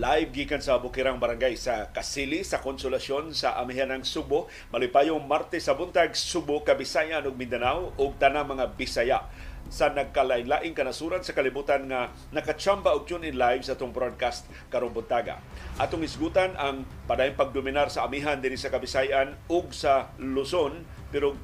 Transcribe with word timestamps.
Live 0.00 0.32
gikan 0.32 0.64
sa 0.64 0.80
Bukirang 0.80 1.20
Barangay 1.20 1.60
sa 1.60 1.92
Kasili 1.92 2.40
sa 2.40 2.64
Konsolasyon 2.64 3.36
sa 3.36 3.60
Amihan 3.60 3.92
ng 3.92 4.00
Subo. 4.00 4.48
Malipayong 4.72 5.20
Martes 5.28 5.68
sa 5.68 5.76
buntag 5.76 6.16
Subo, 6.16 6.64
Kabisayan 6.64 7.28
ug 7.28 7.36
Mindanao 7.36 7.92
ug 8.00 8.16
tanang 8.16 8.48
mga 8.48 8.80
Bisaya 8.80 9.28
sa 9.68 9.92
nagkalain-laing 9.92 10.72
kanasuran 10.72 11.20
sa 11.20 11.36
kalibutan 11.36 11.84
nga 11.84 12.16
nakachamba 12.32 12.96
og 12.96 13.04
tune 13.04 13.28
in 13.28 13.36
live 13.36 13.60
sa 13.60 13.76
atong 13.76 13.92
broadcast 13.92 14.48
karong 14.72 14.96
buntaga. 14.96 15.36
Atong 15.76 16.00
isgutan 16.00 16.56
ang 16.56 16.88
padayong 17.04 17.36
pagdominar 17.36 17.92
sa 17.92 18.08
amihan 18.08 18.40
dinhi 18.40 18.56
sa 18.56 18.72
Kabisayan 18.72 19.36
ug 19.52 19.68
sa 19.76 20.16
Luzon 20.16 20.80
pero 21.12 21.36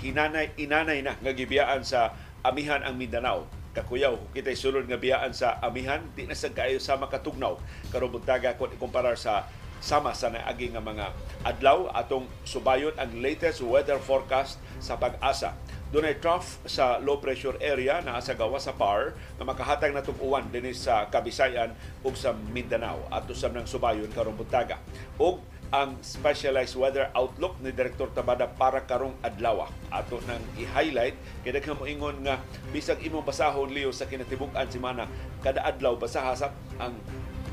hinanay 0.00 0.56
inanay 0.56 1.04
na 1.04 1.20
nga 1.20 1.36
gibiyaan 1.36 1.84
sa 1.84 2.16
amihan 2.40 2.80
ang 2.80 2.96
Mindanao 2.96 3.44
kakuyaw 3.74 4.14
kita 4.30 4.54
sulod 4.54 4.86
nga 4.86 4.96
biyaan 4.96 5.34
sa 5.34 5.58
amihan 5.58 6.00
di 6.14 6.24
na 6.24 6.38
sa 6.38 6.48
kayo 6.54 6.78
sa 6.78 6.94
makatugnaw. 6.94 7.58
Karon 7.90 8.14
buntaga 8.14 8.54
kung 8.54 8.70
ikumparar 8.70 9.18
sa 9.18 9.50
sama 9.84 10.16
sa 10.16 10.32
naagi 10.32 10.72
nga 10.72 10.80
mga 10.80 11.12
adlaw 11.44 11.92
atong 11.92 12.24
subayon 12.48 12.96
ang 12.96 13.20
latest 13.20 13.60
weather 13.60 14.00
forecast 14.00 14.56
sa 14.80 14.96
pag-asa. 14.96 15.52
Dunay 15.92 16.18
trough 16.18 16.58
sa 16.64 16.98
low 16.98 17.20
pressure 17.20 17.54
area 17.60 18.00
na 18.00 18.18
sa 18.18 18.34
gawa 18.34 18.56
sa 18.58 18.74
PAR 18.74 19.14
na 19.38 19.44
makahatag 19.44 19.92
na 19.92 20.02
uwan 20.18 20.48
dinhi 20.48 20.72
sa 20.72 21.06
Kabisayan 21.06 21.76
ug 22.02 22.16
sa 22.16 22.32
Mindanao. 22.32 23.04
At 23.12 23.28
usab 23.28 23.54
ng 23.54 23.68
subayon 23.68 24.10
karong 24.10 24.34
buntaga. 24.34 24.80
Og 25.20 25.38
ang 25.72 25.96
specialized 26.04 26.76
weather 26.76 27.08
outlook 27.16 27.56
ni 27.64 27.72
Director 27.72 28.10
Tabada 28.12 28.50
para 28.50 28.84
karong 28.84 29.16
adlaw. 29.24 29.70
Ato 29.88 30.20
nang 30.28 30.42
i-highlight 30.60 31.16
kay 31.46 31.52
daghan 31.54 31.78
mo 31.78 31.88
ingon 31.88 32.20
nga 32.26 32.42
bisag 32.74 33.00
imong 33.00 33.24
basahon 33.24 33.72
liyo 33.72 33.94
sa 33.94 34.04
kinatibuk-an 34.04 34.68
semana 34.68 35.08
kada 35.40 35.64
adlaw 35.64 35.96
basahasap 35.96 36.52
ang 36.76 36.94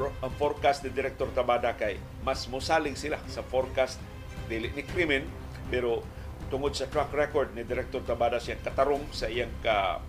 ang 0.01 0.33
forecast 0.39 0.81
ni 0.81 0.89
Director 0.89 1.29
Tabada 1.31 1.77
kay 1.77 2.01
mas 2.25 2.49
mosaling 2.49 2.97
sila 2.97 3.21
sa 3.29 3.45
forecast 3.45 4.01
dili 4.49 4.73
ni 4.73 4.81
krimen 4.81 5.27
pero 5.69 6.01
tungod 6.49 6.73
sa 6.73 6.89
track 6.89 7.13
record 7.13 7.53
ni 7.53 7.63
Director 7.63 8.01
Tabada 8.03 8.41
siya 8.41 8.57
katarong 8.59 9.07
sa 9.13 9.29
iyang 9.29 9.51
ka 9.61 10.01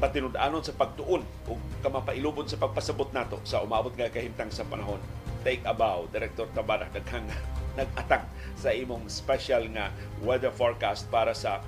matinud-anon 0.00 0.64
sa 0.64 0.72
pagtuon 0.72 1.20
o 1.44 1.60
kamapailubon 1.84 2.48
sa 2.48 2.56
pagpasabot 2.56 3.12
nato 3.12 3.36
sa 3.44 3.60
umabot 3.60 3.92
nga 3.92 4.08
kahimtang 4.08 4.48
sa 4.48 4.64
panahon 4.64 4.98
take 5.42 5.64
a 5.64 5.74
bow, 5.74 6.08
Director 6.12 6.48
Tabada, 6.52 6.88
daghang 6.92 7.26
nag-atang 7.78 8.26
sa 8.58 8.74
imong 8.74 9.06
special 9.06 9.64
nga 9.72 9.94
weather 10.20 10.52
forecast 10.52 11.08
para 11.08 11.32
sa 11.32 11.62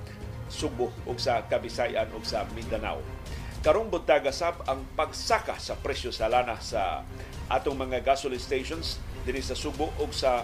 Subo 0.51 0.91
ug 1.09 1.17
sa 1.17 1.41
Kabisayan 1.47 2.11
ug 2.13 2.21
sa 2.21 2.45
Mindanao. 2.53 3.01
Karong 3.63 3.87
buntaga 3.87 4.29
sab 4.29 4.59
ang 4.67 4.83
pagsaka 4.93 5.55
sa 5.57 5.73
presyo 5.79 6.11
sa 6.11 6.27
lana 6.27 6.59
sa 6.59 7.07
atong 7.47 7.79
mga 7.79 8.03
gasoline 8.03 8.41
stations 8.43 8.99
dinhi 9.23 9.39
sa 9.39 9.55
Subo 9.55 9.89
ug 9.97 10.11
sa 10.11 10.43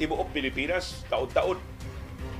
tibuok 0.00 0.32
Pilipinas 0.32 1.04
taon-taon 1.12 1.60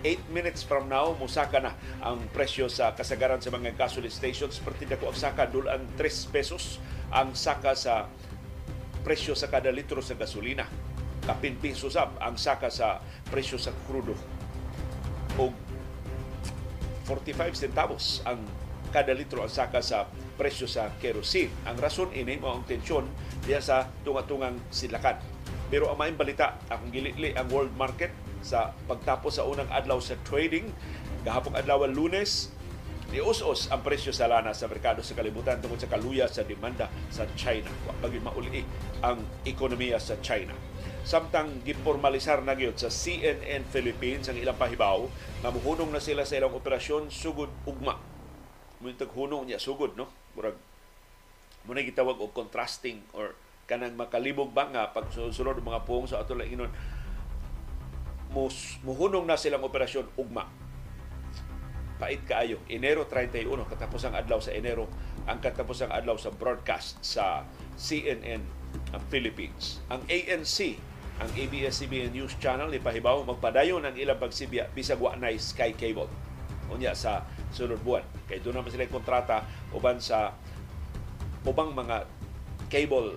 8 0.04 0.36
minutes 0.36 0.60
from 0.60 0.84
now, 0.92 1.16
musaka 1.16 1.64
na 1.64 1.72
ang 2.04 2.20
presyo 2.28 2.68
sa 2.68 2.92
kasagaran 2.92 3.40
sa 3.40 3.48
mga 3.48 3.72
gasoline 3.72 4.12
stations. 4.12 4.60
Partida 4.60 5.00
ko 5.00 5.08
ang 5.08 5.16
saka 5.16 5.48
dulang 5.48 5.80
3 5.96 6.28
pesos 6.28 6.76
ang 7.08 7.32
saka 7.32 7.72
sa 7.72 8.12
presyo 9.04 9.36
sa 9.36 9.52
kada 9.52 9.68
litro 9.68 10.00
sa 10.00 10.16
gasolina. 10.16 10.64
Kapin 11.24 11.60
piso 11.60 11.92
sab 11.92 12.16
ang 12.18 12.40
saka 12.40 12.72
sa 12.72 13.04
presyo 13.28 13.60
sa 13.60 13.70
krudo. 13.84 14.16
O 15.36 15.52
45 17.04 17.52
centavos 17.52 18.24
ang 18.24 18.40
kada 18.88 19.12
litro 19.12 19.44
ang 19.44 19.52
saka 19.52 19.84
sa 19.84 20.08
presyo 20.40 20.64
sa 20.64 20.88
kerosene. 20.98 21.52
Ang 21.68 21.76
rason 21.76 22.08
ini 22.16 22.40
mo 22.40 22.56
ang 22.56 22.64
tensyon 22.64 23.04
diya 23.44 23.60
sa 23.60 23.92
tunga-tungang 24.02 24.56
silakan. 24.72 25.20
Pero 25.68 25.92
ang 25.92 26.00
maing 26.00 26.16
balita, 26.16 26.56
ang 26.72 26.88
gilili 26.88 27.36
ang 27.36 27.50
world 27.52 27.72
market 27.76 28.12
sa 28.44 28.76
pagtapos 28.88 29.40
sa 29.40 29.48
unang 29.48 29.68
adlaw 29.72 29.98
sa 30.00 30.16
trading, 30.24 30.68
gahapong 31.24 31.56
adlaw 31.56 31.88
lunes, 31.88 32.52
Nius-us 33.14 33.70
ang 33.70 33.78
presyo 33.78 34.10
sa 34.10 34.26
lana 34.26 34.50
sa 34.50 34.66
merkado 34.66 34.98
sa 34.98 35.14
kalibutan 35.14 35.62
tungkol 35.62 35.78
sa 35.78 35.86
kaluya 35.86 36.26
sa 36.26 36.42
demanda 36.42 36.90
sa 37.14 37.22
China. 37.38 37.70
Pag 38.02 38.10
mauli 38.18 38.66
ang 39.06 39.22
ekonomiya 39.46 40.02
sa 40.02 40.18
China. 40.18 40.50
Samtang 41.06 41.62
gipormalisar 41.62 42.42
na 42.42 42.58
gyud 42.58 42.74
sa 42.74 42.90
CNN 42.90 43.62
Philippines 43.70 44.26
ang 44.26 44.34
ilang 44.34 44.58
pahibaw 44.58 45.06
na 45.46 45.54
muhunong 45.54 45.94
na 45.94 46.02
sila 46.02 46.26
sa 46.26 46.42
ilang 46.42 46.58
operasyon 46.58 47.14
sugod 47.14 47.54
ugma. 47.70 48.02
Muntag 48.82 49.14
hunong 49.14 49.46
niya 49.46 49.62
sugod 49.62 49.94
no. 49.94 50.10
Murag 50.34 50.58
muna 51.70 51.86
gitawag 51.86 52.18
og 52.18 52.34
contrasting 52.34 52.98
or 53.14 53.38
kanang 53.70 53.94
makalibog 53.94 54.50
ba 54.50 54.66
nga 54.74 54.90
pagsunod 54.90 55.62
mga 55.62 55.86
puong 55.86 56.10
sa 56.10 56.18
ato 56.18 56.34
lang 56.34 56.50
inon 56.50 56.68
muhunong 58.82 59.22
na 59.22 59.38
silang 59.38 59.62
operasyon 59.62 60.10
ugma 60.18 60.63
pait 62.04 62.20
kaayo. 62.20 62.60
Enero 62.68 63.08
31, 63.08 63.48
katapos 63.64 64.04
ang 64.04 64.12
adlaw 64.12 64.36
sa 64.36 64.52
Enero, 64.52 64.84
ang 65.24 65.40
katapos 65.40 65.80
ang 65.80 65.88
adlaw 65.88 66.20
sa 66.20 66.28
broadcast 66.28 67.00
sa 67.00 67.48
CNN 67.80 68.44
ang 68.92 69.02
Philippines. 69.08 69.80
Ang 69.88 70.04
ANC, 70.04 70.76
ang 71.16 71.32
ABS-CBN 71.32 72.12
News 72.12 72.36
Channel, 72.36 72.68
ni 72.68 72.76
Pahibaw, 72.76 73.24
magpadayon 73.24 73.88
ang 73.88 73.96
ilang 73.96 74.20
pagsibya 74.20 74.68
bisag 74.76 75.00
wa 75.00 75.16
na 75.16 75.32
Sky 75.32 75.72
Cable. 75.72 76.12
Unya 76.68 76.92
sa 76.92 77.24
sunod 77.56 77.80
buwan. 77.80 78.04
Kay 78.28 78.44
doon 78.44 78.60
naman 78.60 78.68
sila 78.68 78.84
kontrata 78.84 79.48
uban 79.72 79.96
sa 79.96 80.36
ubang 81.48 81.72
mga 81.72 82.04
cable 82.68 83.16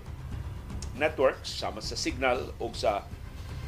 networks 0.95 1.59
sama 1.59 1.83
sa 1.83 1.99
Signal 1.99 2.55
o 2.63 2.71
sa 2.71 3.03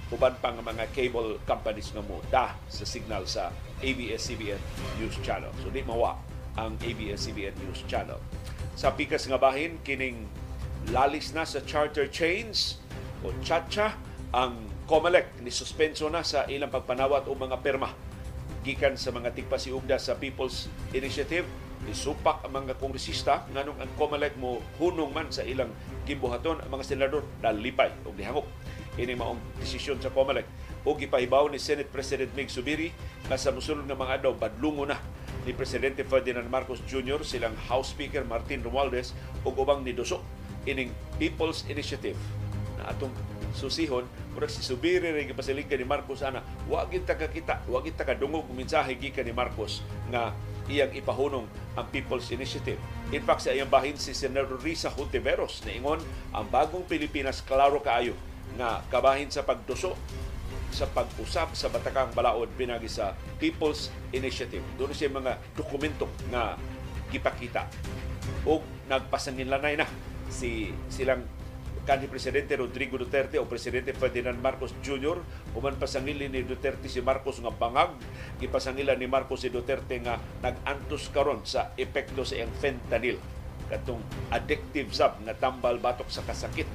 uban 0.09 0.33
pang 0.41 0.57
mga 0.57 0.89
cable 0.95 1.37
companies 1.45 1.93
nga 1.93 2.01
mo 2.01 2.17
da 2.33 2.57
sa 2.65 2.81
signal 2.81 3.29
sa 3.29 3.53
ABS-CBN 3.83 4.61
News 4.99 5.15
Channel. 5.23 5.51
So 5.63 5.71
di 5.71 5.83
mawa 5.83 6.19
ang 6.59 6.75
ABS-CBN 6.79 7.55
News 7.63 7.83
Channel. 7.87 8.19
Sa 8.75 8.95
pikas 8.95 9.27
nga 9.27 9.39
bahin, 9.39 9.79
kining 9.83 10.27
lalis 10.91 11.35
na 11.35 11.43
sa 11.43 11.59
charter 11.63 12.07
chains 12.07 12.79
o 13.21 13.35
chacha 13.43 13.99
ang 14.31 14.55
COMELEC 14.87 15.43
ni 15.43 15.51
suspenso 15.53 16.07
na 16.09 16.23
sa 16.25 16.47
ilang 16.49 16.71
pagpanawat 16.71 17.27
o 17.29 17.35
mga 17.35 17.59
perma 17.61 17.93
gikan 18.63 18.97
sa 18.97 19.13
mga 19.13 19.35
tigpasiugda 19.35 20.01
sa 20.01 20.17
People's 20.17 20.71
Initiative 20.95 21.45
isupak 21.87 22.43
ang 22.43 22.51
mga 22.51 22.75
kongresista 22.75 23.47
nganong 23.55 23.79
ang 23.79 23.91
COMELEC 23.95 24.35
mo 24.35 24.59
hunong 24.77 25.15
man 25.15 25.31
sa 25.31 25.47
ilang 25.47 25.71
gibuhaton 26.03 26.59
ang 26.59 26.69
mga 26.69 26.83
senador 26.83 27.23
dalipay 27.39 27.87
og 28.03 28.13
dihangop 28.19 28.45
ini 28.99 29.15
maong 29.15 29.39
desisyon 29.63 29.95
sa 30.03 30.11
COMELEC 30.11 30.43
o 30.87 30.95
gipahibaw 30.95 31.47
ni 31.51 31.59
Senate 31.59 31.91
President 31.91 32.31
Mig 32.35 32.51
Subiri 32.51 32.93
na 33.27 33.35
sa 33.35 33.51
musulod 33.51 33.83
ng 33.87 33.97
mga 33.97 34.21
adlaw 34.21 34.33
badlungo 34.35 34.87
na 34.87 34.99
ni 35.43 35.55
Presidente 35.55 36.03
Ferdinand 36.03 36.47
Marcos 36.47 36.83
Jr. 36.87 37.23
silang 37.23 37.55
House 37.67 37.95
Speaker 37.95 38.23
Martin 38.27 38.63
Romualdez 38.63 39.15
ug 39.43 39.55
ubang 39.55 39.83
ni 39.83 39.95
Duso 39.95 40.23
ining 40.67 40.91
People's 41.15 41.63
Initiative 41.71 42.19
na 42.79 42.91
atong 42.91 43.11
susihon 43.55 44.05
murag 44.35 44.53
si 44.53 44.61
Subiri 44.61 45.09
rin 45.09 45.25
gipasiligkan 45.25 45.79
ni 45.79 45.87
Marcos 45.87 46.21
ana 46.21 46.45
wa 46.69 46.85
gid 46.85 47.03
ta 47.03 47.17
kita 47.17 47.65
wa 47.65 47.81
gid 47.81 47.97
ta 47.97 48.05
kadungog 48.05 48.45
mensahe 48.53 48.93
gikan 48.95 49.25
ni 49.25 49.33
Marcos 49.33 49.81
nga 50.13 50.31
iyang 50.69 50.93
ipahunong 50.93 51.49
ang 51.73 51.85
People's 51.89 52.29
Initiative. 52.29 52.77
In 53.09 53.25
fact, 53.25 53.41
sa 53.41 53.51
iyang 53.51 53.67
bahin 53.67 53.97
si 53.97 54.13
Senator 54.13 54.61
Risa 54.61 54.93
Hontiveros 54.93 55.65
na 55.65 55.73
ingon 55.73 55.97
ang 56.29 56.45
bagong 56.45 56.85
Pilipinas 56.85 57.41
klaro 57.41 57.81
kaayo 57.81 58.13
nga 58.55 58.85
kabahin 58.93 59.33
sa 59.33 59.41
pagduso 59.41 59.97
sa 60.69 60.85
pag-usap 60.89 61.53
sa 61.57 61.67
Batakang 61.69 62.13
Balaod 62.13 62.49
pinagi 62.55 62.89
sa 62.89 63.17
People's 63.41 63.89
Initiative. 64.13 64.61
Doon 64.77 64.93
siya 64.93 65.09
mga 65.11 65.37
dokumento 65.57 66.05
nga 66.29 66.55
gipakita. 67.09 67.65
O 68.45 68.61
nagpasanginlanay 68.89 69.77
na 69.77 69.87
si 70.29 70.69
silang 70.89 71.25
kanhi 71.89 72.05
Presidente 72.05 72.53
Rodrigo 72.53 73.01
Duterte 73.01 73.41
o 73.41 73.49
Presidente 73.49 73.97
Ferdinand 73.97 74.37
Marcos 74.37 74.77
Jr. 74.85 75.17
Human 75.57 75.73
pasangili 75.81 76.29
ni 76.29 76.45
Duterte 76.45 76.85
si 76.85 77.01
Marcos 77.01 77.41
nga 77.41 77.49
bangag. 77.49 77.97
Gipasangila 78.37 78.93
ni 78.93 79.09
Marcos 79.09 79.41
si 79.41 79.49
Duterte 79.49 79.97
nga 79.97 80.21
nag-antos 80.45 81.09
karon 81.09 81.41
sa 81.49 81.73
epekto 81.81 82.21
sa 82.21 82.37
iyang 82.37 82.53
fentanyl. 82.61 83.17
Katong 83.73 84.05
addictive 84.29 84.93
sab 84.93 85.17
nga 85.25 85.33
tambal 85.33 85.81
batok 85.81 86.13
sa 86.13 86.21
kasakit 86.25 86.69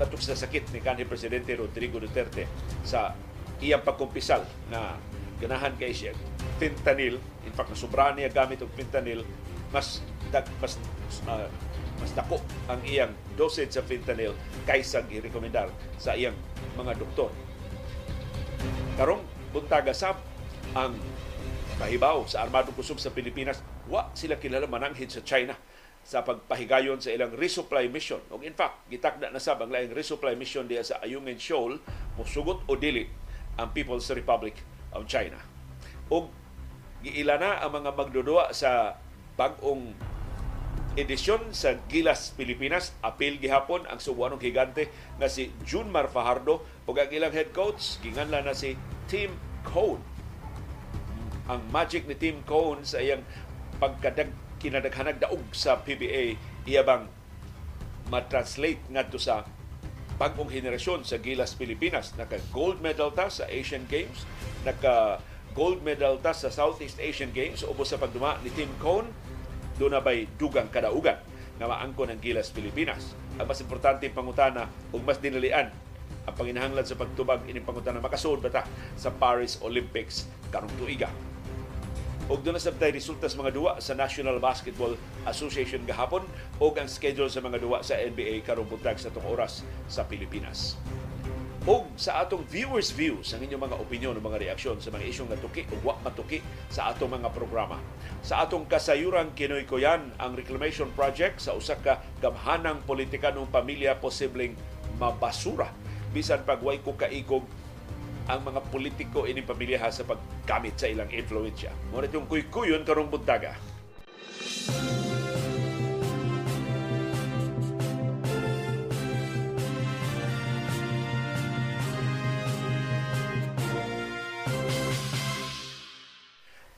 batok 0.00 0.24
sa 0.24 0.32
sakit 0.32 0.72
ni 0.72 0.80
kanhi 0.80 1.04
Presidente 1.04 1.52
Rodrigo 1.52 2.00
Duterte 2.00 2.48
sa 2.80 3.12
iyang 3.60 3.84
pagkumpisal 3.84 4.40
na 4.72 4.96
ganahan 5.36 5.76
kay 5.76 5.92
siya 5.92 6.16
fentanyl 6.56 7.20
in 7.44 7.52
fact 7.52 7.68
nasubra 7.68 8.16
niya 8.16 8.32
gamit 8.32 8.64
og 8.64 8.72
fentanyl 8.72 9.20
mas 9.68 10.00
dag, 10.32 10.48
mas 10.56 10.80
uh, 11.28 11.44
mas 12.00 12.16
dako 12.16 12.40
ang 12.72 12.80
iyang 12.88 13.12
dosage 13.36 13.76
sa 13.76 13.84
fentanyl 13.84 14.32
kaysa 14.64 15.04
girekomendar 15.04 15.68
sa 16.00 16.16
iyang 16.16 16.34
mga 16.80 16.96
doktor. 16.96 17.28
Karong 18.96 19.20
buntaga 19.52 19.92
sab 19.92 20.16
ang 20.72 20.96
pahibaw 21.76 22.24
sa 22.24 22.44
armadong 22.48 22.72
kusog 22.72 22.96
sa 22.96 23.12
Pilipinas, 23.12 23.60
wa 23.88 24.08
sila 24.16 24.40
kilala 24.40 24.64
mananghid 24.64 25.12
sa 25.12 25.20
China 25.20 25.56
sa 26.04 26.26
pagpahigayon 26.26 26.98
sa 26.98 27.12
ilang 27.14 27.30
resupply 27.36 27.86
mission. 27.86 28.20
Og 28.32 28.42
in 28.42 28.56
fact, 28.56 28.88
gitakda 28.90 29.30
na 29.30 29.38
sab 29.38 29.62
ang 29.62 29.70
laing 29.70 29.94
resupply 29.94 30.34
mission 30.34 30.66
diya 30.66 30.82
sa 30.82 30.98
Ayungin 31.04 31.38
Shoal, 31.38 31.78
musugot 32.18 32.64
o 32.66 32.74
dili 32.74 33.06
ang 33.60 33.70
People's 33.70 34.08
Republic 34.10 34.58
of 34.96 35.06
China. 35.06 35.38
Og 36.10 36.32
giila 37.00 37.38
na 37.38 37.62
ang 37.62 37.72
mga 37.72 37.94
magdudua 37.94 38.52
sa 38.52 38.98
bag-ong 39.38 39.94
edisyon 40.98 41.54
sa 41.54 41.78
Gilas 41.86 42.34
Pilipinas 42.34 42.90
apil 43.00 43.38
gihapon 43.38 43.86
ang 43.86 44.02
subuanong 44.02 44.42
higante 44.42 44.90
nga 45.22 45.30
si 45.30 45.54
Junmar 45.62 46.10
Fajardo 46.10 46.66
ug 46.84 46.94
ang 46.98 47.10
ilang 47.14 47.30
head 47.30 47.54
coach 47.54 48.02
ginganla 48.02 48.42
na 48.42 48.58
si 48.58 48.74
Tim 49.06 49.30
Cone 49.62 50.02
ang 51.46 51.62
magic 51.70 52.10
ni 52.10 52.14
Tim 52.18 52.42
Cone 52.46 52.86
sa 52.86 53.02
iyang 53.02 53.22
pagkadag 53.82 54.30
kinadaghanag 54.60 55.16
daog 55.16 55.42
sa 55.56 55.80
PBA 55.80 56.36
iya 56.68 56.84
bang 56.84 57.08
ma-translate 58.12 58.84
ngadto 58.92 59.16
sa 59.16 59.48
bagong 60.20 60.52
henerasyon 60.52 61.00
sa 61.08 61.16
Gilas 61.16 61.56
Pilipinas. 61.56 62.12
Naka 62.20 62.36
gold 62.52 62.84
medal 62.84 63.08
ta 63.16 63.32
sa 63.32 63.48
Asian 63.48 63.88
Games, 63.88 64.28
naka 64.68 65.24
gold 65.56 65.80
medal 65.80 66.20
ta 66.20 66.36
sa 66.36 66.52
Southeast 66.52 67.00
Asian 67.00 67.32
Games 67.32 67.64
ubos 67.64 67.88
sa 67.88 67.96
pagduma 67.96 68.36
ni 68.44 68.52
Tim 68.52 68.68
Cone 68.76 69.08
doon 69.80 69.96
na 69.96 70.04
ba'y 70.04 70.28
dugang 70.36 70.68
kadaugan 70.68 71.16
na 71.56 71.64
maangko 71.64 72.04
ng 72.04 72.20
Gilas 72.20 72.52
Pilipinas. 72.52 73.16
Ang 73.40 73.48
mas 73.48 73.64
importante 73.64 74.04
pangutana 74.12 74.68
ug 74.92 75.00
mas 75.00 75.16
dinalian 75.16 75.72
ang 76.28 76.34
panginahanglan 76.36 76.84
sa 76.84 77.00
pagtubag 77.00 77.48
ining 77.48 77.64
pangutana 77.64 78.04
makasuod 78.04 78.44
ba 78.44 78.52
ta 78.52 78.68
sa 79.00 79.08
Paris 79.08 79.56
Olympics 79.64 80.28
karong 80.52 80.70
tuiga 80.76 81.08
og 82.30 82.46
doon 82.46 82.54
na 82.54 82.62
sabtay 82.62 82.94
resulta 82.94 83.26
sa 83.26 83.42
mga 83.42 83.50
duwa 83.50 83.72
sa 83.82 83.98
National 83.98 84.38
Basketball 84.38 84.94
Association 85.26 85.82
gahapon 85.82 86.22
o 86.62 86.70
ang 86.70 86.86
schedule 86.86 87.26
sa 87.26 87.42
mga 87.42 87.58
duwa 87.58 87.82
sa 87.82 87.98
NBA 87.98 88.46
karong 88.46 88.70
buntag 88.70 89.02
sa 89.02 89.10
tong 89.10 89.26
oras 89.26 89.66
sa 89.90 90.06
Pilipinas. 90.06 90.78
O 91.68 91.90
sa 91.98 92.22
atong 92.24 92.46
viewers 92.46 92.94
views 92.94 93.34
ang 93.34 93.44
inyong 93.44 93.68
mga 93.68 93.76
opinion 93.82 94.14
o 94.16 94.22
mga 94.22 94.46
reaksyon 94.46 94.78
sa 94.78 94.94
mga 94.94 95.10
isyong 95.10 95.28
natuki 95.28 95.66
o 95.68 95.76
wa 95.84 95.98
matuki 96.00 96.40
sa 96.70 96.94
atong 96.94 97.20
mga 97.20 97.28
programa. 97.34 97.76
Sa 98.22 98.46
atong 98.46 98.64
kasayuran 98.64 99.34
kinoy 99.34 99.66
ko 99.66 99.76
yan 99.76 100.14
ang 100.16 100.32
reclamation 100.38 100.88
project 100.94 101.42
sa 101.42 101.52
usa 101.52 101.76
ka 101.76 102.00
gamhanang 102.22 102.80
politika 102.86 103.34
ng 103.34 103.50
pamilya 103.50 103.98
posibleng 103.98 104.54
mabasura 104.96 105.68
bisan 106.10 106.42
pagway 106.42 106.82
ko 106.82 106.94
kaigog 106.98 107.46
ang 108.28 108.40
mga 108.44 108.60
politiko 108.68 109.24
ining 109.24 109.46
pamilya 109.46 109.88
sa 109.88 110.04
paggamit 110.04 110.76
sa 110.76 110.90
ilang 110.90 111.08
influensya. 111.08 111.72
Ngunit 111.94 112.12
yung 112.12 112.26
kuy-kuyon 112.28 112.84
karong 112.84 113.08
buntaga. 113.08 113.56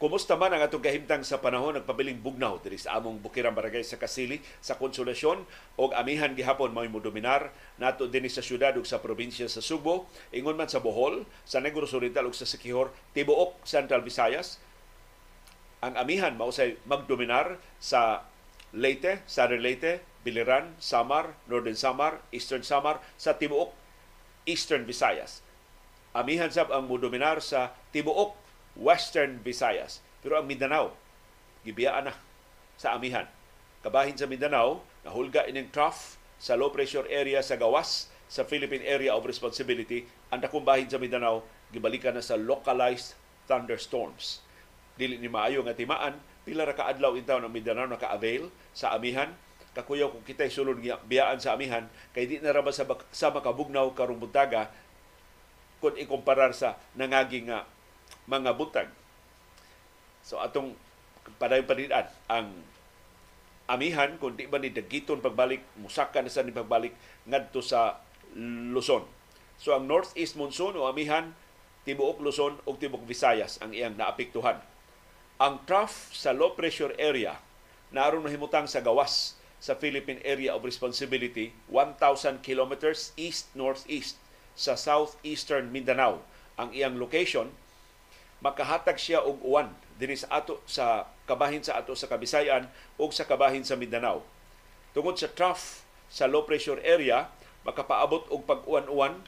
Kumusta 0.02 0.34
man 0.34 0.50
ang 0.50 0.66
atong 0.66 0.82
kahimtang 0.82 1.22
sa 1.22 1.38
panahon 1.38 1.78
nagpabiling 1.78 2.19
bugnaw 2.19 2.58
diri 2.58 2.75
sa 2.75 2.99
among 2.99 3.22
Bukirang 3.22 3.54
Barangay 3.54 3.87
sa 3.87 4.02
Kasili 4.02 4.43
sa 4.58 4.75
Konsolasyon 4.75 5.46
og 5.78 5.94
amihan 5.94 6.34
gihapon 6.34 6.75
mao 6.75 6.82
dominar 6.99 7.54
nato 7.78 8.10
dinhi 8.10 8.26
sa 8.26 8.43
syudad 8.43 8.75
ug 8.75 8.82
sa 8.82 8.99
probinsya 8.99 9.46
sa 9.46 9.62
Subo 9.62 10.10
ingon 10.34 10.58
man 10.58 10.66
sa 10.66 10.82
Bohol, 10.82 11.22
sa 11.46 11.62
Negros 11.62 11.94
Oriental 11.94 12.26
ug 12.26 12.34
sa 12.34 12.50
Siquijor, 12.50 12.90
tibuok 13.14 13.62
Central 13.62 14.02
Visayas. 14.02 14.58
Ang 15.87 15.94
amihan 15.94 16.34
mao 16.34 16.50
say 16.50 16.82
magdominar 16.82 17.62
sa 17.78 18.26
Leyte, 18.75 19.22
Southern 19.31 19.62
Leyte, 19.62 20.02
Biliran, 20.26 20.75
Samar, 20.82 21.38
Northern 21.46 21.78
Samar, 21.78 22.19
Eastern 22.34 22.66
Samar 22.66 22.99
sa 23.14 23.38
tibuok 23.38 23.70
Eastern 24.50 24.82
Visayas. 24.82 25.46
Amihan 26.10 26.50
sab 26.50 26.75
ang 26.75 26.90
modominar 26.90 27.38
sa 27.38 27.70
tibuok 27.94 28.41
Western 28.78 29.40
Visayas. 29.44 30.00
Pero 30.22 30.38
ang 30.38 30.46
Mindanao, 30.46 30.94
gibiyaan 31.66 32.10
na 32.10 32.14
sa 32.78 32.96
amihan. 32.96 33.26
Kabahin 33.82 34.16
sa 34.16 34.30
Mindanao, 34.30 34.82
nahulga 35.02 35.46
ining 35.50 35.70
trough 35.74 36.16
sa 36.38 36.54
low 36.54 36.70
pressure 36.70 37.06
area 37.10 37.42
sa 37.42 37.58
gawas 37.58 38.10
sa 38.32 38.46
Philippine 38.48 38.82
Area 38.86 39.12
of 39.12 39.28
Responsibility. 39.28 40.08
Ang 40.32 40.40
dakong 40.40 40.64
sa 40.88 40.96
Mindanao, 40.96 41.44
gibalikan 41.69 42.16
na 42.16 42.24
sa 42.24 42.38
localized 42.38 43.19
thunderstorms. 43.44 44.40
Dili 44.96 45.20
ni 45.20 45.28
maayo 45.28 45.60
nga 45.66 45.76
timaan, 45.76 46.16
pila 46.42 46.64
ra 46.64 46.72
kaadlaw 46.72 47.12
intaw 47.18 47.38
ng 47.42 47.52
Mindanao 47.52 47.86
naka-avail 47.86 48.48
sa 48.72 48.96
amihan 48.96 49.30
kakuyaw 49.72 50.12
kung 50.12 50.25
kita'y 50.25 50.52
sulod 50.52 50.76
biyaan 51.08 51.40
sa 51.40 51.56
amihan 51.56 51.88
kay 52.12 52.28
di 52.28 52.36
na 52.44 52.52
sa, 52.68 52.84
sa 53.08 53.32
makabugnaw 53.32 53.88
karong 53.96 54.20
buntaga 54.20 54.68
kung 55.80 55.96
ikumparar 55.96 56.52
sa 56.52 56.76
nangaging 56.92 57.48
nga 57.48 57.64
mga 58.26 58.54
butag. 58.54 58.88
So 60.22 60.38
atong 60.38 60.78
padayon 61.38 61.66
panidan 61.66 62.06
ang 62.30 62.50
amihan 63.70 64.19
kung 64.19 64.34
di 64.34 64.46
ba 64.50 64.58
ni 64.58 64.70
dagiton 64.70 65.22
pagbalik 65.22 65.62
musaka 65.78 66.22
na 66.22 66.30
sa 66.30 66.42
ni 66.42 66.54
pagbalik 66.54 66.94
ngadto 67.26 67.62
sa 67.62 67.98
Luzon. 68.72 69.06
So 69.58 69.74
ang 69.74 69.86
northeast 69.86 70.34
monsoon 70.34 70.74
o 70.78 70.90
amihan 70.90 71.34
tibuok 71.86 72.22
Luzon 72.22 72.58
ug 72.66 72.78
tibuok 72.78 73.06
Visayas 73.06 73.58
ang 73.62 73.74
iyang 73.74 73.98
naapektuhan. 73.98 74.58
Ang 75.42 75.62
trough 75.66 76.14
sa 76.14 76.30
low 76.30 76.54
pressure 76.54 76.94
area 76.98 77.38
naroon 77.90 78.30
himutang 78.30 78.70
sa 78.70 78.78
gawas 78.80 79.36
sa 79.62 79.78
Philippine 79.78 80.18
Area 80.26 80.50
of 80.54 80.66
Responsibility 80.66 81.54
1,000 81.70 82.42
kilometers 82.42 83.14
east-northeast 83.14 84.18
sa 84.58 84.75
southeastern 84.75 85.70
Mindanao. 85.70 86.18
Ang 86.58 86.75
iyang 86.75 86.98
location 86.98 87.54
makahatag 88.42 88.98
siya 88.98 89.22
og 89.22 89.38
uwan 89.46 89.70
dinhi 89.96 90.18
sa 90.18 90.42
ato 90.42 90.58
sa 90.66 91.06
kabahin 91.30 91.62
sa 91.62 91.78
ato 91.78 91.94
sa 91.94 92.10
Kabisayan 92.10 92.66
ug 92.98 93.14
sa 93.14 93.22
kabahin 93.22 93.62
sa 93.62 93.78
Mindanao. 93.78 94.26
Tungod 94.92 95.14
sa 95.14 95.30
trough 95.30 95.86
sa 96.12 96.28
low 96.28 96.44
pressure 96.44 96.82
area, 96.82 97.30
makapaabot 97.64 98.26
og 98.28 98.44
pag-uwan-uwan 98.44 99.22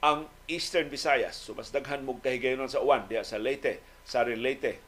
ang 0.00 0.26
Eastern 0.48 0.88
Visayas. 0.88 1.36
So 1.36 1.52
mas 1.52 1.70
daghan 1.70 2.02
mo 2.02 2.16
kahigayon 2.18 2.64
sa 2.66 2.80
uwan 2.80 3.06
diya 3.06 3.22
sa 3.22 3.36
Leyte, 3.36 3.84
Sarin 4.08 4.40
Leyte, 4.40 4.80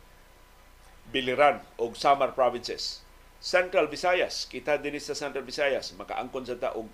Biliran 1.12 1.60
ug 1.76 1.94
Samar 1.94 2.32
provinces. 2.32 3.04
Central 3.38 3.92
Visayas, 3.92 4.48
kita 4.48 4.80
din 4.80 4.96
sa 4.98 5.12
Central 5.12 5.44
Visayas, 5.44 5.92
makaangkon 5.94 6.48
sa 6.48 6.56
taog 6.56 6.88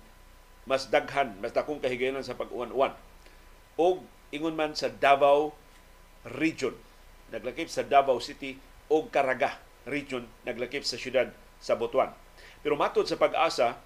mas 0.67 0.91
daghan, 0.91 1.31
mas 1.39 1.55
dakong 1.55 1.79
kahigayon 1.79 2.19
sa 2.19 2.35
pag-uwan-uwan. 2.35 2.91
Og 3.79 4.03
ingon 4.35 4.51
man 4.51 4.75
sa 4.75 4.91
Davao 4.91 5.55
Region. 6.35 6.75
Naglakip 7.31 7.71
sa 7.71 7.87
Davao 7.87 8.19
City 8.19 8.55
o 8.91 9.07
Caraga 9.07 9.59
Region 9.87 10.27
naglakip 10.43 10.83
sa 10.83 10.99
syudad 10.99 11.31
sa 11.63 11.79
Butuan. 11.79 12.11
Pero 12.59 12.75
matod 12.75 13.07
sa 13.07 13.15
pag-asa, 13.15 13.79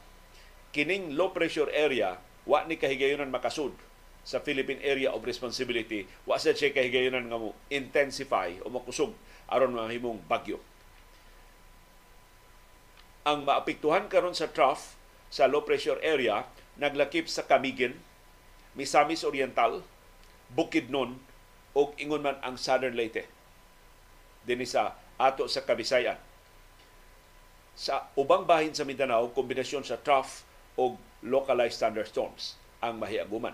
kining 0.74 1.14
low 1.14 1.30
pressure 1.30 1.70
area 1.70 2.18
wa 2.50 2.66
ni 2.66 2.82
kahigayonan 2.82 3.30
makasud 3.30 3.78
sa 4.26 4.42
Philippine 4.42 4.82
Area 4.82 5.14
of 5.14 5.22
Responsibility 5.26 6.10
wa 6.26 6.42
sa 6.42 6.58
siya 6.58 6.74
kahigayonan 6.74 7.30
nga 7.30 7.38
mo 7.38 7.54
intensify 7.70 8.58
o 8.66 8.70
makusog 8.74 9.14
aron 9.46 9.78
mahimong 9.78 10.22
bagyo. 10.26 10.58
Ang 13.22 13.46
maapektuhan 13.46 14.10
karon 14.10 14.34
sa 14.34 14.50
trough 14.50 14.98
sa 15.30 15.46
low 15.46 15.62
pressure 15.62 16.02
area 16.02 16.50
naglakip 16.82 17.30
sa 17.30 17.46
Camiguin, 17.46 17.94
Misamis 18.74 19.22
Oriental, 19.22 19.86
Bukidnon 20.50 21.22
o 21.76 21.96
ingon 22.00 22.24
man 22.24 22.38
ang 22.44 22.60
Southern 22.60 22.96
Leyte 22.96 23.28
dinhi 24.44 24.66
sa 24.66 24.98
ato 25.22 25.46
sa 25.46 25.62
Kabisayan. 25.62 26.18
Sa 27.78 28.10
ubang 28.18 28.44
bahin 28.44 28.74
sa 28.76 28.84
Mindanao, 28.84 29.32
kombinasyon 29.32 29.86
sa 29.86 30.02
trough 30.02 30.44
o 30.76 30.98
localized 31.22 31.80
thunderstorms 31.80 32.58
ang 32.82 32.98
mahiaguman. 32.98 33.54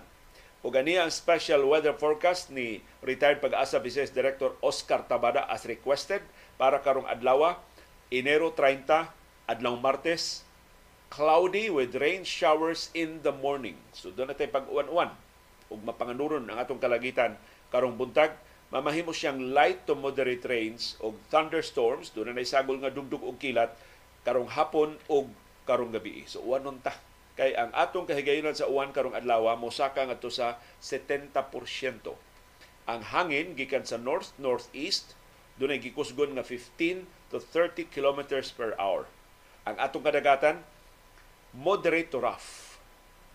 O 0.66 0.74
ganiya 0.74 1.06
ang 1.06 1.12
special 1.14 1.70
weather 1.70 1.94
forecast 1.94 2.50
ni 2.50 2.82
retired 3.04 3.38
pag-asa 3.38 3.78
Business 3.78 4.10
Director 4.10 4.58
Oscar 4.58 5.06
Tabada 5.06 5.46
as 5.46 5.62
requested 5.68 6.24
para 6.58 6.82
karong 6.82 7.06
adlaw, 7.06 7.54
Enero 8.10 8.50
30, 8.50 9.06
adlaw 9.46 9.78
Martes, 9.78 10.42
cloudy 11.12 11.70
with 11.70 11.94
rain 11.94 12.26
showers 12.26 12.90
in 12.92 13.22
the 13.22 13.30
morning. 13.30 13.78
So 13.94 14.10
doon 14.10 14.34
natin 14.34 14.50
pag-uwan-uwan 14.50 15.14
ug 15.68 15.80
mapanganuron 15.84 16.48
ang 16.48 16.58
atong 16.58 16.80
kalagitan 16.80 17.36
karong 17.68 17.96
buntag 17.96 18.34
mamahimo 18.68 19.12
siyang 19.12 19.52
light 19.56 19.84
to 19.88 19.96
moderate 19.96 20.44
rains 20.44 20.96
o 21.00 21.16
thunderstorms 21.32 22.12
doon 22.12 22.32
na 22.36 22.44
isagol 22.44 22.76
nga 22.80 22.92
dugdug 22.92 23.24
og 23.24 23.40
kilat 23.40 23.72
karong 24.24 24.48
hapon 24.52 24.96
o 25.08 25.28
karong 25.64 25.92
gabi 25.92 26.24
so 26.28 26.44
uwanon 26.44 26.80
ta 26.80 26.92
kay 27.38 27.54
ang 27.54 27.70
atong 27.70 28.04
kahigayonan 28.04 28.56
sa 28.56 28.66
uwan 28.66 28.90
karong 28.90 29.14
adlaw 29.14 29.46
mosaka 29.54 30.04
ngadto 30.04 30.28
sa 30.28 30.58
70% 30.82 31.32
ang 32.88 33.00
hangin 33.14 33.54
gikan 33.56 33.84
sa 33.84 33.96
north 33.96 34.34
northeast 34.36 35.16
dunay 35.56 35.80
gikusgon 35.80 36.34
nga 36.36 36.44
15 36.44 37.04
to 37.28 37.36
30 37.40 37.88
kilometers 37.92 38.52
per 38.52 38.72
hour 38.76 39.08
Ang 39.68 39.76
atong 39.76 40.00
kadagatan 40.00 40.64
moderate 41.52 42.08
to 42.08 42.24
rough. 42.24 42.80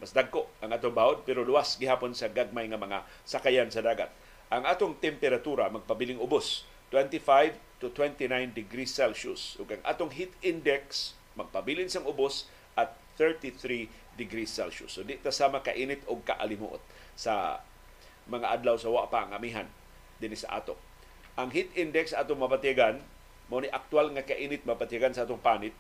Mas 0.02 0.10
dagko 0.10 0.50
ang 0.66 0.74
atong 0.74 0.98
bahod 0.98 1.22
pero 1.22 1.46
luwas 1.46 1.78
gihapon 1.78 2.18
sa 2.18 2.26
gagmay 2.26 2.66
nga 2.66 2.82
mga 2.82 3.06
sakayan 3.22 3.70
sa 3.70 3.86
dagat. 3.86 4.10
Ang 4.54 4.70
atong 4.70 4.94
temperatura 5.02 5.66
magpabiling 5.74 6.22
ubos 6.22 6.62
25 6.94 7.58
to 7.82 7.90
29 7.90 8.30
degrees 8.54 8.94
Celsius 8.94 9.58
ug 9.58 9.66
ang 9.74 9.82
atong 9.82 10.14
heat 10.14 10.30
index 10.46 11.18
magpabilin 11.34 11.90
sang 11.90 12.06
ubos 12.06 12.46
at 12.78 12.94
33 13.18 13.90
degrees 14.14 14.54
Celsius. 14.54 14.94
So 14.94 15.02
di 15.02 15.18
ta 15.18 15.34
sama 15.34 15.66
kainit 15.66 16.06
o 16.06 16.22
kaalimuot 16.22 16.78
sa 17.18 17.66
mga 18.30 18.62
adlaw 18.62 18.78
sa 18.78 18.94
wa 18.94 19.10
pa 19.10 19.26
ang 19.26 19.34
amihan 19.34 19.66
dinhi 20.22 20.38
sa 20.38 20.62
ato. 20.62 20.78
Ang 21.34 21.50
heat 21.50 21.74
index 21.74 22.14
atong 22.14 22.38
mapatigan 22.38 23.02
mo 23.50 23.58
ni 23.58 23.74
aktual 23.74 24.14
nga 24.14 24.22
kainit 24.22 24.62
mapatigan 24.70 25.18
sa 25.18 25.26
atong 25.26 25.42
panit 25.42 25.74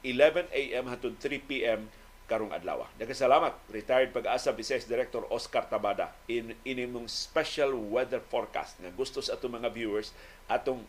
11 0.00 0.48
a.m. 0.50 0.88
hangtod 0.88 1.14
3 1.20 1.44
p.m. 1.44 1.86
karong 2.32 2.56
adlaw. 2.56 2.88
Nagkasalamat 2.96 3.68
retired 3.68 4.16
pag-asa 4.16 4.56
Vice 4.56 4.88
Director 4.88 5.28
Oscar 5.28 5.68
Tabada 5.68 6.16
in 6.32 6.56
inimong 6.64 7.04
special 7.04 7.76
weather 7.76 8.24
forecast 8.24 8.80
nga 8.80 8.88
gusto 8.88 9.20
sa 9.20 9.36
atong 9.36 9.60
mga 9.60 9.68
viewers 9.68 10.16
atong 10.48 10.80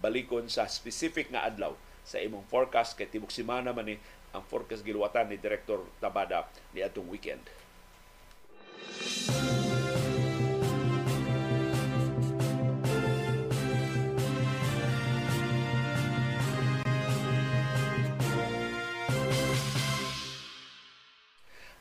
balikon 0.00 0.48
sa 0.48 0.64
specific 0.64 1.28
nga 1.28 1.44
adlaw 1.44 1.76
sa 2.08 2.16
imong 2.24 2.48
forecast 2.48 2.96
kay 2.96 3.04
tibok 3.04 3.28
semana 3.28 3.76
man 3.76 3.84
ni 3.84 4.00
ang 4.32 4.40
forecast 4.48 4.80
giluwatan 4.80 5.28
ni 5.28 5.36
Director 5.36 5.84
Tabada 6.00 6.48
ni 6.72 6.80
atong 6.80 7.04
weekend. 7.12 7.44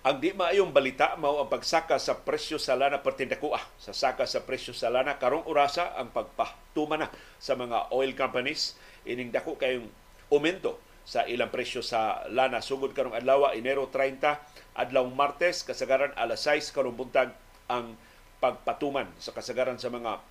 Ang 0.08 0.24
di 0.24 0.32
maayong 0.32 0.72
balita 0.72 1.20
mao 1.20 1.44
ang 1.44 1.52
pagsaka 1.52 2.00
sa 2.00 2.24
presyo 2.24 2.56
sa 2.56 2.80
lana 2.80 3.04
pertindakuha 3.04 3.60
sa 3.76 3.92
saka 3.92 4.24
sa 4.24 4.40
presyo 4.40 4.72
sa 4.72 4.88
lana 4.88 5.20
karong 5.20 5.44
orasa 5.52 6.00
ang 6.00 6.16
pagpatuma 6.16 6.96
na 6.96 7.12
sa 7.44 7.60
mga 7.60 7.92
oil 7.92 8.16
companies. 8.16 8.80
Ining 9.04 9.36
dako 9.36 9.60
kayong 9.60 9.92
aumento 10.32 10.80
sa 11.04 11.28
ilang 11.28 11.52
presyo 11.52 11.84
sa 11.84 12.24
lana. 12.32 12.64
Sugod 12.64 12.96
karong 12.96 13.20
adlaw 13.20 13.52
Enero 13.52 13.92
30 13.92 14.80
adlaw 14.80 15.04
Martes 15.12 15.68
kasagaran 15.68 16.16
alas 16.16 16.40
6 16.48 16.72
karong 16.72 16.96
buntag 16.96 17.36
ang 17.68 18.00
pagpatuman 18.40 19.12
sa 19.20 19.36
kasagaran 19.36 19.76
sa 19.76 19.92
mga 19.92 20.24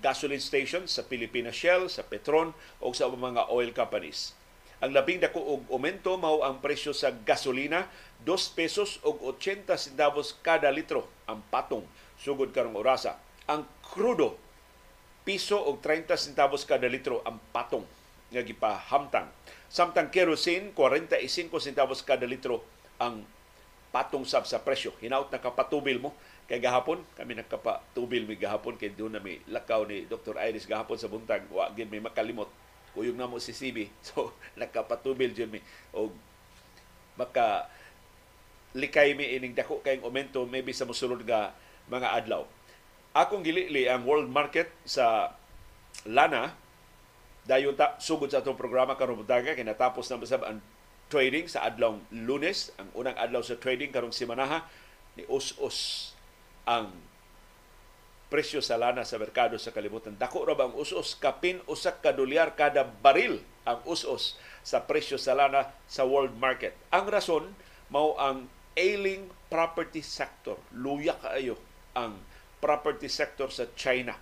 gasoline 0.00 0.40
stations 0.40 0.96
sa 0.96 1.04
Pilipinas 1.04 1.52
Shell, 1.52 1.92
sa 1.92 2.08
Petron 2.08 2.56
o 2.80 2.88
sa 2.96 3.12
mga 3.12 3.52
oil 3.52 3.68
companies. 3.76 4.32
Ang 4.84 4.92
labing 4.92 5.16
dako 5.16 5.40
og 5.40 5.60
aumento 5.72 6.12
mao 6.20 6.44
ang 6.44 6.60
presyo 6.60 6.92
sa 6.92 7.08
gasolina 7.08 7.88
2 8.28 8.52
pesos 8.52 9.00
og 9.00 9.16
80 9.32 9.64
centavos 9.80 10.36
kada 10.44 10.68
litro 10.68 11.08
ang 11.24 11.40
patong 11.48 11.88
sugod 12.20 12.52
karong 12.52 12.76
orasa. 12.76 13.16
Ang 13.48 13.64
krudo 13.80 14.36
piso 15.24 15.56
og 15.56 15.80
30 15.80 16.20
centavos 16.20 16.68
kada 16.68 16.84
litro 16.84 17.24
ang 17.24 17.40
patong 17.48 17.88
nga 18.28 18.44
gipahamtang. 18.44 19.32
Samtang 19.72 20.12
kerosene 20.12 20.76
45 20.76 21.48
centavos 21.64 22.04
kada 22.04 22.28
litro 22.28 22.60
ang 23.00 23.24
patong 23.88 24.28
sab 24.28 24.44
sa 24.44 24.60
presyo. 24.60 24.92
Hinaut 25.00 25.32
na 25.32 25.40
kapatubil 25.40 25.96
mo 25.96 26.12
kay 26.44 26.60
gahapon 26.60 27.00
kami 27.16 27.40
nakapatubil 27.40 28.28
mi 28.28 28.36
gahapon 28.36 28.76
kay 28.76 28.92
doon 28.92 29.16
na 29.16 29.24
mi 29.24 29.40
lakaw 29.48 29.88
ni 29.88 30.04
Dr. 30.04 30.36
Iris 30.44 30.68
gahapon 30.68 31.00
sa 31.00 31.08
buntag 31.08 31.48
wa 31.48 31.72
gid 31.72 31.88
may 31.88 32.04
makalimot 32.04 32.52
kuyog 32.94 33.18
na 33.18 33.28
mo 33.28 33.42
si 33.42 33.52
CB. 33.52 33.90
So, 34.06 34.32
nakapatubil 34.54 35.34
dyan 35.34 35.58
mi. 35.58 35.60
O 35.92 36.14
maka 37.14 37.70
likay 38.74 39.14
mi 39.14 39.38
ining 39.38 39.54
dako 39.54 39.78
kayong 39.82 40.02
aumento 40.02 40.42
maybe 40.46 40.74
sa 40.74 40.86
musulod 40.86 41.22
nga 41.22 41.54
mga 41.86 42.10
adlaw. 42.22 42.42
Akong 43.14 43.46
gilili 43.46 43.86
ang 43.86 44.02
world 44.02 44.26
market 44.26 44.66
sa 44.82 45.30
lana 46.02 46.58
dayon 47.46 47.76
ta 47.76 47.94
sugod 48.00 48.32
sa 48.32 48.40
atong 48.40 48.58
programa 48.58 48.96
karon 48.98 49.20
buntaga 49.20 49.52
kay 49.54 49.62
natapos 49.62 50.08
na 50.08 50.18
basab 50.18 50.42
ang 50.42 50.58
trading 51.12 51.46
sa 51.46 51.62
adlaw 51.68 51.94
Lunes, 52.10 52.72
ang 52.80 52.88
unang 52.96 53.14
adlaw 53.20 53.44
sa 53.44 53.60
trading 53.60 53.92
karong 53.92 54.10
semanaha 54.10 54.64
ni 55.14 55.22
us-us 55.28 56.10
ang 56.64 56.90
presyo 58.34 58.58
sa 58.58 58.74
lana 58.74 59.06
sa 59.06 59.14
merkado 59.14 59.54
sa 59.62 59.70
kalibutan. 59.70 60.18
Dako 60.18 60.42
ra 60.42 60.58
ang 60.58 60.74
usos 60.74 61.14
kapin 61.22 61.62
usak 61.70 62.02
ka 62.02 62.10
dolyar 62.10 62.58
kada 62.58 62.82
baril 62.82 63.38
ang 63.62 63.78
usos 63.86 64.34
sa 64.66 64.82
presyo 64.82 65.14
sa 65.22 65.38
lana 65.38 65.70
sa 65.86 66.02
world 66.02 66.34
market. 66.34 66.74
Ang 66.90 67.06
rason 67.14 67.54
mao 67.94 68.18
ang 68.18 68.50
ailing 68.74 69.30
property 69.46 70.02
sector. 70.02 70.58
Luya 70.74 71.14
kaayo 71.14 71.54
ang 71.94 72.18
property 72.58 73.06
sector 73.06 73.54
sa 73.54 73.70
China. 73.78 74.18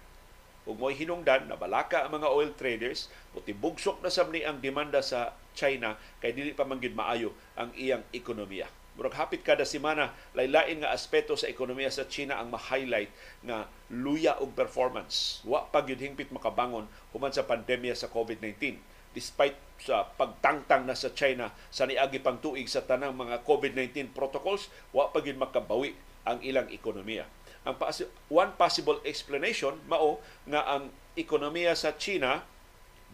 Ug 0.69 0.77
mo'y 0.77 0.93
hinungdan 0.93 1.49
na 1.49 1.57
balaka 1.57 2.05
ang 2.05 2.13
mga 2.21 2.29
oil 2.29 2.53
traders, 2.53 3.09
puti 3.33 3.57
bugsok 3.57 4.05
na 4.05 4.13
sabni 4.13 4.45
ang 4.45 4.61
demanda 4.61 5.01
sa 5.01 5.33
China 5.57 5.97
kay 6.21 6.37
dili 6.37 6.53
pa 6.53 6.69
man 6.69 6.85
maayo 6.85 7.33
ang 7.57 7.73
iyang 7.73 8.05
ekonomiya. 8.13 8.69
Murag 8.93 9.17
hapit 9.17 9.41
kada 9.41 9.65
semana, 9.65 10.13
laylain 10.37 10.85
nga 10.85 10.93
aspeto 10.93 11.33
sa 11.33 11.49
ekonomiya 11.49 11.89
sa 11.89 12.05
China 12.05 12.37
ang 12.37 12.53
ma-highlight 12.53 13.09
nga 13.41 13.65
luya 13.89 14.37
og 14.37 14.53
performance. 14.53 15.41
Wa 15.49 15.65
pa 15.65 15.81
gyud 15.81 15.97
hingpit 15.97 16.29
makabangon 16.29 16.85
human 17.17 17.33
sa 17.33 17.49
pandemya 17.49 17.97
sa 17.97 18.13
COVID-19. 18.13 18.77
Despite 19.17 19.57
sa 19.81 20.05
pagtangtang 20.05 20.85
na 20.85 20.93
sa 20.93 21.09
China 21.17 21.49
sa 21.73 21.89
niagi 21.89 22.21
pang 22.21 22.37
tuig 22.37 22.69
sa 22.69 22.85
tanang 22.85 23.17
mga 23.17 23.41
COVID-19 23.49 24.13
protocols, 24.13 24.69
wa 24.93 25.09
pa 25.09 25.25
gyud 25.25 25.41
makabawi 25.41 25.97
ang 26.29 26.45
ilang 26.45 26.69
ekonomiya. 26.69 27.25
Ang 27.65 27.81
one 28.29 28.53
possible 28.61 29.01
explanation 29.09 29.81
mao 29.89 30.21
nga 30.45 30.69
ang 30.69 30.93
ekonomiya 31.17 31.73
sa 31.73 31.97
China 31.97 32.45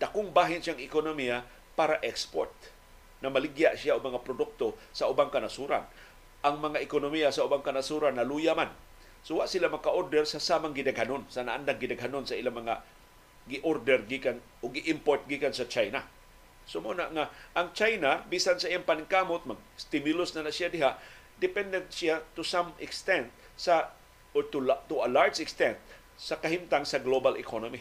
dakong 0.02 0.34
bahin 0.34 0.58
siyang 0.58 0.82
ekonomiya 0.82 1.46
para 1.78 2.02
export 2.02 2.50
na 3.18 3.28
maligya 3.28 3.74
siya 3.74 3.98
og 3.98 4.04
mga 4.06 4.22
produkto 4.22 4.78
sa 4.94 5.10
ubang 5.10 5.30
kanasuran. 5.32 5.82
Ang 6.46 6.62
mga 6.62 6.78
ekonomiya 6.82 7.34
sa 7.34 7.44
ubang 7.44 7.66
kanasuran 7.66 8.14
naluyaman. 8.14 8.70
So 9.26 9.42
wa 9.42 9.50
sila 9.50 9.66
maka-order 9.66 10.22
sa 10.22 10.38
samang 10.38 10.72
gidaghanon, 10.72 11.26
sa 11.26 11.42
naandang 11.42 11.82
gidaghanon 11.82 12.24
sa 12.24 12.38
ilang 12.38 12.62
mga 12.62 12.80
gi-order 13.48 14.04
gikan 14.06 14.38
o 14.62 14.70
gi-import 14.70 15.26
gikan 15.26 15.50
sa 15.50 15.66
China. 15.66 16.04
So 16.68 16.84
mo 16.84 16.92
na 16.92 17.08
nga 17.08 17.32
ang 17.56 17.72
China 17.72 18.22
bisan 18.28 18.60
sa 18.60 18.68
iyang 18.68 18.84
paningkamot 18.84 19.48
mag-stimulus 19.48 20.36
na 20.36 20.46
na 20.46 20.52
siya 20.52 20.68
diha, 20.68 21.00
dependent 21.40 21.88
siya 21.88 22.20
to 22.36 22.44
some 22.44 22.76
extent 22.78 23.32
sa 23.58 23.90
or 24.36 24.44
to, 24.52 24.60
to 24.86 25.00
a 25.00 25.08
large 25.08 25.40
extent 25.40 25.80
sa 26.20 26.36
kahimtang 26.36 26.84
sa 26.84 27.00
global 27.00 27.40
economy. 27.40 27.80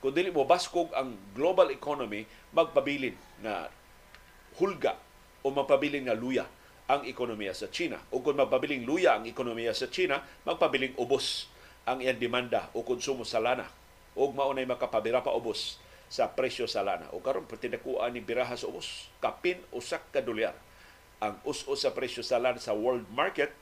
Kung 0.00 0.16
dili 0.16 0.32
mo 0.32 0.48
baskog 0.48 0.94
ang 0.96 1.12
global 1.36 1.68
economy, 1.74 2.24
magpabilin 2.56 3.18
na 3.44 3.68
hulga 4.60 5.00
o 5.40 5.48
mapabiling 5.48 6.12
nga 6.12 6.14
luya 6.14 6.44
ang 6.84 7.08
ekonomiya 7.08 7.56
sa 7.56 7.72
China. 7.72 7.96
O 8.12 8.20
kung 8.20 8.36
mapabiling 8.36 8.84
luya 8.84 9.16
ang 9.16 9.24
ekonomiya 9.24 9.72
sa 9.72 9.88
China, 9.88 10.20
magpabiling 10.44 11.00
ubos 11.00 11.48
ang 11.88 12.04
iyang 12.04 12.20
demanda 12.20 12.68
o 12.76 12.84
konsumo 12.84 13.24
sa 13.24 13.40
lana. 13.40 13.64
O 14.12 14.28
maunay 14.28 14.68
makapabira 14.68 15.24
pa 15.24 15.32
ubos 15.32 15.80
sa 16.12 16.28
presyo 16.28 16.68
sa 16.68 16.84
lana. 16.84 17.08
O 17.16 17.24
karon 17.24 17.48
pertinakuan 17.48 18.12
ni 18.12 18.20
biraha 18.20 18.52
sa 18.58 18.68
ubos. 18.68 19.08
Kapin 19.22 19.56
usak 19.72 20.12
ka 20.12 20.20
dolyar 20.20 20.52
ang 21.22 21.40
us-us 21.48 21.86
sa 21.86 21.94
presyo 21.96 22.20
sa 22.20 22.36
lana 22.36 22.60
sa 22.60 22.76
world 22.76 23.06
market 23.14 23.52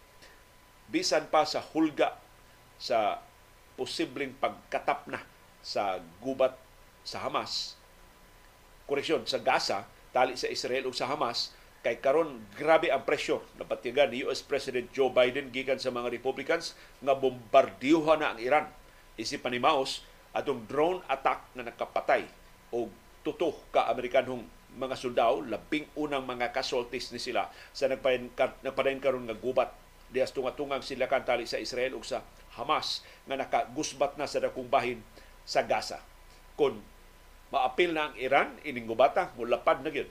bisan 0.88 1.28
pa 1.28 1.44
sa 1.44 1.60
hulga 1.60 2.16
sa 2.80 3.20
posibleng 3.76 4.32
pagkatap 4.40 5.04
na 5.06 5.20
sa 5.60 6.00
gubat 6.24 6.56
sa 7.04 7.22
Hamas. 7.28 7.76
Koreksyon, 8.88 9.28
sa 9.28 9.36
Gaza, 9.36 9.84
tali 10.14 10.34
sa 10.34 10.48
Israel 10.48 10.88
ug 10.88 10.96
sa 10.96 11.08
Hamas 11.08 11.52
kay 11.84 12.02
karon 12.02 12.42
grabe 12.58 12.90
ang 12.90 13.06
presyo. 13.06 13.40
Na 13.54 13.64
patigan 13.64 14.10
ni 14.10 14.26
US 14.26 14.42
President 14.42 14.90
Joe 14.90 15.14
Biden 15.14 15.54
gikan 15.54 15.78
sa 15.78 15.94
mga 15.94 16.10
Republicans 16.10 16.74
nga 17.00 17.14
bombardiyuhan 17.14 18.18
na 18.20 18.34
ang 18.34 18.38
Iran. 18.42 18.66
Isip 19.14 19.42
pa 19.42 19.50
ni 19.50 19.62
Maos 19.62 20.02
atong 20.34 20.66
drone 20.68 21.00
attack 21.08 21.48
na 21.56 21.64
nakapatay 21.64 22.26
og 22.74 22.92
tuto 23.24 23.54
ka 23.72 23.88
Amerikanong 23.88 24.44
mga 24.78 24.94
sundao 24.94 25.40
labing 25.42 25.88
unang 25.96 26.22
mga 26.22 26.52
casualties 26.52 27.10
ni 27.10 27.18
sila 27.18 27.48
sa 27.72 27.88
nagpadayon 27.88 29.00
karon 29.02 29.24
nga 29.26 29.34
gubat. 29.34 29.72
Dias 30.08 30.32
tunga-tungang 30.32 30.80
sila 30.84 31.04
kan 31.04 31.24
tali 31.24 31.44
sa 31.44 31.60
Israel 31.60 31.96
ug 31.96 32.04
sa 32.04 32.24
Hamas 32.58 33.04
nga 33.28 33.36
nakagusbat 33.36 34.16
na 34.16 34.26
sa 34.26 34.40
dakong 34.40 34.68
bahin 34.68 35.00
sa 35.48 35.64
Gaza. 35.64 36.00
Kon 36.58 36.80
maapil 37.48 37.96
na 37.96 38.10
ang 38.10 38.14
Iran 38.20 38.48
ining 38.64 38.88
gubata 38.88 39.32
mulapad 39.34 39.80
na 39.80 39.90
gyud 39.92 40.08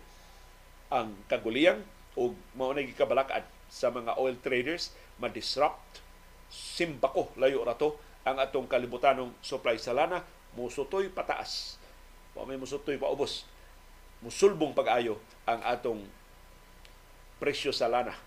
ang 0.89 1.13
kaguliyang 1.27 1.83
o 2.17 2.33
mao 2.57 2.73
na 2.73 2.81
gikabalakad 2.81 3.45
sa 3.67 3.91
mga 3.91 4.15
oil 4.17 4.37
traders 4.39 4.95
ma-disrupt 5.21 6.01
simbako 6.47 7.29
layo 7.35 7.61
rato 7.61 7.99
ang 8.23 8.39
atong 8.39 8.65
kalibutanong 8.65 9.35
supply 9.43 9.75
sa 9.75 9.93
lana 9.93 10.23
musutoy 10.55 11.11
pataas 11.11 11.77
wa 12.33 12.47
may 12.47 12.55
musutoy 12.55 12.95
paubos 12.95 13.43
musulbong 14.23 14.73
pag-ayo 14.73 15.21
ang 15.45 15.61
atong 15.61 16.01
presyo 17.37 17.69
sa 17.69 17.85
lana 17.85 18.17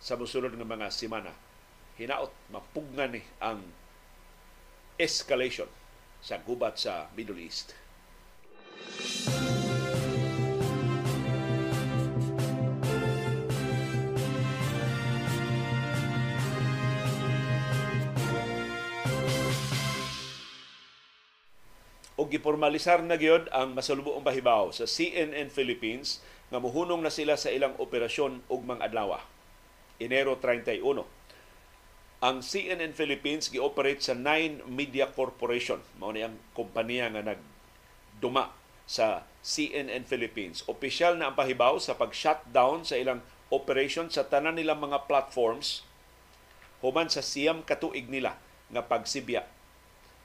sa 0.00 0.16
musunod 0.16 0.54
ng 0.56 0.64
mga 0.64 0.88
semana. 0.88 1.34
Hinaot, 2.00 2.32
mapugnan 2.48 3.12
ni 3.12 3.22
ang 3.42 3.60
escalation 4.96 5.68
sa 6.24 6.40
gubat 6.40 6.80
sa 6.80 7.12
Middle 7.12 7.36
East. 7.42 7.76
O 22.20 22.28
gipormalisar 22.28 23.00
na 23.00 23.16
gyud 23.16 23.48
ang 23.48 23.72
masalubong 23.72 24.20
bahibaw 24.20 24.68
sa 24.76 24.84
CNN 24.84 25.48
Philippines 25.48 26.20
nga 26.52 26.60
muhunong 26.60 27.00
na 27.00 27.08
sila 27.08 27.40
sa 27.40 27.48
ilang 27.48 27.72
operasyon 27.80 28.44
ug 28.44 28.60
mga 28.60 28.92
adlaw. 28.92 29.16
Enero 29.96 30.36
31. 30.36 31.08
Ang 32.20 32.44
CNN 32.44 32.92
Philippines 32.92 33.48
gi-operate 33.48 34.04
sa 34.04 34.12
Nine 34.12 34.60
Media 34.68 35.08
Corporation. 35.08 35.80
Mao 35.96 36.12
ni 36.12 36.20
ang 36.20 36.36
kompanya 36.52 37.08
nga 37.08 37.32
nagduma 37.32 38.59
sa 38.90 39.22
CNN 39.46 40.02
Philippines. 40.02 40.66
Opisyal 40.66 41.14
na 41.14 41.30
ang 41.30 41.38
pahibaw 41.38 41.78
sa 41.78 41.94
pag-shutdown 41.94 42.82
sa 42.82 42.98
ilang 42.98 43.22
operation 43.54 44.10
sa 44.10 44.26
tanan 44.26 44.58
nilang 44.58 44.82
mga 44.82 45.06
platforms 45.06 45.86
human 46.82 47.06
sa 47.06 47.22
siyam 47.22 47.62
katuig 47.62 48.10
nila 48.10 48.34
nga 48.74 48.82
pagsibya 48.82 49.46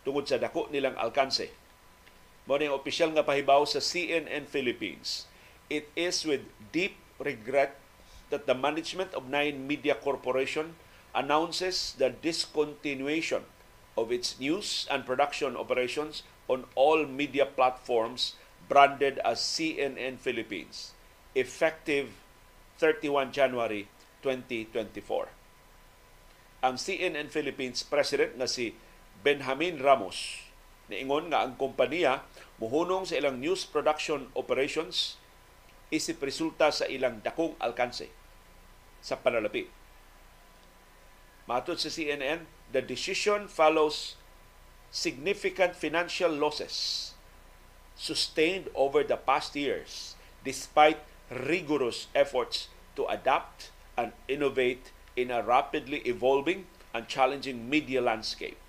tungod 0.01 0.25
sa 0.25 0.41
dako 0.41 0.65
nilang 0.73 0.97
alkanse 0.97 1.53
Mao 2.45 2.61
ning 2.61 2.69
opisyal 2.69 3.09
nga 3.09 3.25
pahibaw 3.25 3.65
sa 3.65 3.81
CNN 3.81 4.45
Philippines. 4.45 5.25
It 5.65 5.89
is 5.97 6.21
with 6.29 6.45
deep 6.69 6.93
regret 7.17 7.73
that 8.29 8.45
the 8.45 8.53
management 8.53 9.17
of 9.17 9.25
Nine 9.25 9.65
Media 9.65 9.97
Corporation 9.97 10.77
announces 11.17 11.97
the 11.97 12.13
discontinuation 12.13 13.49
of 13.97 14.13
its 14.13 14.37
news 14.37 14.85
and 14.93 15.09
production 15.09 15.57
operations 15.57 16.21
on 16.45 16.69
all 16.77 17.09
media 17.09 17.49
platforms 17.49 18.37
branded 18.65 19.21
as 19.21 19.39
CNN 19.39 20.17
Philippines, 20.17 20.97
effective 21.37 22.09
31 22.81 23.31
January 23.31 23.87
2024. 24.25 25.29
Ang 26.65 26.75
CNN 26.81 27.29
Philippines 27.29 27.85
President 27.85 28.33
nga 28.41 28.49
si 28.49 28.73
Benjamin 29.21 29.77
Ramos 29.77 30.45
niingon 30.85 31.33
nga 31.33 31.41
ang 31.41 31.57
kompanya 31.57 32.25
muhunong 32.61 33.09
sa 33.09 33.17
ilang 33.17 33.41
news 33.41 33.65
production 33.65 34.29
operations 34.37 35.17
isip 35.89 36.21
resulta 36.21 36.69
sa 36.69 36.85
ilang 36.85 37.21
dakong 37.25 37.57
alkanse 37.61 38.09
sa 39.01 39.17
panalapi. 39.17 39.69
Matod 41.45 41.77
sa 41.77 41.93
CNN, 41.93 42.49
the 42.73 42.81
decision 42.81 43.45
follows 43.45 44.17
significant 44.89 45.77
financial 45.77 46.33
losses 46.33 47.13
sustained 47.95 48.67
over 48.75 49.03
the 49.03 49.15
past 49.15 49.55
years 49.55 50.15
despite 50.43 50.99
rigorous 51.31 52.07
efforts 52.13 52.69
to 52.93 53.07
adapt 53.07 53.71
and 53.97 54.11
innovate 54.27 54.91
in 55.15 55.31
a 55.31 55.41
rapidly 55.41 56.03
evolving 56.05 56.67
and 56.93 57.07
challenging 57.07 57.67
media 57.67 57.99
landscape. 58.03 58.59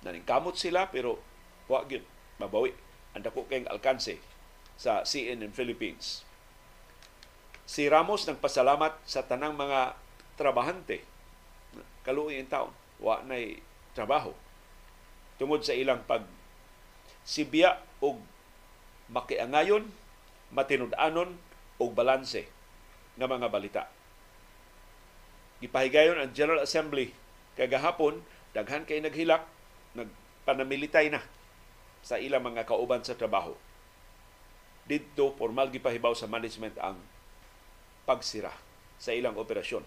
Naningkamot 0.00 0.56
sila 0.56 0.88
pero 0.88 1.20
wa 1.68 1.84
gyud 1.84 2.02
mabawi 2.40 2.72
ang 3.12 3.22
dako 3.22 3.44
kayong 3.46 3.68
alkanse 3.68 4.16
sa 4.80 5.04
CNN 5.04 5.52
Philippines. 5.52 6.24
Si 7.68 7.86
Ramos 7.86 8.24
nagpasalamat 8.24 8.96
sa 9.04 9.22
tanang 9.22 9.54
mga 9.54 9.94
trabahante 10.40 11.04
kaluoy 12.02 12.40
ang 12.40 12.50
taon 12.50 12.72
wa 13.00 13.20
nay 13.24 13.60
trabaho 13.92 14.32
tungod 15.36 15.64
sa 15.64 15.76
ilang 15.76 16.00
pag 16.04 16.24
sibya 17.30 17.78
og 18.02 18.18
makiangayon, 19.14 19.86
matinud-anon 20.50 21.38
og 21.78 21.90
balanse 21.94 22.50
nga 23.14 23.30
mga 23.30 23.46
balita. 23.46 23.82
Gipahigayon 25.62 26.18
ang 26.18 26.34
General 26.34 26.66
Assembly 26.66 27.14
kagahapon 27.54 28.18
daghan 28.50 28.82
kay 28.82 28.98
naghilak 28.98 29.46
nagpanamilitay 29.94 31.14
na 31.14 31.22
sa 32.02 32.18
ilang 32.18 32.42
mga 32.42 32.66
kauban 32.66 33.06
sa 33.06 33.14
trabaho. 33.14 33.54
Dito, 34.90 35.30
formal 35.38 35.70
gipahibaw 35.70 36.16
sa 36.18 36.26
management 36.26 36.74
ang 36.82 36.98
pagsira 38.08 38.50
sa 38.98 39.14
ilang 39.14 39.38
operasyon. 39.38 39.86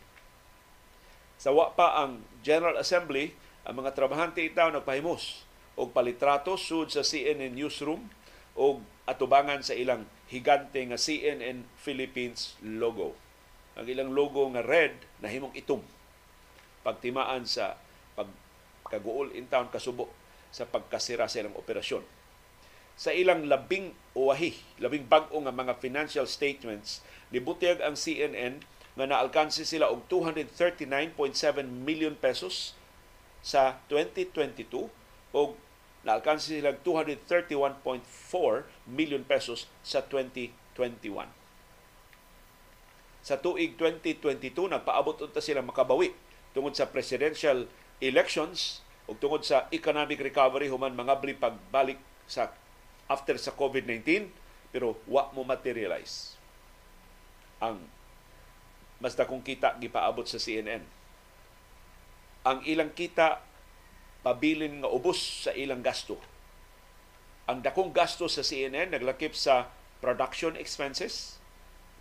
Sa 1.35 1.51
wa 1.51 1.75
pa 1.75 2.07
ang 2.07 2.23
General 2.39 2.79
Assembly, 2.79 3.35
ang 3.67 3.83
mga 3.83 3.91
trabahante 3.91 4.39
itaw 4.39 4.71
nagpahimos 4.71 5.43
og 5.77 5.89
palitrato 5.89 6.53
sud 6.59 6.93
sa 6.93 7.01
CNN 7.01 7.53
newsroom 7.53 8.05
og 8.53 8.85
atubangan 9.09 9.65
sa 9.65 9.73
ilang 9.73 10.05
higante 10.29 10.79
nga 10.85 10.97
CNN 10.99 11.65
Philippines 11.81 12.57
logo. 12.61 13.17
Ang 13.73 13.89
ilang 13.89 14.13
logo 14.13 14.45
nga 14.53 14.61
red 14.61 14.93
nahimong 15.19 15.57
itom 15.57 15.81
pagtimaan 16.85 17.47
sa 17.47 17.79
pagkaguol 18.13 19.33
in 19.33 19.47
town 19.49 19.71
kasubo 19.71 20.11
sa 20.53 20.69
pagkasira 20.69 21.25
sa 21.25 21.41
ilang 21.41 21.57
operasyon. 21.57 22.05
Sa 22.93 23.09
ilang 23.09 23.49
labing 23.49 23.89
uwahi, 24.13 24.53
labing 24.77 25.09
bag-o 25.09 25.41
nga 25.41 25.49
mga 25.49 25.81
financial 25.81 26.29
statements, 26.29 27.01
nibutiyag 27.33 27.81
ang 27.81 27.97
CNN 27.97 28.61
nga 28.93 29.05
naalkansi 29.09 29.65
sila 29.65 29.89
og 29.89 30.05
239.7 30.05 31.17
million 31.65 32.13
pesos 32.13 32.77
sa 33.41 33.81
2022 33.89 34.85
o 35.33 35.41
naalkansi 36.03 36.59
sila 36.59 36.75
231.4 36.83 37.83
million 38.91 39.23
pesos 39.23 39.71
sa 39.81 40.03
2021. 40.03 40.51
Sa 43.23 43.39
tuig 43.39 43.79
2022, 43.79 44.67
nagpaabot 44.67 45.15
unta 45.23 45.39
sila 45.39 45.63
makabawi 45.63 46.11
tungod 46.51 46.75
sa 46.75 46.91
presidential 46.91 47.71
elections 48.03 48.83
ug 49.07 49.15
tungod 49.19 49.47
sa 49.47 49.71
economic 49.71 50.19
recovery 50.19 50.67
human 50.67 50.95
mga 50.95 51.15
bli 51.23 51.35
pagbalik 51.35 51.99
sa 52.27 52.51
after 53.07 53.35
sa 53.39 53.55
COVID-19 53.55 54.27
pero 54.71 54.99
wa 55.07 55.31
mo 55.31 55.43
materialize 55.47 56.35
ang 57.63 57.79
mas 58.99 59.15
dakong 59.19 59.43
kita 59.43 59.75
gipaabot 59.83 60.23
sa 60.23 60.39
CNN. 60.39 60.79
Ang 62.47 62.59
ilang 62.63 62.91
kita 62.91 63.43
pabilin 64.23 64.81
nga 64.81 64.89
ubos 64.89 65.45
sa 65.45 65.51
ilang 65.51 65.83
gasto. 65.83 66.15
Ang 67.45 67.59
dakong 67.59 67.91
gasto 67.91 68.31
sa 68.31 68.39
CNN 68.39 68.95
naglakip 68.95 69.35
sa 69.35 69.67
production 69.99 70.55
expenses, 70.55 71.37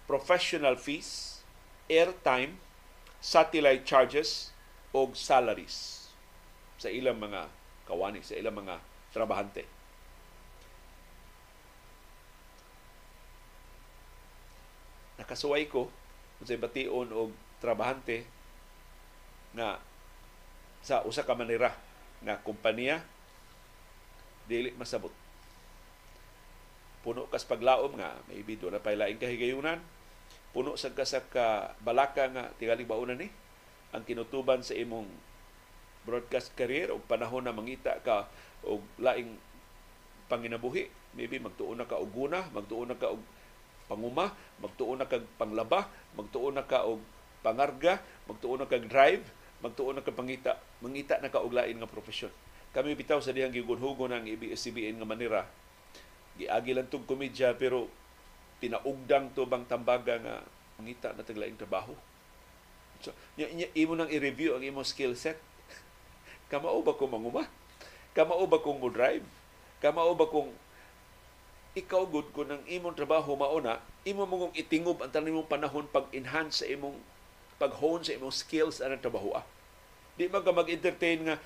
professional 0.07 0.79
fees, 0.79 1.43
airtime, 1.91 2.63
satellite 3.19 3.83
charges, 3.83 4.55
o 4.93 5.09
salaries 5.17 6.09
sa 6.77 6.93
ilang 6.93 7.17
mga 7.17 7.49
kawani, 7.89 8.21
sa 8.21 8.37
ilang 8.37 8.61
mga 8.61 8.77
trabahante. 9.11 9.65
Nakasuway 15.17 15.65
ko 15.67 15.89
sa 16.43 16.59
bation 16.59 17.09
og 17.15 17.31
trabahante 17.63 18.27
nga 19.55 19.79
sa 20.83 21.07
usa 21.07 21.23
ka 21.23 21.39
manera 21.39 21.71
nga 22.23 22.39
kompanya 22.43 23.03
dili 24.47 24.75
masabot. 24.75 25.13
Puno 27.03 27.27
kas 27.31 27.47
paglaom 27.47 27.99
nga 27.99 28.15
maybe 28.31 28.55
do 28.59 28.71
na 28.71 28.83
pay 28.83 28.95
laing 28.95 29.19
kahigayunan. 29.19 29.83
Puno 30.55 30.79
sa 30.79 30.95
ka 30.95 31.03
sa 31.03 31.25
ka 31.25 31.75
balaka 31.83 32.31
nga 32.31 32.53
tingali 32.61 32.87
baunan 32.87 33.19
ni 33.19 33.29
ang 33.93 34.05
kinutuban 34.07 34.65
sa 34.65 34.77
imong 34.77 35.09
broadcast 36.03 36.55
career 36.59 36.91
o 36.91 36.99
panahon 36.99 37.47
na 37.47 37.55
mangita 37.55 37.99
ka 38.03 38.27
og 38.67 38.83
laing 38.99 39.39
panginabuhi 40.27 40.89
maybe 41.15 41.39
magtuon 41.39 41.79
na 41.79 41.87
ka 41.87 42.01
og 42.01 42.11
guna 42.11 42.49
magtuon 42.51 42.91
na 42.91 42.97
ka 42.99 43.13
og 43.13 43.23
panguma 43.93 44.33
magtuon 44.59 44.99
na 45.03 45.07
kag 45.07 45.29
panglaba 45.37 45.91
magtuon 46.17 46.57
na 46.57 46.65
ka 46.65 46.89
og 46.89 47.03
pangarga 47.45 48.01
magtuon 48.25 48.65
na 48.65 48.71
kag 48.71 48.89
drive 48.89 49.25
magtuon 49.63 49.99
na 49.99 50.05
ka 50.05 50.13
pangita 50.13 50.59
mangita 50.83 51.17
na 51.23 51.31
ka 51.31 51.41
og 51.41 51.55
lain 51.55 51.79
nga 51.79 51.89
profesyon 51.89 52.35
kami 52.75 52.99
bitaw 52.99 53.23
sa 53.23 53.33
dihang 53.33 53.55
gigunhugon 53.55 54.13
ng 54.13 54.27
ABS-CBN 54.37 54.99
nga 54.99 55.09
manera 55.09 55.43
giagi 56.37 56.75
lang 56.75 56.91
tong 56.91 57.07
komedya 57.07 57.55
pero 57.55 57.87
pinaugdang 58.59 59.31
to 59.33 59.47
bang 59.47 59.65
tambaga 59.71 60.19
nga 60.19 60.35
mangita 60.77 61.15
na 61.15 61.23
taglaing 61.23 61.59
trabaho 61.59 61.95
so, 62.99 63.15
imo 63.79 63.93
nang 63.95 64.11
i-review 64.11 64.59
ang 64.59 64.63
imong 64.67 64.87
skill 64.87 65.15
set 65.15 65.39
Kamao 66.53 66.85
ba 66.85 66.93
kong 66.93 67.17
manguma? 67.17 67.49
Kamao 68.13 68.45
ba 68.45 68.61
kong 68.61 68.77
mo-drive? 68.77 69.25
Kamao 69.81 70.13
ba 70.13 70.29
kong 70.29 70.53
ikaw 71.73 72.05
good 72.05 72.29
kung 72.37 72.53
ang 72.53 72.61
imong 72.69 72.93
trabaho 72.93 73.33
mauna, 73.33 73.81
imo 74.05 74.29
mong 74.29 74.53
itingob 74.53 75.01
ang 75.01 75.09
tanan 75.09 75.33
mong 75.33 75.49
panahon 75.49 75.89
pag-enhance 75.89 76.61
sa 76.61 76.67
imong 76.69 77.01
pag-hone 77.63 78.03
sa 78.03 78.19
imong 78.19 78.35
skills 78.35 78.83
anang 78.83 78.99
trabaho. 78.99 79.31
Ah. 79.39 79.47
Di 80.19 80.27
man 80.27 80.43
ka 80.43 80.51
mag-entertain 80.51 81.23
nga 81.23 81.39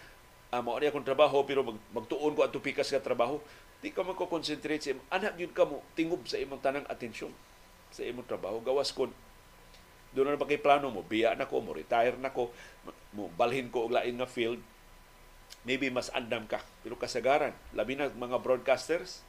ah, 0.48 0.64
mao 0.64 0.81
akong 0.81 1.05
trabaho 1.05 1.44
pero 1.44 1.61
mag, 1.61 1.76
magtuon 1.92 2.33
ko 2.33 2.40
ang 2.40 2.57
pikas 2.57 2.88
ka 2.88 3.05
trabaho. 3.05 3.37
Di 3.85 3.92
ka 3.92 4.00
man 4.00 4.16
ko 4.16 4.24
concentrate 4.24 4.81
sa 4.81 4.96
imong 4.96 5.09
anak 5.12 5.33
gyud 5.37 5.52
ka 5.52 5.68
mo 5.68 5.85
tingob 5.92 6.24
sa 6.24 6.40
imong 6.40 6.64
tanang 6.64 6.88
atensyon 6.88 7.37
sa 7.92 8.00
imong 8.00 8.24
trabaho. 8.24 8.64
Gawas 8.64 8.96
kon 8.96 9.12
doon 10.16 10.33
na 10.33 10.40
ba 10.40 10.48
kay 10.48 10.57
plano 10.57 10.88
mo, 10.88 11.05
biya 11.05 11.37
na 11.37 11.44
ko, 11.44 11.61
mo 11.61 11.76
retire 11.76 12.16
na 12.16 12.33
ko, 12.33 12.48
mo 13.12 13.29
balhin 13.37 13.68
ko 13.68 13.85
og 13.85 13.92
lain 13.92 14.16
nga 14.16 14.24
field, 14.24 14.64
maybe 15.68 15.92
mas 15.92 16.09
andam 16.16 16.48
ka. 16.48 16.64
Pero 16.81 16.96
kasagaran, 16.96 17.52
labi 17.76 18.00
na 18.00 18.09
mga 18.09 18.40
broadcasters, 18.40 19.20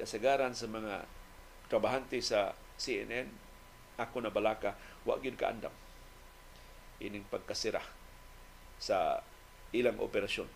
kasagaran 0.00 0.56
sa 0.56 0.64
mga 0.64 1.04
trabahante 1.68 2.24
sa 2.24 2.56
CNN, 2.80 3.28
ako 4.00 4.24
na 4.24 4.32
balaka, 4.32 4.80
wa 5.04 5.20
gyud 5.20 5.36
ka 5.36 5.52
andam. 5.52 5.74
Ining 7.02 7.26
pagkasira 7.26 7.82
sa 8.78 9.26
ilang 9.74 9.98
operasyon. 9.98 10.46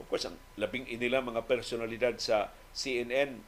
Of 0.00 0.08
course, 0.08 0.26
ang 0.26 0.40
labing 0.58 0.88
inila 0.88 1.20
mga 1.20 1.44
personalidad 1.44 2.16
sa 2.18 2.50
CNN, 2.74 3.38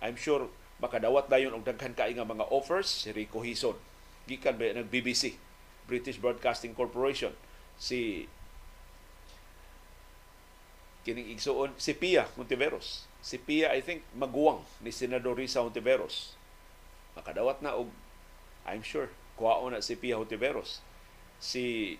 I'm 0.00 0.16
sure 0.16 0.48
makadawat 0.80 1.28
dayon 1.28 1.52
og 1.52 1.66
daghan 1.66 1.92
kay 1.92 2.16
nga 2.16 2.24
mga 2.24 2.48
offers. 2.48 2.88
Si 3.04 3.12
Rico 3.12 3.44
Hison 3.44 3.76
gikan 4.24 4.56
ba 4.56 4.70
nag 4.70 4.88
BBC 4.88 5.36
British 5.84 6.16
Broadcasting 6.16 6.72
Corporation. 6.72 7.34
Si 7.76 8.30
kining 11.04 11.32
igsuon 11.32 11.72
si 11.80 11.96
Pia 11.96 12.28
Montiveros 12.36 13.08
si 13.24 13.40
Pia 13.40 13.72
I 13.72 13.80
think 13.80 14.04
maguwang 14.12 14.60
ni 14.84 14.92
Senador 14.92 15.32
Risa 15.36 15.64
Montiveros 15.64 16.36
makadawat 17.16 17.64
na 17.64 17.76
og 17.76 17.88
I'm 18.68 18.84
sure 18.84 19.08
kuhaon 19.40 19.72
na 19.72 19.80
si 19.80 19.96
Pia 19.96 20.20
Montiveros 20.20 20.84
si 21.40 21.96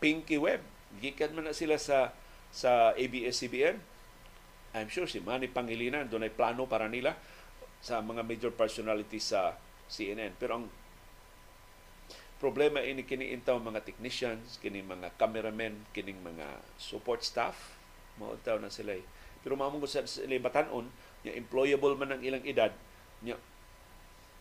Pinky 0.00 0.40
Webb 0.40 0.64
gikan 0.98 1.36
man 1.36 1.46
na 1.46 1.54
sila 1.54 1.76
sa 1.76 2.16
sa 2.50 2.96
ABS-CBN 2.98 3.78
I'm 4.74 4.90
sure 4.90 5.06
si 5.06 5.18
Manny 5.18 5.50
Pangilinan 5.50 6.06
doon 6.06 6.26
ay 6.26 6.32
plano 6.34 6.66
para 6.66 6.86
nila 6.86 7.18
sa 7.82 7.98
mga 8.04 8.22
major 8.22 8.52
personalities 8.54 9.34
sa 9.34 9.56
CNN. 9.90 10.36
Pero 10.38 10.62
ang 10.62 10.66
problema 12.38 12.78
ini 12.84 13.02
kini 13.02 13.34
intaw 13.34 13.58
mga 13.58 13.82
technicians, 13.82 14.62
kini 14.62 14.84
mga 14.84 15.16
cameramen, 15.18 15.74
kining 15.90 16.22
mga 16.22 16.62
support 16.78 17.26
staff, 17.26 17.74
mao 18.20 18.38
na 18.38 18.70
sila. 18.70 18.94
Pero 19.42 19.58
mamong 19.58 19.82
sa 19.90 20.06
sila 20.06 20.38
batanon, 20.38 20.86
nya 21.26 21.34
employable 21.34 21.98
man 21.98 22.14
ang 22.14 22.22
ilang 22.22 22.44
edad, 22.46 22.70
nya 23.26 23.34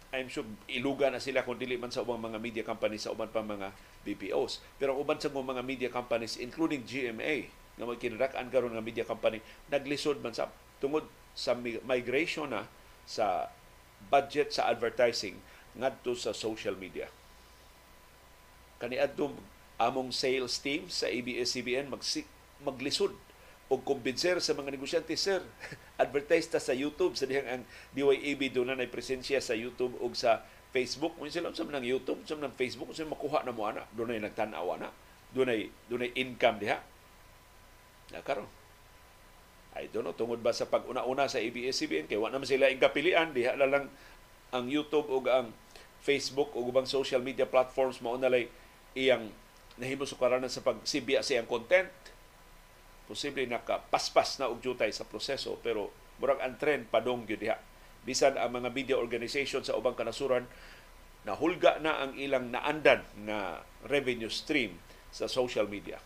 I'm 0.10 0.26
sure 0.26 0.45
iluga 0.65 1.13
na 1.13 1.22
sila 1.22 1.45
kung 1.45 1.62
dili 1.62 1.78
man 1.78 1.93
sa 1.93 2.02
ubang 2.02 2.17
mga 2.17 2.41
media 2.41 2.63
companies 2.65 3.06
sa 3.06 3.13
uban 3.13 3.30
pa 3.30 3.45
mga 3.45 3.69
BPOs. 4.02 4.58
Pero 4.82 4.98
ang 4.98 5.00
uban 5.06 5.22
sa 5.22 5.30
mga 5.30 5.62
media 5.62 5.89
companies 5.93 6.41
including 6.41 6.82
GMA 6.82 7.45
nga 7.78 7.86
magkinadak-an 7.86 8.50
karon 8.50 8.74
nga 8.74 8.84
media 8.84 9.06
company 9.06 9.39
naglisod 9.69 10.19
man 10.19 10.34
sa 10.34 10.50
tungod 10.82 11.06
sa 11.38 11.54
migration 11.86 12.50
na 12.50 12.65
sa 13.06 13.54
budget 14.10 14.50
sa 14.50 14.67
advertising 14.67 15.38
ngadto 15.78 16.17
sa 16.17 16.34
social 16.34 16.74
media. 16.74 17.06
Kaniadto 18.82 19.30
among 19.80 20.10
sales 20.10 20.58
team 20.60 20.89
sa 20.89 21.06
ABS-CBN 21.08 21.88
mag 21.88 22.02
maglisod 22.60 23.13
o 23.70 23.78
kumbinser 23.78 24.42
sa 24.42 24.58
mga 24.58 24.74
negosyante, 24.74 25.14
sir, 25.14 25.46
advertise 26.04 26.50
ta 26.50 26.58
sa 26.58 26.74
YouTube 26.74 27.14
sa 27.14 27.30
dihang 27.30 27.46
ang 27.46 27.64
DYAB 27.94 28.50
doon 28.50 28.74
na 28.74 28.90
presensya 28.90 29.38
sa 29.38 29.54
YouTube 29.54 29.94
o 30.02 30.10
sa 30.18 30.42
Facebook. 30.74 31.14
Kung 31.18 31.30
sila 31.30 31.54
sa 31.54 31.66
ng 31.66 31.86
YouTube, 31.86 32.26
sa 32.26 32.34
ng 32.34 32.58
Facebook, 32.58 32.90
kung 32.90 33.14
makuha 33.14 33.46
na 33.46 33.54
mo 33.54 33.70
ana, 33.70 33.86
doon 33.94 34.18
ay 34.18 34.22
nagtanaw 34.26 34.66
ana. 34.74 34.90
Doon 35.30 35.54
ay, 35.54 35.62
doon 35.86 36.10
ay 36.10 36.12
income 36.18 36.58
diha 36.58 36.82
na 38.10 38.26
karon. 38.26 38.50
I 39.78 39.86
don't 39.94 40.02
know, 40.02 40.18
tungod 40.18 40.42
ba 40.42 40.50
sa 40.50 40.66
pag-una-una 40.66 41.30
sa 41.30 41.38
ABS-CBN, 41.38 42.10
kay 42.10 42.18
wala 42.18 42.42
naman 42.42 42.50
sila 42.50 42.74
ingkapilian, 42.74 43.38
diha 43.38 43.54
na 43.54 43.70
lang 43.70 43.86
ang 44.50 44.66
YouTube 44.66 45.06
o 45.14 45.22
ang 45.30 45.54
Facebook 46.02 46.58
o 46.58 46.66
ubang 46.66 46.90
social 46.90 47.22
media 47.22 47.46
platforms 47.46 48.02
mao 48.02 48.18
na 48.18 48.34
iyang 48.98 49.30
nahimo 49.78 50.10
sukaranan 50.10 50.50
sa 50.50 50.66
pagsibya 50.66 51.22
sa 51.22 51.38
iyang 51.38 51.50
content. 51.50 51.92
Posible 53.10 53.50
nakapaspas 53.50 54.38
na 54.38 54.54
og 54.54 54.62
jutay 54.62 54.93
sa 54.93 55.04
proseso 55.10 55.58
pero 55.65 55.89
murag 56.22 56.45
ang 56.45 56.62
trend 56.62 56.93
padong 56.93 57.26
gyud 57.26 57.41
diha. 57.41 57.58
Bisan 58.06 58.38
ang 58.38 58.54
mga 58.54 58.69
media 58.69 58.95
organization 59.02 59.65
sa 59.65 59.74
ubang 59.74 59.98
kanasuran 59.98 60.45
nahulga 61.26 61.82
na 61.82 62.06
ang 62.06 62.13
ilang 62.15 62.54
naandan 62.54 63.02
na 63.26 63.65
revenue 63.89 64.32
stream 64.32 64.78
sa 65.10 65.26
social 65.26 65.65
media 65.65 65.98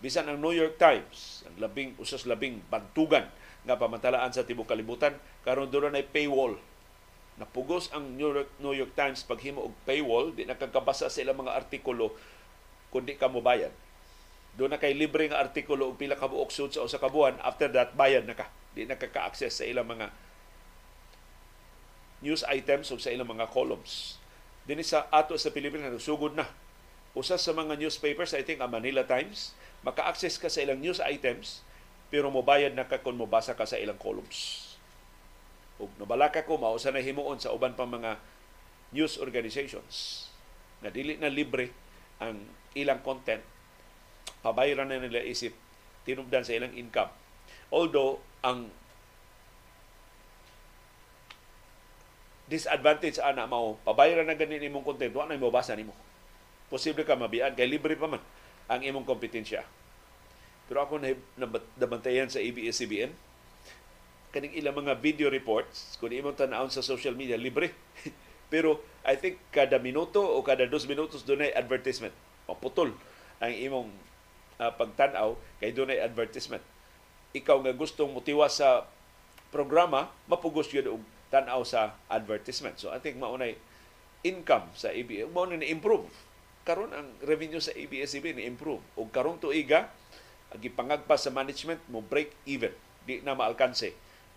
bisan 0.00 0.28
ang 0.28 0.38
New 0.40 0.52
York 0.52 0.76
Times, 0.76 1.44
ang 1.48 1.56
labing 1.56 1.96
usas 1.96 2.28
labing 2.28 2.60
bantugan 2.68 3.28
nga 3.66 3.80
pamantalaan 3.80 4.30
sa 4.30 4.46
tibuok 4.46 4.70
kalibutan, 4.70 5.16
karon 5.42 5.72
doon 5.72 5.96
ay 5.96 6.06
paywall. 6.06 6.54
Napugos 7.36 7.92
ang 7.92 8.16
New 8.16 8.32
York, 8.32 8.50
New 8.62 8.76
York 8.76 8.92
Times 8.96 9.26
paghimo 9.26 9.66
og 9.66 9.74
paywall, 9.84 10.32
di 10.32 10.46
nakakabasa 10.46 11.10
sa 11.10 11.20
ilang 11.20 11.42
mga 11.42 11.56
artikulo 11.56 12.14
kundi 12.92 13.18
ka 13.18 13.26
mo 13.26 13.42
bayad. 13.42 13.72
Doon 14.56 14.72
na 14.72 14.80
kay 14.80 14.96
libre 14.96 15.28
nga 15.28 15.44
artikulo 15.44 15.92
og 15.92 16.00
pila 16.00 16.16
ka 16.16 16.28
buok 16.28 16.48
sa 16.48 16.64
usa 16.64 16.96
ka 16.96 17.12
buwan, 17.12 17.36
after 17.44 17.68
that 17.68 17.92
bayad 17.92 18.24
na 18.24 18.32
ka. 18.32 18.48
Di 18.72 18.88
nakaka-access 18.88 19.60
sa 19.60 19.64
ilang 19.68 19.84
mga 19.88 20.08
news 22.24 22.40
items 22.48 22.88
o 22.88 22.96
sa 22.96 23.12
ilang 23.12 23.28
mga 23.28 23.52
columns. 23.52 24.16
Dinhi 24.64 24.82
sa 24.82 25.04
ato 25.12 25.36
sa 25.36 25.52
Pilipinas 25.52 25.92
sugod 26.00 26.32
na. 26.32 26.48
Usa 27.12 27.36
sa 27.36 27.52
mga 27.52 27.76
newspapers, 27.76 28.32
I 28.32 28.44
think 28.44 28.60
ang 28.60 28.72
Manila 28.72 29.04
Times, 29.04 29.52
maka-access 29.84 30.40
ka 30.40 30.48
sa 30.48 30.64
ilang 30.64 30.80
news 30.80 31.00
items 31.04 31.64
pero 32.08 32.30
mobayad 32.30 32.72
na 32.72 32.86
ka 32.86 33.02
kung 33.02 33.18
mobasa 33.18 33.52
ka 33.52 33.66
sa 33.68 33.76
ilang 33.76 33.98
columns. 33.98 34.72
Ug 35.76 35.92
nabalaka 36.00 36.46
ko 36.46 36.56
mao 36.56 36.80
sa 36.80 36.94
nahimuon 36.94 37.36
sa 37.36 37.52
uban 37.52 37.76
pang 37.76 37.90
mga 37.90 38.16
news 38.94 39.18
organizations 39.20 40.26
na 40.80 40.88
dili 40.88 41.18
na 41.18 41.28
libre 41.28 41.74
ang 42.22 42.40
ilang 42.72 43.02
content 43.02 43.42
pabayaran 44.46 44.86
na 44.86 45.02
nila 45.02 45.26
isip 45.26 45.50
tinubdan 46.06 46.46
sa 46.46 46.54
ilang 46.54 46.70
income. 46.78 47.10
Although 47.74 48.22
ang 48.46 48.70
disadvantage 52.46 53.18
ana 53.18 53.50
mao 53.50 53.74
pabayaran 53.82 54.30
na 54.30 54.38
ganin 54.38 54.62
imong 54.62 54.86
content 54.86 55.10
wa 55.10 55.26
na 55.26 55.34
mo 55.34 55.50
basa 55.50 55.74
nimo. 55.74 55.90
Posible 56.70 57.02
ka 57.02 57.18
mabian 57.18 57.58
kay 57.58 57.66
libre 57.66 57.98
pa 57.98 58.06
man 58.06 58.22
ang 58.70 58.80
imong 58.86 59.02
kompetensya. 59.02 59.66
Pero 60.66 60.82
ako 60.82 60.98
na 60.98 61.14
nabantayan 61.78 62.26
sa 62.26 62.42
ABS-CBN, 62.42 63.14
kaning 64.34 64.58
ilang 64.58 64.74
mga 64.74 64.98
video 64.98 65.30
reports, 65.30 65.94
kung 66.02 66.10
imong 66.10 66.34
tanawon 66.34 66.70
sa 66.74 66.82
social 66.82 67.14
media, 67.14 67.38
libre. 67.38 67.70
Pero 68.52 68.82
I 69.06 69.14
think 69.14 69.38
kada 69.54 69.78
minuto 69.78 70.18
o 70.18 70.42
kada 70.42 70.66
dos 70.66 70.86
minutos 70.90 71.22
doon 71.22 71.46
ay 71.46 71.54
advertisement. 71.54 72.14
Maputol 72.50 72.94
ang 73.38 73.54
imong 73.54 73.90
uh, 74.60 74.72
pagtanaw 74.72 75.36
kay 75.60 75.72
doon 75.72 75.92
ay 75.92 76.00
advertisement. 76.00 76.62
Ikaw 77.36 77.56
nga 77.64 77.72
gustong 77.76 78.12
motiwa 78.12 78.48
sa 78.48 78.88
programa, 79.52 80.12
mapugos 80.26 80.72
yun 80.72 80.98
og 80.98 81.02
tanaw 81.28 81.62
sa 81.66 81.96
advertisement. 82.08 82.76
So 82.78 82.92
I 82.92 83.02
think 83.02 83.18
maunay 83.20 83.58
income 84.24 84.70
sa 84.74 84.90
ABS, 84.92 85.28
maunay 85.30 85.60
na 85.60 85.68
improve. 85.68 86.06
Karon 86.66 86.90
ang 86.90 87.14
revenue 87.22 87.62
sa 87.62 87.70
ABS-CBN 87.76 88.42
improve. 88.42 88.82
Ug 88.98 89.06
karong 89.14 89.38
tuiga 89.38 89.90
gipangagpas 90.58 91.26
sa 91.26 91.30
management 91.30 91.82
mo 91.90 92.02
break 92.02 92.32
even. 92.48 92.74
Di 93.06 93.22
na 93.22 93.38
maalkanse 93.38 93.94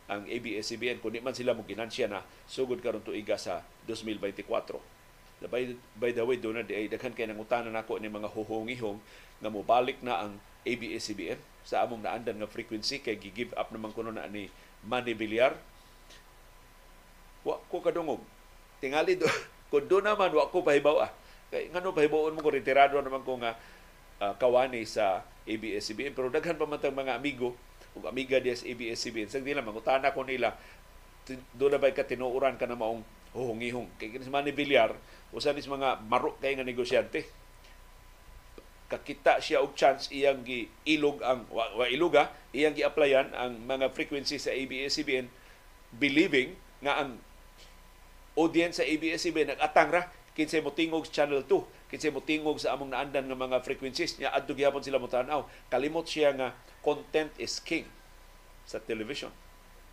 ang 0.10 0.25
ABS-CBN 0.25 1.01
kundi 1.01 1.21
man 1.21 1.38
sila 1.38 1.53
mo 1.53 1.62
ginansya 1.65 2.10
na 2.10 2.25
sugod 2.49 2.82
karon 2.82 3.05
tuiga 3.05 3.38
sa 3.38 3.62
2024 3.86 4.98
by, 5.47 5.71
by 5.95 6.12
the 6.12 6.23
way 6.25 6.36
doon 6.36 6.60
na 6.60 6.67
di 6.67 6.91
daghan 6.91 7.15
kay 7.15 7.23
nangutanan 7.23 7.71
nako 7.71 7.95
ni 8.02 8.12
mga 8.12 8.28
huhungihong 8.28 8.99
nga 9.39 9.47
mobalik 9.47 10.04
na 10.04 10.28
ang 10.28 10.36
ABS-CBN 10.67 11.39
sa 11.63 11.88
among 11.88 12.04
naandan 12.04 12.36
nga 12.43 12.49
frequency 12.52 12.99
kay 12.99 13.15
gi-give 13.15 13.56
up 13.56 13.71
naman 13.71 13.95
kuno 13.95 14.12
na 14.12 14.28
ni 14.28 14.52
Manny 14.84 15.15
Villar. 15.15 15.56
Wa 17.47 17.56
ko 17.71 17.80
kadungog. 17.80 18.19
Tingali 18.84 19.15
do 19.15 19.28
kun 19.71 19.88
do 19.88 20.04
naman 20.04 20.34
wa 20.36 20.52
ko 20.52 20.60
pahibaw 20.60 21.08
ah 21.08 21.12
Kay 21.49 21.73
ngano 21.73 21.97
pahibuon 21.97 22.38
mo 22.38 22.45
ko 22.45 22.54
retirado 22.54 23.02
naman 23.02 23.25
ko 23.25 23.41
nga 23.41 23.58
uh, 24.21 24.34
kawani 24.38 24.86
sa 24.86 25.25
ABS-CBN 25.49 26.13
pero 26.13 26.30
daghan 26.30 26.60
pa 26.60 26.69
man 26.69 26.78
mga 26.78 27.17
amigo 27.17 27.58
ug 27.97 28.06
amiga 28.06 28.38
diya 28.38 28.54
sa 28.54 28.69
ABS-CBN 28.69 29.34
sang 29.34 29.41
dila 29.41 29.65
mangutana 29.65 30.13
ko 30.13 30.21
nila 30.21 30.54
do 31.58 31.65
na 31.69 31.82
ba 31.82 31.89
ka 31.89 32.06
tinuuran 32.06 32.54
ka 32.58 32.69
na 32.69 32.78
maong 32.78 33.02
huhungihong 33.34 33.89
kay 33.97 34.13
ni 34.17 34.54
Villar 34.54 34.93
usa 35.36 35.54
ni 35.54 35.62
mga 35.62 36.02
marok 36.10 36.42
kay 36.42 36.58
nga 36.58 36.65
negosyante. 36.65 37.26
Kakita 38.89 39.38
siya 39.38 39.62
og 39.62 39.78
chance 39.78 40.10
iyang 40.10 40.42
gi 40.42 40.65
ilog 40.89 41.22
ang 41.22 41.46
wa, 41.54 41.70
wa 41.78 41.86
iluga 41.86 42.34
iyang 42.50 42.74
gi-applyan 42.74 43.30
ang 43.38 43.62
mga 43.62 43.94
frequency 43.94 44.42
sa 44.42 44.50
ABS-CBN 44.50 45.30
believing 45.94 46.58
nga 46.82 47.06
ang 47.06 47.22
audience 48.34 48.82
sa 48.82 48.86
ABS-CBN 48.89 49.54
nag-atang 49.54 49.94
ra 49.94 50.02
kinsay 50.34 50.65
mo 50.65 50.74
tingog 50.74 51.06
sa 51.06 51.22
Channel 51.22 51.46
2 51.46 51.94
kinsay 51.94 52.10
mo 52.10 52.26
tingog 52.26 52.58
sa 52.58 52.74
among 52.74 52.89
naandan 52.89 53.30
nga 53.30 53.38
mga 53.38 53.62
frequencies 53.62 54.18
niya 54.18 54.34
adto 54.34 54.58
gyapon 54.58 54.82
sila 54.82 54.98
mo 54.98 55.06
tan-aw 55.06 55.46
kalimot 55.70 56.10
siya 56.10 56.34
nga 56.34 56.58
content 56.82 57.30
is 57.38 57.62
king 57.62 57.86
sa 58.70 58.78
television. 58.78 59.34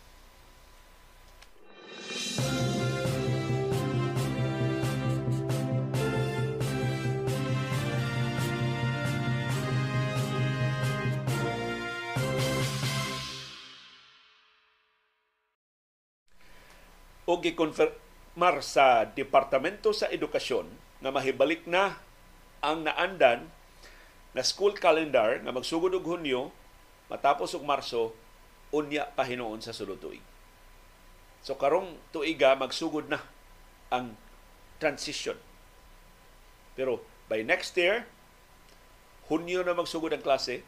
o 17.24 17.40
gikonfirmar 17.40 18.60
sa 18.60 19.08
Departamento 19.08 19.96
sa 19.96 20.12
Edukasyon 20.12 20.68
nga 21.00 21.10
mahibalik 21.10 21.64
na 21.64 21.96
ang 22.60 22.84
naandan 22.84 23.48
na 24.34 24.42
school 24.42 24.74
calendar 24.74 25.38
nga 25.40 25.54
magsugod 25.54 25.94
og 25.94 26.04
Hunyo 26.04 26.50
matapos 27.06 27.54
og 27.54 27.62
Marso 27.62 28.10
unya 28.74 29.06
pa 29.14 29.22
hinuon 29.22 29.62
sa 29.62 29.70
sulod 29.70 30.02
tuig. 30.02 30.20
So 31.46 31.54
karong 31.54 31.94
tuiga 32.10 32.58
magsugod 32.58 33.06
na 33.06 33.22
ang 33.94 34.18
transition. 34.82 35.38
Pero 36.74 36.98
by 37.30 37.46
next 37.46 37.78
year 37.78 38.10
Hunyo 39.30 39.62
na 39.62 39.78
magsugod 39.78 40.10
ang 40.10 40.20
klase, 40.20 40.66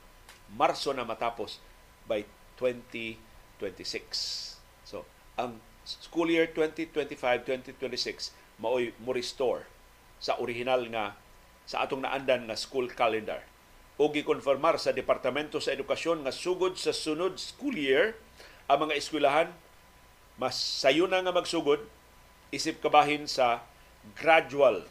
Marso 0.54 0.94
na 0.94 1.02
matapos 1.02 1.58
by 2.06 2.22
2026. 2.62 4.62
So 4.86 5.02
ang 5.34 5.58
school 5.82 6.30
year 6.30 6.46
2025-2026 6.54 8.30
maoy 8.62 8.94
mo 9.02 9.12
restore 9.12 9.66
sa 10.22 10.38
original 10.40 10.86
nga 10.88 11.18
sa 11.66 11.82
atong 11.82 12.06
naandan 12.06 12.46
nga 12.46 12.56
school 12.56 12.88
calendar. 12.88 13.42
O 13.96 14.12
gikonfirmar 14.12 14.76
sa 14.76 14.92
Departamento 14.92 15.56
sa 15.56 15.72
Edukasyon 15.72 16.20
nga 16.20 16.32
sugod 16.32 16.76
sa 16.76 16.92
sunod 16.92 17.40
school 17.40 17.80
year 17.80 18.12
ang 18.68 18.88
mga 18.88 18.96
eskwelahan 19.00 19.48
mas 20.36 20.60
sayo 20.60 21.08
na 21.08 21.24
nga 21.24 21.32
magsugod 21.32 21.80
isip 22.52 22.84
kabahin 22.84 23.24
sa 23.24 23.64
gradual 24.20 24.84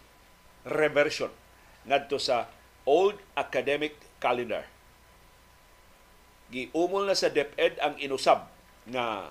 reversion 0.66 1.30
ngadto 1.86 2.18
sa 2.18 2.50
old 2.90 3.14
academic 3.38 3.94
calendar. 4.18 4.66
Giumol 6.50 7.06
na 7.06 7.14
sa 7.14 7.30
DepEd 7.30 7.78
ang 7.78 7.94
inusab 8.02 8.50
nga 8.90 9.30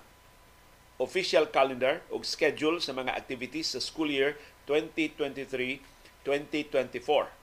official 1.02 1.50
calendar 1.50 1.98
o 2.14 2.22
schedule 2.22 2.78
sa 2.78 2.94
mga 2.94 3.18
activities 3.18 3.74
sa 3.74 3.82
school 3.82 4.10
year 4.10 4.38
2023-2024. 4.70 7.42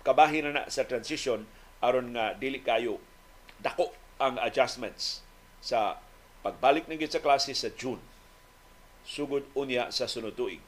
kabahin 0.00 0.48
na 0.48 0.64
na 0.64 0.72
sa 0.72 0.88
transition 0.88 1.44
aron 1.84 2.16
nga 2.16 2.32
dili 2.32 2.64
kayo 2.64 2.96
dako 3.60 3.92
ang 4.16 4.40
adjustments 4.40 5.20
sa 5.60 6.00
pagbalik 6.40 6.88
ng 6.88 7.00
sa 7.04 7.20
klase 7.20 7.52
sa 7.52 7.68
June. 7.76 8.00
Sugod 9.04 9.44
unya 9.52 9.92
sa 9.92 10.08
sunod 10.08 10.32
tuig. 10.32 10.64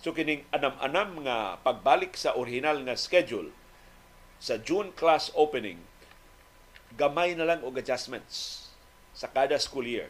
So 0.00 0.16
kining 0.16 0.48
anam-anam 0.48 1.28
nga 1.28 1.60
pagbalik 1.60 2.16
sa 2.16 2.32
original 2.32 2.80
nga 2.88 2.96
schedule 2.96 3.52
sa 4.40 4.56
June 4.56 4.96
class 4.96 5.28
opening 5.36 5.84
gamay 6.96 7.36
na 7.36 7.44
lang 7.44 7.60
og 7.60 7.76
adjustments 7.76 8.68
sa 9.12 9.28
kada 9.28 9.60
school 9.60 9.84
year 9.84 10.08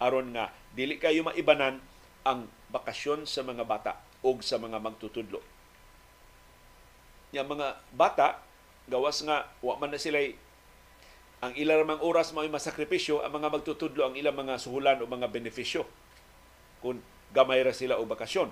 aron 0.00 0.32
nga 0.32 0.48
dili 0.72 0.96
kayo 0.96 1.20
maibanan 1.20 1.84
ang 2.24 2.48
bakasyon 2.70 3.26
sa 3.26 3.42
mga 3.42 3.66
bata 3.66 3.92
o 4.22 4.34
sa 4.40 4.56
mga 4.56 4.78
magtutudlo. 4.78 5.42
Yang 7.34 7.46
mga 7.58 7.68
bata 7.94 8.28
gawas 8.90 9.22
nga 9.22 9.46
wa 9.62 9.78
man 9.78 9.94
na 9.94 10.00
sila 10.00 10.18
ang 11.40 11.52
ilang 11.54 11.86
mang 11.86 12.02
oras 12.02 12.34
may 12.34 12.50
masakripisyo 12.50 13.22
ang 13.22 13.32
mga 13.38 13.48
magtutudlo 13.54 14.10
ang 14.10 14.14
ilang 14.18 14.34
mga 14.34 14.58
suhulan 14.58 14.98
o 15.00 15.06
mga 15.06 15.30
benepisyo 15.30 15.86
kung 16.82 16.98
gamay 17.30 17.62
ra 17.62 17.70
sila 17.70 17.96
o 18.00 18.04
bakasyon. 18.04 18.50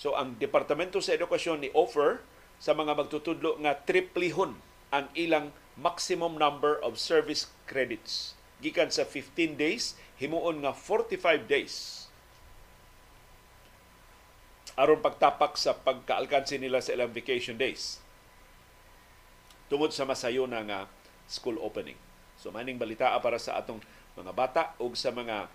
So 0.00 0.16
ang 0.18 0.40
Departamento 0.40 0.98
sa 0.98 1.14
Edukasyon 1.14 1.62
ni 1.62 1.70
offer 1.76 2.24
sa 2.58 2.72
mga 2.72 2.96
magtutudlo 2.96 3.60
nga 3.62 3.76
triplihon 3.76 4.56
ang 4.90 5.06
ilang 5.14 5.50
maximum 5.74 6.38
number 6.38 6.78
of 6.82 6.98
service 6.98 7.50
credits. 7.66 8.38
Gikan 8.62 8.88
sa 8.94 9.02
15 9.02 9.58
days, 9.58 9.98
himuon 10.16 10.62
nga 10.62 10.72
45 10.72 11.50
days 11.50 12.03
aron 14.74 14.98
pagtapak 14.98 15.54
sa 15.54 15.78
pagkaalkansi 15.78 16.58
nila 16.58 16.82
sa 16.82 16.94
ilang 16.94 17.14
vacation 17.14 17.54
days. 17.54 18.02
Tungod 19.70 19.94
sa 19.94 20.02
masayo 20.06 20.50
na 20.50 20.66
nga 20.66 20.80
school 21.30 21.58
opening. 21.62 21.96
So 22.38 22.50
maning 22.50 22.78
balita 22.78 23.14
para 23.22 23.38
sa 23.38 23.58
atong 23.58 23.78
mga 24.18 24.32
bata 24.34 24.62
o 24.82 24.90
sa 24.98 25.14
mga 25.14 25.46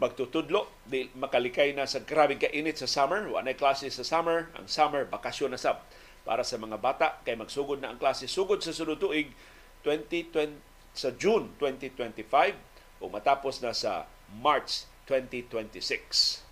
magtutudlo 0.00 0.66
di 0.82 1.06
makalikay 1.14 1.70
na 1.70 1.86
sa 1.86 2.02
grabing 2.02 2.40
kainit 2.40 2.80
sa 2.80 2.88
summer. 2.88 3.28
Wa 3.28 3.44
na 3.44 3.54
klase 3.54 3.92
sa 3.92 4.02
summer 4.02 4.48
ang 4.56 4.66
summer 4.66 5.04
bakasyon 5.04 5.52
na 5.52 5.60
sab. 5.60 5.84
Para 6.24 6.40
sa 6.40 6.56
mga 6.56 6.80
bata 6.80 7.20
kay 7.20 7.36
magsugod 7.36 7.84
na 7.84 7.92
ang 7.92 8.00
klase. 8.00 8.24
Sugod 8.24 8.64
sa 8.64 8.72
sunod 8.72 8.96
tuig 8.96 9.28
2020 9.84 10.56
sa 10.96 11.12
June 11.20 11.52
2025 11.60 12.32
o 13.04 13.12
matapos 13.12 13.60
na 13.60 13.76
sa 13.76 14.08
March 14.40 14.88
2026 15.04 16.43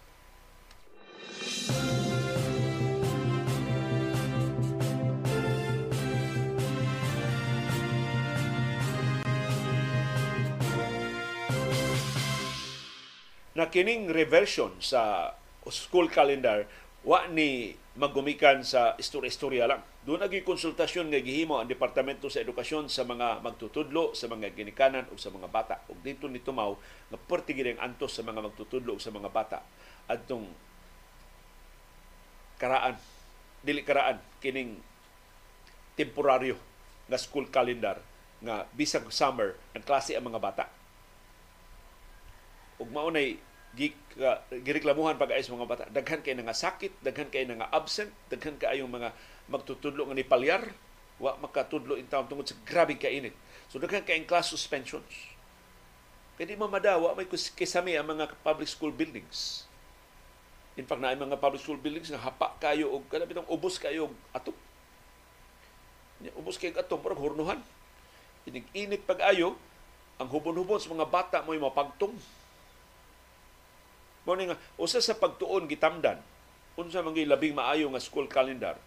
na 13.62 13.68
kining 13.68 14.10
reversion 14.10 14.74
sa 14.80 15.30
school 15.70 16.08
calendar 16.10 16.66
wa 17.06 17.30
ni 17.30 17.78
magumikan 17.94 18.66
sa 18.66 18.98
istorya-istorya 18.98 19.70
lang. 19.70 19.82
Doon 20.02 20.26
naging 20.26 20.42
konsultasyon 20.42 21.12
nga 21.12 21.22
gihimo 21.22 21.60
ang 21.60 21.70
Departamento 21.70 22.26
sa 22.26 22.42
Edukasyon 22.42 22.90
sa 22.90 23.06
mga 23.06 23.38
magtutudlo, 23.38 24.18
sa 24.18 24.26
mga 24.26 24.50
ginikanan 24.56 25.06
o 25.12 25.18
sa 25.20 25.30
mga 25.30 25.46
bata. 25.46 25.78
Ug 25.92 26.02
dito 26.02 26.26
ni 26.26 26.42
tumaw 26.42 26.74
nga 27.06 27.18
perti 27.20 27.54
ang 27.54 27.78
antos 27.78 28.18
sa 28.18 28.26
mga 28.26 28.42
magtutudlo 28.42 28.96
o 28.96 29.02
sa 29.02 29.14
mga 29.14 29.30
bata 29.30 29.62
adtong 30.10 30.71
karaan. 32.62 32.94
Dili 33.66 33.82
karaan 33.82 34.22
kining 34.38 34.78
temporaryo 35.98 36.54
nga 37.10 37.18
school 37.18 37.50
calendar 37.50 37.98
nga 38.42 38.66
bisag 38.74 39.06
summer 39.10 39.58
ang 39.74 39.82
klase 39.82 40.14
ang 40.14 40.30
mga 40.30 40.38
bata. 40.38 40.64
Ug 42.78 42.86
maunay 42.90 43.38
gi 43.72 43.88
uh, 44.20 44.38
gireklamuhan 44.62 45.18
pag 45.18 45.34
sa 45.42 45.54
mga 45.54 45.66
bata. 45.66 45.84
Daghan 45.90 46.22
kay 46.22 46.38
nga 46.38 46.54
sakit 46.54 47.02
daghan 47.02 47.30
kay 47.34 47.46
nga 47.50 47.70
absent 47.74 48.14
daghan 48.30 48.54
kay 48.58 48.78
mga 48.78 49.10
magtutudlo 49.50 50.06
nga 50.06 50.14
ni 50.14 50.22
palyar 50.22 50.70
wa 51.22 51.38
makatudlo 51.38 51.94
in 51.98 52.06
taon 52.10 52.26
tungod 52.30 52.46
sa 52.46 52.58
grabe 52.62 52.98
kainit. 52.98 53.34
So 53.70 53.82
daghan 53.82 54.06
kay 54.06 54.22
class 54.26 54.50
suspensions. 54.50 55.34
Kay 56.38 56.50
di 56.50 56.58
mamadawa 56.58 57.14
may 57.14 57.26
kisami 57.30 57.94
ang 57.94 58.10
mga 58.10 58.34
public 58.42 58.70
school 58.70 58.94
buildings 58.94 59.70
in 60.76 60.88
fact 60.88 61.00
na 61.04 61.12
mga 61.12 61.36
public 61.36 61.60
school 61.60 61.80
buildings 61.80 62.08
nga 62.08 62.20
hapa 62.20 62.56
kayo 62.56 62.88
og 62.88 63.04
kada 63.12 63.28
bitong 63.28 63.48
ubos 63.48 63.76
kayo 63.76 64.08
og 64.08 64.14
atom. 64.32 64.56
Ubos 66.38 66.56
kayo 66.56 66.72
atom 66.78 67.00
pero 67.02 67.18
hurnuhan 67.18 67.60
inig 68.48 68.66
init 68.74 69.02
pag-ayo 69.06 69.54
ang 70.18 70.28
hubon-hubon 70.30 70.78
sa 70.78 70.90
mga 70.90 71.06
bata 71.06 71.38
mo 71.42 71.54
mapagtong. 71.54 72.14
Mao 74.22 74.38
nga 74.38 74.58
usa 74.78 75.02
sa 75.02 75.18
pagtuon 75.18 75.66
gitamdan 75.66 76.18
unsa 76.78 77.04
man 77.04 77.12
labing 77.12 77.52
maayo 77.52 77.90
nga 77.92 78.00
school 78.00 78.30
calendar 78.30 78.78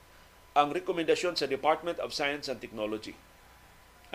ang 0.56 0.72
rekomendasyon 0.72 1.36
sa 1.36 1.46
Department 1.46 2.00
of 2.00 2.16
Science 2.16 2.48
and 2.48 2.64
Technology. 2.64 3.12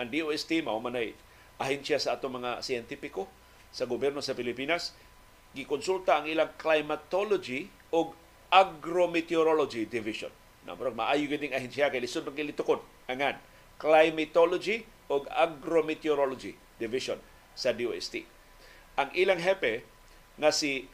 Ang 0.01 0.09
DOST 0.09 0.65
mao 0.65 0.81
manay 0.81 1.13
ahensya 1.61 2.01
sa 2.01 2.17
ato 2.17 2.25
mga 2.25 2.65
siyentipiko 2.65 3.29
sa 3.69 3.85
gobyerno 3.85 4.19
sa 4.19 4.33
Pilipinas 4.33 4.97
gikonsulta 5.57 6.21
ang 6.21 6.25
ilang 6.27 6.51
climatology 6.55 7.67
o 7.91 8.15
agrometeorology 8.51 9.87
division. 9.87 10.31
Na 10.63 10.75
murag 10.77 10.95
maayo 10.95 11.25
giding 11.27 11.55
ahensya 11.55 11.89
kay 11.89 12.03
lisod 12.03 12.27
magilitukon 12.27 12.79
angan 13.09 13.39
climatology 13.81 14.85
o 15.09 15.25
agrometeorology 15.27 16.53
division 16.77 17.17
sa 17.57 17.73
DOST. 17.75 18.23
Ang 18.95 19.09
ilang 19.17 19.41
hepe 19.41 19.83
nga 20.39 20.53
si 20.53 20.87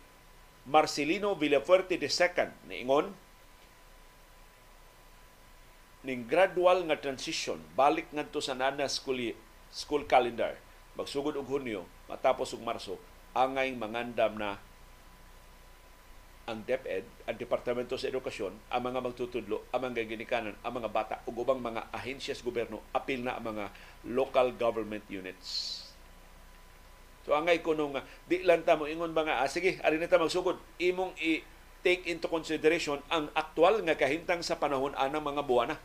Marcelino 0.68 1.36
Villafuerte 1.36 1.96
II 1.96 2.50
niingon 2.68 3.14
ning 6.08 6.24
gradual 6.28 6.88
nga 6.88 7.00
transition 7.00 7.60
balik 7.76 8.08
ngadto 8.16 8.40
sa 8.40 8.56
nana 8.56 8.88
school 8.88 9.36
school 9.72 10.04
calendar 10.08 10.56
magsugod 10.96 11.36
og 11.36 11.48
Hunyo 11.52 11.84
matapos 12.08 12.56
og 12.56 12.64
Marso 12.64 12.96
angay 13.36 13.76
mangandam 13.76 14.38
na 14.38 14.62
ang 16.48 16.64
DepEd, 16.64 17.04
ang 17.28 17.36
Departamento 17.36 18.00
sa 18.00 18.08
Edukasyon, 18.08 18.72
ang 18.72 18.82
mga 18.88 19.04
magtutudlo, 19.04 19.68
ang 19.76 19.84
mga 19.84 20.08
ginikanan, 20.08 20.56
ang 20.64 20.74
mga 20.80 20.90
bata, 20.96 21.16
ug 21.28 21.44
ubang 21.44 21.60
mga 21.60 21.92
ahensyas 21.92 22.40
gobyerno, 22.40 22.80
apil 22.96 23.20
na 23.20 23.36
ang 23.36 23.52
mga 23.52 23.66
local 24.08 24.56
government 24.56 25.04
units. 25.12 25.84
So 27.28 27.36
angay 27.36 27.60
ko 27.60 27.76
nung 27.76 27.92
di 28.24 28.48
lang 28.48 28.64
ta 28.64 28.80
mo 28.80 28.88
ingon 28.88 29.12
mga 29.12 29.44
ah, 29.44 29.52
sige 29.52 29.76
ari 29.84 30.00
ta 30.08 30.16
magsugod 30.16 30.56
imong 30.80 31.12
i 31.20 31.44
take 31.84 32.08
into 32.08 32.32
consideration 32.32 33.04
ang 33.12 33.28
aktual 33.36 33.84
nga 33.84 34.00
kahintang 34.00 34.40
sa 34.40 34.56
panahon 34.56 34.96
anang 34.96 35.28
mga 35.28 35.44
buwana. 35.44 35.76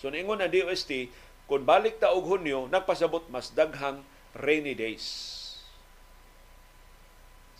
So 0.00 0.08
niingon 0.08 0.40
na 0.40 0.48
DOST 0.48 1.12
kung 1.44 1.68
balik 1.68 2.00
ta 2.00 2.16
og 2.16 2.24
Hunyo 2.24 2.72
nagpasabot 2.72 3.28
mas 3.28 3.52
daghang 3.52 4.00
rainy 4.32 4.72
days 4.72 5.37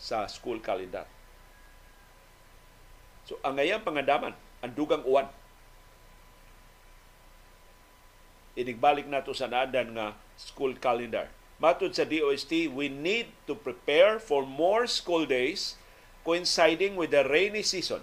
sa 0.08 0.24
school 0.32 0.64
calendar. 0.64 1.04
So 3.28 3.36
ang 3.44 3.60
ngayang 3.60 3.84
pangadaman 3.84 4.32
ang 4.64 4.72
dugang 4.72 5.04
uwan 5.04 5.28
inigbalik 8.56 9.04
nato 9.04 9.36
sa 9.36 9.52
naadan 9.52 9.92
nga 9.92 10.16
school 10.40 10.72
calendar 10.80 11.28
Matod 11.58 11.90
sa 11.90 12.06
DOST, 12.06 12.70
we 12.70 12.86
need 12.86 13.34
to 13.50 13.58
prepare 13.58 14.22
for 14.22 14.46
more 14.46 14.86
school 14.86 15.26
days 15.26 15.74
coinciding 16.22 16.94
with 16.94 17.10
the 17.10 17.26
rainy 17.26 17.66
season. 17.66 17.98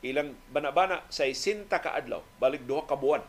Ilang 0.00 0.32
banabana 0.48 1.04
sa 1.12 1.28
isinta 1.28 1.84
ka 1.84 1.92
adlaw, 1.92 2.24
balik 2.40 2.64
duha 2.64 2.88
ka 2.88 2.96
buwan 2.96 3.20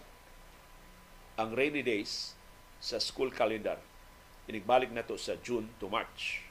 ang 1.36 1.52
rainy 1.52 1.84
days 1.84 2.40
sa 2.80 2.96
school 3.04 3.36
calendar. 3.36 3.76
Inigbalik 4.48 4.96
na 4.96 5.04
to 5.04 5.20
sa 5.20 5.36
June 5.44 5.68
to 5.84 5.92
March. 5.92 6.45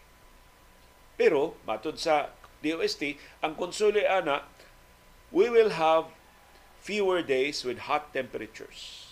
Pero, 1.15 1.55
matod 1.63 1.99
sa 2.01 2.35
DOST, 2.65 3.19
ang 3.45 3.55
konsuli 3.55 4.03
ana, 4.03 4.47
we 5.31 5.47
will 5.47 5.75
have 5.75 6.11
fewer 6.83 7.23
days 7.23 7.63
with 7.65 7.87
hot 7.87 8.11
temperatures 8.13 9.05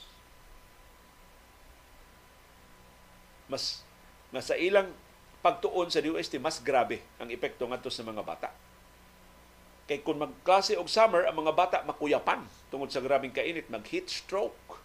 mas 3.53 3.85
nga 4.33 4.41
sa 4.41 4.57
ilang 4.57 4.88
pagtuon 5.45 5.93
sa 5.93 6.01
DOST 6.01 6.41
mas 6.41 6.57
grabe 6.65 7.05
ang 7.21 7.29
epekto 7.29 7.69
ngadto 7.69 7.93
sa 7.93 8.01
mga 8.01 8.25
bata. 8.25 8.49
Kay 9.85 10.01
kung 10.01 10.17
magklase 10.17 10.81
og 10.81 10.88
summer 10.88 11.29
ang 11.29 11.37
mga 11.37 11.53
bata 11.53 11.79
makuyapan 11.85 12.41
tungod 12.73 12.88
sa 12.88 13.05
grabing 13.05 13.35
kainit, 13.37 13.69
mag 13.69 13.85
heat 13.85 14.09
stroke. 14.09 14.81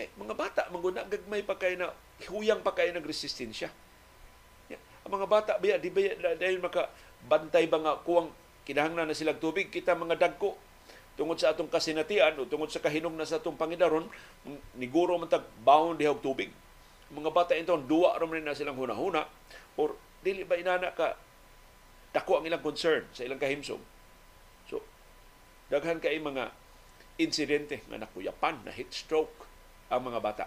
Kay 0.00 0.08
mga 0.16 0.32
bata 0.32 0.62
manguna 0.72 1.04
gagmay 1.04 1.44
pa 1.44 1.60
kay 1.60 1.76
na 1.76 1.92
huyang 2.32 2.64
pa 2.64 2.72
kay 2.72 2.88
nagresistensya. 2.96 3.68
Ang 5.06 5.22
mga 5.22 5.26
bata 5.30 5.52
biya 5.62 5.78
di 5.78 5.94
ba 5.94 6.02
dahil 6.34 6.58
maka 6.58 6.90
bantay 7.30 7.70
ba 7.70 7.78
nga 7.78 7.94
kuwang 8.02 8.34
kinahanglan 8.66 9.06
na 9.06 9.14
silang 9.14 9.38
tubig 9.38 9.70
kita 9.70 9.94
mga 9.94 10.18
dagko 10.18 10.58
tungod 11.14 11.38
sa 11.38 11.54
atong 11.54 11.70
kasinatian 11.70 12.34
o 12.36 12.44
tungod 12.50 12.68
sa 12.68 12.82
kahinom 12.82 13.14
na 13.14 13.24
sa 13.24 13.38
atong 13.38 13.54
pangidaron 13.54 14.10
niguro 14.74 15.14
man 15.16 15.30
tag 15.30 15.46
bound 15.62 16.02
dihog 16.02 16.18
tubig 16.20 16.50
mga 17.14 17.30
bata 17.30 17.54
ito, 17.54 17.78
duwa 17.86 18.18
rin 18.18 18.42
na 18.42 18.56
silang 18.56 18.74
hunahuna 18.74 19.30
or 19.78 19.94
dili 20.26 20.42
ba 20.42 20.58
inana 20.58 20.90
ka 20.90 21.14
dako 22.10 22.42
ang 22.42 22.48
ilang 22.48 22.64
concern 22.64 23.06
sa 23.12 23.22
ilang 23.22 23.38
kahimsog. 23.38 23.78
So, 24.66 24.82
daghan 25.70 26.02
kay 26.02 26.18
mga 26.18 26.50
insidente 27.20 27.84
nga 27.86 28.00
nakuyapan, 28.00 28.64
na 28.66 28.72
heat 28.74 28.90
stroke 28.90 29.46
ang 29.92 30.10
mga 30.10 30.18
bata 30.18 30.46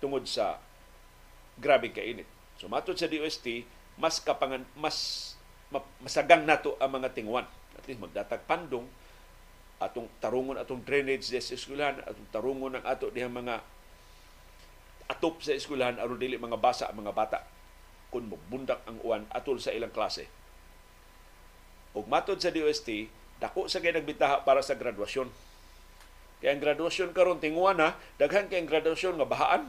tungod 0.00 0.24
sa 0.24 0.56
grabe 1.60 1.92
kainit. 1.92 2.24
So, 2.60 2.68
matod 2.68 3.00
sa 3.00 3.08
DOST, 3.08 3.64
mas 3.96 4.20
kapangan, 4.20 4.60
mas 4.76 5.32
masagang 6.04 6.44
nato 6.44 6.76
ang 6.76 6.92
mga 6.92 7.16
tingwan. 7.16 7.48
At 7.72 7.88
least 7.88 8.04
magdatag 8.04 8.44
pandong 8.44 8.84
atong 9.80 10.12
tarungon 10.20 10.60
atong 10.60 10.84
drainage 10.84 11.24
sa 11.24 11.40
eskwelahan, 11.40 12.04
atong 12.04 12.28
tarungon 12.28 12.76
ang 12.76 12.84
ato 12.84 13.08
dihang 13.08 13.32
mga 13.32 13.64
atop 15.10 15.42
sa 15.42 15.56
eskwelahan 15.56 15.98
aron 15.98 16.20
dili 16.20 16.38
mga 16.38 16.60
basa 16.60 16.86
mga 16.94 17.10
bata 17.10 17.42
kun 18.14 18.30
bundak 18.30 18.78
ang 18.86 19.02
uwan 19.02 19.26
atol 19.34 19.58
sa 19.58 19.74
ilang 19.74 19.90
klase. 19.90 20.30
ug 21.90 22.06
matod 22.06 22.38
sa 22.38 22.54
DOST 22.54 23.10
dako 23.42 23.66
sa 23.66 23.82
kay 23.82 23.90
nagbitaha 23.90 24.46
para 24.46 24.62
sa 24.62 24.78
graduasyon 24.78 25.26
kaya 26.38 26.54
ang 26.54 26.62
graduasyon 26.62 27.10
karon 27.10 27.42
tinguan 27.42 27.82
na 27.82 27.98
daghan 28.22 28.46
kay 28.46 28.62
ang 28.62 28.70
graduasyon 28.70 29.18
nga 29.18 29.26
bahaan 29.26 29.62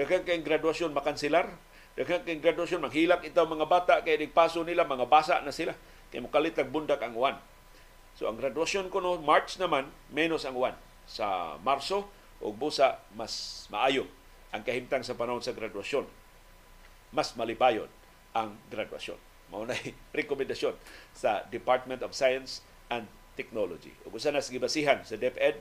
daghan 0.00 0.24
kay 0.24 0.40
ang 0.40 0.46
graduasyon 0.48 0.96
makansilar 0.96 1.52
daghan 1.98 2.22
kay 2.22 2.38
ang 2.38 2.42
graduasyon 2.42 2.80
manghilak 2.82 3.26
itaw 3.26 3.46
mga 3.46 3.66
bata 3.66 3.94
kay 4.02 4.18
nigpaso 4.20 4.62
nila 4.62 4.86
mga 4.86 5.06
basa 5.10 5.42
na 5.42 5.50
sila 5.54 5.74
kay 6.10 6.22
mukalit 6.22 6.58
bundak 6.70 7.02
ang 7.02 7.14
uwan 7.14 7.36
so 8.14 8.26
ang 8.30 8.38
graduasyon 8.38 8.90
kuno 8.90 9.18
March 9.22 9.58
naman 9.58 9.90
menos 10.10 10.46
ang 10.46 10.54
uwan 10.54 10.74
sa 11.10 11.58
Marso 11.66 12.06
ug 12.38 12.54
busa 12.54 13.02
mas 13.18 13.66
maayo 13.68 14.06
ang 14.50 14.62
kahimtang 14.62 15.02
sa 15.02 15.18
panahon 15.18 15.42
sa 15.42 15.54
graduasyon 15.54 16.06
mas 17.10 17.34
malipayon 17.34 17.90
ang 18.34 18.54
graduasyon. 18.70 19.18
Mao 19.50 19.66
na 19.66 19.74
rekomendasyon 20.18 20.74
sa 21.10 21.42
Department 21.50 22.06
of 22.06 22.14
Science 22.14 22.62
and 22.86 23.10
Technology. 23.34 23.94
Ug 24.06 24.14
usa 24.14 24.30
na 24.30 24.42
gibasihan 24.42 25.02
sa 25.02 25.18
DepEd, 25.18 25.58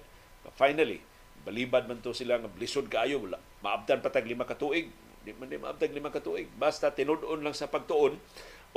finally 0.54 1.02
balibad 1.44 1.88
man 1.88 2.04
to 2.04 2.12
sila 2.12 2.36
nga 2.36 2.52
lisod 2.60 2.92
kaayo 2.92 3.24
maabdan 3.64 4.04
patag 4.04 4.28
lima 4.28 4.44
ka 4.44 4.60
tuig 4.60 4.92
di 5.26 5.36
man 5.36 5.52
di 5.52 5.60
maabdag 5.60 5.92
lima 5.92 6.10
ka 6.10 6.24
tuig 6.24 6.48
basta 6.56 6.92
tinud-on 6.94 7.44
lang 7.44 7.56
sa 7.56 7.68
pagtuon 7.68 8.16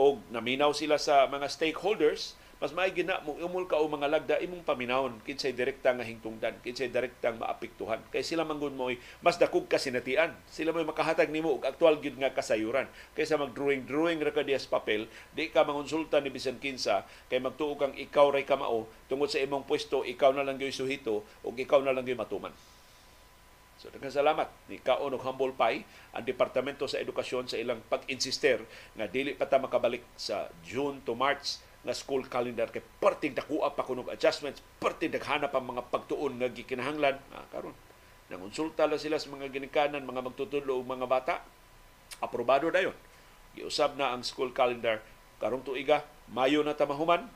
og 0.01 0.25
naminaw 0.33 0.73
sila 0.73 0.97
sa 0.97 1.29
mga 1.29 1.47
stakeholders 1.47 2.35
mas 2.63 2.71
may 2.71 2.95
gina 2.95 3.19
mo 3.27 3.35
umol 3.43 3.67
ka 3.67 3.75
o 3.75 3.91
mga 3.91 4.07
lagda 4.07 4.37
imong 4.39 4.63
paminawon 4.63 5.19
kinsay 5.27 5.51
direkta 5.51 5.91
nga 5.99 6.07
hingtungdan 6.07 6.55
kinsay 6.63 6.87
direktang 6.95 7.35
maapektuhan 7.35 7.99
kay 8.15 8.23
sila 8.23 8.47
manggod 8.47 8.71
mo 8.71 8.87
mas 9.19 9.35
dakog 9.35 9.67
ka 9.67 9.83
sinatian 9.83 10.31
sila 10.47 10.71
may 10.71 10.87
makahatag 10.87 11.27
nimo 11.35 11.59
og 11.59 11.67
aktual 11.67 11.99
gyud 11.99 12.23
nga 12.23 12.31
kasayuran. 12.31 12.87
Kaysa 13.19 13.35
mag 13.35 13.51
drawing 13.51 14.23
ra 14.23 14.31
ka 14.31 14.47
papel 14.71 15.11
di 15.35 15.51
ka 15.51 15.67
mangonsulta 15.67 16.23
ni 16.23 16.31
bisan 16.31 16.63
kinsa 16.63 17.03
kay 17.27 17.43
magtuo 17.43 17.75
kang 17.75 17.99
ikaw 17.99 18.31
ray 18.31 18.47
kamao 18.47 18.87
tungod 19.11 19.27
sa 19.27 19.43
imong 19.43 19.67
pwesto 19.67 20.07
ikaw 20.07 20.31
na 20.31 20.47
lang 20.47 20.55
gyud 20.55 20.71
suhito 20.71 21.27
ug 21.43 21.59
ikaw 21.59 21.83
na 21.83 21.91
lang 21.91 22.07
gyud 22.07 22.23
matuman 22.23 22.55
So, 23.83 23.91
daghang 23.91 24.15
salamat 24.15 24.47
ni 24.71 24.79
Kaon 24.79 25.11
og 25.11 25.27
Humble 25.27 25.59
Pie 25.59 25.83
ang 26.15 26.23
Departamento 26.23 26.87
sa 26.87 27.03
Edukasyon 27.03 27.51
sa 27.51 27.59
ilang 27.59 27.83
pag-insister 27.91 28.63
nga 28.95 29.11
dili 29.11 29.35
pa 29.35 29.51
ta 29.51 29.59
makabalik 29.59 30.07
sa 30.15 30.47
June 30.63 31.03
to 31.03 31.19
March 31.19 31.59
nga 31.83 31.91
school 31.91 32.23
calendar 32.31 32.71
kay 32.71 32.79
perting 32.79 33.35
dakuha 33.35 33.75
pa 33.75 33.83
kunog 33.83 34.07
adjustments, 34.07 34.63
perting 34.79 35.11
daghanap 35.11 35.51
pa 35.51 35.59
mga 35.59 35.91
pagtuon 35.91 36.39
nga 36.39 36.47
gikinahanglan. 36.47 37.19
Ah, 37.35 37.43
karon 37.51 37.75
nangonsulta 38.31 38.87
lang 38.87 39.03
sila 39.03 39.19
sa 39.19 39.35
mga 39.35 39.51
ginikanan, 39.51 40.07
mga 40.07 40.31
magtutulo 40.31 40.79
og 40.79 40.87
mga 40.87 41.11
bata. 41.11 41.35
Aprobado 42.23 42.71
na 42.71 42.87
yon. 42.87 42.95
Giusab 43.59 43.99
na 43.99 44.15
ang 44.15 44.23
school 44.23 44.55
calendar 44.55 45.03
karong 45.43 45.67
tuiga, 45.67 46.07
Mayo 46.31 46.63
na 46.63 46.79
ta 46.79 46.87
mahuman, 46.87 47.27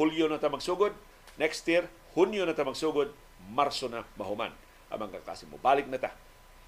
Hulyo 0.00 0.24
na 0.32 0.40
ta 0.40 0.48
magsugod, 0.48 0.96
next 1.36 1.68
year 1.68 1.84
Hunyo 2.16 2.48
na 2.48 2.56
ta 2.56 2.64
magsugod, 2.64 3.12
Marso 3.52 3.92
na 3.92 4.08
mahuman. 4.16 4.65
Ang 4.96 5.12
mga 5.12 5.28
kasi 5.28 5.44
mo. 5.44 5.60
Balik 5.60 5.92
na 5.92 6.00
ta 6.00 6.16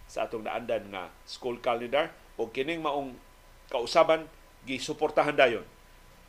sa 0.04 0.28
atong 0.28 0.44
naandan 0.44 0.88
nga 0.92 1.08
school 1.24 1.56
calendar 1.60 2.12
o 2.36 2.48
kining 2.48 2.84
maong 2.84 3.16
kausaban 3.72 4.28
gisuportahan 4.68 5.36
dayon 5.36 5.64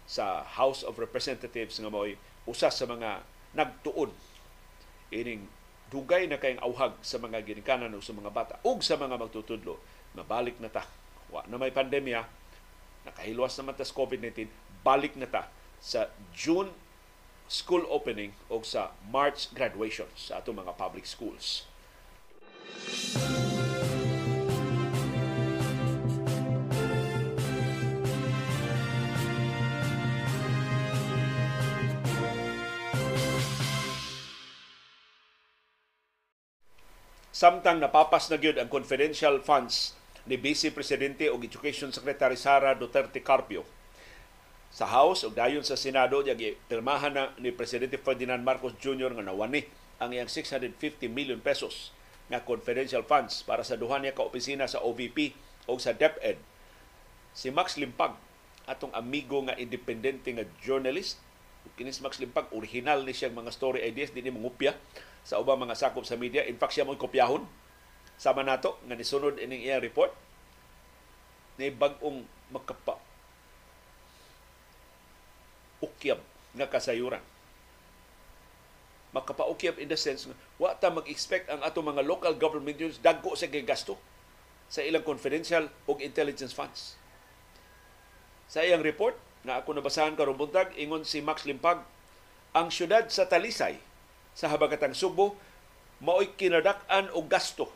sa 0.07 0.43
House 0.43 0.87
of 0.87 0.95
Representatives 0.95 1.75
nga 1.79 1.91
mo'y 1.91 2.15
usa 2.47 2.71
sa 2.71 2.87
mga 2.87 3.21
nagtuon. 3.53 4.11
Ining 5.11 5.45
dugay 5.91 6.25
na 6.25 6.39
kayong 6.39 6.63
auhag 6.63 6.95
sa 7.03 7.19
mga 7.19 7.43
ginikanan 7.43 7.91
o 7.91 7.99
sa 7.99 8.15
mga 8.15 8.31
bata 8.31 8.55
ug 8.63 8.79
sa 8.79 8.95
mga 8.95 9.19
magtutudlo 9.19 9.75
mabalik 10.17 10.57
na 10.57 10.71
ta. 10.71 10.87
Wa 11.29 11.45
na 11.45 11.59
may 11.59 11.69
pandemya 11.69 12.25
nakahilwas 13.05 13.59
naman 13.59 13.77
ta 13.77 13.85
sa 13.85 13.95
COVID-19 13.95 14.49
balik 14.81 15.13
na 15.19 15.29
ta 15.29 15.51
sa 15.83 16.09
June 16.31 16.71
school 17.49 17.85
opening 17.89 18.33
o 18.49 18.61
sa 18.61 18.93
March 19.09 19.49
graduation 19.53 20.09
sa 20.13 20.41
ato 20.41 20.53
mga 20.53 20.73
public 20.77 21.05
schools. 21.05 21.68
Samtang 37.39 37.79
napapas 37.79 38.27
na 38.27 38.35
gyud 38.35 38.59
ang 38.59 38.67
confidential 38.67 39.39
funds 39.39 39.95
ni 40.27 40.35
Vice 40.35 40.75
Presidente 40.75 41.31
o 41.31 41.39
Education 41.39 41.87
Secretary 41.87 42.35
Sara 42.35 42.75
Duterte 42.75 43.23
Carpio 43.23 43.63
sa 44.67 44.83
House 44.83 45.23
o 45.23 45.31
dayon 45.31 45.63
sa 45.63 45.79
Senado 45.79 46.19
diya 46.19 46.35
pirmahan 46.67 47.15
na 47.15 47.31
ni 47.39 47.55
Presidente 47.55 47.95
Ferdinand 47.95 48.43
Marcos 48.43 48.75
Jr. 48.83 49.15
nga 49.15 49.23
nawani 49.23 49.63
ang 50.03 50.11
iyang 50.11 50.27
650 50.27 51.07
million 51.07 51.39
pesos 51.39 51.95
nga 52.30 52.45
confidential 52.45 53.01
funds 53.01 53.41
para 53.41 53.65
sa 53.65 53.75
duha 53.75 53.97
niya 53.97 54.13
ka 54.13 54.25
opisina 54.25 54.69
sa 54.69 54.82
OVP 54.86 55.34
o 55.65 55.75
sa 55.82 55.97
DepEd. 55.97 56.38
Si 57.34 57.49
Max 57.49 57.75
Limpag 57.82 58.13
atong 58.69 58.93
amigo 58.93 59.41
nga 59.49 59.57
independente 59.57 60.30
nga 60.30 60.45
journalist 60.61 61.17
kini 61.75 61.93
si 61.93 62.01
Max 62.01 62.17
Limpag 62.19 62.49
original 62.55 63.03
ni 63.03 63.13
siyang 63.13 63.36
mga 63.36 63.53
story 63.53 63.84
ideas 63.84 64.11
dinhi 64.11 64.34
mangupya 64.34 64.75
sa 65.23 65.38
ubang 65.39 65.59
mga 65.59 65.77
sakop 65.77 66.03
sa 66.07 66.19
media. 66.19 66.43
In 66.47 66.57
fact, 66.57 66.75
siya 66.75 66.88
mo 66.88 66.95
kopyahon 66.95 67.45
sama 68.19 68.43
nato 68.43 68.75
nga 68.84 68.99
nisunod 68.99 69.39
ining 69.39 69.63
iya 69.63 69.80
report 69.80 70.11
ni 71.55 71.71
bag-ong 71.71 72.27
makapa 72.51 72.99
ukyab 75.80 76.19
nga 76.55 76.67
kasayuran. 76.67 77.23
Makapaukyab 79.10 79.82
in 79.82 79.89
the 79.89 79.97
sense 79.97 80.30
nga 80.30 80.38
wa 80.62 80.78
ta 80.78 80.93
mag-expect 80.93 81.49
ang 81.49 81.66
ato 81.66 81.82
mga 81.82 82.05
local 82.05 82.38
government 82.38 82.78
units 82.78 83.01
dagko 83.01 83.34
sa 83.34 83.49
gasto 83.49 83.97
sa 84.70 84.86
ilang 84.86 85.01
confidential 85.01 85.66
o 85.89 85.97
intelligence 85.97 86.53
funds. 86.53 86.93
Sa 88.45 88.62
iyang 88.62 88.86
report 88.86 89.18
na 89.41 89.57
ako 89.62 89.74
nabasahan 89.74 90.14
karong 90.14 90.38
buntag 90.38 90.78
ingon 90.78 91.01
si 91.01 91.26
Max 91.26 91.49
Limpag 91.49 91.82
ang 92.53 92.70
syudad 92.70 93.10
sa 93.10 93.26
Talisay 93.26 93.82
sa 94.38 94.49
habagatang 94.53 94.93
Subo 94.93 95.34
mao'y 96.05 96.38
kinadak-an 96.38 97.10
og 97.18 97.26
gasto 97.26 97.74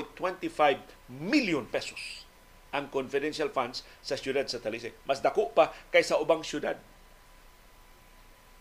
million 1.08 1.64
pesos 1.68 2.27
ang 2.74 2.92
confidential 2.92 3.48
funds 3.48 3.84
sa 4.04 4.16
siyudad 4.16 4.44
sa 4.44 4.60
Talisay. 4.60 4.92
Mas 5.08 5.24
dako 5.24 5.52
pa 5.56 5.72
kaysa 5.88 6.20
ubang 6.20 6.44
siyudad. 6.44 6.76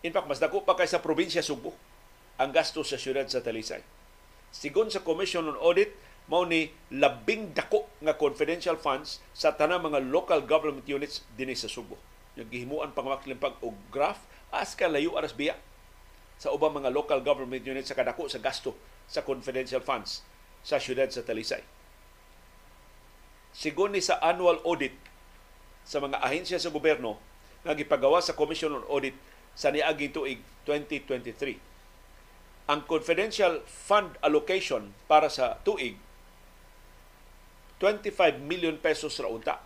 In 0.00 0.14
fact, 0.14 0.30
mas 0.30 0.40
dako 0.40 0.64
pa 0.64 0.78
kaysa 0.78 1.02
probinsya 1.02 1.44
Subo 1.44 1.74
ang 2.38 2.54
gasto 2.54 2.80
sa 2.86 2.96
siyudad 2.96 3.26
sa 3.26 3.42
Talisay. 3.42 3.82
Sigon 4.54 4.88
sa 4.88 5.04
Commission 5.04 5.44
on 5.44 5.58
Audit, 5.60 5.92
mao 6.28 6.44
ni 6.44 6.72
labing 6.92 7.52
dako 7.52 7.88
nga 8.04 8.16
confidential 8.16 8.76
funds 8.76 9.20
sa 9.32 9.56
tanang 9.56 9.84
mga 9.84 10.04
local 10.08 10.44
government 10.44 10.84
units 10.88 11.24
dinhi 11.36 11.56
sa 11.56 11.68
Subo. 11.68 12.00
Yung 12.38 12.48
gihimuan 12.48 12.94
pangmaklimpag 12.94 13.60
og 13.60 13.76
graph 13.92 14.22
as 14.54 14.72
ka 14.72 14.88
layo 14.88 15.16
aras 15.18 15.36
biya 15.36 15.58
sa 16.38 16.54
ubang 16.54 16.72
mga 16.78 16.94
local 16.94 17.20
government 17.20 17.66
units 17.66 17.90
sa 17.90 17.98
kadako 17.98 18.30
sa 18.30 18.40
gasto 18.40 18.72
sa 19.10 19.26
confidential 19.26 19.82
funds 19.82 20.22
sa 20.62 20.78
syudad 20.78 21.10
sa 21.10 21.24
Talisay. 21.26 21.77
Sigon 23.58 23.90
ni 23.90 23.98
sa 23.98 24.22
annual 24.22 24.62
audit 24.62 24.94
sa 25.82 25.98
mga 25.98 26.22
ahensya 26.22 26.62
sa 26.62 26.70
gobyerno 26.70 27.18
nga 27.66 27.74
gipagawa 27.74 28.22
sa 28.22 28.38
Commission 28.38 28.70
on 28.70 28.86
Audit 28.86 29.18
sa 29.58 29.74
niaging 29.74 30.14
tuig 30.14 30.38
2023. 30.62 31.58
Ang 32.70 32.86
confidential 32.86 33.66
fund 33.66 34.14
allocation 34.22 34.94
para 35.10 35.26
sa 35.26 35.58
tuig 35.66 35.98
25 37.82 38.38
million 38.46 38.78
pesos 38.78 39.18
ra 39.18 39.26
unta. 39.26 39.58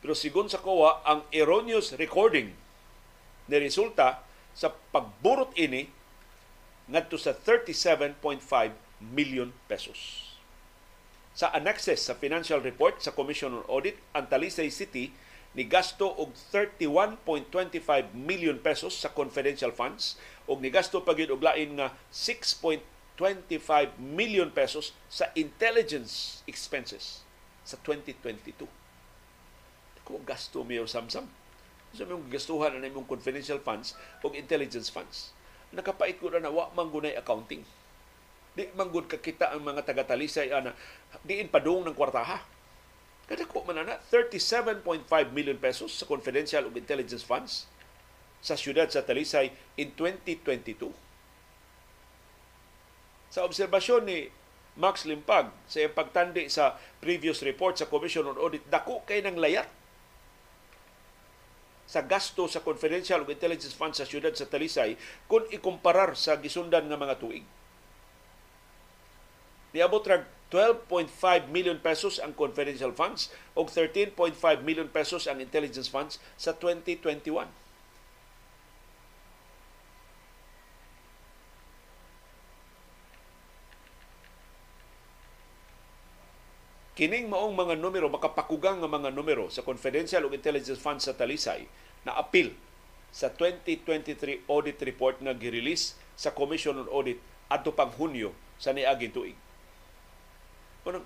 Pero 0.00 0.16
sigon 0.16 0.48
sa 0.48 0.64
COA, 0.64 1.04
ang 1.04 1.28
erroneous 1.28 1.92
recording 2.00 2.56
ni 3.52 3.56
resulta 3.60 4.24
sa 4.56 4.72
pagburot 4.72 5.52
ini 5.60 5.92
ngadto 6.88 7.20
sa 7.20 7.36
37.5 7.36 8.16
million 9.12 9.52
pesos. 9.68 10.29
Sa 11.30 11.54
annexes 11.54 12.02
sa 12.02 12.18
financial 12.18 12.58
report 12.58 12.98
sa 12.98 13.14
Commission 13.14 13.54
on 13.54 13.64
Audit, 13.70 13.94
ang 14.12 14.26
Talisay 14.26 14.68
City 14.68 15.14
ni 15.54 15.66
gasto 15.66 16.06
og 16.06 16.30
31.25 16.54 18.14
million 18.14 18.54
pesos 18.62 18.94
sa 18.94 19.10
confidential 19.10 19.74
funds 19.74 20.14
ug 20.46 20.62
ni 20.62 20.70
gasto 20.70 21.02
pa 21.02 21.14
og 21.14 21.42
lain 21.42 21.78
nga 21.78 21.94
6.25 22.14 22.82
million 23.98 24.50
pesos 24.50 24.94
sa 25.10 25.30
intelligence 25.34 26.42
expenses 26.46 27.26
sa 27.66 27.78
2022. 27.82 28.66
Kung 30.06 30.22
gasto 30.26 30.66
mayor 30.66 30.90
samsam. 30.90 31.30
So 31.94 32.06
may 32.06 32.14
gastuhan 32.30 32.78
na 32.78 32.86
imong 32.86 33.06
confidential 33.06 33.58
funds 33.58 33.98
o 34.22 34.30
intelligence 34.34 34.90
funds. 34.90 35.34
Nakapait 35.74 36.18
ko 36.18 36.30
na 36.30 36.42
na 36.42 36.50
wa 36.50 36.70
man 36.74 36.90
gunay 36.90 37.14
accounting. 37.18 37.62
Di 38.60 38.68
man 38.76 38.92
gud 38.92 39.08
kakita 39.08 39.56
ang 39.56 39.64
mga 39.64 39.88
taga-talisay 39.88 40.52
ana 40.52 40.76
diin 41.24 41.48
padung 41.48 41.80
ng 41.80 41.96
kwartaha. 41.96 42.44
Kadako 43.24 43.64
man 43.64 43.80
na 43.88 43.96
37.5 44.12 44.84
million 45.32 45.56
pesos 45.56 45.96
sa 45.96 46.04
confidential 46.04 46.68
ug 46.68 46.76
intelligence 46.76 47.24
funds 47.24 47.64
sa 48.44 48.60
siyudad 48.60 48.84
sa 48.92 49.00
Talisay 49.00 49.48
in 49.80 49.96
2022. 49.96 50.92
Sa 53.32 53.48
obserbasyon 53.48 54.04
ni 54.04 54.28
Max 54.76 55.08
Limpag 55.08 55.48
sa 55.64 55.80
pagtandi 55.88 56.52
sa 56.52 56.76
previous 57.00 57.40
report 57.40 57.80
sa 57.80 57.88
Commission 57.88 58.28
on 58.28 58.36
Audit, 58.36 58.64
dako 58.68 59.08
kay 59.08 59.24
nang 59.24 59.40
layat 59.40 59.68
sa 61.88 62.04
gasto 62.04 62.44
sa 62.44 62.60
confidential 62.60 63.24
ug 63.24 63.32
intelligence 63.32 63.72
fund 63.72 63.96
sa 63.96 64.04
siyudad 64.04 64.36
sa 64.36 64.44
Talisay 64.44 65.00
kung 65.30 65.48
ikumparar 65.48 66.12
sa 66.12 66.36
gisundan 66.36 66.92
nga 66.92 67.00
mga 67.00 67.16
tuig. 67.16 67.46
Niabot 69.70 70.02
rag 70.02 70.26
12.5 70.50 71.46
million 71.46 71.78
pesos 71.78 72.18
ang 72.18 72.34
confidential 72.34 72.90
funds 72.90 73.30
o 73.54 73.62
13.5 73.62 74.34
million 74.66 74.90
pesos 74.90 75.30
ang 75.30 75.38
intelligence 75.38 75.86
funds 75.86 76.18
sa 76.34 76.50
2021. 76.58 77.46
Kining 86.98 87.32
maong 87.32 87.56
mga 87.56 87.80
numero, 87.80 88.12
makapakugang 88.12 88.82
nga 88.82 88.90
mga 88.90 89.08
numero 89.14 89.48
sa 89.48 89.64
confidential 89.64 90.26
ug 90.26 90.36
intelligence 90.36 90.82
funds 90.82 91.06
sa 91.06 91.16
Talisay 91.16 91.64
na 92.04 92.12
appeal 92.18 92.52
sa 93.08 93.32
2023 93.32 94.44
audit 94.50 94.76
report 94.82 95.16
nga 95.22 95.32
girelease 95.32 95.96
sa 96.18 96.34
Commission 96.34 96.76
on 96.76 96.90
Audit 96.90 97.16
adto 97.48 97.72
pang 97.72 97.88
Hunyo 97.94 98.34
sa 98.60 98.76
niaging 98.76 99.14
tuig. 99.14 99.38
Unang 100.88 101.04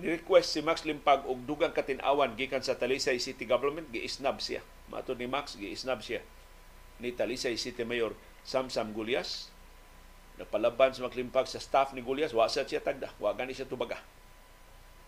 ni-request 0.00 0.56
si 0.56 0.60
Max 0.64 0.88
Limpag 0.88 1.28
og 1.28 1.44
dugang 1.44 1.76
katinawan 1.76 2.32
gikan 2.32 2.64
sa 2.64 2.78
Talisay 2.78 3.20
City 3.20 3.44
Government 3.44 3.92
giisnab 3.92 4.40
siya. 4.40 4.64
Matod 4.88 5.20
ni 5.20 5.28
Max 5.28 5.60
giisnab 5.60 6.00
siya 6.00 6.24
ni 6.96 7.12
Talisay 7.12 7.60
City 7.60 7.84
Mayor 7.84 8.16
Samsam 8.46 8.96
Gulyas. 8.96 9.52
Napalaban 10.40 10.96
sa 10.96 11.04
Max 11.04 11.12
Limpag 11.12 11.44
sa 11.44 11.60
staff 11.60 11.92
ni 11.92 12.00
Gulyas, 12.00 12.32
wa 12.32 12.48
siya 12.48 12.64
tagda, 12.80 13.12
wa 13.20 13.36
gani 13.36 13.52
siya 13.52 13.68
tubaga 13.68 14.00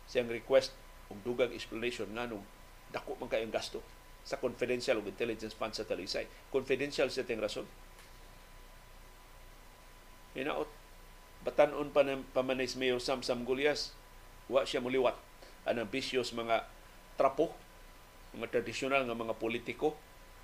siyang 0.05 0.29
request 0.29 0.77
og 1.09 1.17
dugang 1.25 1.53
explanation 1.53 2.09
nganong 2.13 2.45
dako 2.93 3.17
man 3.17 3.29
kayong 3.33 3.53
gasto 3.53 3.81
sa 4.25 4.41
confidential 4.41 5.01
ug 5.01 5.09
intelligence 5.09 5.53
fund 5.53 5.77
sa 5.77 5.85
Talisay. 5.85 6.25
Confidential 6.49 7.13
sa 7.13 7.25
ting 7.29 7.41
rason. 7.41 7.69
Hinaot, 10.33 10.67
batanon 11.45 11.93
pa 11.93 12.01
ng 12.03 12.25
pamanis 12.33 12.75
Mayor 12.81 12.99
Sam 12.99 13.21
Sam 13.21 13.45
Gulyas, 13.45 13.93
wa 14.49 14.65
siya 14.65 14.81
muliwat 14.81 15.15
ang 15.69 15.77
ambitious 15.77 16.33
mga 16.33 16.65
trapo, 17.21 17.53
mga 18.33 18.51
tradisyonal 18.51 19.05
nga 19.05 19.17
mga 19.17 19.37
politiko 19.37 19.93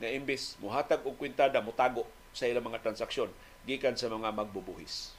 na 0.00 0.12
imbis 0.12 0.56
muhatag 0.60 1.04
og 1.04 1.16
kwintada 1.16 1.60
mutago 1.64 2.04
sa 2.36 2.46
ilang 2.46 2.68
mga 2.68 2.84
transaksyon 2.84 3.32
gikan 3.64 3.96
sa 3.96 4.08
mga 4.08 4.32
magbubuhis. 4.32 5.16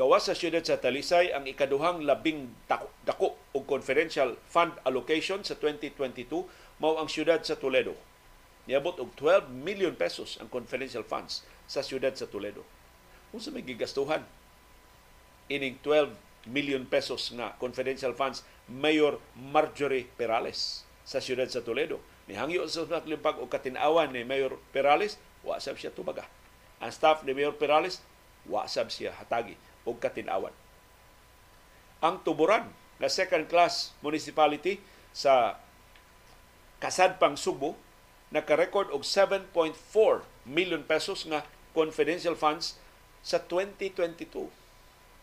Gawas 0.00 0.24
sa 0.24 0.32
siyudad 0.32 0.64
sa 0.64 0.80
Talisay 0.80 1.28
ang 1.28 1.44
ikaduhang 1.44 2.08
labing 2.08 2.56
dako 3.04 3.36
og 3.52 3.64
confidential 3.68 4.32
fund 4.48 4.72
allocation 4.88 5.44
sa 5.44 5.52
2022 5.58 6.24
mao 6.80 6.96
ang 6.96 7.10
siyudad 7.10 7.44
sa 7.44 7.60
Toledo. 7.60 7.92
Niabot 8.64 8.96
og 8.96 9.12
12 9.18 9.52
million 9.52 9.92
pesos 9.92 10.40
ang 10.40 10.48
confidential 10.48 11.04
funds 11.04 11.44
sa 11.68 11.84
siyudad 11.84 12.16
sa 12.16 12.24
Toledo. 12.24 12.64
Unsa 13.30 13.54
may 13.54 13.62
gigastuhan 13.62 14.26
ining 15.50 15.78
12 15.82 16.14
million 16.48 16.82
pesos 16.86 17.30
na 17.36 17.52
confidential 17.60 18.16
funds 18.16 18.46
Mayor 18.70 19.18
Marjorie 19.36 20.08
Perales 20.16 20.86
sa 21.04 21.18
siyudad 21.18 21.50
sa 21.50 21.60
Toledo. 21.60 21.98
Nihangyo 22.30 22.62
sa 22.70 22.86
limpag 23.02 23.42
og 23.42 23.50
katinawan 23.50 24.14
ni 24.14 24.22
Mayor 24.22 24.54
Perales, 24.70 25.18
wa 25.42 25.58
sab 25.58 25.74
siya 25.74 25.90
tubaga. 25.90 26.22
Ang 26.78 26.94
staff 26.94 27.26
ni 27.26 27.34
Mayor 27.34 27.58
Perales, 27.58 27.98
wa 28.46 28.64
sab 28.70 28.88
siya 28.94 29.10
hatagi 29.18 29.58
o 29.82 29.98
katinawan. 29.98 30.54
Ang 32.00 32.22
tuburan 32.22 32.70
na 33.02 33.10
second 33.10 33.50
class 33.50 33.90
municipality 34.00 34.78
sa 35.10 35.58
Kasadpang 36.80 37.34
Subo 37.36 37.76
naka-record 38.30 38.94
og 38.94 39.02
7.4 39.02 39.74
million 40.46 40.80
pesos 40.86 41.26
nga 41.26 41.42
confidential 41.74 42.38
funds 42.38 42.78
sa 43.20 43.42
2022. 43.44 44.48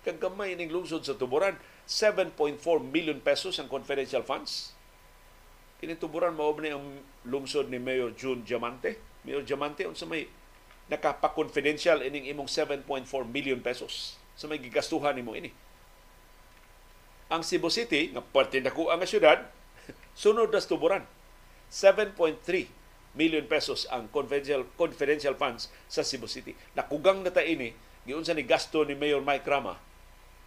Kagamay 0.06 0.56
ning 0.56 0.72
lungsod 0.72 1.04
sa 1.04 1.18
tuburan, 1.18 1.58
7.4 1.88 2.60
million 2.84 3.20
pesos 3.20 3.60
ang 3.60 3.68
confidential 3.68 4.24
funds. 4.24 4.76
Kini 5.78 5.94
tuburan 5.94 6.34
mao 6.34 6.56
ang 6.58 7.04
lungsod 7.28 7.70
ni 7.70 7.78
Mayor 7.78 8.16
June 8.18 8.42
Diamante. 8.42 8.98
Mayor 9.28 9.46
Diamante 9.46 9.86
unsa 9.86 10.10
may 10.10 10.26
nakapa-confidential 10.88 12.02
ining 12.02 12.32
imong 12.32 12.48
7.4 12.48 12.88
million 13.28 13.60
pesos 13.60 14.16
sa 14.34 14.48
may 14.48 14.58
gigastuhan 14.58 15.14
nimo 15.14 15.36
ini. 15.36 15.52
Ang 17.28 17.44
Cebu 17.44 17.68
City, 17.68 18.16
nga 18.16 18.24
parte 18.24 18.64
dako 18.64 18.88
ang 18.88 19.04
syudad, 19.04 19.44
sunod 20.16 20.48
na 20.48 20.64
tuburan. 20.64 21.04
7.3 21.68 22.16
million 23.20 23.44
pesos 23.44 23.84
ang 23.92 24.08
confidential 24.08 24.64
confidential 24.80 25.36
funds 25.36 25.68
sa 25.92 26.06
Cebu 26.08 26.32
City. 26.32 26.56
Nakugang 26.78 27.26
na 27.26 27.34
ta 27.34 27.44
ini 27.44 27.76
giunsa 28.08 28.32
ni 28.32 28.48
gasto 28.48 28.88
ni 28.88 28.96
Mayor 28.96 29.20
Mike 29.20 29.44
Rama 29.44 29.76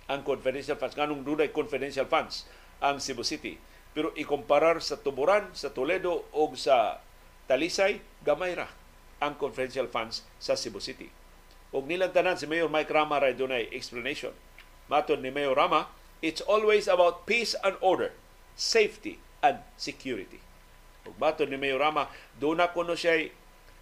ang 0.09 0.25
confidential 0.25 0.81
funds 0.81 0.97
nganong 0.97 1.23
dunay 1.23 1.53
confidential 1.53 2.09
funds 2.09 2.49
ang 2.81 2.99
Cebu 2.99 3.23
City. 3.23 3.61
Pero 3.93 4.11
ikomparar 4.17 4.81
sa 4.81 4.99
Tuburan, 4.99 5.53
sa 5.53 5.71
Toledo 5.71 6.25
o 6.33 6.49
sa 6.57 7.05
Talisay, 7.47 8.01
gamay 8.25 8.57
ra 8.57 8.67
ang 9.21 9.37
confidential 9.37 9.87
funds 9.87 10.25
sa 10.41 10.57
Cebu 10.57 10.81
City. 10.81 11.13
Og 11.71 11.87
nilang 11.87 12.11
tanan 12.11 12.41
si 12.41 12.49
Mayor 12.49 12.73
Mike 12.73 12.91
Rama 12.91 13.21
ray 13.23 13.37
dunay 13.37 13.71
explanation. 13.71 14.35
Matod 14.91 15.23
ni 15.23 15.31
Mayor 15.31 15.55
Rama, 15.55 15.87
it's 16.19 16.43
always 16.43 16.91
about 16.91 17.29
peace 17.29 17.55
and 17.63 17.79
order, 17.79 18.11
safety 18.59 19.23
and 19.45 19.63
security. 19.79 20.43
Ug 21.07 21.15
matod 21.21 21.47
ni 21.47 21.61
Mayor 21.61 21.79
Rama, 21.79 22.11
do 22.41 22.57
na 22.57 22.73
kuno 22.73 22.99
siya 22.99 23.31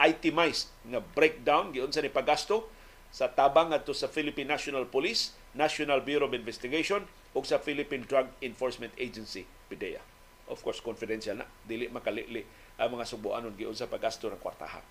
itemized 0.02 0.68
nga 0.84 1.00
breakdown 1.00 1.72
giunsa 1.72 2.04
ni 2.04 2.12
pagasto 2.12 2.68
sa 3.08 3.32
tabang 3.32 3.72
adto 3.72 3.96
sa 3.96 4.06
Philippine 4.08 4.52
National 4.52 4.84
Police, 4.84 5.32
National 5.56 6.04
Bureau 6.04 6.28
of 6.28 6.36
Investigation 6.36 7.04
ug 7.32 7.44
sa 7.44 7.60
Philippine 7.60 8.04
Drug 8.04 8.28
Enforcement 8.44 8.92
Agency, 9.00 9.48
PDEA. 9.72 10.00
Of 10.48 10.64
course, 10.64 10.80
confidential 10.80 11.36
na. 11.36 11.46
Dili 11.64 11.92
makalili 11.92 12.44
ang 12.80 12.96
mga 12.96 13.04
subuanon 13.04 13.52
giunsa 13.56 13.90
pagasto 13.90 14.32
ng 14.32 14.40
kwartahan. 14.40 14.84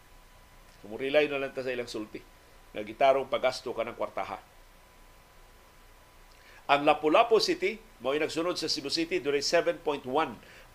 Kumurilay 0.86 1.26
na 1.26 1.42
lang 1.42 1.54
ta 1.54 1.66
sa 1.66 1.74
ilang 1.74 1.90
sulti 1.90 2.22
nga 2.76 2.84
gitarong 2.86 3.26
pagasto 3.32 3.74
ka 3.74 3.82
ng 3.82 3.98
kwartaha. 3.98 4.38
Ang 6.68 6.84
Lapu-Lapu 6.84 7.40
City, 7.40 7.80
mao 8.04 8.12
nagsunod 8.12 8.60
sa 8.60 8.68
Cebu 8.68 8.92
City, 8.92 9.24
dunay 9.24 9.40
7.1 9.40 10.04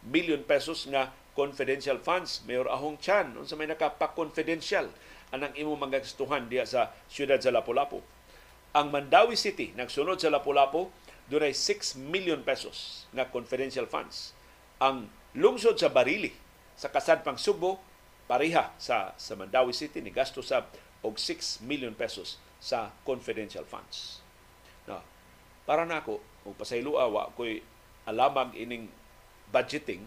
million 0.09 0.41
pesos 0.43 0.89
nga 0.89 1.13
confidential 1.37 2.01
funds. 2.01 2.41
Mayor 2.49 2.65
Ahong 2.67 2.97
Chan, 2.97 3.37
unsa 3.37 3.55
may 3.61 3.69
nakapa-confidential 3.69 4.89
anang 5.33 5.57
imo 5.57 5.75
magastuhan 5.75 6.47
diya 6.47 6.69
sa 6.69 6.93
siyudad 7.09 7.41
sa 7.41 7.51
Lapu-Lapu. 7.51 8.05
Ang 8.77 8.93
Mandawi 8.93 9.37
City, 9.37 9.73
nagsunod 9.73 10.21
sa 10.21 10.29
Lapu-Lapu, 10.29 10.93
dunay 11.29 11.57
6 11.57 11.97
million 11.97 12.41
pesos 12.45 13.09
nga 13.17 13.29
confidential 13.29 13.89
funds. 13.89 14.37
Ang 14.81 15.09
lungsod 15.33 15.81
sa 15.81 15.89
Barili, 15.89 16.33
sa 16.77 16.93
Kasadpang 16.93 17.41
Subo, 17.41 17.81
pariha 18.29 18.73
sa, 18.77 19.17
sa 19.17 19.33
Mandawi 19.37 19.73
City, 19.73 20.05
ni 20.05 20.13
gasto 20.13 20.45
sa 20.45 20.69
og 21.03 21.19
6 21.19 21.65
million 21.67 21.93
pesos 21.93 22.39
sa 22.63 22.95
confidential 23.03 23.67
funds. 23.67 24.23
Na, 24.87 25.03
para 25.67 25.83
na 25.83 25.99
ako, 25.99 26.23
kung 26.47 26.57
pasayloa, 26.57 27.11
wa 27.11 27.29
ko'y 27.35 27.61
alamang 28.07 28.55
ining 28.55 28.87
budgeting, 29.51 30.07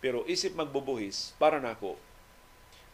pero 0.00 0.24
isip 0.24 0.56
magbubuhis, 0.56 1.36
para 1.36 1.60
na 1.60 1.76
ako, 1.76 2.00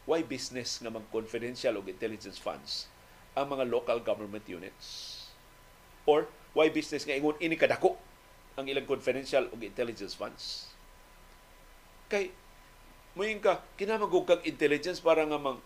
why 0.06 0.22
business 0.22 0.78
nga 0.78 0.88
mag-confidential 0.88 1.74
og 1.82 1.90
intelligence 1.90 2.38
funds 2.38 2.86
ang 3.34 3.50
mga 3.50 3.66
local 3.68 3.98
government 4.00 4.46
units? 4.46 5.12
Or 6.06 6.30
why 6.54 6.70
business 6.70 7.02
nga 7.02 7.18
ingon 7.18 7.36
ini 7.42 7.58
kadako 7.58 7.98
ang 8.54 8.70
ilang 8.70 8.86
confidential 8.86 9.50
og 9.50 9.60
intelligence 9.60 10.14
funds? 10.14 10.70
Kay 12.06 12.30
muing 13.18 13.42
ka 13.42 13.66
kinamagog 13.74 14.30
kag 14.30 14.46
intelligence 14.46 15.02
para 15.02 15.26
nga 15.26 15.36
mang 15.36 15.58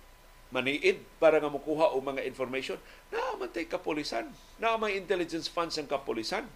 maniid 0.51 0.99
para 1.23 1.39
nga 1.39 1.53
mukuha 1.53 1.95
og 1.95 2.03
mga 2.03 2.27
information. 2.27 2.81
Na 3.13 3.37
tay 3.53 3.69
kapulisan 3.69 4.33
na 4.59 4.75
may 4.81 4.99
intelligence 4.99 5.47
funds 5.47 5.79
ang 5.79 5.87
kapulisan 5.87 6.49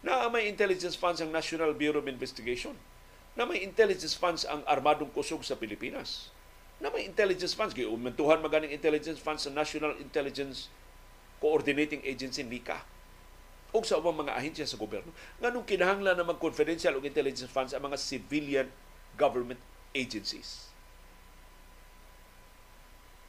na 0.00 0.30
may 0.30 0.46
intelligence 0.46 0.94
funds 0.94 1.18
ang 1.18 1.34
National 1.34 1.74
Bureau 1.74 1.98
of 2.00 2.08
Investigation. 2.08 2.78
Na 3.34 3.44
may 3.44 3.60
intelligence 3.66 4.14
funds 4.16 4.46
ang 4.48 4.62
armadong 4.64 5.10
kusog 5.12 5.44
sa 5.44 5.58
Pilipinas 5.58 6.32
na 6.80 6.92
may 6.92 7.08
intelligence 7.08 7.56
funds. 7.56 7.72
Giumentuhan 7.72 8.40
maganing 8.44 8.72
intelligence 8.72 9.20
funds 9.20 9.48
sa 9.48 9.50
National 9.52 9.96
Intelligence 9.96 10.68
Coordinating 11.40 12.04
Agency 12.04 12.44
NICA 12.44 12.80
o 13.76 13.84
sa 13.84 14.00
ubang 14.00 14.16
mga 14.16 14.36
ahensya 14.36 14.64
sa 14.64 14.80
gobyerno. 14.80 15.12
Nganong 15.40 15.68
kinahanglan 15.68 16.16
na 16.16 16.24
mag-confidential 16.24 16.96
o 16.96 17.04
intelligence 17.04 17.52
funds 17.52 17.76
ang 17.76 17.84
mga 17.84 18.00
civilian 18.00 18.68
government 19.20 19.60
agencies. 19.92 20.72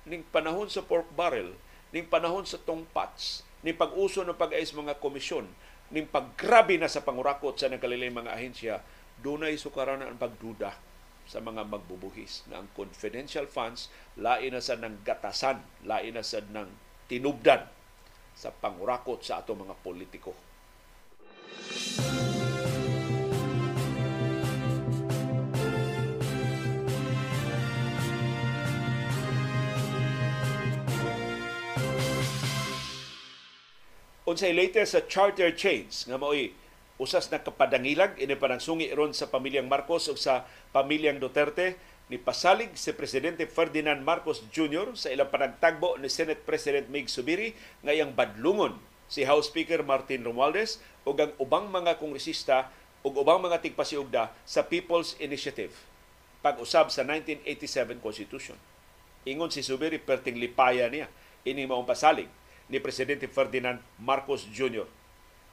Ning 0.07 0.23
panahon 0.31 0.71
sa 0.71 0.83
pork 0.83 1.07
barrel, 1.11 1.51
ning 1.91 2.07
panahon 2.07 2.47
sa 2.47 2.55
tongpats, 2.63 3.43
ning 3.59 3.75
pag-uso 3.75 4.23
ng 4.23 4.39
pag-ais 4.39 4.71
mga 4.71 5.03
komisyon, 5.03 5.51
ning 5.91 6.07
paggrabe 6.07 6.79
na 6.79 6.87
sa 6.87 7.03
pangurakot 7.03 7.59
sa 7.59 7.67
nagkaliling 7.67 8.15
mga 8.15 8.31
ahensya, 8.31 8.75
dunay 9.19 9.59
sukaran 9.59 9.99
ang 9.99 10.15
pagduda 10.15 10.86
sa 11.27 11.43
mga 11.43 11.67
magbubuhis 11.67 12.47
na 12.47 12.63
ang 12.63 12.71
confidential 12.71 13.43
funds 13.45 13.91
lain 14.15 14.55
na 14.55 14.63
sa 14.63 14.79
nang 14.79 15.03
gatasan, 15.03 15.59
lain 15.83 16.15
na 16.15 16.23
sa 16.23 16.39
nang 16.49 16.71
tinubdan 17.11 17.67
sa 18.31 18.55
pangurakot 18.55 19.19
sa 19.19 19.43
ato 19.43 19.51
mga 19.51 19.75
politiko. 19.83 20.31
Unsay 34.27 34.51
latest 34.51 34.91
sa 34.91 35.01
charter 35.07 35.55
change 35.55 36.03
nga 36.03 36.19
mao'y 36.19 36.51
usas 36.97 37.29
na 37.29 37.41
kapadangilag 37.41 38.17
ini 38.17 38.33
panang 38.33 38.61
sungi 38.61 38.89
ron 38.89 39.13
sa 39.13 39.29
pamilyang 39.29 39.69
Marcos 39.69 40.09
ug 40.09 40.17
sa 40.17 40.49
pamilyang 40.73 41.21
Duterte 41.21 41.77
ni 42.09 42.17
pasalig 42.17 42.73
si 42.73 42.89
Presidente 42.97 43.45
Ferdinand 43.45 44.01
Marcos 44.01 44.41
Jr. 44.49 44.97
sa 44.97 45.13
ilang 45.13 45.29
panagtagbo 45.29 46.01
ni 46.01 46.09
Senate 46.09 46.41
President 46.41 46.89
Mig 46.89 47.11
Subiri 47.13 47.53
ngayang 47.85 48.17
badlungon 48.17 48.81
si 49.05 49.23
House 49.29 49.53
Speaker 49.53 49.85
Martin 49.85 50.25
Romualdez 50.25 50.81
ug 51.05 51.15
ang 51.21 51.31
ubang 51.37 51.69
mga 51.69 52.01
kongresista 52.01 52.73
ug 53.05 53.13
ubang 53.13 53.39
mga 53.45 53.61
tigpasiugda 53.61 54.33
sa 54.43 54.65
People's 54.65 55.13
Initiative 55.21 55.71
pag-usab 56.41 56.89
sa 56.89 57.05
1987 57.05 58.01
Constitution. 58.01 58.57
Ingon 59.27 59.53
si 59.53 59.61
Subiri 59.61 60.01
perting 60.01 60.39
lipaya 60.39 60.89
niya 60.89 61.11
ini 61.45 61.69
maong 61.69 61.85
pasalig 61.85 62.31
ni 62.71 62.81
Presidente 62.81 63.29
Ferdinand 63.29 63.77
Marcos 64.01 64.49
Jr. 64.49 64.96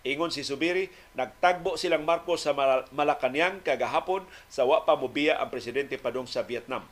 Ingon 0.05 0.29
si 0.29 0.45
Subiri, 0.45 0.93
nagtagbo 1.17 1.81
silang 1.81 2.05
Marcos 2.05 2.45
sa 2.45 2.53
Malacanang 2.93 3.65
kagahapon 3.65 4.29
sa 4.53 4.69
wa 4.69 4.85
pa 4.85 5.01
mobiya 5.01 5.41
ang 5.41 5.49
presidente 5.49 5.97
padong 5.97 6.29
sa 6.29 6.45
Vietnam. 6.45 6.85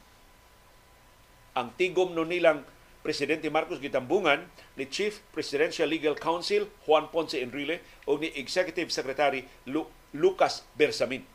Ang 1.53 1.77
tigom 1.77 2.17
no 2.17 2.25
nilang 2.25 2.65
Presidente 3.03 3.51
Marcos 3.51 3.83
gitambungan 3.83 4.47
ni 4.79 4.87
Chief 4.87 5.21
Presidential 5.35 5.91
Legal 5.91 6.15
Counsel 6.15 6.71
Juan 6.87 7.11
Ponce 7.11 7.43
Enrile 7.43 7.83
o 8.07 8.15
ni 8.15 8.31
Executive 8.39 8.89
Secretary 8.95 9.45
Lu- 9.67 9.91
Lucas 10.15 10.63
Bersamin. 10.79 11.27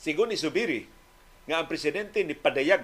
Sigon 0.00 0.32
ni 0.32 0.40
Subiri 0.40 0.88
nga 1.44 1.60
ang 1.60 1.68
presidente 1.68 2.24
ni 2.24 2.32
padayag 2.32 2.82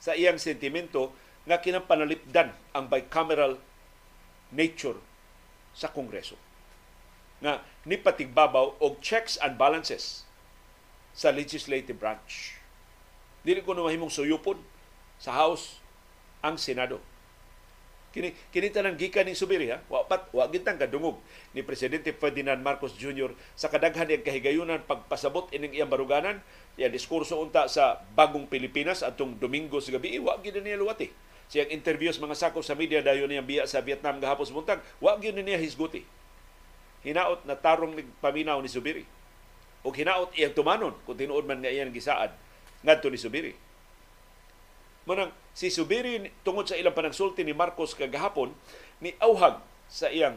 sa 0.00 0.16
iyang 0.16 0.40
sentimento 0.40 1.12
nga 1.44 1.60
kinampanalipdan 1.60 2.50
ang 2.72 2.88
bicameral 2.88 3.60
nature 4.48 4.96
sa 5.78 5.94
Kongreso 5.94 6.34
nga 7.38 7.62
nipatigbabaw 7.86 8.82
og 8.82 8.98
checks 8.98 9.38
and 9.38 9.54
balances 9.54 10.26
sa 11.14 11.30
legislative 11.30 11.94
branch. 11.94 12.58
Dili 13.46 13.62
ko 13.62 13.78
na 13.78 13.86
mahimong 13.86 14.10
suyupon 14.10 14.58
sa 15.22 15.34
House 15.38 15.78
ang 16.42 16.58
Senado. 16.58 16.98
Kini 18.08 18.34
kini 18.50 18.72
tanang 18.72 18.98
gikan 18.98 19.28
ni 19.28 19.38
Subiri 19.38 19.70
ha. 19.70 19.78
Wa 19.86 20.02
pat 20.08 20.32
wa 20.34 20.48
gintang 20.50 20.80
kadungog 20.80 21.20
ni 21.54 21.62
presidente 21.62 22.10
Ferdinand 22.10 22.58
Marcos 22.58 22.96
Jr. 22.98 23.30
sa 23.54 23.70
kadaghan 23.70 24.10
iyang 24.10 24.24
kahigayunan 24.24 24.82
pagpasabot 24.88 25.52
ining 25.54 25.76
iyang 25.76 25.92
baruganan, 25.92 26.42
iyang 26.74 26.90
diskurso 26.90 27.38
unta 27.38 27.70
sa 27.70 28.02
bagong 28.16 28.50
Pilipinas 28.50 29.04
atong 29.04 29.36
Domingo 29.38 29.78
sa 29.78 29.94
gabi, 29.94 30.18
wa 30.18 30.40
gid 30.40 30.58
niya 30.58 30.80
luwati. 30.80 31.12
Siyang 31.48 31.72
interviews 31.72 32.20
mga 32.20 32.36
sakop 32.36 32.60
sa 32.60 32.76
media 32.76 33.00
dayon 33.00 33.24
niyang 33.24 33.48
biya 33.48 33.64
sa 33.64 33.80
Vietnam 33.80 34.20
gahapon 34.20 34.44
sa 34.44 34.52
buntag, 34.52 34.80
wa 35.00 35.16
gyud 35.16 35.32
niya 35.40 35.56
hisguti. 35.56 36.04
Hinaot 37.00 37.48
na 37.48 37.56
tarong 37.56 37.96
ni 37.96 38.04
paminaw 38.20 38.60
ni 38.60 38.68
Subiri. 38.68 39.08
O 39.80 39.88
hinaot 39.88 40.36
iyang 40.36 40.52
tumanon 40.52 40.92
kung 41.08 41.16
tinuod 41.16 41.48
man 41.48 41.64
nga 41.64 41.72
iyang 41.72 41.88
gisaad 41.88 42.36
ngadto 42.84 43.08
ni 43.08 43.16
Subiri. 43.16 43.52
Manang 45.08 45.32
si 45.56 45.72
Subiri 45.72 46.20
tungod 46.44 46.68
sa 46.68 46.76
ilang 46.76 46.92
panagsulti 46.92 47.40
ni 47.40 47.56
Marcos 47.56 47.96
kagahapon 47.96 48.52
ni 49.00 49.16
auhag 49.16 49.56
sa 49.88 50.12
iyang 50.12 50.36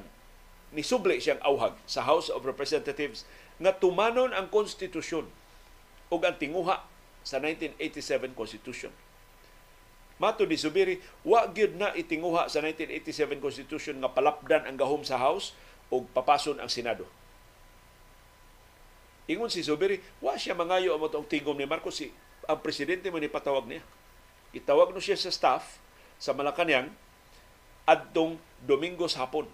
ni 0.71 0.79
suble 0.79 1.19
siyang 1.19 1.43
auhag 1.43 1.75
sa 1.83 2.07
House 2.07 2.31
of 2.31 2.47
Representatives 2.47 3.27
nga 3.59 3.75
tumanon 3.75 4.31
ang 4.31 4.47
konstitusyon 4.47 5.27
ug 6.07 6.21
ang 6.23 6.39
tinguha 6.39 6.87
sa 7.27 7.43
1987 7.43 8.31
Constitution 8.31 8.95
Mato 10.21 10.45
ni 10.45 10.53
Subiri, 10.53 11.01
wa 11.25 11.49
gyud 11.49 11.81
na 11.81 11.97
itinguha 11.97 12.45
sa 12.45 12.61
1987 12.61 13.41
Constitution 13.41 13.97
nga 13.97 14.13
palapdan 14.13 14.69
ang 14.69 14.77
gahom 14.77 15.01
sa 15.01 15.17
House 15.17 15.57
o 15.89 16.05
papason 16.05 16.61
ang 16.61 16.69
Senado. 16.69 17.09
Ingon 19.25 19.49
si 19.49 19.65
Subiri, 19.65 19.97
wa 20.21 20.37
siya 20.37 20.53
mangayo 20.53 20.93
ang 20.93 21.01
matong 21.01 21.25
tingom 21.25 21.57
ni 21.57 21.65
Marcos. 21.65 21.97
Si, 21.97 22.13
ang 22.45 22.61
presidente 22.61 23.09
mo 23.09 23.17
ni 23.17 23.33
patawag 23.33 23.65
niya. 23.65 23.81
Itawag 24.53 24.93
no 24.93 25.01
siya 25.01 25.17
sa 25.17 25.33
staff 25.33 25.81
sa 26.21 26.37
Malacanang 26.37 26.93
adtong 27.89 28.37
Domingos 28.61 29.17
hapon. 29.17 29.49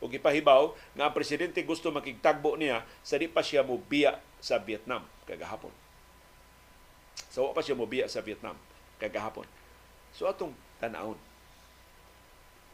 O 0.00 0.08
gipahibaw 0.08 0.72
nga 0.96 1.12
ang 1.12 1.14
presidente 1.14 1.60
gusto 1.60 1.92
makigtagbo 1.92 2.56
niya 2.56 2.88
sa 3.04 3.20
di 3.20 3.28
pa 3.28 3.44
siya 3.44 3.60
mo 3.60 3.76
biya 3.76 4.16
sa 4.40 4.56
Vietnam 4.56 5.04
kagahapon. 5.28 5.74
So 7.28 7.52
pa 7.52 7.60
siya 7.60 7.76
mo 7.76 7.84
biya 7.84 8.08
sa 8.08 8.24
Vietnam 8.24 8.56
kagahapon. 8.96 9.59
So 10.14 10.26
atong 10.26 10.54
tanawon. 10.82 11.18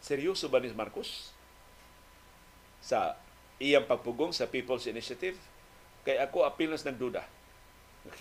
Seryoso 0.01 0.47
ba 0.47 0.63
ni 0.63 0.71
Marcos 0.71 1.35
sa 2.79 3.19
iyang 3.59 3.89
pagpugong 3.89 4.31
sa 4.31 4.47
People's 4.47 4.87
Initiative? 4.87 5.35
Kay 6.07 6.23
ako 6.23 6.47
apil 6.47 6.71
nas 6.71 6.87
nagduda. 6.87 7.27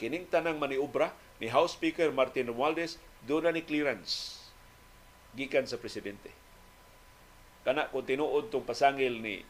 Kining 0.01 0.26
tanang 0.26 0.57
maniubra 0.57 1.13
ni 1.38 1.45
House 1.45 1.78
Speaker 1.78 2.09
Martin 2.09 2.49
Romualdez 2.49 2.97
doon 3.30 3.53
ni 3.53 3.61
clearance 3.61 4.41
gikan 5.38 5.70
sa 5.70 5.78
presidente. 5.78 6.34
Kana 7.61 7.91
kung 7.93 8.07
tinuod 8.07 8.49
tong 8.49 8.66
pasangil 8.66 9.22
ni 9.22 9.45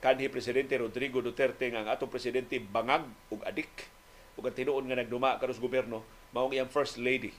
kanhi 0.00 0.28
presidente 0.28 0.76
Rodrigo 0.76 1.24
Duterte 1.24 1.68
nga 1.72 1.82
ang 1.82 1.88
atong 1.88 2.12
presidente 2.12 2.60
bangag 2.60 3.04
ug 3.32 3.40
adik 3.44 3.88
ug 4.36 4.44
ang 4.44 4.56
tinuod 4.56 4.84
nga 4.86 5.00
nagduma 5.00 5.40
karos 5.40 5.58
gobyerno 5.58 6.04
mao 6.30 6.52
iyang 6.52 6.68
first 6.68 7.00
lady 7.00 7.32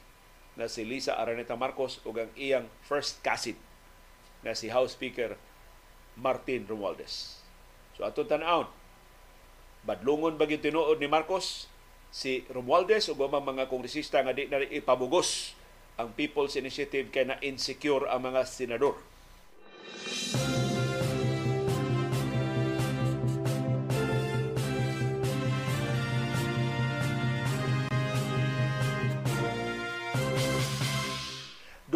na 0.57 0.65
si 0.65 0.81
Lisa 0.83 1.13
Araneta 1.15 1.53
Marcos 1.53 2.01
ug 2.01 2.17
ang 2.17 2.33
iyang 2.33 2.65
first 2.81 3.21
cousin 3.21 3.55
na 4.41 4.57
si 4.57 4.73
House 4.73 4.97
Speaker 4.97 5.37
Martin 6.17 6.65
Romualdez. 6.65 7.39
So 7.93 8.03
ato 8.03 8.25
tan-aon, 8.25 8.65
badlungon 9.85 10.35
ba 10.35 10.49
tinuod 10.49 10.97
ni 10.97 11.05
Marcos 11.05 11.69
si 12.09 12.41
Romualdez 12.49 13.13
ug 13.13 13.21
ang 13.21 13.45
mga 13.45 13.69
kongresista 13.69 14.17
nga 14.25 14.33
di 14.33 14.49
na 14.49 14.65
ipabugos 14.65 15.53
ang 15.97 16.13
People's 16.13 16.57
Initiative 16.57 17.09
kay 17.13 17.25
na 17.25 17.37
insecure 17.45 18.09
ang 18.09 18.25
mga 18.25 18.45
senador. 18.45 18.97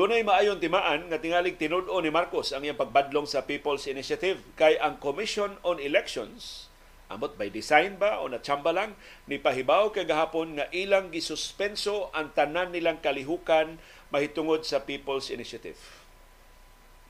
Dunay 0.01 0.25
maayon 0.25 0.57
timaan 0.57 1.13
nga 1.13 1.21
tingalig 1.21 1.61
tinud-o 1.61 1.93
ni 2.01 2.09
Marcos 2.09 2.57
ang 2.57 2.65
iyang 2.65 2.73
pagbadlong 2.73 3.29
sa 3.29 3.45
People's 3.45 3.85
Initiative 3.85 4.41
kay 4.57 4.73
ang 4.81 4.97
Commission 4.97 5.61
on 5.61 5.77
Elections 5.77 6.73
amot 7.05 7.37
by 7.37 7.53
design 7.53 8.01
ba 8.01 8.17
o 8.17 8.25
natsamba 8.25 8.73
lang 8.73 8.97
ni 9.29 9.37
pahibaw 9.37 9.93
kay 9.93 10.09
gahapon 10.09 10.57
nga 10.57 10.65
ilang 10.73 11.13
gisuspenso 11.13 12.09
ang 12.17 12.33
tanan 12.33 12.73
nilang 12.73 12.97
kalihukan 12.97 13.77
mahitungod 14.09 14.65
sa 14.65 14.81
People's 14.81 15.29
Initiative. 15.29 15.77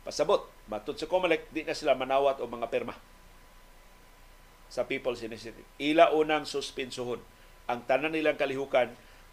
Pasabot, 0.04 0.52
matud 0.68 1.00
sa 1.00 1.08
COMELEC, 1.08 1.48
di 1.48 1.64
na 1.64 1.72
sila 1.72 1.96
manawat 1.96 2.44
o 2.44 2.50
mga 2.52 2.68
perma 2.68 3.00
sa 4.68 4.84
People's 4.84 5.24
Initiative. 5.24 5.64
Ila 5.80 6.12
unang 6.12 6.44
suspensohon 6.44 7.24
ang 7.72 7.88
tanan 7.88 8.12
nilang 8.12 8.36
kalihukan 8.36 8.92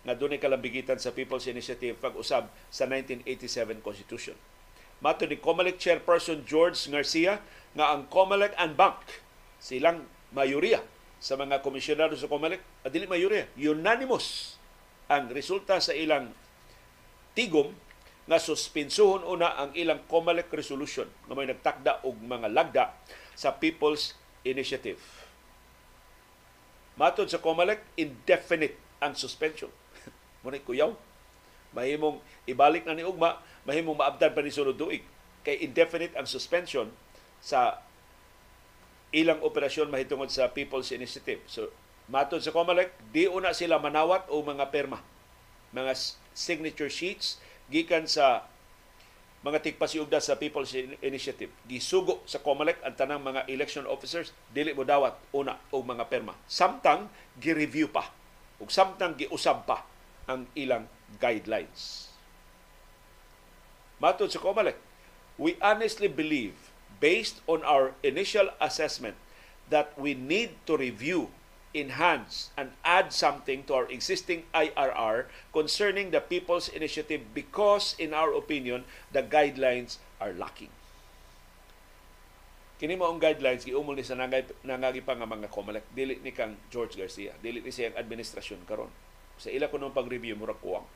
nga 0.09 0.17
dunay 0.17 0.41
kalambigitan 0.41 0.97
sa 0.97 1.13
People's 1.13 1.45
Initiative 1.45 2.01
pag-usab 2.01 2.49
sa 2.73 2.89
1987 2.89 3.85
Constitution. 3.85 4.33
Mato 5.05 5.29
ni 5.29 5.37
COMELEC 5.37 5.77
Chairperson 5.77 6.49
George 6.49 6.81
Garcia 6.89 7.45
nga 7.77 7.93
ang 7.93 8.09
COMELEC 8.09 8.57
and 8.57 8.73
Bank 8.73 8.97
silang 9.61 10.09
mayoriya 10.33 10.81
sa 11.21 11.37
mga 11.37 11.61
komisyonado 11.61 12.17
sa 12.17 12.25
COMELEC, 12.25 12.89
at 12.89 12.91
dili 12.95 13.05
mayoriya, 13.05 13.53
unanimous 13.61 14.57
ang 15.13 15.29
resulta 15.29 15.77
sa 15.77 15.93
ilang 15.93 16.33
tigom 17.37 17.77
nga 18.25 18.41
suspensuhon 18.41 19.29
una 19.29 19.61
ang 19.61 19.77
ilang 19.77 20.01
COMELEC 20.09 20.49
resolution 20.57 21.05
nga 21.29 21.35
may 21.37 21.45
nagtakda 21.45 22.09
og 22.09 22.17
mga 22.25 22.49
lagda 22.49 22.85
sa 23.37 23.53
People's 23.61 24.17
Initiative. 24.49 25.01
Matod 26.97 27.29
sa 27.29 27.39
COMELEC, 27.45 28.01
indefinite 28.01 28.75
ang 28.99 29.15
suspension. 29.15 29.71
Muna 30.49 30.65
kuyaw, 30.65 30.97
mahimong 31.77 32.25
ibalik 32.49 32.89
na 32.89 32.97
ni 32.97 33.05
Ugma, 33.05 33.37
mahimong 33.69 34.01
maabdan 34.01 34.33
pa 34.33 34.41
ni 34.41 34.49
sunod 34.49 34.81
duig. 34.81 35.05
Kay 35.45 35.61
indefinite 35.61 36.17
ang 36.17 36.25
suspension 36.25 36.89
sa 37.45 37.85
ilang 39.13 39.45
operasyon 39.45 39.93
mahitungod 39.93 40.33
sa 40.33 40.49
People's 40.49 40.89
Initiative. 40.89 41.45
So, 41.45 41.69
matod 42.09 42.41
sa 42.41 42.49
COMELEC, 42.49 42.97
di 43.13 43.29
una 43.29 43.53
sila 43.53 43.77
manawat 43.77 44.25
o 44.33 44.41
mga 44.41 44.73
perma, 44.73 45.05
mga 45.77 45.93
signature 46.33 46.89
sheets 46.89 47.37
gikan 47.69 48.09
sa 48.09 48.49
mga 49.45 49.61
tigpasiugda 49.69 50.17
sa 50.17 50.41
People's 50.41 50.73
Initiative. 51.05 51.53
Gisugo 51.69 52.25
sa 52.25 52.41
COMELEC 52.41 52.81
ang 52.89 52.97
tanang 52.97 53.21
mga 53.21 53.45
election 53.53 53.85
officers, 53.85 54.33
dili 54.49 54.73
mo 54.73 54.89
dawat 54.89 55.13
una 55.37 55.61
o 55.69 55.85
mga 55.85 56.09
perma. 56.09 56.33
Samtang 56.49 57.13
gi-review 57.37 57.93
pa 57.93 58.17
ug 58.59 58.69
samtang 58.75 59.15
giusab 59.15 59.63
pa 59.65 59.87
ang 60.29 60.47
ilang 60.53 60.87
guidelines. 61.17 62.13
Matod 63.99 64.31
sa 64.31 64.39
COMELEC, 64.39 64.79
we 65.41 65.59
honestly 65.59 66.07
believe 66.07 66.71
based 67.03 67.43
on 67.51 67.65
our 67.67 67.97
initial 68.07 68.53
assessment 68.63 69.17
that 69.73 69.91
we 69.99 70.15
need 70.15 70.55
to 70.69 70.79
review 70.79 71.33
enhance 71.75 72.49
and 72.57 72.73
add 72.81 73.13
something 73.13 73.63
to 73.65 73.75
our 73.75 73.89
existing 73.93 74.45
IRR 74.57 75.29
concerning 75.53 76.11
the 76.11 76.21
People's 76.21 76.69
Initiative 76.69 77.21
because, 77.37 77.93
in 78.01 78.17
our 78.17 78.33
opinion, 78.33 78.89
the 79.13 79.21
guidelines 79.21 80.01
are 80.17 80.33
lacking. 80.33 80.73
Kini 82.79 82.95
mo 82.95 83.11
ang 83.11 83.19
guidelines 83.19 83.67
giumol 83.67 83.99
ni 83.99 84.07
sa 84.07 84.15
nangagi 84.15 85.03
pa 85.03 85.19
nga 85.19 85.27
mga 85.27 85.51
COMELEC 85.51 85.85
dili 85.91 86.15
ni 86.23 86.31
kang 86.31 86.55
George 86.71 86.95
Garcia 86.95 87.35
dili 87.43 87.59
ni 87.59 87.75
siyang 87.75 87.99
administrasyon 87.99 88.63
karon 88.71 89.08
sa 89.39 89.49
ila 89.49 89.71
kuno 89.71 89.95
pag-review 89.95 90.35
murag 90.35 90.59
kuwang 90.61 90.87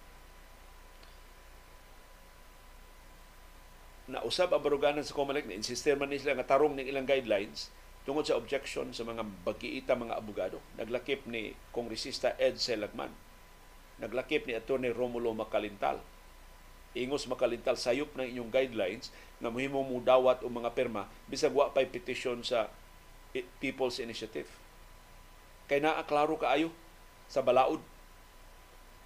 na 4.12 4.20
usab 4.26 4.52
ang 4.52 4.60
baruganan 4.60 5.00
sa 5.00 5.16
COMELEC 5.16 5.48
na 5.48 5.56
insistir 5.56 5.96
man 5.96 6.12
nila 6.12 6.36
nga 6.36 6.54
tarong 6.54 6.76
ning 6.76 6.90
ilang 6.90 7.08
guidelines 7.08 7.72
tungod 8.02 8.26
sa 8.26 8.34
objection 8.34 8.90
sa 8.90 9.06
mga 9.06 9.22
bagiita 9.46 9.94
mga 9.94 10.18
abogado. 10.18 10.58
Naglakip 10.74 11.24
ni 11.30 11.54
Kongresista 11.70 12.34
Ed 12.36 12.58
Selagman. 12.58 13.14
Naglakip 14.02 14.44
ni 14.44 14.58
Atty. 14.58 14.90
Romulo 14.90 15.30
Makalintal. 15.32 16.02
Ingos 16.92 17.24
Makalintal, 17.24 17.78
sayop 17.78 18.12
ng 18.18 18.26
inyong 18.26 18.50
guidelines 18.52 19.08
na 19.40 19.48
muhimo 19.48 19.80
mo 19.80 19.96
dawat 20.02 20.44
o 20.44 20.50
mga 20.52 20.76
perma 20.76 21.08
bisag 21.24 21.54
wa 21.54 21.72
pay 21.72 21.88
petition 21.88 22.44
sa 22.44 22.68
People's 23.62 23.96
Initiative. 23.96 24.50
Kay 25.72 25.80
naa 25.80 26.04
klaro 26.04 26.36
kaayo 26.36 26.68
sa 27.32 27.40
balaod 27.40 27.80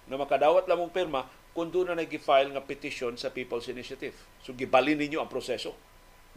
na 0.07 0.15
makadawat 0.15 0.67
lamong 0.67 0.91
perma 0.91 1.27
kung 1.51 1.73
doon 1.73 1.89
na 1.89 1.99
nag-file 1.99 2.53
nga 2.53 2.63
petition 2.63 3.17
sa 3.17 3.33
People's 3.33 3.65
Initiative. 3.67 4.13
So 4.45 4.53
gibalin 4.53 5.01
ninyo 5.01 5.17
ang 5.17 5.31
proseso. 5.31 5.73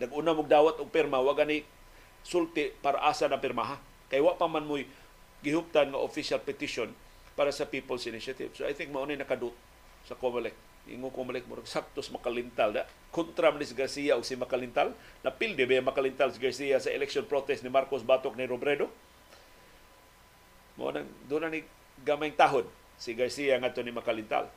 Nag-una 0.01 0.33
mong 0.33 0.49
dawat 0.49 0.75
og 0.81 0.89
perma, 0.89 1.21
wa 1.21 1.37
gani 1.37 1.61
sulti 2.25 2.73
para 2.81 3.05
asa 3.05 3.29
na 3.29 3.37
pirmaha. 3.37 3.77
Kay 4.09 4.25
wa 4.25 4.33
pa 4.35 4.49
man 4.49 4.65
mo'y 4.65 4.89
gihuptan 5.45 5.93
nga 5.93 6.01
official 6.01 6.41
petition 6.41 6.89
para 7.37 7.53
sa 7.53 7.69
People's 7.69 8.09
Initiative. 8.09 8.49
So 8.57 8.65
I 8.65 8.73
think 8.73 8.91
maunay 8.97 9.21
nakadut 9.21 9.53
sa 10.09 10.17
COMELEC. 10.17 10.57
Ingo 10.89 11.13
COMELEC 11.13 11.45
mo 11.45 11.61
saktos 11.69 12.09
makalintal 12.09 12.73
da. 12.73 12.89
Kontra 13.13 13.53
si 13.61 13.77
Garcia 13.77 14.17
o 14.17 14.25
si 14.25 14.41
Makalintal. 14.41 14.97
Napilde 15.21 15.69
ba 15.69 15.93
Makalintal 15.93 16.33
si 16.33 16.41
Garcia 16.41 16.81
sa 16.81 16.89
election 16.89 17.29
protest 17.29 17.61
ni 17.61 17.69
Marcos 17.69 18.01
Batok 18.01 18.41
ni 18.41 18.49
Robredo? 18.49 18.89
Mo 20.81 20.89
nang 20.89 21.05
doon 21.29 21.45
na 21.45 21.53
ni 21.53 21.61
gamayng 22.01 22.33
tahod 22.33 22.65
si 23.01 23.17
Garcia 23.17 23.57
ngadto 23.57 23.81
ni 23.81 23.91
Makalintal. 23.91 24.53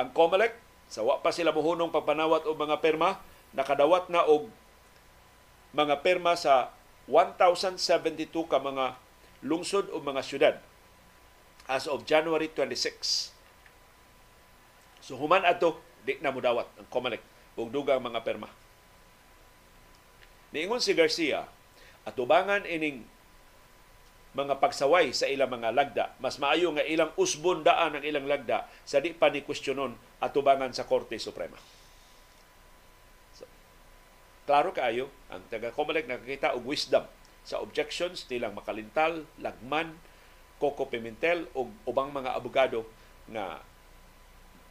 Ang 0.00 0.08
COMELEC 0.16 0.56
sa 0.88 1.04
wa 1.04 1.20
pa 1.20 1.28
sila 1.28 1.52
mohunong 1.52 1.92
pagpanawat 1.92 2.48
og 2.48 2.56
mga 2.56 2.80
perma, 2.80 3.20
nakadawat 3.52 4.08
na 4.08 4.24
og 4.24 4.48
mga 5.76 6.00
perma 6.00 6.32
sa 6.32 6.72
1,072 7.04 8.32
ka 8.48 8.56
mga 8.56 8.96
lungsod 9.44 9.92
o 9.92 10.00
mga 10.00 10.24
syudad 10.24 10.56
as 11.68 11.84
of 11.84 12.08
January 12.08 12.48
26. 12.56 13.36
So 15.04 15.20
human 15.20 15.44
ato 15.44 15.76
di 16.08 16.16
na 16.24 16.32
mudawat 16.32 16.64
ang 16.80 16.88
COMELEC 16.88 17.20
og 17.60 17.68
dugang 17.68 18.00
mga 18.00 18.24
perma. 18.24 18.48
Niingon 20.56 20.80
si 20.80 20.96
Garcia, 20.96 21.44
atubangan 22.08 22.64
ining 22.64 23.04
mga 24.38 24.62
pagsaway 24.62 25.10
sa 25.10 25.26
ilang 25.26 25.50
mga 25.50 25.74
lagda, 25.74 26.04
mas 26.22 26.38
maayo 26.38 26.70
nga 26.70 26.86
ilang 26.86 27.10
usbon 27.18 27.66
daan 27.66 27.98
ang 27.98 28.04
ilang 28.06 28.30
lagda 28.30 28.70
sa 28.86 29.02
di 29.02 29.10
pa 29.10 29.26
ni 29.34 29.42
kwestiyonon 29.42 29.98
atubangan 30.22 30.70
sa 30.70 30.86
Korte 30.86 31.18
Suprema. 31.18 31.58
So, 33.34 33.42
klaro 34.46 34.70
kaayo 34.70 35.10
ang 35.26 35.42
taga 35.50 35.74
Comelec 35.74 36.06
nakakita 36.06 36.54
og 36.54 36.62
wisdom 36.70 37.02
sa 37.42 37.58
objections 37.58 38.30
nilang 38.30 38.54
Makalintal, 38.54 39.26
Lagman, 39.42 39.98
Coco 40.62 40.86
Pimentel 40.86 41.50
ug 41.58 41.74
ubang 41.82 42.14
mga 42.14 42.38
abogado 42.38 42.86
nga 43.26 43.58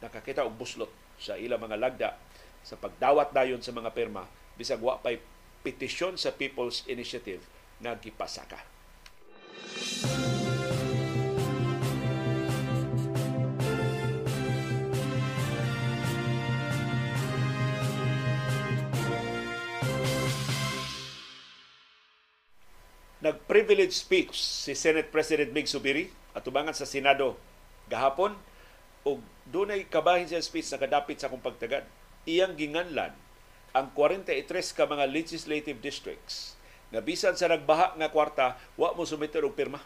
nakakita 0.00 0.48
og 0.48 0.56
buslot 0.56 0.92
sa 1.20 1.36
ilang 1.36 1.60
mga 1.60 1.76
lagda 1.76 2.16
sa 2.64 2.80
pagdawat 2.80 3.36
dayon 3.36 3.60
sa 3.60 3.74
mga 3.76 3.92
perma 3.92 4.24
bisag 4.58 4.82
wa 4.82 4.98
pay 4.98 5.22
petisyon 5.62 6.18
sa 6.18 6.34
People's 6.34 6.86
Initiative 6.86 7.42
nga 7.78 7.94
gipasaka. 7.94 8.77
Nag-privilege 23.18 23.92
speech 23.92 24.38
si 24.38 24.78
Senate 24.78 25.10
President 25.10 25.50
Mig 25.50 25.66
Subiri 25.66 26.06
at 26.38 26.46
tubangan 26.46 26.70
sa 26.70 26.86
Senado 26.86 27.34
gahapon 27.90 28.36
ug 29.02 29.18
dunay 29.48 29.90
kabahin 29.90 30.30
sa 30.30 30.38
speech 30.38 30.70
na 30.70 30.78
kadapit 30.78 31.18
sa 31.18 31.26
akong 31.26 31.42
pagtagad. 31.42 31.82
Iyang 32.30 32.54
ginganlan 32.54 33.10
ang 33.74 33.86
43 33.96 34.48
ka 34.70 34.86
mga 34.86 35.10
legislative 35.10 35.82
districts 35.82 36.57
nga 36.88 37.00
bisan 37.04 37.36
sa 37.36 37.52
nagbaha 37.52 37.96
nga 38.00 38.08
kwarta 38.08 38.56
wa 38.80 38.96
mo 38.96 39.04
sumiter 39.04 39.44
og 39.44 39.52
pirma 39.52 39.80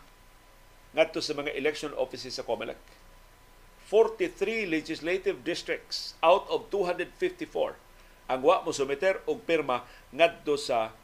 ngadto 0.92 1.18
sa 1.18 1.34
mga 1.34 1.56
election 1.56 1.90
offices 1.98 2.38
sa 2.38 2.46
COMELEC. 2.46 2.78
43 3.90 4.70
legislative 4.70 5.44
districts 5.44 6.16
out 6.24 6.48
of 6.48 6.70
254 6.70 7.76
ang 8.30 8.40
wa 8.40 8.62
mo 8.64 8.70
sumiter 8.72 9.20
og 9.26 9.42
pirma 9.44 9.84
ngadto 10.14 10.54
sa 10.56 10.94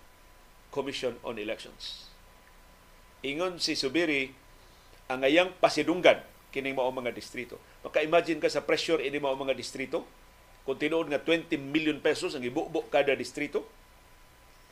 Commission 0.73 1.17
on 1.25 1.41
Elections. 1.41 2.09
Ingon 3.25 3.59
si 3.59 3.75
Subiri, 3.75 4.31
ang 5.09 5.25
ayang 5.25 5.51
pasidunggan 5.59 6.21
kining 6.53 6.77
mao 6.77 6.89
mga 6.93 7.13
distrito. 7.13 7.59
Maka-imagine 7.83 8.41
ka 8.41 8.49
sa 8.49 8.65
pressure 8.65 9.01
ini 9.01 9.17
mao 9.19 9.35
mga 9.35 9.57
distrito. 9.57 10.05
Kung 10.69 10.77
tinuod 10.77 11.09
nga 11.09 11.21
20 11.21 11.57
million 11.59 11.97
pesos 11.99 12.37
ang 12.37 12.45
ibubo 12.45 12.85
kada 12.93 13.17
distrito 13.17 13.65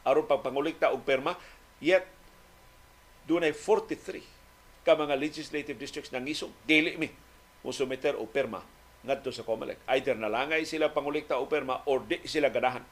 aron 0.07 0.25
pagpangulikta 0.31 0.95
og 0.95 1.03
perma, 1.03 1.35
yet 1.83 2.07
dunay 3.27 3.51
43 3.51 4.23
ka 4.87 4.95
mga 4.95 5.19
legislative 5.19 5.75
districts 5.77 6.15
nang 6.15 6.23
isog 6.31 6.55
dili 6.63 6.95
mi 6.95 7.11
mo 7.67 7.75
sumiter 7.75 8.15
og 8.15 8.31
perma 8.31 8.63
ngadto 9.03 9.35
sa 9.35 9.43
COMELEC. 9.43 9.83
Either 9.91 10.15
nalangay 10.15 10.63
sila 10.63 10.95
pangulikta 10.95 11.37
og 11.43 11.51
perma 11.51 11.83
or 11.91 12.07
di 12.07 12.23
sila 12.23 12.55
ganahan 12.55 12.87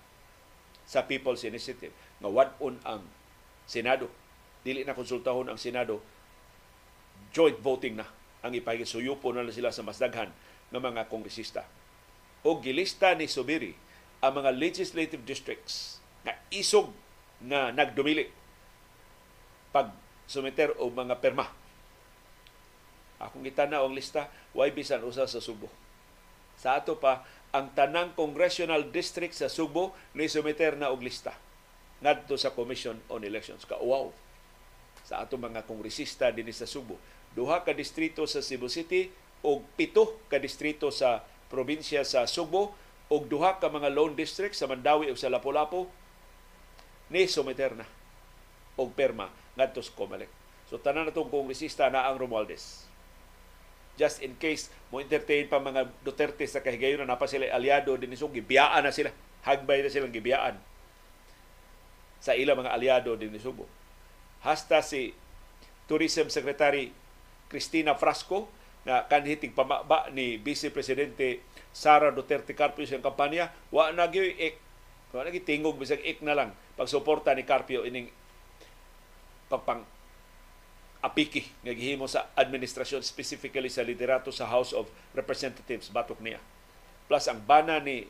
sa 0.85 1.07
People's 1.07 1.47
Initiative 1.47 1.95
nga 2.19 2.29
wadon 2.29 2.77
ang 2.83 3.07
Senado 3.65 4.11
dili 4.65 4.83
na 4.83 4.97
konsultahon 4.97 5.53
ang 5.53 5.61
Senado, 5.61 6.01
joint 7.31 7.61
voting 7.61 8.01
na 8.01 8.09
ang 8.41 8.57
ipahigit. 8.57 8.89
Suyupo 8.89 9.31
na, 9.31 9.45
na 9.45 9.53
sila 9.53 9.69
sa 9.69 9.85
mas 9.85 10.01
daghan 10.01 10.33
ng 10.73 10.81
mga 10.81 11.07
kongresista. 11.13 11.69
O 12.41 12.59
gilista 12.65 13.13
ni 13.13 13.29
Subiri 13.29 13.77
ang 14.25 14.41
mga 14.41 14.57
legislative 14.57 15.21
districts 15.29 16.01
na 16.25 16.33
isog 16.49 16.89
na 17.43 17.75
nagdumili 17.75 18.31
pag 19.75 19.91
sumiter 20.31 20.71
o 20.79 20.87
mga 20.93 21.19
perma. 21.19 21.51
Akong 23.19 23.43
itanaw 23.43 23.87
ang 23.87 23.97
lista, 23.97 24.31
why 24.55 24.71
bisan 24.71 25.03
usa 25.03 25.27
sa 25.27 25.43
Subo. 25.43 25.67
Sa 26.55 26.79
ato 26.79 26.99
pa, 26.99 27.27
ang 27.55 27.71
tanang 27.75 28.15
congressional 28.15 28.87
district 28.91 29.35
sa 29.35 29.51
Subo 29.51 29.95
ni 30.15 30.31
sumiter 30.31 30.79
na 30.79 30.91
og 30.91 31.03
lista 31.03 31.35
ngadto 32.05 32.37
sa 32.37 32.53
Commission 32.53 32.99
on 33.09 33.25
Elections. 33.25 33.65
Ka 33.65 33.81
wow 33.81 34.13
sa 35.05 35.21
ato 35.21 35.37
mga 35.37 35.69
kongresista 35.69 36.33
dinhi 36.33 36.51
sa 36.51 36.65
Subo. 36.65 36.97
Duha 37.37 37.61
ka 37.61 37.77
distrito 37.77 38.25
sa 38.25 38.41
Cebu 38.41 38.73
City 38.73 39.13
o 39.45 39.61
pito 39.77 40.17
ka 40.33 40.41
distrito 40.41 40.89
sa 40.89 41.21
probinsya 41.53 42.03
sa 42.03 42.25
Subo 42.25 42.73
ug 43.13 43.29
duha 43.29 43.61
ka 43.61 43.69
mga 43.69 43.93
loan 43.93 44.17
district 44.17 44.57
sa 44.57 44.65
Mandawi 44.65 45.13
ug 45.13 45.21
sa 45.21 45.29
Lapu-Lapu 45.29 45.87
ni 47.13 47.29
sumiter 47.29 47.77
na 47.77 47.85
og 48.75 48.91
perma 48.95 49.31
ngadto 49.55 49.81
sa 49.81 49.95
COMELEC. 49.95 50.31
So 50.67 50.81
tanan 50.81 51.07
natong 51.07 51.31
kongresista 51.31 51.87
na 51.93 52.09
ang 52.09 52.19
Romualdez. 52.19 52.89
Just 53.95 54.25
in 54.27 54.35
case 54.35 54.73
mo 54.91 54.99
entertain 54.99 55.47
pa 55.47 55.63
mga 55.63 55.87
Duterte 56.03 56.43
sa 56.51 56.65
kahigayon 56.65 57.05
na 57.05 57.15
napa 57.15 57.31
sila 57.31 57.47
aliado 57.55 57.95
din 57.95 58.11
so 58.19 58.27
gibiyaan 58.27 58.83
na 58.83 58.91
sila. 58.91 59.15
Hagbay 59.45 59.85
na 59.85 59.93
silang 59.93 60.11
gibiyaan 60.11 60.57
sa 62.19 62.33
ilang 62.33 62.65
mga 62.65 62.73
aliado 62.73 63.13
din 63.21 63.29
ni 63.29 63.39
Subo. 63.39 63.69
Hasta 64.41 64.81
si 64.81 65.13
Tourism 65.85 66.33
Secretary 66.33 66.89
Cristina 67.53 67.93
Frasco 67.93 68.49
na 68.89 69.05
kanhitig 69.05 69.53
pamaba 69.53 70.09
ni 70.13 70.41
Vice 70.41 70.73
Presidente 70.73 71.45
Sara 71.77 72.09
Duterte 72.09 72.57
Carpio 72.57 72.89
sa 72.89 73.01
kampanya, 73.01 73.53
wa 73.69 73.93
na 73.93 74.09
gyud 74.09 74.33
ik 74.41 74.57
wa 75.13 75.23
na 75.23 75.31
bisag 75.77 76.01
ik 76.01 76.25
na 76.25 76.33
lang 76.33 76.51
pagsuporta 76.75 77.31
ni 77.35 77.47
Carpio 77.47 77.87
ining 77.87 78.11
pagpang 79.47 79.87
apiki 81.05 81.45
nga 81.61 81.77
gihimo 81.77 82.09
sa 82.09 82.33
administrasyon 82.33 83.05
specifically 83.05 83.69
sa 83.69 83.85
liderato 83.85 84.33
sa 84.33 84.49
House 84.49 84.73
of 84.73 84.89
Representatives 85.13 85.93
batok 85.93 86.19
niya. 86.25 86.41
Plus 87.05 87.29
ang 87.29 87.45
bana 87.45 87.77
ni 87.79 88.09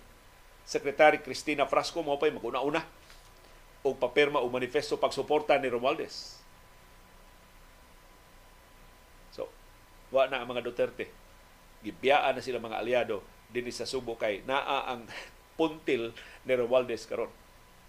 Secretary 0.65 1.19
Cristina 1.21 1.67
Frasco 1.67 2.01
mo 2.01 2.17
pa'y 2.17 2.33
maguna-una 2.33 2.81
o 3.85 3.93
papirma 3.93 4.41
o 4.41 4.49
manifesto 4.49 4.97
pagsuporta 4.97 5.59
ni 5.61 5.69
Romualdez 5.69 6.45
wa 10.15 10.31
na 10.31 10.39
ang 10.39 10.47
mga 10.47 10.63
Duterte. 10.63 11.11
Gibiyaan 11.83 12.39
na 12.39 12.41
sila 12.41 12.63
mga 12.63 12.79
aliado 12.79 13.27
din 13.51 13.67
sa 13.75 13.83
Subo 13.83 14.15
kay 14.15 14.47
naa 14.47 14.95
ang 14.95 15.03
puntil 15.59 16.15
ni 16.47 16.53
Romualdez 16.55 17.03
karon. 17.11 17.29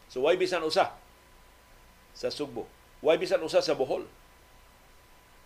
So 0.10 0.26
why 0.26 0.38
bisan 0.38 0.64
usa 0.64 0.94
sa 2.16 2.30
Subo? 2.32 2.70
Why 3.04 3.20
bisan 3.20 3.42
usa 3.44 3.60
sa 3.60 3.76
Bohol? 3.78 4.06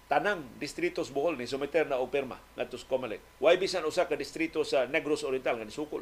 Tanang 0.09 0.41
distritos 0.57 1.13
Bohol 1.13 1.37
ni 1.37 1.45
sumiter 1.45 1.85
na 1.85 2.01
operma 2.01 2.41
ngadto 2.57 2.77
sa 2.81 2.89
Comelec. 2.89 3.21
Why 3.37 3.57
bisan 3.61 3.85
usa 3.85 4.09
ka 4.09 4.17
distrito 4.17 4.65
sa 4.65 4.89
Negros 4.89 5.21
Oriental 5.21 5.57
nga 5.57 5.69
Sukol? 5.69 6.01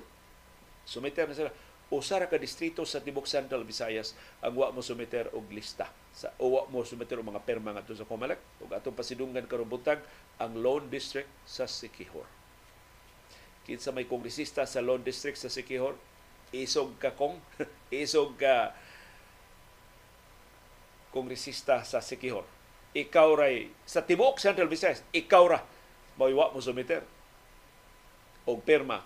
Sumiter 0.87 1.27
na 1.27 1.35
sila 1.35 1.51
usa 1.87 2.19
ra 2.19 2.27
ka 2.27 2.35
distrito 2.35 2.83
sa 2.83 2.99
tibok 2.99 3.23
Central 3.27 3.63
Visayas 3.63 4.11
ang 4.43 4.59
wa 4.59 4.75
mo 4.75 4.83
sumiter 4.83 5.31
og 5.31 5.47
lista 5.55 5.87
sa 6.11 6.35
o 6.35 6.59
wa 6.59 6.67
mo 6.67 6.83
sumiter 6.83 7.15
og 7.15 7.31
mga 7.31 7.47
perma 7.47 7.71
ngadto 7.71 7.95
sa 7.95 8.03
Comelec 8.03 8.39
ug 8.59 8.71
atong 8.75 8.95
pasidunggan 8.95 9.47
karon 9.47 9.71
butag 9.71 10.03
ang 10.35 10.51
Lone 10.59 10.91
District 10.91 11.31
sa 11.47 11.63
Sikihor. 11.63 12.27
Kinsa 13.63 13.95
may 13.95 14.07
kongresista 14.07 14.67
sa 14.67 14.83
Lone 14.83 15.03
District 15.03 15.39
sa 15.39 15.51
Sikihor, 15.51 15.95
isog 16.55 16.95
ka 16.99 17.11
kong, 17.15 17.39
isog 18.03 18.35
ka 18.39 18.75
kongresista 21.11 21.81
sa 21.83 22.03
Sikihor. 22.03 22.45
Ikaw 22.95 23.29
ray 23.35 23.71
sa 23.83 24.03
tibok 24.03 24.39
Central 24.41 24.71
Visayas, 24.71 25.03
ikaw 25.11 25.43
ra 25.47 25.59
mawaiwa 26.17 26.55
mo 26.55 26.59
sumiter 26.63 27.05
og 28.47 28.63
perma 28.65 29.03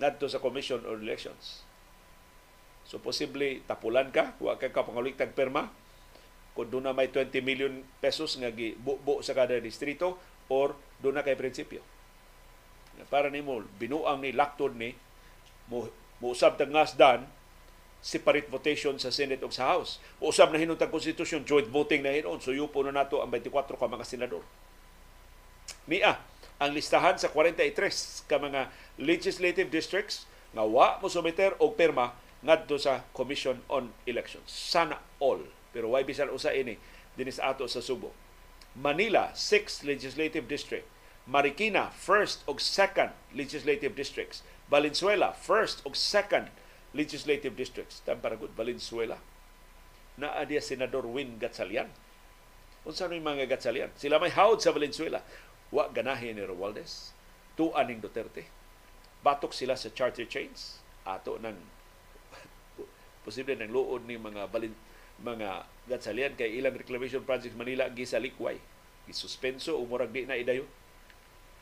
nadto 0.00 0.30
sa 0.30 0.40
Commission 0.40 0.80
on 0.86 1.02
Elections 1.02 1.66
So 2.86 3.02
posible 3.02 3.66
tapulan 3.66 4.14
ka, 4.14 4.38
wa 4.38 4.54
ka 4.54 4.70
kapanguliktag 4.70 5.34
perma 5.34 5.66
kung 6.54 6.70
doon 6.70 6.88
na 6.88 6.94
may 6.94 7.10
20 7.10 7.34
million 7.42 7.74
pesos 7.98 8.38
nga 8.38 8.48
gibubo 8.48 9.20
sa 9.20 9.34
kada 9.34 9.58
distrito 9.58 10.16
or 10.48 10.72
doon 11.02 11.18
na 11.18 11.26
kay 11.26 11.34
prinsipyo. 11.34 11.82
Para 13.10 13.28
nimo 13.28 13.60
binuang 13.76 14.22
ni 14.22 14.30
laktod 14.32 14.78
ni 14.78 14.94
mo 15.68 15.90
muusab 16.22 16.56
tag 16.56 16.72
ngasdan 16.72 17.28
separate 18.06 18.46
votation 18.46 18.94
sa 19.02 19.10
Senate 19.10 19.42
ug 19.42 19.50
sa 19.50 19.74
House. 19.74 19.98
Usab 20.22 20.54
na 20.54 20.62
hinuntang 20.62 20.92
konstitusyon, 20.94 21.42
joint 21.42 21.66
voting 21.66 22.06
na 22.06 22.14
hinon. 22.14 22.38
So 22.38 22.54
yupo 22.54 22.84
na 22.86 22.94
nato 22.94 23.18
ang 23.18 23.34
24 23.34 23.74
ka 23.74 23.86
mga 23.90 24.06
senador. 24.06 24.46
Nia, 25.90 26.22
ang 26.62 26.70
listahan 26.70 27.18
sa 27.18 27.28
43 27.28 28.30
ka 28.30 28.36
mga 28.38 28.70
legislative 28.96 29.68
districts 29.68 30.24
nga 30.54 30.62
wa 30.62 30.96
mo 31.02 31.10
sumiter 31.10 31.52
og 31.58 31.74
perma 31.74 32.14
ngadto 32.46 32.78
sa 32.78 33.02
Commission 33.10 33.58
on 33.66 33.90
Elections. 34.06 34.46
Sana 34.46 35.02
all. 35.18 35.42
Pero 35.74 35.92
why 35.92 36.06
bisan 36.06 36.30
usa 36.30 36.54
ini 36.54 36.78
dinis 37.18 37.42
ato 37.42 37.66
sa 37.66 37.82
Subo. 37.82 38.14
Manila, 38.76 39.32
6th 39.32 39.88
Legislative 39.88 40.44
District. 40.44 40.84
Marikina, 41.26 41.90
1st 41.90 42.46
ug 42.46 42.60
2nd 42.60 43.10
Legislative 43.34 43.96
Districts. 43.96 44.46
Valenzuela, 44.66 45.30
1st 45.34 45.86
ug 45.86 45.94
2nd 45.94 46.46
Legislative 46.96 47.54
Districts. 47.54 48.02
Tamparagot, 48.02 48.50
Valenzuela. 48.56 49.18
Naa 50.16 50.42
dia 50.48 50.64
Senador 50.64 51.06
Win 51.06 51.38
Gatsalian. 51.38 51.86
Unsa 52.86 53.06
may 53.06 53.22
mga 53.22 53.46
Gatsalian? 53.46 53.92
Sila 53.94 54.18
may 54.18 54.32
hawd 54.32 54.58
sa 54.58 54.72
Valenzuela. 54.74 55.22
Wa 55.70 55.90
ganahin 55.92 56.38
ni 56.38 56.42
Romualdez. 56.42 57.12
Tuan 57.54 57.86
ning 57.86 58.02
Duterte. 58.02 58.48
Batok 59.22 59.52
sila 59.54 59.78
sa 59.78 59.92
charter 59.92 60.26
chains. 60.26 60.82
Ato 61.06 61.38
ng 61.38 61.54
posible 63.26 63.54
nang 63.54 63.70
luod 63.70 64.02
ni 64.06 64.18
mga 64.18 64.50
balin, 64.50 64.74
mga 65.22 65.66
gatsalian 65.86 66.34
kay 66.34 66.58
ilang 66.58 66.74
reclamation 66.74 67.22
project 67.22 67.54
Manila 67.54 67.88
gisalikway 67.88 68.58
gisuspenso 69.06 69.78
o 69.78 69.86
murag 69.86 70.10
di 70.10 70.26
na 70.26 70.34
idayo 70.34 70.66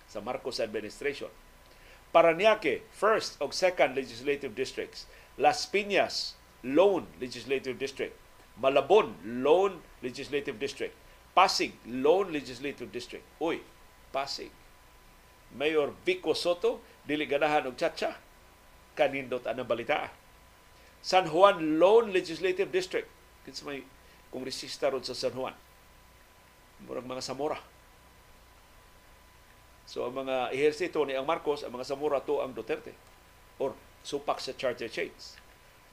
sa 0.09 0.25
Marcos 0.25 0.59
administration 0.65 1.29
Paranaque 2.15 2.87
first 2.95 3.35
o 3.43 3.51
second 3.51 3.99
legislative 3.99 4.55
districts. 4.55 5.11
Las 5.35 5.67
Piñas 5.67 6.39
lone 6.63 7.11
legislative 7.19 7.75
district. 7.75 8.15
Malabon 8.63 9.19
lone 9.27 9.83
legislative 9.99 10.63
district. 10.63 10.95
Pasig 11.35 11.75
lone 11.91 12.31
legislative 12.31 12.95
district. 12.95 13.27
Uy 13.43 13.59
Pasig. 14.15 14.55
Mayor 15.59 15.91
Vico 16.07 16.39
Soto 16.39 16.79
dili 17.03 17.27
ganahan 17.27 17.67
og 17.67 17.75
chacha. 17.75 18.15
Kanindot 18.95 19.43
anang 19.51 19.67
balita. 19.67 20.15
San 21.03 21.27
Juan 21.27 21.79
Lone 21.83 22.15
Legislative 22.15 22.71
District. 22.71 23.11
Kinsa 23.45 23.67
may 23.67 23.83
kongresista 24.33 24.89
ron 24.89 25.03
sa 25.03 25.13
San 25.13 25.35
Juan. 25.35 25.53
Murag 26.87 27.05
mga 27.05 27.21
Samora. 27.21 27.59
So 29.95 30.11
ang 30.11 30.27
mga 30.27 30.51
ehersito 30.51 31.07
ni 31.07 31.15
ang 31.15 31.23
Marcos, 31.23 31.63
ang 31.63 31.71
mga 31.71 31.87
Samora 31.87 32.19
to 32.19 32.43
ang 32.43 32.51
Duterte. 32.51 32.91
Or 33.63 33.79
supak 34.03 34.43
sa 34.43 34.51
charter 34.51 34.91
chains. 34.91 35.39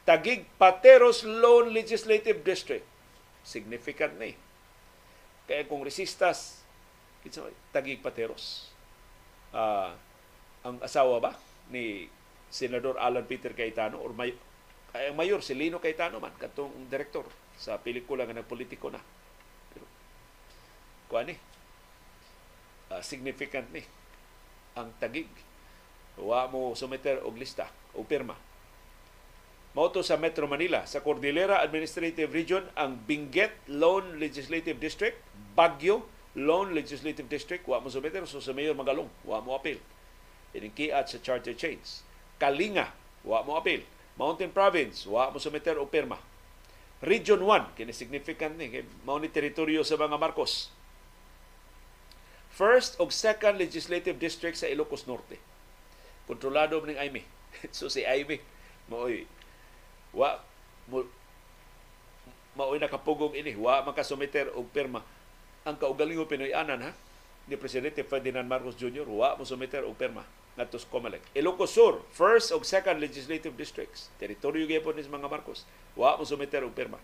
Tagig 0.01 0.49
Pateros 0.57 1.21
Lone 1.21 1.69
Legislative 1.69 2.41
District. 2.41 2.81
Significant 3.45 4.17
ni. 4.17 4.33
Kaya 5.45 5.69
kongresistas, 5.69 6.65
kinsa 7.21 7.45
may 7.45 7.53
Tagig 7.69 8.01
Pateros. 8.01 8.73
Uh, 9.53 9.93
ang 10.65 10.81
asawa 10.81 11.21
ba 11.21 11.37
ni 11.69 12.09
Senador 12.49 12.97
Alan 12.97 13.29
Peter 13.29 13.53
Cayetano 13.53 14.01
or 14.01 14.17
may 14.17 14.33
ay 14.97 15.13
ang 15.13 15.15
mayor 15.15 15.45
si 15.45 15.53
Lino 15.53 15.77
Cayetano 15.77 16.19
man 16.19 16.33
katong 16.35 16.89
direktor 16.89 17.23
sa 17.53 17.77
pelikula 17.77 18.25
nga 18.25 18.33
nagpolitiko 18.33 18.89
na. 18.89 18.99
Kuan 21.05 21.29
ni 21.29 21.50
uh, 22.91 22.99
significant 22.99 23.71
ni 23.71 23.81
ang 24.75 24.91
tagig. 24.99 25.31
Wa 26.19 26.51
mo 26.51 26.75
sumiter 26.75 27.23
og 27.23 27.39
lista 27.39 27.71
o 27.95 28.03
pirma. 28.03 28.35
Mauto 29.71 30.03
sa 30.03 30.19
Metro 30.19 30.51
Manila, 30.51 30.83
sa 30.83 30.99
Cordillera 30.99 31.63
Administrative 31.63 32.27
Region, 32.27 32.67
ang 32.75 32.99
Benguet 33.07 33.55
Lone 33.71 34.19
Legislative 34.19 34.75
District, 34.75 35.15
Baguio 35.55 36.03
Lone 36.35 36.75
Legislative 36.75 37.31
District, 37.31 37.63
wa 37.63 37.79
mo 37.79 37.87
sumiter, 37.87 38.19
so 38.27 38.43
sa 38.43 38.51
Mayor 38.51 38.75
Magalong, 38.75 39.07
wa 39.23 39.39
mo 39.39 39.55
apil. 39.55 39.79
Ining 40.51 40.75
sa 41.07 41.23
charter 41.23 41.55
chains. 41.55 42.03
Kalinga, 42.35 42.91
wa 43.23 43.47
mo 43.47 43.55
apil 43.55 43.87
Mountain 44.19 44.51
Province, 44.51 45.07
wa 45.07 45.31
mo 45.31 45.39
sumiter 45.39 45.79
og 45.79 45.87
pirma. 45.87 46.19
Region 46.99 47.39
1, 47.39 47.71
kini 47.79 47.95
significant 47.95 48.59
ni, 48.59 48.83
mao 49.07 49.23
ni 49.23 49.31
teritoryo 49.31 49.87
sa 49.87 49.95
mga 49.95 50.19
Marcos. 50.19 50.67
First 52.61 53.01
og 53.01 53.09
second 53.09 53.57
legislative 53.57 54.21
district 54.21 54.61
sa 54.61 54.69
Ilocos 54.69 55.09
Norte. 55.09 55.41
Kontrolado 56.29 56.77
ning 56.85 57.01
Aime. 57.01 57.25
so 57.73 57.89
si 57.89 58.05
Aime 58.05 58.37
maoy 58.85 59.25
wa 60.13 60.37
mo 60.85 61.09
maoy 62.53 62.77
nakapugong 62.77 63.33
ini 63.33 63.57
wa 63.57 63.81
makasumiter 63.81 64.53
og 64.53 64.69
pirma 64.69 65.01
ang 65.65 65.73
kaugalingon 65.73 66.29
Pinoy-anan 66.29 66.85
ha 66.85 66.91
ni 67.49 67.57
Presidente 67.57 68.05
Ferdinand 68.05 68.45
Marcos 68.45 68.77
Jr. 68.77 69.09
wa 69.09 69.33
mo 69.33 69.41
sumiter 69.41 69.81
og 69.81 69.97
pirma 69.97 70.21
ngadto 70.53 70.77
sa. 70.77 71.17
Ilocos 71.33 71.73
Sur, 71.73 72.05
first 72.13 72.53
ug 72.53 72.61
second 72.61 73.01
legislative 73.01 73.57
districts. 73.57 74.13
Teritoryo 74.21 74.69
gyapon 74.69 74.93
ni 74.93 75.01
mga 75.01 75.33
Marcos. 75.33 75.65
Wa 75.97 76.13
mo 76.13 76.29
sumiter 76.29 76.61
og 76.61 76.77
pirma. 76.77 77.01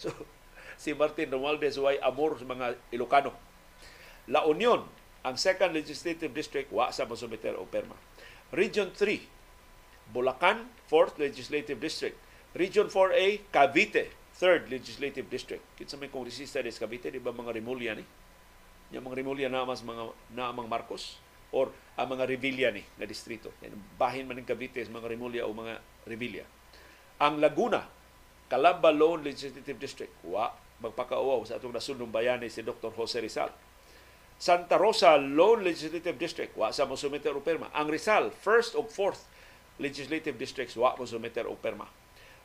So 0.00 0.08
si 0.80 0.96
Martin 0.96 1.28
Romualdez 1.28 1.76
way 1.76 2.00
amor 2.00 2.40
sa 2.40 2.48
mga 2.48 2.80
Ilocano. 2.88 3.47
La 4.28 4.44
Union, 4.44 4.84
ang 5.24 5.36
second 5.40 5.72
legislative 5.72 6.32
district 6.32 6.68
wa 6.70 6.92
sa 6.92 7.08
mo 7.08 7.16
sumiter 7.16 7.56
og 7.56 7.68
pirma. 7.72 7.96
Region 8.52 8.92
3, 8.92 9.24
Bulacan, 10.12 10.68
4th 10.88 11.20
Legislative 11.20 11.76
District. 11.76 12.16
Region 12.56 12.88
4A, 12.88 13.44
Cavite, 13.52 14.08
3rd 14.40 14.72
Legislative 14.72 15.28
District. 15.28 15.60
Kinsa 15.76 16.00
may 16.00 16.08
kongresista 16.08 16.64
des 16.64 16.80
Cavite, 16.80 17.12
di 17.12 17.20
ba 17.20 17.34
mga 17.34 17.52
Rimulya 17.52 17.92
ni? 17.92 18.04
Yung 18.96 19.04
mga 19.04 19.20
Rimulya 19.20 19.46
na 19.52 19.68
mas 19.68 19.84
mga 19.84 20.16
na 20.32 20.48
mga 20.48 20.68
Marcos 20.68 21.20
or 21.52 21.68
ang 21.92 22.08
mga 22.08 22.24
Revilla 22.24 22.68
ni 22.72 22.80
nga 22.80 23.04
distrito. 23.04 23.52
Yan, 23.60 23.76
bahin 24.00 24.24
man 24.24 24.40
ng 24.40 24.48
Cavite 24.48 24.80
mga 24.80 25.08
Rimulya 25.12 25.44
o 25.44 25.52
mga 25.52 25.76
Revilla. 26.08 26.44
Ang 27.20 27.44
Laguna, 27.44 27.84
Calamba 28.48 28.88
Lone 28.88 29.28
Legislative 29.28 29.76
District. 29.76 30.14
Wa 30.24 30.48
magpakauaw 30.78 31.42
sa 31.42 31.58
atong 31.58 31.74
nasundong 31.74 32.10
bayani 32.10 32.46
si 32.46 32.62
Dr. 32.62 32.94
Jose 32.94 33.18
Rizal. 33.18 33.50
Santa 34.38 34.78
Rosa 34.78 35.18
Lone 35.18 35.66
Legislative 35.66 36.14
District, 36.14 36.54
wa 36.54 36.70
sa 36.70 36.86
mosumeter 36.86 37.34
o 37.34 37.42
perma. 37.42 37.74
Ang 37.74 37.90
Rizal, 37.90 38.30
1st 38.30 38.78
o 38.78 38.86
4th 38.86 39.26
Legislative 39.82 40.38
Districts, 40.38 40.78
wa 40.78 40.94
mosumeter 40.94 41.50
o 41.50 41.58
perma. 41.58 41.90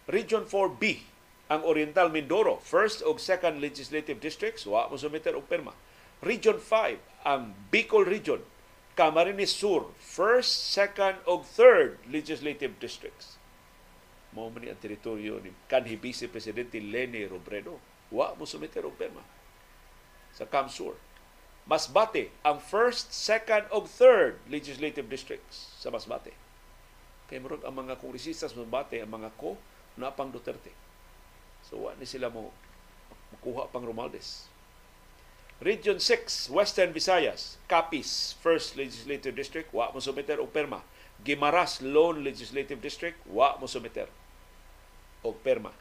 Region 0.10 0.44
4B, 0.50 1.06
ang 1.54 1.62
Oriental 1.70 2.10
Mindoro, 2.10 2.58
1st 2.66 3.06
o 3.06 3.14
2nd 3.14 3.62
Legislative 3.62 4.18
Districts, 4.18 4.66
wa 4.66 4.90
mosumeter 4.90 5.38
o 5.38 5.46
perma. 5.46 5.78
Region 6.26 6.58
5, 6.58 6.98
ang 7.30 7.54
Bicol 7.70 8.10
Region, 8.10 8.42
Camarines 8.98 9.54
Sur, 9.54 9.94
1st, 10.02 10.52
2nd 10.98 11.16
o 11.30 11.46
3rd 11.46 12.10
Legislative 12.10 12.74
Districts. 12.82 13.38
Mao 14.34 14.50
man 14.50 14.66
ang 14.66 14.82
teritoryo 14.82 15.38
ni 15.46 15.54
kanhi 15.70 15.94
Vice 15.94 16.26
Presidente 16.26 16.82
Leni 16.82 17.22
Robredo. 17.30 17.78
Wa 18.10 18.34
mo 18.34 18.50
sumiter 18.50 18.82
og 18.82 18.98
perma 18.98 19.22
sa 20.34 20.50
Camsur. 20.50 20.98
Masbate 21.64 22.28
ang 22.44 22.60
first, 22.60 23.16
second 23.16 23.64
ug 23.72 23.88
third 23.88 24.36
legislative 24.52 25.08
districts 25.08 25.72
sa 25.80 25.88
Masbate. 25.88 26.36
Kay 27.32 27.40
murag 27.40 27.64
ang 27.64 27.72
mga 27.72 27.96
kongresista 28.04 28.52
sa 28.52 28.60
Masbate 28.60 29.00
ang 29.00 29.12
mga 29.16 29.32
ko 29.40 29.56
na 29.96 30.12
pang 30.12 30.28
Duterte. 30.28 30.76
So 31.64 31.88
wa 31.88 31.96
ni 31.96 32.04
sila 32.04 32.28
mo 32.28 32.52
makuha 33.32 33.72
pang 33.72 33.88
Romualdez. 33.88 34.52
Region 35.64 35.96
6, 35.96 36.52
Western 36.52 36.92
Visayas, 36.92 37.56
Capiz, 37.72 38.36
1st 38.44 38.76
Legislative 38.76 39.32
District, 39.32 39.70
wa 39.72 39.88
mo 39.96 40.04
sumiter 40.04 40.44
og 40.44 40.52
perma. 40.52 40.84
Gimaras 41.24 41.80
Lone 41.80 42.20
Legislative 42.20 42.84
District, 42.84 43.16
wa 43.32 43.56
mo 43.56 43.72
sumiter 43.72 44.12
og 45.24 45.40
perma. 45.40 45.72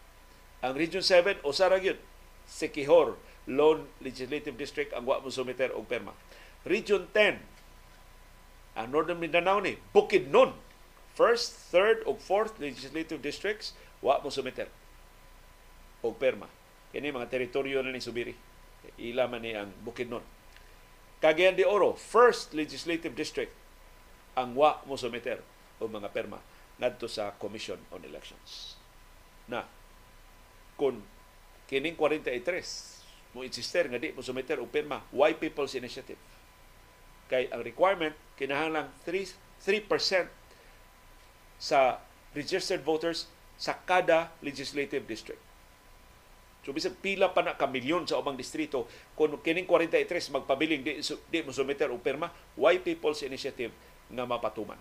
Ang 0.62 0.78
Region 0.78 1.02
7, 1.02 1.42
Osara 1.42 1.82
gyud, 1.82 1.98
Sikihor 2.46 3.18
Lone 3.50 3.90
Legislative 3.98 4.54
District 4.54 4.94
ang 4.94 5.02
wa 5.02 5.18
mo 5.18 5.30
sumiter 5.32 5.74
og 5.74 5.90
perma. 5.90 6.14
Region 6.62 7.10
10, 7.10 7.42
ang 8.78 8.88
Northern 8.88 9.18
Mindanao 9.18 9.58
ni 9.58 9.76
Bukidnon, 9.90 10.54
first, 11.12 11.74
third 11.74 12.06
ug 12.06 12.22
fourth 12.22 12.56
legislative 12.62 13.18
districts 13.18 13.74
wa 13.98 14.22
mo 14.22 14.30
sumiter 14.30 14.70
og 16.00 16.16
perma. 16.16 16.46
Kini 16.94 17.10
mga 17.10 17.28
teritoryo 17.28 17.82
na 17.82 17.90
ni 17.90 18.00
Subiri. 18.00 18.36
Ila 18.98 19.26
man 19.26 19.42
ni 19.42 19.58
ang 19.58 19.74
Bukidnon. 19.82 20.22
Cagayan 21.22 21.54
de 21.54 21.62
Oro, 21.62 21.94
first 21.94 22.50
legislative 22.54 23.14
district 23.14 23.54
ang 24.34 24.54
wa 24.56 24.82
mo 24.86 24.98
sumiter 24.98 25.42
og 25.82 25.90
mga 25.90 26.10
perma 26.10 26.38
ngadto 26.78 27.06
sa 27.06 27.34
Commission 27.36 27.78
on 27.94 28.02
Elections. 28.02 28.78
Na 29.46 29.66
kung 30.74 31.04
kining 31.70 31.94
43 31.94 32.91
mo 33.32 33.40
insister 33.40 33.88
nga 33.88 33.96
di 33.96 34.12
mo 34.12 34.20
sumiter 34.20 34.60
og 34.60 34.68
perma, 34.68 35.00
why 35.12 35.32
People's 35.32 35.72
Initiative? 35.72 36.20
Kay 37.32 37.48
ang 37.48 37.64
requirement 37.64 38.12
kinahanglan 38.36 38.92
3 39.08 39.52
3% 39.62 40.26
sa 41.62 42.02
registered 42.34 42.82
voters 42.82 43.30
sa 43.54 43.78
kada 43.78 44.34
legislative 44.42 45.06
district. 45.06 45.38
So 46.66 46.74
bisag 46.74 46.98
pila 46.98 47.30
pa 47.30 47.42
na 47.42 47.54
ka 47.54 47.70
milyon 47.70 48.06
sa 48.06 48.18
ubang 48.18 48.38
distrito 48.38 48.86
kung 49.14 49.34
kining 49.42 49.66
43 49.66 50.34
magpabiling 50.34 50.82
di, 50.82 50.92
di 51.02 51.38
mo 51.42 51.54
sumiter 51.54 51.90
og 51.90 52.02
perma, 52.02 52.30
why 52.58 52.78
People's 52.82 53.22
Initiative 53.22 53.70
nga 54.10 54.26
mapatuman. 54.26 54.78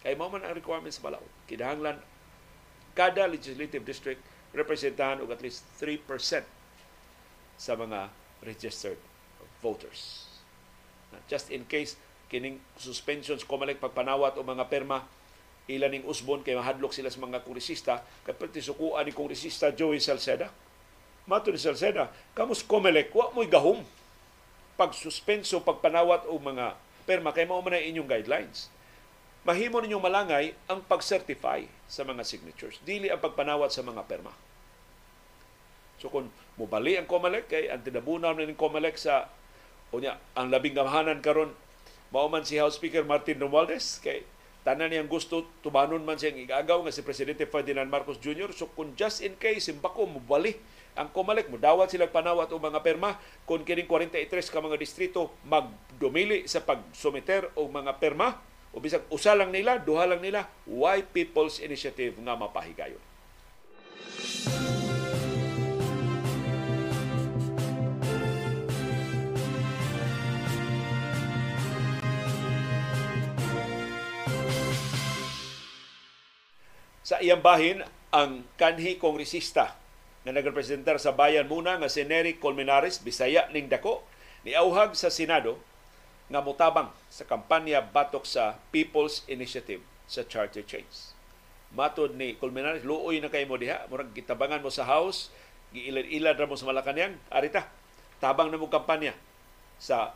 Kay 0.00 0.16
mao 0.16 0.32
man 0.32 0.44
ang 0.44 0.56
requirement 0.56 0.92
sa 0.92 1.04
balaod. 1.04 1.28
Kinahanglan 1.48 2.00
kada 2.96 3.28
legislative 3.28 3.84
district 3.84 4.20
representahan 4.56 5.20
og 5.20 5.28
at 5.28 5.44
least 5.44 5.68
3% 5.80 6.00
sa 7.56 7.74
mga 7.74 8.12
registered 8.44 9.00
voters. 9.64 10.28
Just 11.26 11.48
in 11.48 11.64
case 11.64 11.96
kining 12.28 12.60
suspensions 12.76 13.46
kumalik 13.46 13.80
pagpanawat 13.80 14.36
o 14.36 14.42
mga 14.44 14.66
perma 14.68 15.06
ilan 15.66 15.90
ning 15.98 16.04
usbon 16.06 16.42
kay 16.46 16.54
mahadlok 16.54 16.94
sila 16.94 17.10
sa 17.10 17.18
mga 17.22 17.42
kongresista 17.42 18.02
kay 18.22 18.34
pati 18.34 18.62
sukuan 18.62 19.02
ni 19.02 19.12
kongresista 19.14 19.74
Joey 19.74 19.98
Salceda. 19.98 20.50
Mato 21.26 21.50
ni 21.50 21.58
Salceda 21.58 22.10
kamus 22.38 22.62
komelek 22.62 23.10
wa 23.10 23.34
mo'y 23.34 23.50
gahom 23.50 23.82
pag 24.78 24.94
suspenso 24.94 25.58
pagpanawat 25.64 26.28
o 26.30 26.38
mga 26.38 26.78
perma 27.08 27.34
kay 27.34 27.48
mao 27.48 27.62
man 27.64 27.78
inyong 27.78 28.06
guidelines. 28.06 28.70
Mahimo 29.46 29.78
ninyong 29.78 30.02
malangay 30.02 30.54
ang 30.66 30.82
pag-certify 30.82 31.62
sa 31.86 32.02
mga 32.02 32.26
signatures. 32.26 32.82
Dili 32.82 33.06
ang 33.06 33.22
pagpanawat 33.22 33.70
sa 33.70 33.86
mga 33.86 34.02
perma 34.06 34.34
so 35.96 36.12
kung 36.12 36.28
mubali 36.56 36.96
ang 36.96 37.08
COMELEC 37.08 37.44
kay 37.48 37.64
ang 37.68 37.84
tinabunaw 37.84 38.36
na 38.36 38.48
ng 38.48 38.58
COMELEC 38.58 38.96
sa 38.96 39.28
unya 39.92 40.16
ang 40.34 40.50
labing 40.50 40.76
gamahanan 40.76 41.22
karon 41.22 41.52
mao 42.10 42.26
man 42.30 42.46
si 42.46 42.58
House 42.60 42.78
Speaker 42.78 43.02
Martin 43.02 43.40
Romualdez 43.40 43.98
kay 44.00 44.24
tanan 44.66 44.90
niyang 44.90 45.06
gusto 45.06 45.46
tubanon 45.62 46.02
man 46.02 46.18
siyang 46.18 46.42
igagaw 46.42 46.82
nga 46.82 46.94
si 46.94 47.06
Presidente 47.06 47.46
Ferdinand 47.46 47.86
Marcos 47.86 48.18
Jr. 48.18 48.50
So 48.50 48.66
kung 48.74 48.98
just 48.98 49.22
in 49.22 49.38
case 49.38 49.70
simbako 49.70 50.10
mubali 50.10 50.58
ang 50.96 51.12
Comelec 51.12 51.52
mo 51.52 51.60
dawat 51.60 51.92
sila 51.92 52.08
panawat 52.08 52.50
o 52.50 52.58
mga 52.58 52.80
perma 52.80 53.20
kung 53.44 53.62
kining 53.62 53.86
43 53.86 54.26
ka 54.32 54.58
mga 54.64 54.80
distrito 54.80 55.36
magdumili 55.44 56.48
sa 56.48 56.64
pagsumiter 56.64 57.52
o 57.54 57.68
mga 57.68 58.00
perma 58.00 58.40
o 58.76 58.80
bisag 58.80 59.08
usa 59.08 59.32
lang 59.32 59.48
nila, 59.48 59.80
duha 59.80 60.04
lang 60.04 60.20
nila, 60.20 60.44
why 60.68 61.00
People's 61.00 61.64
Initiative 61.64 62.12
nga 62.20 62.36
mapahigayon. 62.36 63.00
Sa 77.06 77.22
iyang 77.22 77.38
bahin, 77.38 77.86
ang 78.10 78.42
kanhi 78.58 78.98
kongresista 78.98 79.78
na 80.26 80.34
nagrepresentar 80.34 80.98
sa 80.98 81.14
bayan 81.14 81.46
muna 81.46 81.78
nga 81.78 81.86
si 81.86 82.02
Nery 82.02 82.42
Colmenares, 82.42 82.98
Bisaya 82.98 83.46
ning 83.54 83.70
dako, 83.70 84.02
niauhag 84.42 84.98
sa 84.98 85.06
Senado 85.06 85.54
nga 86.26 86.42
mutabang 86.42 86.90
sa 87.06 87.22
kampanya 87.22 87.78
batok 87.78 88.26
sa 88.26 88.58
People's 88.74 89.22
Initiative 89.30 89.78
sa 90.10 90.26
charter 90.26 90.66
change. 90.66 91.14
Matod 91.70 92.18
ni 92.18 92.34
Colmenares, 92.34 92.82
luoy 92.82 93.22
na 93.22 93.30
kay 93.30 93.46
mo 93.46 93.54
diha, 93.54 93.86
murag 93.86 94.10
gitabangan 94.10 94.58
mo 94.58 94.74
sa 94.74 94.82
House, 94.82 95.30
giilad-ilad 95.70 96.34
ra 96.34 96.50
mo 96.50 96.58
sa 96.58 96.66
Malacanang, 96.66 97.14
arita, 97.30 97.70
tabang 98.18 98.50
na 98.50 98.58
mo 98.58 98.66
kampanya 98.66 99.14
sa 99.78 100.10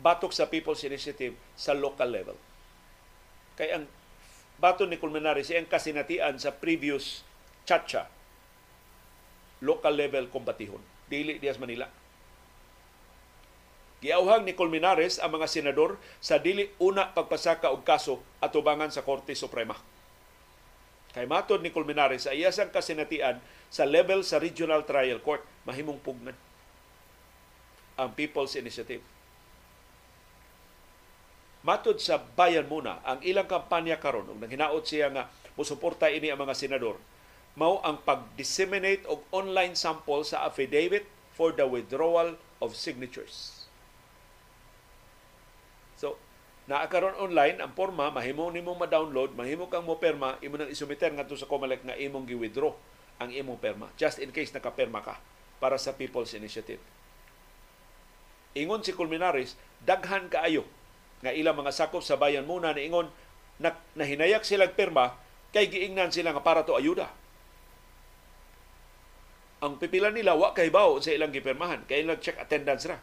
batok 0.00 0.32
sa 0.32 0.48
People's 0.48 0.80
Initiative 0.88 1.36
sa 1.52 1.76
local 1.76 2.08
level. 2.08 2.40
Kay 3.60 3.76
ang 3.76 3.99
bato 4.60 4.84
ni 4.84 5.00
Colmenares 5.00 5.48
ang 5.50 5.64
kasinatian 5.64 6.36
sa 6.36 6.52
previous 6.52 7.24
chacha 7.64 8.12
local 9.64 9.92
level 9.96 10.28
kombatihon. 10.28 10.80
Dili 11.08 11.40
dias 11.40 11.56
Manila. 11.56 11.88
Giauhag 14.00 14.48
ni 14.48 14.56
Colmenares 14.56 15.20
ang 15.20 15.36
mga 15.36 15.48
senador 15.48 16.00
sa 16.24 16.40
dili 16.40 16.72
una 16.80 17.12
pagpasaka 17.12 17.68
og 17.68 17.84
kaso 17.84 18.24
atubangan 18.40 18.88
sa 18.88 19.04
Korte 19.04 19.36
Suprema. 19.36 19.76
Kay 21.12 21.28
matod 21.28 21.60
ni 21.60 21.68
Colmenares 21.68 22.24
sa 22.24 22.32
iyasang 22.32 22.72
kasinatian 22.72 23.42
sa 23.68 23.84
level 23.84 24.24
sa 24.24 24.40
Regional 24.40 24.88
Trial 24.88 25.20
Court 25.20 25.44
mahimong 25.68 26.00
pugnan 26.00 26.36
ang 28.00 28.16
People's 28.16 28.56
Initiative 28.56 29.04
Matod 31.60 32.00
sa 32.00 32.16
bayan 32.16 32.64
muna, 32.64 33.04
ang 33.04 33.20
ilang 33.20 33.44
kampanya 33.44 34.00
karon 34.00 34.28
ug 34.32 34.40
nanghinaot 34.40 34.80
siya 34.80 35.12
nga 35.12 35.28
musuporta 35.60 36.08
ini 36.08 36.32
ang 36.32 36.40
mga 36.40 36.56
senador 36.56 36.96
mao 37.58 37.82
ang 37.82 37.98
pag-disseminate 38.06 39.02
og 39.10 39.26
online 39.34 39.74
sample 39.74 40.22
sa 40.22 40.46
affidavit 40.46 41.06
for 41.34 41.50
the 41.50 41.66
withdrawal 41.66 42.38
of 42.62 42.78
signatures. 42.78 43.66
So, 45.98 46.16
naa 46.70 46.86
karon 46.86 47.18
online 47.18 47.58
ang 47.58 47.74
forma 47.74 48.08
mahimo 48.08 48.48
nimo 48.48 48.72
ma-download, 48.78 49.34
mahimo 49.34 49.66
kang 49.66 49.84
mo 49.84 49.98
perma, 49.98 50.38
imo 50.40 50.56
nang 50.56 50.70
isumiter 50.70 51.10
ngadto 51.10 51.34
sa 51.34 51.50
COMELEC 51.50 51.84
nga 51.84 51.98
imong 51.98 52.28
gi-withdraw 52.30 52.72
ang 53.20 53.28
imong 53.34 53.60
perma 53.60 53.92
just 54.00 54.16
in 54.22 54.32
case 54.32 54.54
nakaperma 54.54 55.02
ka 55.04 55.18
para 55.60 55.76
sa 55.76 55.92
People's 55.92 56.32
Initiative. 56.32 56.80
Ingon 58.56 58.80
si 58.80 58.96
Culminares, 58.96 59.58
daghan 59.84 60.32
kaayo 60.32 60.64
nga 61.20 61.32
ilang 61.32 61.56
mga 61.56 61.72
sakop 61.72 62.00
sa 62.00 62.16
bayan 62.16 62.48
muna 62.48 62.72
niingon 62.72 63.08
na, 63.60 63.76
nahinayak 63.96 64.44
silang 64.44 64.72
pirma 64.72 65.16
kay 65.52 65.68
giingnan 65.68 66.08
sila 66.08 66.32
nga 66.32 66.40
para 66.40 66.64
to 66.64 66.76
ayuda. 66.76 67.08
Ang 69.60 69.76
pipila 69.76 70.08
nila 70.08 70.32
wa 70.32 70.56
kay 70.56 70.72
bawo 70.72 70.96
sa 71.04 71.12
ilang 71.12 71.28
gipirmahan 71.28 71.84
kay 71.84 72.00
ilang 72.00 72.16
check 72.16 72.40
attendance 72.40 72.88
ra. 72.88 72.96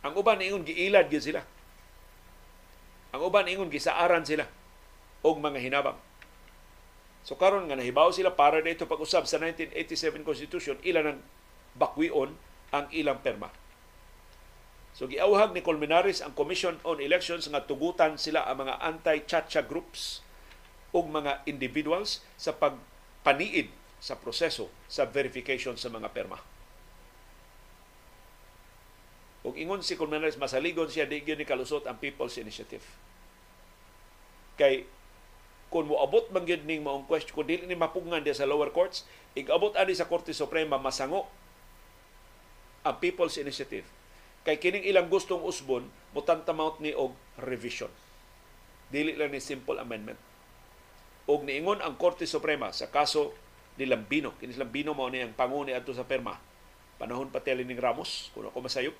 Ang 0.00 0.16
uban 0.16 0.40
ingon 0.40 0.64
giilad 0.64 1.12
gyud 1.12 1.20
sila. 1.20 1.44
Ang 3.12 3.20
uban 3.20 3.44
ingon 3.44 3.68
gisaaran 3.68 4.24
sila 4.24 4.48
og 5.20 5.36
mga 5.36 5.60
hinabang. 5.60 5.98
So 7.20 7.36
karon 7.36 7.68
nga 7.68 7.76
nahibaw 7.76 8.08
sila 8.16 8.32
para 8.32 8.64
dito 8.64 8.88
pag-usab 8.88 9.28
sa 9.28 9.36
1987 9.36 10.24
Constitution, 10.24 10.76
ila 10.80 11.04
nang 11.04 11.20
bakwion 11.76 12.32
ang 12.72 12.88
ilang 12.96 13.20
perma. 13.20 13.52
So 15.00 15.08
giawhag 15.08 15.56
ni 15.56 15.64
Colmenares 15.64 16.20
ang 16.20 16.36
Commission 16.36 16.76
on 16.84 17.00
Elections 17.00 17.48
nga 17.48 17.64
tugutan 17.64 18.20
sila 18.20 18.44
ang 18.44 18.68
mga 18.68 18.84
anti-chacha 18.84 19.64
groups 19.64 20.20
ug 20.92 21.08
mga 21.08 21.40
individuals 21.48 22.20
sa 22.36 22.52
pagpaniid 22.52 23.72
sa 23.96 24.20
proseso 24.20 24.68
sa 24.92 25.08
verification 25.08 25.72
sa 25.80 25.88
mga 25.88 26.12
perma. 26.12 26.36
Ug 29.40 29.56
ingon 29.56 29.80
si 29.80 29.96
Colmenares 29.96 30.36
masaligon 30.36 30.92
siya 30.92 31.08
di 31.08 31.24
ni 31.24 31.48
kalusot 31.48 31.88
ang 31.88 31.96
People's 31.96 32.36
Initiative. 32.36 32.84
Kay 34.60 34.84
kung 35.72 35.88
moabot 35.88 36.28
man 36.28 36.44
gyud 36.44 36.68
ning 36.68 36.84
maong 36.84 37.08
question 37.08 37.32
kung 37.32 37.48
dili 37.48 37.64
ni 37.64 37.72
mapugngan 37.72 38.20
diya 38.20 38.36
sa 38.36 38.44
lower 38.44 38.68
courts 38.68 39.08
igabot 39.32 39.72
ani 39.80 39.96
sa 39.96 40.04
Korte 40.04 40.36
Suprema 40.36 40.76
masango 40.76 41.24
ang 42.84 43.00
People's 43.00 43.40
Initiative 43.40 43.99
kay 44.44 44.56
kining 44.56 44.86
ilang 44.88 45.12
gustong 45.12 45.44
usbon 45.44 45.84
mutantamount 46.16 46.80
ni 46.80 46.96
og 46.96 47.14
revision. 47.40 47.90
Dili 48.90 49.14
lang 49.14 49.30
ni 49.30 49.38
simple 49.38 49.78
amendment. 49.78 50.18
Og 51.30 51.46
niingon 51.46 51.78
ang 51.78 51.94
Korte 51.94 52.26
Suprema 52.26 52.74
sa 52.74 52.90
kaso 52.90 53.30
ni 53.78 53.86
Lambino. 53.86 54.34
Kini 54.34 54.58
Lambino 54.58 54.96
mao 54.96 55.06
ni 55.06 55.22
ang 55.22 55.36
panguni 55.36 55.70
adto 55.70 55.94
sa 55.94 56.02
perma. 56.02 56.34
Panahon 56.98 57.30
pa 57.30 57.40
ni 57.46 57.78
Ramos 57.78 58.28
kung 58.34 58.44
ako 58.44 58.58
masayop. 58.66 58.96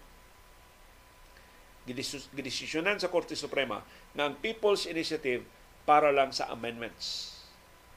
Gidesisyonan 1.90 3.02
sa 3.02 3.10
Korte 3.10 3.34
Suprema 3.34 3.82
nga 4.14 4.30
People's 4.38 4.86
Initiative 4.86 5.42
para 5.82 6.14
lang 6.14 6.30
sa 6.30 6.46
amendments 6.54 7.34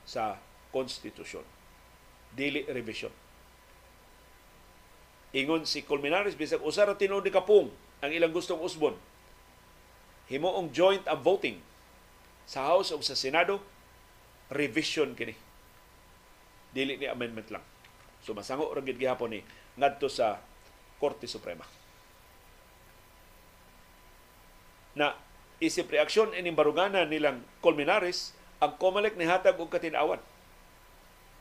sa 0.02 0.42
konstitusyon. 0.74 1.46
Dili 2.34 2.66
revision. 2.66 3.23
Ingon 5.34 5.66
si 5.66 5.82
Colmenares, 5.82 6.38
bisag 6.38 6.62
usar 6.62 6.86
at 6.94 7.02
tinuod 7.02 7.26
ni 7.26 7.34
Kapung 7.34 7.74
ang 8.06 8.12
ilang 8.14 8.30
gustong 8.30 8.62
usbon. 8.62 8.94
Himoong 10.30 10.70
joint 10.70 11.02
ang 11.10 11.20
voting 11.26 11.58
sa 12.46 12.70
House 12.70 12.94
o 12.94 13.02
sa 13.02 13.18
Senado, 13.18 13.58
revision 14.54 15.18
kini. 15.18 15.34
Dili 16.70 17.02
ni 17.02 17.10
amendment 17.10 17.50
lang. 17.50 17.66
So 18.22 18.38
masango 18.38 18.70
ra 18.70 18.86
gid 18.86 19.02
gihapon 19.02 19.34
ni 19.34 19.42
ngadto 19.74 20.06
sa 20.06 20.38
Korte 21.02 21.26
Suprema. 21.26 21.66
Na 24.94 25.18
isip 25.58 25.90
reaksyon 25.90 26.38
ining 26.38 26.54
barugana 26.54 27.10
nilang 27.10 27.42
Colmenares, 27.58 28.38
ang 28.62 28.78
Comelec 28.78 29.18
ni 29.18 29.26
hatag 29.26 29.58
og 29.58 29.74
katinawan. 29.74 30.22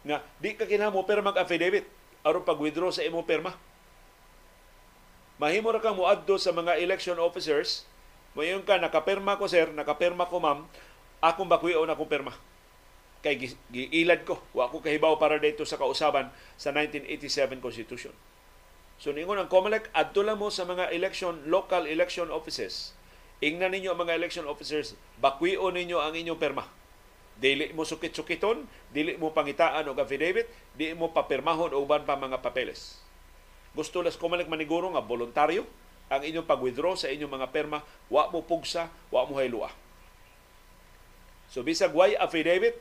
Nga 0.08 0.24
di 0.40 0.56
ka 0.56 0.64
kinahanglan 0.64 1.06
perma 1.06 1.30
mag 1.30 1.38
affidavit 1.44 1.86
aron 2.24 2.42
pag-withdraw 2.42 2.88
sa 2.88 3.04
imo 3.04 3.22
perma. 3.28 3.52
Mahimo 5.42 5.74
ra 5.74 5.82
kang 5.82 5.98
muadto 5.98 6.38
sa 6.38 6.54
mga 6.54 6.78
election 6.78 7.18
officers, 7.18 7.82
mayon 8.38 8.62
ka 8.62 8.78
nakapirma 8.78 9.34
ko 9.34 9.50
sir, 9.50 9.66
nakapirma 9.74 10.30
ko 10.30 10.38
ma'am, 10.38 10.62
akong 11.18 11.50
bakwion 11.50 11.90
akong 11.90 12.06
perma. 12.06 12.38
Kay 13.26 13.58
giilad 13.74 14.22
ko, 14.22 14.38
wa 14.54 14.70
ko 14.70 14.78
kahibaw 14.78 15.18
para 15.18 15.42
dito 15.42 15.66
sa 15.66 15.74
kausaban 15.74 16.30
sa 16.54 16.70
1987 16.70 17.58
Constitution. 17.58 18.14
So 19.02 19.10
ningon 19.10 19.42
ang 19.42 19.50
COMELEC 19.50 19.90
adto 19.90 20.22
lang 20.22 20.38
mo 20.38 20.46
sa 20.54 20.62
mga 20.62 20.94
election 20.94 21.42
local 21.50 21.90
election 21.90 22.30
offices 22.30 22.94
Ingnan 23.42 23.74
ninyo 23.74 23.90
ang 23.90 23.98
mga 24.06 24.14
election 24.14 24.46
officers, 24.46 24.94
bakwiyo 25.18 25.66
ninyo 25.74 25.98
ang 25.98 26.14
inyong 26.14 26.38
perma. 26.38 26.62
Dili 27.42 27.74
mo 27.74 27.82
sukit-sukiton, 27.82 28.70
dili 28.94 29.18
mo 29.18 29.34
pangitaan 29.34 29.90
og 29.90 29.98
affidavit, 29.98 30.46
di 30.78 30.94
mo 30.94 31.10
papirmahon 31.10 31.74
o 31.74 31.82
uban 31.82 32.06
pa 32.06 32.14
mga 32.14 32.38
papeles. 32.38 33.02
Gusto 33.72 34.04
las 34.04 34.20
kumalik 34.20 34.48
maniguro 34.48 34.92
nga 34.92 35.04
voluntaryo. 35.04 35.64
Ang 36.12 36.28
inyong 36.28 36.44
pag-withdraw 36.44 36.92
sa 36.92 37.08
inyong 37.08 37.40
mga 37.40 37.48
perma, 37.48 37.80
wa 38.12 38.28
mo 38.28 38.44
pugsa, 38.44 38.92
wa 39.08 39.24
mo 39.24 39.40
haylua. 39.40 39.72
So 41.48 41.64
bisag 41.64 41.96
way 41.96 42.12
affidavit, 42.16 42.76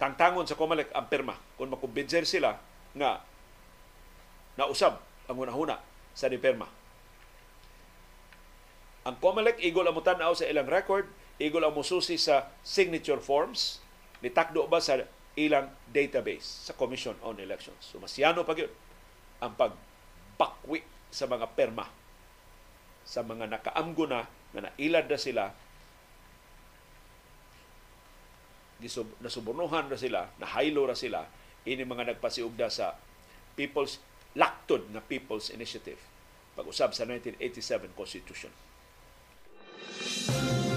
tangtangon 0.00 0.48
sa 0.48 0.56
Comelec 0.56 0.88
ang 0.96 1.04
perma. 1.08 1.36
Kung 1.60 1.68
makumbinser 1.68 2.24
sila 2.24 2.56
nga 2.96 3.20
nausab 4.56 4.98
ang 5.28 5.36
hunahuna 5.36 5.78
sa 6.16 6.26
di 6.26 6.40
perma. 6.40 6.66
Ang 9.08 9.16
COMELEC, 9.24 9.64
igol 9.64 9.88
ang 9.88 9.96
mutanaw 9.96 10.36
sa 10.36 10.44
ilang 10.44 10.68
record, 10.68 11.08
igol 11.40 11.64
ang 11.64 11.72
mususi 11.72 12.20
sa 12.20 12.52
signature 12.60 13.22
forms, 13.22 13.80
nitakdo 14.20 14.68
ba 14.68 14.84
sa 14.84 15.00
ilang 15.38 15.70
database 15.86 16.66
sa 16.66 16.74
Commission 16.74 17.14
on 17.22 17.38
Elections. 17.38 17.78
So 17.78 18.02
masyano 18.02 18.42
pa 18.42 18.58
yun 18.58 18.72
ang 19.38 19.54
pagbakwi 19.54 20.82
sa 21.14 21.30
mga 21.30 21.46
perma 21.54 21.86
sa 23.06 23.22
mga 23.22 23.46
nakaamgo 23.46 24.04
na 24.10 24.26
na 24.52 24.68
nailad 24.68 25.06
na 25.06 25.16
sila 25.20 25.44
nasuburnuhan 29.18 29.90
na 29.90 29.98
sila, 29.98 30.30
nahaylo 30.38 30.86
na 30.86 30.94
sila, 30.94 31.26
ini 31.66 31.82
mga 31.82 32.14
nagpasiugda 32.14 32.70
sa 32.70 32.94
People's 33.58 33.98
Laktod 34.38 34.86
na 34.94 35.02
People's 35.02 35.50
Initiative 35.50 35.98
pag-usab 36.54 36.94
sa 36.94 37.02
1987 37.06 37.90
Constitution. 37.94 38.52
At 40.30 40.67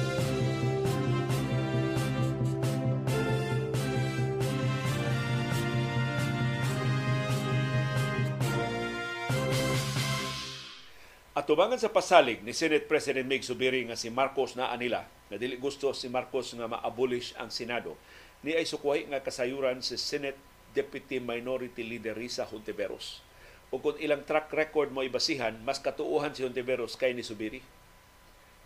tubangan 11.40 11.80
sa 11.80 11.88
pasalig 11.88 12.44
ni 12.44 12.52
Senate 12.52 12.84
President 12.84 13.24
Mig 13.24 13.48
Subiri 13.48 13.88
nga 13.88 13.96
si 13.96 14.12
Marcos 14.12 14.60
na 14.60 14.68
anila, 14.68 15.08
na 15.32 15.40
dili 15.40 15.56
gusto 15.56 15.96
si 15.96 16.12
Marcos 16.12 16.52
nga 16.52 16.68
ma-abolish 16.68 17.32
ang 17.40 17.48
Senado, 17.48 17.96
ni 18.44 18.52
ay 18.52 18.68
sukuhay 18.68 19.08
nga 19.08 19.24
kasayuran 19.24 19.80
si 19.80 19.96
Senate 19.96 20.36
Deputy 20.76 21.24
Minority 21.24 21.88
Leader 21.88 22.20
Risa 22.20 22.44
Hontiveros. 22.44 23.24
O 23.72 23.80
kung 23.80 23.96
ilang 24.04 24.28
track 24.28 24.52
record 24.52 24.92
mo 24.92 25.08
ibasihan, 25.08 25.56
mas 25.64 25.80
katuuhan 25.80 26.36
si 26.36 26.44
Hontiveros 26.44 27.00
kay 27.00 27.16
ni 27.16 27.24
Subiri. 27.24 27.64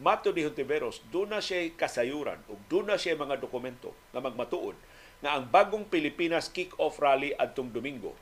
Mato 0.01 0.33
ni 0.33 0.41
Hontiveros, 0.41 1.05
doon 1.13 1.37
na 1.37 1.45
siya 1.45 1.69
kasayuran 1.77 2.41
o 2.49 2.57
doon 2.65 2.89
na 2.89 2.97
siya 2.97 3.13
mga 3.13 3.37
dokumento 3.37 3.93
na 4.09 4.25
magmatuod 4.25 4.73
na 5.21 5.37
ang 5.37 5.45
bagong 5.45 5.85
Pilipinas 5.85 6.49
kick-off 6.49 6.97
rally 6.97 7.31
adtong 7.37 7.69
Domingo 7.69 8.17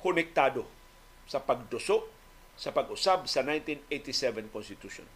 konektado 0.00 0.64
sa 1.30 1.38
pagduso 1.38 2.10
sa 2.58 2.74
pag-usab 2.74 3.24
sa 3.30 3.40
1987 3.46 4.50
Constitution. 4.50 5.06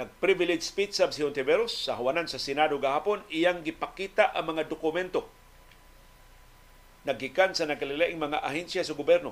Nag-privilege 0.00 0.64
speech 0.64 0.96
sab 0.96 1.12
si 1.12 1.20
Hontiveros 1.20 1.74
sa 1.74 1.98
hawanan 1.98 2.30
sa 2.30 2.40
Senado 2.40 2.78
gahapon, 2.80 3.20
iyang 3.28 3.60
gipakita 3.60 4.32
ang 4.32 4.56
mga 4.56 4.70
dokumento 4.70 5.26
naggikan 7.06 7.54
sa 7.54 7.68
nagkalilaing 7.70 8.18
mga 8.18 8.42
ahensya 8.42 8.82
sa 8.82 8.96
gobyerno. 8.96 9.30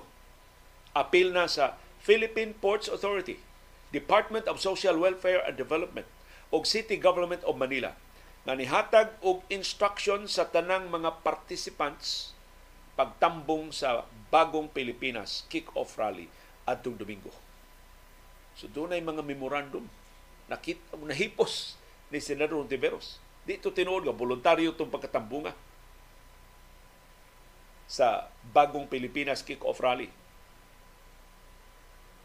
Apil 0.95 1.35
na 1.35 1.51
sa 1.51 1.75
Philippine 1.99 2.55
Ports 2.55 2.87
Authority, 2.87 3.41
Department 3.91 4.47
of 4.47 4.63
Social 4.63 4.95
Welfare 5.01 5.43
and 5.43 5.59
Development 5.59 6.07
ug 6.55 6.63
City 6.69 6.95
Government 7.01 7.43
of 7.43 7.59
Manila 7.59 7.99
nga 8.45 8.55
nihatag 8.55 9.17
og 9.25 9.43
instruction 9.51 10.29
sa 10.29 10.47
tanang 10.47 10.93
mga 10.93 11.25
participants 11.25 12.34
pagtambong 12.95 13.75
sa 13.75 14.07
bagong 14.31 14.71
Pilipinas 14.71 15.47
kick-off 15.51 15.99
rally 15.99 16.31
adtong 16.65 16.95
Domingo. 16.99 17.31
So 18.55 18.71
doon 18.71 18.95
ay 18.95 19.03
mga 19.03 19.23
memorandum 19.27 19.87
nakit 20.47 20.79
nahipos 21.03 21.75
ni 22.15 22.23
Senador 22.23 22.63
Ontiveros. 22.63 23.19
Dito 23.45 23.75
tinuod 23.75 24.07
nga 24.07 24.15
voluntaryo 24.15 24.73
itong 24.73 24.93
pagkatambunga 24.93 25.53
sa 27.85 28.31
bagong 28.55 28.89
Pilipinas 28.89 29.45
kick-off 29.45 29.83
rally. 29.83 30.09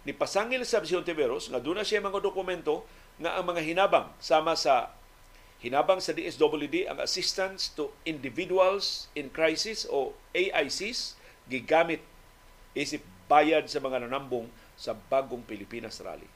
Ni 0.07 0.15
pasangil 0.15 0.63
sa 0.63 0.85
si 0.85 0.95
Ontiveros 0.95 1.51
nga 1.51 1.59
doon 1.59 1.83
na 1.83 1.85
siya 1.85 1.99
mga 1.99 2.23
dokumento 2.23 2.87
nga 3.19 3.35
ang 3.35 3.45
mga 3.51 3.61
hinabang 3.65 4.07
sama 4.23 4.55
sa 4.55 4.95
Hinabang 5.59 5.99
sa 5.99 6.15
DSWD 6.15 6.87
ang 6.87 7.03
Assistance 7.03 7.75
to 7.75 7.91
Individuals 8.07 9.11
in 9.11 9.27
Crisis 9.27 9.83
o 9.91 10.15
AICs 10.31 11.19
gigamit 11.51 11.99
isip 12.71 13.03
bayad 13.27 13.67
sa 13.67 13.83
mga 13.83 14.07
nanambong 14.07 14.47
sa 14.79 14.95
bagong 14.95 15.43
Pilipinas 15.43 15.99
rally. 15.99 16.31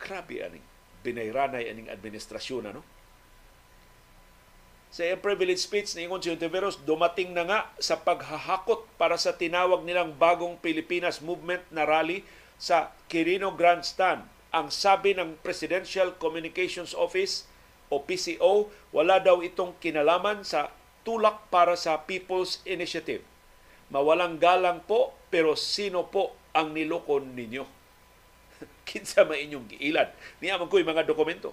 Grabe 0.00 0.40
aning 0.40 0.64
binayranay 1.04 1.68
aning 1.68 1.92
administrasyon 1.92 2.72
ano. 2.72 2.80
Sa 4.90 5.06
privilege 5.22 5.62
speech 5.62 5.94
ni 5.94 6.08
Ingon 6.08 6.18
si 6.18 6.34
Ontiveros, 6.34 6.82
dumating 6.82 7.30
na 7.30 7.46
nga 7.46 7.60
sa 7.78 8.02
paghahakot 8.02 8.90
para 8.98 9.14
sa 9.14 9.36
tinawag 9.36 9.86
nilang 9.86 10.18
bagong 10.18 10.58
Pilipinas 10.58 11.22
Movement 11.22 11.62
na 11.70 11.86
rally 11.86 12.26
sa 12.58 12.90
Quirino 13.06 13.54
Grandstand. 13.54 14.26
Ang 14.50 14.74
sabi 14.74 15.14
ng 15.14 15.38
Presidential 15.46 16.10
Communications 16.18 16.90
Office 16.90 17.46
o 17.90 18.00
PCO, 18.06 18.70
wala 18.94 19.18
daw 19.18 19.42
itong 19.42 19.76
kinalaman 19.82 20.46
sa 20.46 20.70
tulak 21.02 21.50
para 21.50 21.74
sa 21.74 22.06
People's 22.06 22.62
Initiative. 22.62 23.26
Mawalang 23.90 24.38
galang 24.38 24.86
po, 24.86 25.18
pero 25.28 25.58
sino 25.58 26.06
po 26.06 26.38
ang 26.54 26.70
nilokon 26.70 27.34
ninyo? 27.34 27.66
Kinsa 28.88 29.26
ma 29.26 29.34
inyong 29.34 29.66
giilan? 29.74 30.08
Niya 30.38 30.62
man 30.62 30.70
ko'y 30.70 30.86
mga 30.86 31.02
dokumento. 31.02 31.50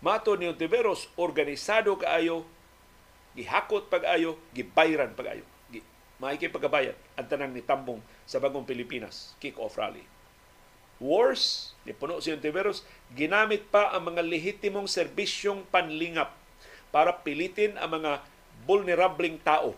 Mato 0.00 0.36
ni 0.36 0.48
Ontiveros, 0.48 1.12
organisado 1.20 1.96
kaayo, 2.00 2.44
gihakot 3.36 3.92
pag-ayo, 3.92 4.40
gibayran 4.56 5.12
pag-ayo. 5.12 5.44
Gi, 5.68 5.84
makikipagabayan 6.20 6.96
ang 7.16 7.26
tanang 7.28 7.52
nitambong 7.52 8.00
sa 8.24 8.40
bagong 8.40 8.64
Pilipinas, 8.64 9.36
kick-off 9.40 9.76
rally. 9.76 10.04
Worse, 10.96 11.76
ni 11.84 11.92
puno 11.92 12.18
si 12.24 12.32
Ontiveros, 12.32 12.82
ginamit 13.12 13.68
pa 13.68 13.92
ang 13.92 14.08
mga 14.12 14.24
lehitimong 14.24 14.88
serbisyong 14.88 15.68
panlingap 15.68 16.32
para 16.88 17.12
pilitin 17.12 17.76
ang 17.76 18.00
mga 18.00 18.24
vulnerableng 18.64 19.36
tao 19.44 19.76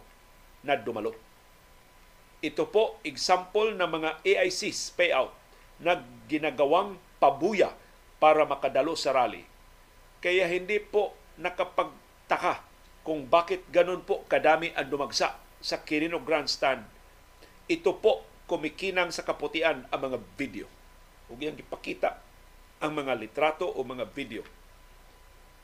na 0.62 0.78
dumalo. 0.78 1.12
Ito 2.38 2.70
po 2.70 3.02
example 3.02 3.74
ng 3.74 3.90
mga 3.90 4.10
AICs 4.22 4.94
payout 4.94 5.34
na 5.82 5.98
ginagawang 6.30 6.94
pabuya 7.18 7.74
para 8.22 8.46
makadalo 8.46 8.94
sa 8.94 9.10
rally 9.10 9.42
kaya 10.18 10.50
hindi 10.50 10.82
po 10.82 11.14
nakapagtaka 11.38 12.62
kung 13.06 13.24
bakit 13.30 13.62
ganun 13.70 14.02
po 14.02 14.26
kadami 14.26 14.74
ang 14.74 14.90
dumagsa 14.90 15.38
sa 15.62 15.80
Quirino 15.82 16.18
Grandstand. 16.22 16.82
Ito 17.70 17.98
po 17.98 18.26
kumikinang 18.50 19.14
sa 19.14 19.22
kaputian 19.22 19.86
ang 19.88 20.00
mga 20.02 20.18
video. 20.34 20.66
Huwag 21.28 21.40
yung 21.44 21.60
ipakita 21.60 22.16
ang 22.80 22.96
mga 22.96 23.12
litrato 23.20 23.68
o 23.68 23.80
mga 23.84 24.08
video 24.10 24.42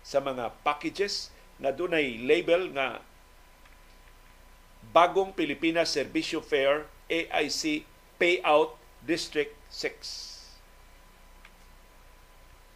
sa 0.04 0.20
mga 0.20 0.52
packages 0.60 1.32
na 1.56 1.72
dunay 1.72 2.20
label 2.20 2.68
nga 2.76 3.00
Bagong 4.92 5.32
Pilipinas 5.32 5.96
Servisyo 5.96 6.44
Fair 6.44 6.84
AIC 7.08 7.88
Payout 8.20 8.76
District 9.00 9.56
6. 9.72 10.44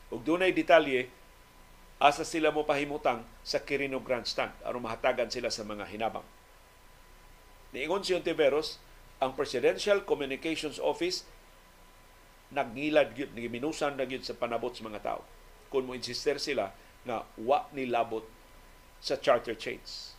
Ug 0.09 0.25
dunay 0.25 0.57
detalye 0.57 1.13
asa 2.01 2.25
sila 2.25 2.49
mo 2.49 2.65
pahimutang 2.65 3.27
sa 3.45 3.61
Quirino 3.61 4.01
Grandstand 4.01 4.55
aron 4.65 4.83
mahatagan 4.87 5.29
sila 5.29 5.53
sa 5.53 5.67
mga 5.67 5.85
hinabang. 5.91 6.25
Niingon 7.77 8.01
si 8.01 8.17
Ontiveros, 8.17 8.81
ang 9.21 9.37
Presidential 9.37 10.01
Communications 10.07 10.81
Office 10.81 11.29
nagnilad 12.53 13.13
gyud 13.13 13.33
nagiminusan 13.37 13.97
na 13.97 14.09
gyud 14.09 14.25
sa 14.25 14.37
panabot 14.37 14.73
sa 14.73 14.87
mga 14.87 15.01
tao 15.05 15.21
kung 15.69 15.85
mo 15.85 15.93
insister 15.93 16.41
sila 16.41 16.73
nga 17.05 17.25
wa 17.37 17.69
nilabot 17.77 18.25
sa 18.99 19.21
charter 19.21 19.55
chains. 19.55 20.17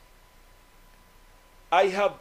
I 1.69 1.93
have 1.93 2.18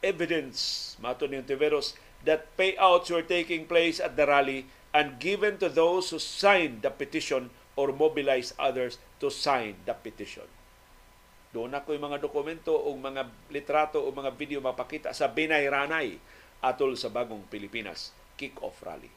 evidence, 0.00 0.94
mato 1.00 1.28
ni 1.28 1.36
Ontiveros, 1.40 1.96
that 2.24 2.48
payouts 2.56 3.12
were 3.12 3.24
taking 3.24 3.68
place 3.68 4.00
at 4.00 4.16
the 4.16 4.24
rally 4.24 4.68
and 4.96 5.20
given 5.20 5.60
to 5.60 5.68
those 5.68 6.08
who 6.12 6.20
signed 6.20 6.80
the 6.80 6.92
petition 6.92 7.52
or 7.76 7.92
mobilize 7.92 8.56
others 8.56 8.96
to 9.20 9.28
sign 9.28 9.76
the 9.84 9.92
petition. 9.92 10.48
Doon 11.52 11.76
ako 11.76 11.96
yung 11.96 12.08
mga 12.08 12.24
dokumento 12.24 12.72
o 12.72 12.92
mga 12.96 13.28
litrato 13.52 14.00
o 14.00 14.08
mga 14.12 14.32
video 14.32 14.60
mapakita 14.60 15.12
sa 15.12 15.28
binayranay 15.28 16.16
atol 16.64 16.96
sa 16.96 17.12
bagong 17.12 17.44
Pilipinas 17.48 18.12
kick-off 18.36 18.80
rally. 18.84 19.15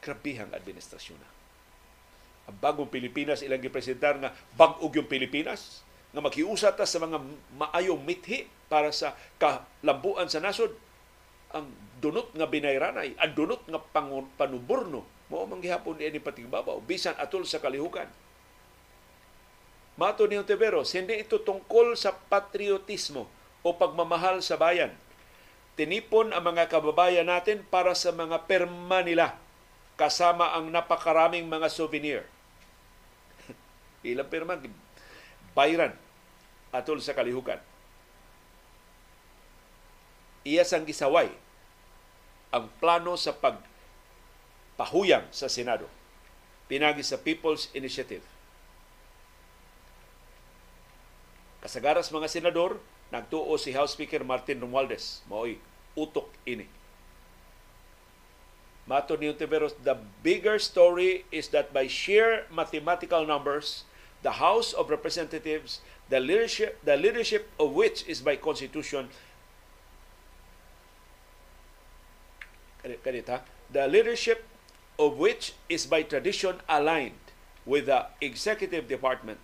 Krabihang 0.00 0.52
administrasyon 0.52 1.18
na. 1.20 1.28
Ang 2.50 2.56
bagong 2.58 2.90
Pilipinas 2.90 3.44
ilang 3.44 3.62
gipresentar 3.62 4.16
nga 4.18 4.34
bag-og 4.56 4.90
yung 4.96 5.08
Pilipinas 5.08 5.84
nga 6.10 6.24
maghiusat 6.24 6.74
ta 6.74 6.88
sa 6.88 6.98
mga 6.98 7.22
maayong 7.54 8.02
mithi 8.02 8.48
para 8.66 8.90
sa 8.90 9.14
kalambuan 9.38 10.26
sa 10.26 10.42
nasod 10.42 10.74
ang 11.54 11.70
dunot 12.02 12.34
nga 12.34 12.46
binayranay, 12.50 13.14
ang 13.18 13.32
dunot 13.34 13.62
nga 13.66 13.78
panuburno 14.38 15.06
Mao 15.30 15.46
man 15.46 15.62
gihapon 15.62 15.94
ni 15.94 16.18
patigbabaw 16.18 16.82
bisan 16.82 17.14
atol 17.14 17.46
sa 17.46 17.62
kalihukan. 17.62 18.10
Mato 19.94 20.26
ni 20.26 20.34
Ontiveros, 20.34 20.90
hindi 20.98 21.22
ito 21.22 21.38
tungkol 21.38 21.94
sa 21.94 22.10
patriotismo 22.10 23.30
o 23.62 23.68
pagmamahal 23.78 24.42
sa 24.42 24.58
bayan. 24.58 24.90
Tinipon 25.78 26.34
ang 26.34 26.50
mga 26.50 26.66
kababayan 26.66 27.30
natin 27.30 27.62
para 27.62 27.94
sa 27.94 28.10
mga 28.10 28.42
perma 28.50 29.06
nila 29.06 29.38
kasama 30.00 30.56
ang 30.56 30.72
napakaraming 30.72 31.44
mga 31.44 31.68
souvenir. 31.68 32.24
Ilang 34.00 34.32
perma? 34.32 34.56
Bayran 35.52 35.92
atol 36.72 37.04
sa 37.04 37.12
kalihukan. 37.12 37.60
Iya 40.40 40.64
sang 40.64 40.88
gisaway 40.88 41.28
ang 42.48 42.72
plano 42.80 43.12
sa 43.20 43.36
pag 43.36 43.60
pahuyang 44.80 45.28
sa 45.28 45.52
Senado 45.52 45.84
pinagi 46.70 47.02
sa 47.02 47.18
People's 47.18 47.66
Initiative. 47.74 48.22
Kasagaras 51.60 52.14
mga 52.14 52.30
senador, 52.30 52.78
nagtuo 53.10 53.52
si 53.58 53.74
House 53.74 53.98
Speaker 53.98 54.22
Martin 54.22 54.62
Romualdez. 54.62 55.20
Mao'y 55.26 55.58
utok 55.98 56.30
ini. 56.46 56.64
Mato 58.90 59.14
ni 59.14 59.30
Ontiveros, 59.30 59.70
the 59.84 59.94
bigger 60.24 60.58
story 60.58 61.24
is 61.30 61.46
that 61.54 61.72
by 61.72 61.86
sheer 61.86 62.42
mathematical 62.50 63.24
numbers, 63.24 63.84
the 64.26 64.42
House 64.42 64.72
of 64.72 64.90
Representatives, 64.90 65.78
the 66.08 66.18
leadership, 66.18 66.76
the 66.82 66.96
leadership 66.96 67.46
of 67.60 67.70
which 67.70 68.02
is 68.08 68.20
by 68.20 68.34
constitution, 68.34 69.06
the 72.82 73.86
leadership 73.86 74.42
of 74.98 75.18
which 75.18 75.54
is 75.68 75.86
by 75.86 76.02
tradition 76.02 76.58
aligned 76.68 77.30
with 77.64 77.86
the 77.86 78.06
executive 78.20 78.88
department, 78.88 79.38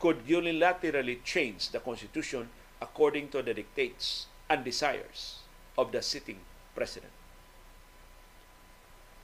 could 0.00 0.26
unilaterally 0.26 1.22
change 1.22 1.70
the 1.70 1.78
constitution 1.78 2.50
according 2.82 3.28
to 3.28 3.40
the 3.40 3.54
dictates 3.54 4.26
and 4.50 4.64
desires 4.64 5.37
of 5.78 5.94
the 5.94 6.02
sitting 6.02 6.42
president. 6.74 7.14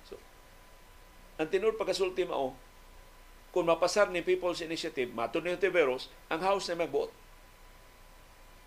So, 0.06 0.14
ang 1.42 1.50
tinur 1.50 1.74
pagkasulti 1.74 2.22
mao, 2.22 2.54
kung 3.50 3.66
mapasar 3.66 4.10
ni 4.14 4.22
People's 4.22 4.62
Initiative, 4.62 5.10
mato 5.10 5.42
ni 5.42 5.54
Tiveros, 5.58 6.10
ang 6.30 6.42
House 6.42 6.70
na 6.70 6.86
magbuot. 6.86 7.10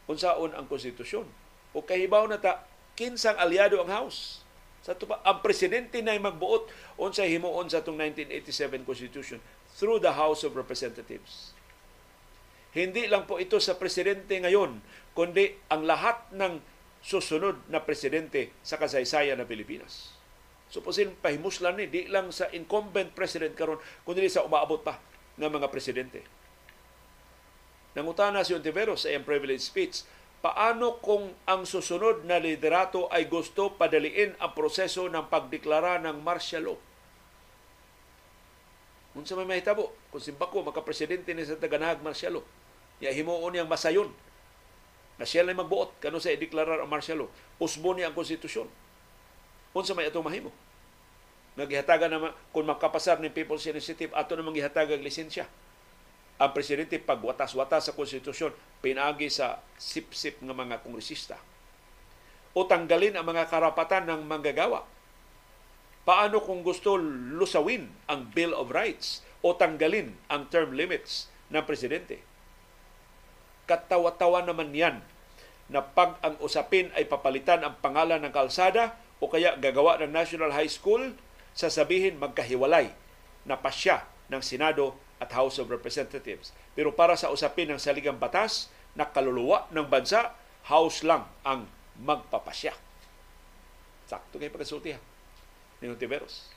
Unsaon 0.07 0.55
ang 0.55 0.67
konstitusyon. 0.67 1.27
O 1.71 1.83
kahibaw 1.83 2.27
na 2.27 2.39
ta, 2.39 2.63
kinsang 2.95 3.35
aliado 3.39 3.79
ang 3.83 3.91
House. 3.91 4.43
Sa 4.83 4.95
tupa, 4.95 5.19
ang 5.27 5.43
presidente 5.43 5.99
na 5.99 6.15
magbuot 6.15 6.71
unsa 6.95 7.27
himuon 7.27 7.67
sa 7.67 7.83
itong 7.83 7.99
1987 7.99 8.87
Constitution 8.87 9.39
through 9.75 9.99
the 9.99 10.15
House 10.15 10.47
of 10.47 10.55
Representatives. 10.55 11.51
Hindi 12.71 13.11
lang 13.11 13.27
po 13.27 13.35
ito 13.35 13.59
sa 13.59 13.75
presidente 13.75 14.39
ngayon, 14.39 14.79
kundi 15.11 15.59
ang 15.67 15.83
lahat 15.83 16.31
ng 16.31 16.63
susunod 17.01 17.59
na 17.71 17.83
presidente 17.83 18.51
sa 18.65 18.75
kasaysayan 18.75 19.39
ng 19.41 19.47
Pilipinas. 19.47 20.17
So 20.67 20.83
pasin 20.83 21.15
pahimuslan 21.23 21.79
ni 21.79 21.87
di 21.87 22.11
lang 22.11 22.35
sa 22.35 22.51
incumbent 22.51 23.15
president 23.15 23.55
karon 23.55 23.79
kundi 24.03 24.27
sa 24.27 24.43
umaabot 24.43 24.83
pa 24.83 24.99
ng 25.39 25.47
mga 25.47 25.67
presidente. 25.71 26.21
Nangutana 27.95 28.43
si 28.43 28.53
Ontiveros 28.53 29.07
sa 29.07 29.09
iyang 29.09 29.25
privilege 29.25 29.63
speech 29.63 30.03
paano 30.43 31.01
kung 31.01 31.33
ang 31.49 31.65
susunod 31.65 32.27
na 32.27 32.37
liderato 32.37 33.09
ay 33.09 33.25
gusto 33.25 33.73
padaliin 33.73 34.37
ang 34.37 34.53
proseso 34.53 35.09
ng 35.09 35.25
pagdeklara 35.31 35.97
ng 36.03 36.21
martial 36.21 36.73
law? 36.73 36.79
Kung 39.17 39.25
sa 39.25 39.33
may 39.33 39.49
mahitabo, 39.49 39.89
kung 40.13 40.21
si 40.21 40.29
Bako 40.29 40.61
makapresidente 40.61 41.33
ni 41.33 41.41
sa 41.41 41.57
taganahag 41.57 42.05
martial 42.05 42.37
law, 42.37 42.45
ya 43.01 43.09
himuon 43.09 43.49
niyang 43.49 43.71
masayon 43.71 44.13
na 45.17 45.25
siya 45.25 45.43
lang 45.43 45.57
magbuot 45.57 45.97
kano 45.97 46.21
sa 46.21 46.33
ideklarar 46.33 46.81
ang 46.81 46.89
martial 46.89 47.25
law, 47.25 47.29
usbo 47.57 47.93
niya 47.93 48.09
ang 48.09 48.15
konstitusyon. 48.17 48.69
Kung 49.73 49.85
sa 49.85 49.97
may 49.97 50.09
atong 50.09 50.25
mahimo. 50.25 50.49
Naghihatagan 51.57 52.13
naman, 52.13 52.31
kung 52.53 52.69
makapasar 52.69 53.17
ni 53.17 53.33
People's 53.33 53.65
Initiative, 53.65 54.13
ato 54.13 54.37
namang 54.37 54.53
gihatagan 54.53 55.01
lisensya 55.01 55.49
ang 56.37 56.53
presidente 56.53 57.01
pagwatas-watas 57.01 57.89
sa 57.89 57.95
konstitusyon 57.97 58.53
pinagi 58.77 59.25
sa 59.25 59.57
sip-sip 59.73 60.37
ng 60.45 60.53
mga 60.53 60.85
kongresista 60.85 61.41
o 62.53 62.65
tanggalin 62.65 63.13
ang 63.17 63.25
mga 63.25 63.49
karapatan 63.49 64.09
ng 64.09 64.21
manggagawa? 64.25 64.85
Paano 66.05 66.41
kung 66.41 66.65
gusto 66.65 66.97
lusawin 66.97 67.85
ang 68.09 68.29
Bill 68.33 68.53
of 68.53 68.73
Rights 68.73 69.21
o 69.45 69.53
tanggalin 69.53 70.17
ang 70.29 70.49
term 70.49 70.73
limits 70.73 71.29
ng 71.53 71.61
presidente? 71.65 72.26
Katawa-tawa 73.67 74.47
naman 74.47 74.71
yan 74.71 75.03
na 75.67 75.83
pag 75.83 76.15
ang 76.23 76.39
usapin 76.39 76.87
ay 76.95 77.03
papalitan 77.03 77.59
ang 77.61 77.75
pangalan 77.83 78.23
ng 78.23 78.31
kalsada 78.31 78.95
o 79.19 79.27
kaya 79.27 79.59
gagawa 79.59 79.99
ng 79.99 80.15
National 80.15 80.55
High 80.55 80.71
School, 80.71 81.13
sasabihin 81.51 82.15
magkahiwalay 82.17 82.95
na 83.43 83.59
pasya 83.59 84.07
ng 84.31 84.39
Senado 84.39 84.95
at 85.19 85.35
House 85.35 85.59
of 85.59 85.67
Representatives. 85.67 86.55
Pero 86.71 86.95
para 86.95 87.19
sa 87.19 87.27
usapin 87.27 87.67
ng 87.67 87.81
saligang 87.81 88.15
batas, 88.15 88.71
na 88.97 89.05
kaluluwa 89.05 89.69
ng 89.69 89.85
bansa, 89.85 90.33
House 90.67 91.05
lang 91.05 91.23
ang 91.47 91.63
magpapasya. 92.01 92.75
Sakto 94.03 94.35
kay 94.35 94.51
pagkasulti 94.51 94.91
ha. 94.91 94.99
Ni 95.79 95.87
Ontiveros. 95.87 96.51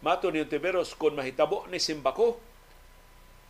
Mato 0.00 0.32
ni 0.32 0.40
Ontiveros, 0.40 0.96
kung 0.96 1.18
mahitabo 1.18 1.68
ni 1.68 1.76
Simbako, 1.76 2.40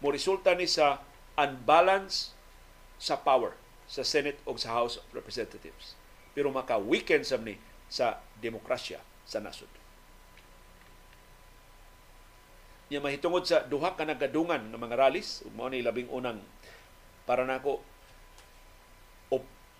mo 0.01 0.12
resulta 0.12 0.52
ni 0.52 0.68
sa 0.68 1.01
unbalance 1.36 2.32
sa 2.97 3.20
power 3.20 3.56
sa 3.86 4.02
Senate 4.02 4.43
o 4.44 4.59
sa 4.59 4.74
House 4.74 4.98
of 4.98 5.06
Representatives. 5.14 5.94
Pero 6.35 6.51
maka-weekend 6.51 7.23
sa 7.23 7.39
ni 7.39 7.56
sa 7.86 8.18
demokrasya 8.43 8.98
sa 9.23 9.39
nasod. 9.39 9.70
Niya 12.86 13.02
mahitungod 13.02 13.47
sa 13.47 13.66
duha 13.66 13.98
ka 13.98 14.06
nagadungan 14.06 14.70
ng 14.70 14.78
mga 14.78 14.94
rallies, 14.94 15.43
mao 15.55 15.66
ni 15.70 15.82
labing 15.82 16.10
unang 16.10 16.39
para 17.27 17.43
nako 17.43 17.82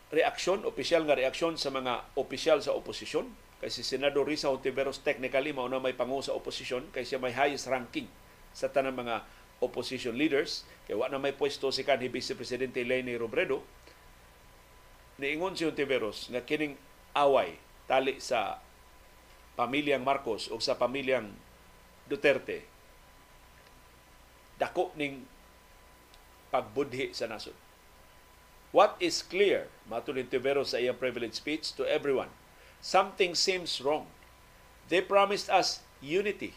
reaksyon, 0.06 0.62
opisyal 0.62 1.02
nga 1.02 1.18
reaksyon 1.18 1.59
sa 1.59 1.70
mga 1.74 2.14
opisyal 2.14 2.62
sa 2.62 2.74
oposisyon. 2.74 3.26
Kay 3.59 3.72
si 3.72 3.82
Senador 3.82 4.28
Risa 4.28 4.52
Hontiveros 4.52 5.01
technically 5.02 5.51
mao 5.51 5.66
na 5.66 5.82
may 5.82 5.97
pangu 5.97 6.20
sa 6.22 6.36
oposisyon 6.36 6.93
kay 6.93 7.02
siya 7.02 7.18
may 7.18 7.32
highest 7.34 7.66
ranking 7.66 8.06
sa 8.52 8.70
tanang 8.70 8.94
mga 8.94 9.24
opposition 9.62 10.14
leaders. 10.16 10.66
Kay 10.86 10.94
wa 10.94 11.08
na 11.08 11.20
may 11.20 11.32
pwesto 11.34 11.72
si 11.72 11.82
kanhi 11.82 12.12
Vice 12.12 12.36
Presidente 12.36 12.82
Leni 12.84 13.16
Robredo. 13.16 13.64
Niingon 15.16 15.56
si 15.56 15.64
Hontiveros 15.64 16.28
nga 16.28 16.44
kining 16.44 16.76
away 17.16 17.56
tali 17.88 18.20
sa 18.20 18.60
pamilyang 19.56 20.04
Marcos 20.04 20.52
o 20.52 20.60
sa 20.60 20.76
pamilyang 20.76 21.32
Duterte 22.06 22.62
dako 24.56 24.92
ning 24.96 25.24
pagbudhi 26.48 27.12
sa 27.12 27.28
nasod 27.28 27.56
What 28.76 29.00
is 29.00 29.24
clear, 29.24 29.72
matulid 29.88 30.28
Tibero 30.28 30.60
sa 30.66 30.76
iyang 30.76 31.00
privilege 31.00 31.38
speech 31.38 31.72
to 31.80 31.88
everyone, 31.88 32.28
something 32.84 33.32
seems 33.32 33.80
wrong. 33.80 34.04
They 34.92 35.00
promised 35.00 35.48
us 35.48 35.80
unity, 36.04 36.52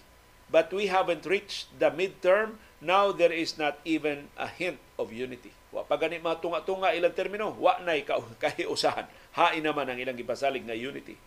but 0.51 0.73
we 0.75 0.91
haven't 0.91 1.23
reached 1.23 1.71
the 1.79 1.87
midterm. 1.93 2.59
Now 2.79 3.11
there 3.11 3.35
is 3.35 3.59
not 3.59 3.79
even 3.83 4.31
a 4.39 4.47
hint 4.47 4.79
of 4.95 5.11
unity. 5.11 5.51
Wa 5.69 5.83
pa 5.83 5.99
gani 5.99 6.17
matunga-tunga 6.23 6.95
ilang 6.95 7.13
termino, 7.13 7.51
wa 7.59 7.77
nay 7.83 8.07
kahiusahan. 8.43 9.05
Hain 9.35 9.63
naman 9.63 9.91
ang 9.91 9.99
ilang 9.99 10.15
ipasalig 10.15 10.63
na 10.63 10.73
unity. 10.73 11.19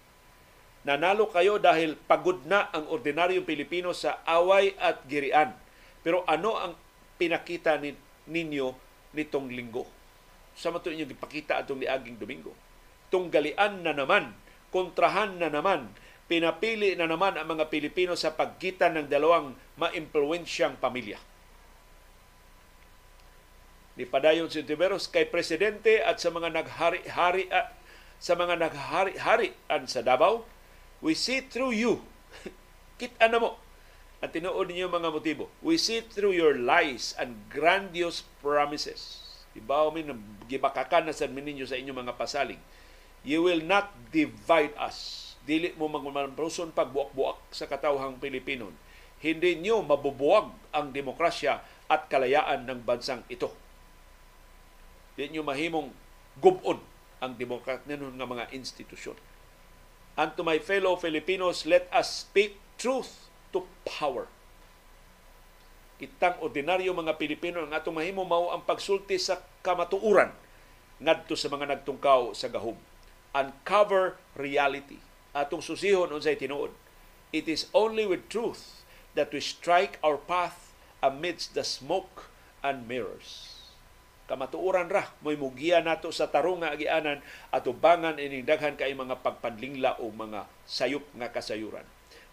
Nanalo 0.82 1.30
kayo 1.30 1.62
dahil 1.62 1.94
pagod 1.94 2.42
na 2.48 2.66
ang 2.74 2.90
ordinaryong 2.90 3.46
Pilipino 3.46 3.94
sa 3.94 4.24
away 4.26 4.74
at 4.80 5.06
girian. 5.06 5.54
Pero 6.02 6.26
ano 6.26 6.58
ang 6.58 6.72
pinakita 7.20 7.78
ni, 7.78 7.94
ninyo 8.26 8.74
nitong 9.14 9.46
linggo? 9.54 10.02
sa 10.52 10.68
mato 10.68 10.92
inyong 10.92 11.12
ipakita 11.16 11.60
atong 11.60 11.80
niaging 11.80 12.20
Domingo. 12.20 12.52
Tunggalian 13.08 13.84
na 13.84 13.92
naman, 13.92 14.32
kontrahan 14.72 15.36
na 15.36 15.52
naman, 15.52 15.92
pinapili 16.28 16.96
na 16.96 17.08
naman 17.08 17.36
ang 17.36 17.48
mga 17.48 17.68
Pilipino 17.68 18.16
sa 18.16 18.32
paggitan 18.32 18.96
ng 18.96 19.06
dalawang 19.08 19.52
maimpluwensyang 19.76 20.80
pamilya. 20.80 21.20
Ni 23.98 24.08
padayon 24.08 24.48
si 24.48 24.64
Tiberos 24.64 25.10
kay 25.10 25.28
presidente 25.28 26.00
at 26.00 26.16
sa 26.16 26.32
mga 26.32 26.48
naghari-hari 26.48 27.52
sa 28.22 28.38
mga 28.38 28.54
naghari-harian 28.56 29.82
sa 29.84 30.00
Davao, 30.00 30.46
we 31.02 31.12
see 31.12 31.42
through 31.42 31.74
you. 31.74 32.00
Kita 33.00 33.28
na 33.28 33.42
mo 33.42 33.58
at 34.22 34.30
tinuod 34.30 34.70
ninyo 34.70 34.86
mga 34.86 35.10
motibo. 35.10 35.50
We 35.58 35.74
see 35.76 36.00
through 36.06 36.38
your 36.38 36.54
lies 36.54 37.12
and 37.18 37.34
grandiose 37.50 38.22
promises 38.38 39.22
Ibaw 39.52 39.92
min 39.92 40.08
gibakakan 40.48 41.08
na 41.08 41.14
sa 41.14 41.28
ninyo 41.28 41.68
sa 41.68 41.76
inyong 41.76 42.08
mga 42.08 42.16
pasalig. 42.16 42.60
You 43.22 43.44
will 43.44 43.60
not 43.62 43.92
divide 44.10 44.72
us. 44.80 45.30
Dili 45.44 45.76
mo 45.76 45.90
magmampruson 45.90 46.72
pagbuak-buak 46.72 47.52
sa 47.52 47.68
katawhang 47.68 48.18
Pilipino. 48.18 48.72
Hindi 49.22 49.60
nyo 49.60 49.84
mabubuwag 49.84 50.50
ang 50.74 50.90
demokrasya 50.90 51.62
at 51.86 52.10
kalayaan 52.10 52.66
ng 52.66 52.80
bansang 52.82 53.22
ito. 53.30 53.52
Hindi 55.14 55.38
nyo 55.38 55.42
mahimong 55.44 55.88
gubon 56.40 56.80
ang 57.22 57.36
demokrat 57.38 57.84
ninyo 57.86 58.16
nga 58.18 58.26
mga 58.26 58.50
institusyon. 58.56 59.16
And 60.16 60.32
to 60.36 60.42
my 60.44 60.60
fellow 60.60 60.96
Filipinos, 61.00 61.64
let 61.64 61.88
us 61.92 62.28
speak 62.28 62.58
truth 62.76 63.28
to 63.54 63.64
power 63.84 64.28
kitang 66.02 66.34
ordinaryo 66.42 66.90
mga 66.90 67.14
Pilipino 67.14 67.62
ang 67.62 67.70
atong 67.70 67.94
mahimo 67.94 68.26
mao 68.26 68.50
ang 68.50 68.66
pagsulti 68.66 69.22
sa 69.22 69.38
kamatuuran 69.62 70.34
ngadto 70.98 71.38
sa 71.38 71.46
mga 71.46 71.78
nagtungkaw 71.78 72.34
sa 72.34 72.50
gahom. 72.50 72.74
Uncover 73.30 74.18
reality. 74.34 74.98
Atong 75.30 75.62
susihon 75.62 76.10
unsay 76.10 76.34
tinuod. 76.34 76.74
It 77.30 77.46
is 77.46 77.70
only 77.70 78.02
with 78.02 78.26
truth 78.26 78.82
that 79.14 79.30
we 79.30 79.38
strike 79.38 80.02
our 80.02 80.18
path 80.18 80.74
amidst 80.98 81.54
the 81.54 81.62
smoke 81.62 82.34
and 82.66 82.90
mirrors. 82.90 83.51
Kamatuuran 84.30 84.88
ra 84.88 85.10
moy 85.20 85.34
mugiya 85.34 85.82
nato 85.82 86.14
sa 86.14 86.30
tarong 86.30 86.62
nga 86.62 86.72
agianan 86.72 87.20
at 87.50 87.66
ubangan 87.66 88.22
ining 88.22 88.46
daghan 88.46 88.78
kay 88.78 88.94
mga 88.94 89.20
pagpanlingla 89.20 89.98
o 89.98 90.08
mga 90.14 90.46
sayop 90.64 91.02
nga 91.18 91.28
kasayuran. 91.34 91.84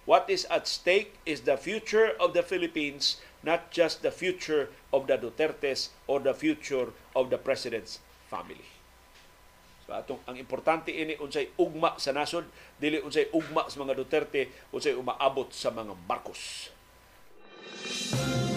What 0.05 0.29
is 0.29 0.49
at 0.49 0.65
stake 0.65 1.17
is 1.25 1.45
the 1.45 1.57
future 1.57 2.17
of 2.17 2.33
the 2.33 2.41
Philippines 2.41 3.21
not 3.45 3.71
just 3.71 4.01
the 4.01 4.11
future 4.11 4.69
of 4.91 5.07
the 5.07 5.15
Dutertes 5.15 5.93
or 6.07 6.19
the 6.19 6.33
future 6.33 6.91
of 7.15 7.29
the 7.29 7.39
President's 7.39 8.01
family. 8.27 8.65
So 9.89 9.97
atong 9.97 10.21
ang 10.29 10.37
importante 10.37 10.93
ini 10.93 11.17
unsay 11.17 11.49
ugma 11.57 11.97
sa 11.97 12.13
nasod, 12.13 12.45
dili 12.77 13.01
unsay 13.01 13.33
ugma 13.33 13.65
sa 13.65 13.81
mga 13.81 13.97
Duterte, 13.97 14.69
unsay 14.69 14.93
umaabot 14.93 15.49
sa 15.49 15.73
mga 15.73 15.97
Marcos. 16.05 16.69
og 17.79 18.48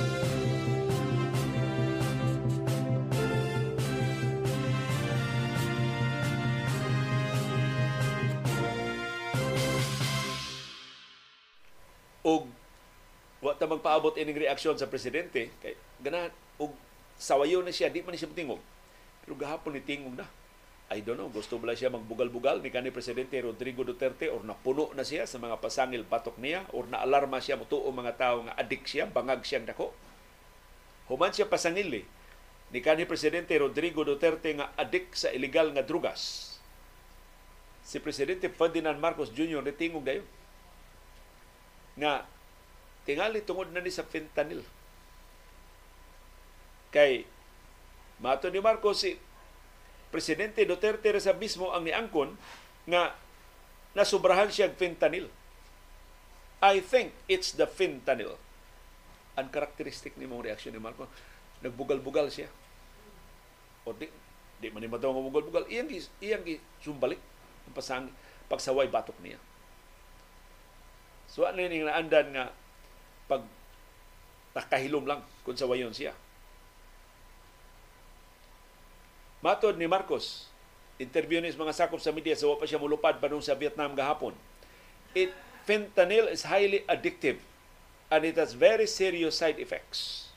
ta 13.63 13.71
magpaabot 13.71 14.19
ining 14.19 14.43
reaksyon 14.43 14.75
sa 14.75 14.91
presidente 14.91 15.55
kay 15.63 15.79
gana 16.03 16.35
og 16.59 16.75
sawayo 17.15 17.63
na 17.63 17.71
siya 17.71 17.87
di 17.95 18.03
man 18.03 18.19
siya 18.19 18.27
tingog 18.35 18.59
pero 19.23 19.39
gahapon 19.39 19.79
ni 19.79 19.83
tingog 19.87 20.19
na 20.19 20.27
I 20.93 21.01
don't 21.01 21.17
know, 21.17 21.33
gusto 21.33 21.57
ba 21.57 21.73
siya 21.73 21.89
magbugal-bugal 21.89 22.61
ni 22.61 22.69
kanhi 22.69 22.93
Presidente 22.93 23.41
Rodrigo 23.41 23.81
Duterte 23.81 24.29
or 24.29 24.45
napuno 24.45 24.93
na 24.93 25.01
siya 25.01 25.25
sa 25.25 25.41
mga 25.41 25.57
pasangil 25.57 26.05
batok 26.05 26.37
niya 26.37 26.69
or 26.77 26.85
naalarma 26.85 27.41
siya 27.41 27.57
mo 27.57 27.65
tuo 27.65 27.89
mga 27.89 28.13
tao 28.21 28.45
nga 28.45 28.53
adik 28.61 28.85
siya, 28.85 29.09
bangag 29.09 29.41
siyang 29.41 29.65
dako. 29.65 29.89
Human 31.09 31.33
siya 31.33 31.49
pasangil 31.49 31.89
eh. 31.97 32.05
ni 32.77 32.85
kanhi 32.85 33.09
Presidente 33.09 33.57
Rodrigo 33.57 34.05
Duterte 34.05 34.53
nga 34.53 34.69
adik 34.77 35.17
sa 35.17 35.33
illegal 35.33 35.73
nga 35.73 35.81
drugas. 35.81 36.53
Si 37.81 37.97
Presidente 37.97 38.53
Ferdinand 38.53 39.01
Marcos 39.01 39.33
Jr. 39.33 39.65
ni 39.65 39.73
tingog 39.73 40.05
dayon 40.05 40.29
nga 41.97 42.29
tingali 43.03 43.43
tungod 43.43 43.71
na 43.75 43.83
ni 43.83 43.91
sa 43.91 44.07
fentanyl. 44.07 44.63
Kay 46.93 47.27
mato 48.23 48.47
ni 48.53 48.63
Marcos 48.63 49.03
si 49.03 49.19
Presidente 50.13 50.63
Duterte 50.69 51.09
sa 51.19 51.33
mismo 51.33 51.73
ang 51.73 51.89
niangkon 51.89 52.37
nga 52.87 53.17
nasubrahan 53.97 54.53
siya 54.53 54.71
fentanyl. 54.73 55.27
I 56.63 56.79
think 56.79 57.11
it's 57.27 57.57
the 57.59 57.67
fentanyl. 57.67 58.39
Ang 59.35 59.49
karakteristik 59.49 60.15
ni 60.21 60.29
mong 60.29 60.47
reaksyon 60.47 60.77
ni 60.77 60.83
Marcos, 60.83 61.09
nagbugal-bugal 61.65 62.29
siya. 62.29 62.53
O 63.83 63.97
di, 63.97 64.07
di 64.61 64.69
man 64.71 64.85
ni 64.85 64.87
mataw 64.87 65.11
nga 65.11 65.25
bugal-bugal, 65.27 65.65
iyang, 65.67 65.91
iyang 66.23 66.45
sumbalik 66.79 67.19
ang 67.67 67.75
pasang, 67.75 68.07
pagsaway 68.47 68.87
batok 68.87 69.17
niya. 69.25 69.41
So 71.33 71.49
ano 71.49 71.65
yung 71.65 71.89
naandan 71.89 72.37
nga 72.37 72.53
pag 73.31 73.43
nakahilom 74.53 75.05
lang 75.09 75.21
kung 75.43 75.57
sa 75.57 75.69
wayon 75.69 75.95
siya. 75.95 76.13
Matod 79.43 79.75
ni 79.75 79.91
Marcos, 79.91 80.47
interview 81.03 81.43
ni 81.43 81.51
mga 81.51 81.75
sakop 81.75 81.99
sa 81.99 82.15
media 82.15 82.39
sa 82.39 82.47
so, 82.47 82.55
pa 82.55 82.69
siya 82.69 82.79
mulupad 82.79 83.19
pa 83.19 83.27
sa 83.43 83.59
Vietnam 83.59 83.99
gahapon. 83.99 84.37
It 85.19 85.35
fentanyl 85.67 86.31
is 86.31 86.47
highly 86.47 86.87
addictive 86.87 87.43
and 88.13 88.23
it 88.23 88.39
has 88.39 88.55
very 88.55 88.87
serious 88.87 89.35
side 89.35 89.59
effects. 89.59 90.31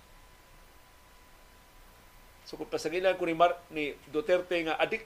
So 2.46 2.58
kung 2.58 2.70
pasagilan 2.70 3.18
ko 3.18 3.26
ni, 3.26 3.36
Mar- 3.38 3.62
ni 3.74 3.98
Duterte 4.10 4.58
nga 4.66 4.78
addict 4.78 5.06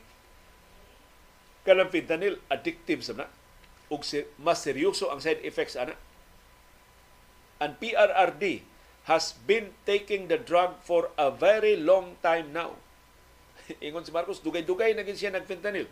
kanang 1.64 1.92
fentanyl 1.92 2.40
addictive 2.48 3.04
sa 3.04 3.16
na 3.16 3.28
ug 3.90 4.06
mas 4.40 4.62
seryoso 4.64 5.12
ang 5.12 5.20
side 5.20 5.44
effects 5.44 5.76
ana. 5.76 5.96
And 7.60 7.76
PRRD 7.76 8.64
has 9.12 9.36
been 9.44 9.76
taking 9.84 10.32
the 10.32 10.40
drug 10.40 10.80
for 10.80 11.12
a 11.20 11.28
very 11.28 11.76
long 11.76 12.16
time 12.24 12.56
now. 12.56 12.80
Ingon 13.84 14.08
si 14.08 14.16
Marcos, 14.16 14.40
dugay-dugay 14.40 14.96
na 14.96 15.04
siya 15.04 15.36
nag-fentanyl. 15.36 15.88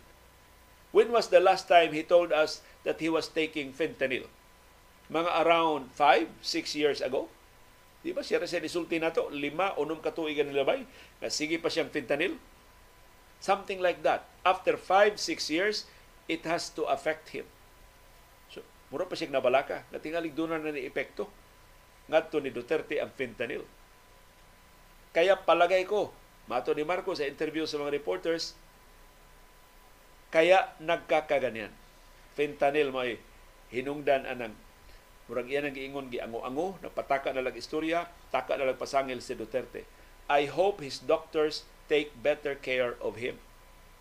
When 0.96 1.12
was 1.12 1.28
the 1.28 1.44
last 1.44 1.68
time 1.68 1.92
he 1.92 2.02
told 2.02 2.32
us 2.32 2.64
that 2.88 3.04
he 3.04 3.12
was 3.12 3.28
taking 3.28 3.76
fentanyl? 3.76 4.26
Mga 5.12 5.32
around 5.44 5.92
5, 5.92 6.30
6 6.40 6.80
years 6.80 7.00
ago? 7.04 7.28
Di 8.02 8.16
ba 8.16 8.24
siya 8.24 8.40
sa 8.48 8.64
isulti 8.64 9.02
na 9.02 9.12
to? 9.12 9.28
Lima, 9.34 9.76
unom 9.76 10.00
katuigan 10.00 10.48
nilabay? 10.48 10.88
Na 11.20 11.28
sige 11.28 11.60
pa 11.60 11.68
siyang 11.68 11.92
fentanyl? 11.92 12.40
Something 13.44 13.84
like 13.84 14.02
that. 14.08 14.24
After 14.48 14.80
5, 14.80 15.20
6 15.20 15.52
years, 15.52 15.84
it 16.32 16.48
has 16.48 16.72
to 16.74 16.88
affect 16.88 17.36
him. 17.36 17.44
So, 18.54 18.64
mura 18.88 19.04
pa 19.04 19.20
siyang 19.20 19.36
nabalaka. 19.36 19.84
Natingalig 19.92 20.32
doon 20.32 20.56
na 20.56 20.72
ni 20.72 20.88
epekto. 20.88 21.28
Ngadto 22.08 22.40
ni 22.40 22.52
Duterte 22.52 23.00
ang 23.04 23.12
fentanyl. 23.12 23.64
Kaya 25.12 25.36
palagay 25.36 25.84
ko, 25.84 26.12
mato 26.48 26.72
ni 26.72 26.88
Marco 26.88 27.12
sa 27.16 27.28
interview 27.28 27.68
sa 27.68 27.80
mga 27.80 27.96
reporters, 27.96 28.56
kaya 30.32 30.72
nagkakaganyan. 30.80 31.72
Fentanyl 32.36 32.92
mo 32.92 33.04
hinungdan 33.72 34.24
anang 34.24 34.56
murag 35.28 35.52
iyan 35.52 35.68
ang 35.68 35.76
giingon 35.76 36.08
giango-ango 36.08 36.80
napataka 36.80 37.36
na 37.36 37.44
lang 37.44 37.56
istorya 37.56 38.08
taka 38.32 38.56
na 38.56 38.72
lang 38.72 38.80
pasangil 38.80 39.20
si 39.20 39.36
Duterte 39.36 39.84
I 40.32 40.48
hope 40.48 40.80
his 40.80 41.04
doctors 41.04 41.68
take 41.92 42.16
better 42.24 42.56
care 42.56 42.96
of 43.04 43.20
him 43.20 43.36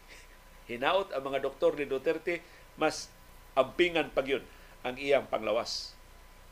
hinaut 0.70 1.11
ang 1.11 1.27
mga 1.27 1.43
doktor 1.43 1.74
ni 1.74 1.87
Duterte 1.87 2.47
mas 2.78 3.11
ampingan 3.59 4.15
pag 4.15 4.31
ang 4.87 4.95
iyang 4.95 5.27
panglawas 5.27 5.99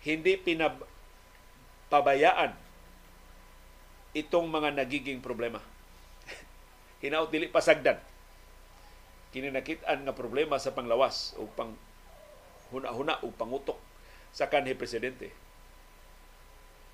hindi 0.02 0.34
pinab 0.34 0.82
pabayaan 1.92 2.52
itong 4.14 4.46
mga 4.46 4.78
nagiging 4.78 5.18
problema 5.18 5.58
hinaut 7.04 7.28
dili 7.28 7.50
pasagdan 7.50 7.98
kini 9.34 9.50
nakitaan 9.50 10.06
nga 10.06 10.14
problema 10.14 10.62
sa 10.62 10.70
panglawas 10.70 11.34
o 11.42 11.50
pang 11.50 11.74
huna-huna 12.70 13.18
o 13.26 13.34
pangutok 13.34 13.82
sa 14.30 14.46
kanhi 14.46 14.78
presidente. 14.78 15.34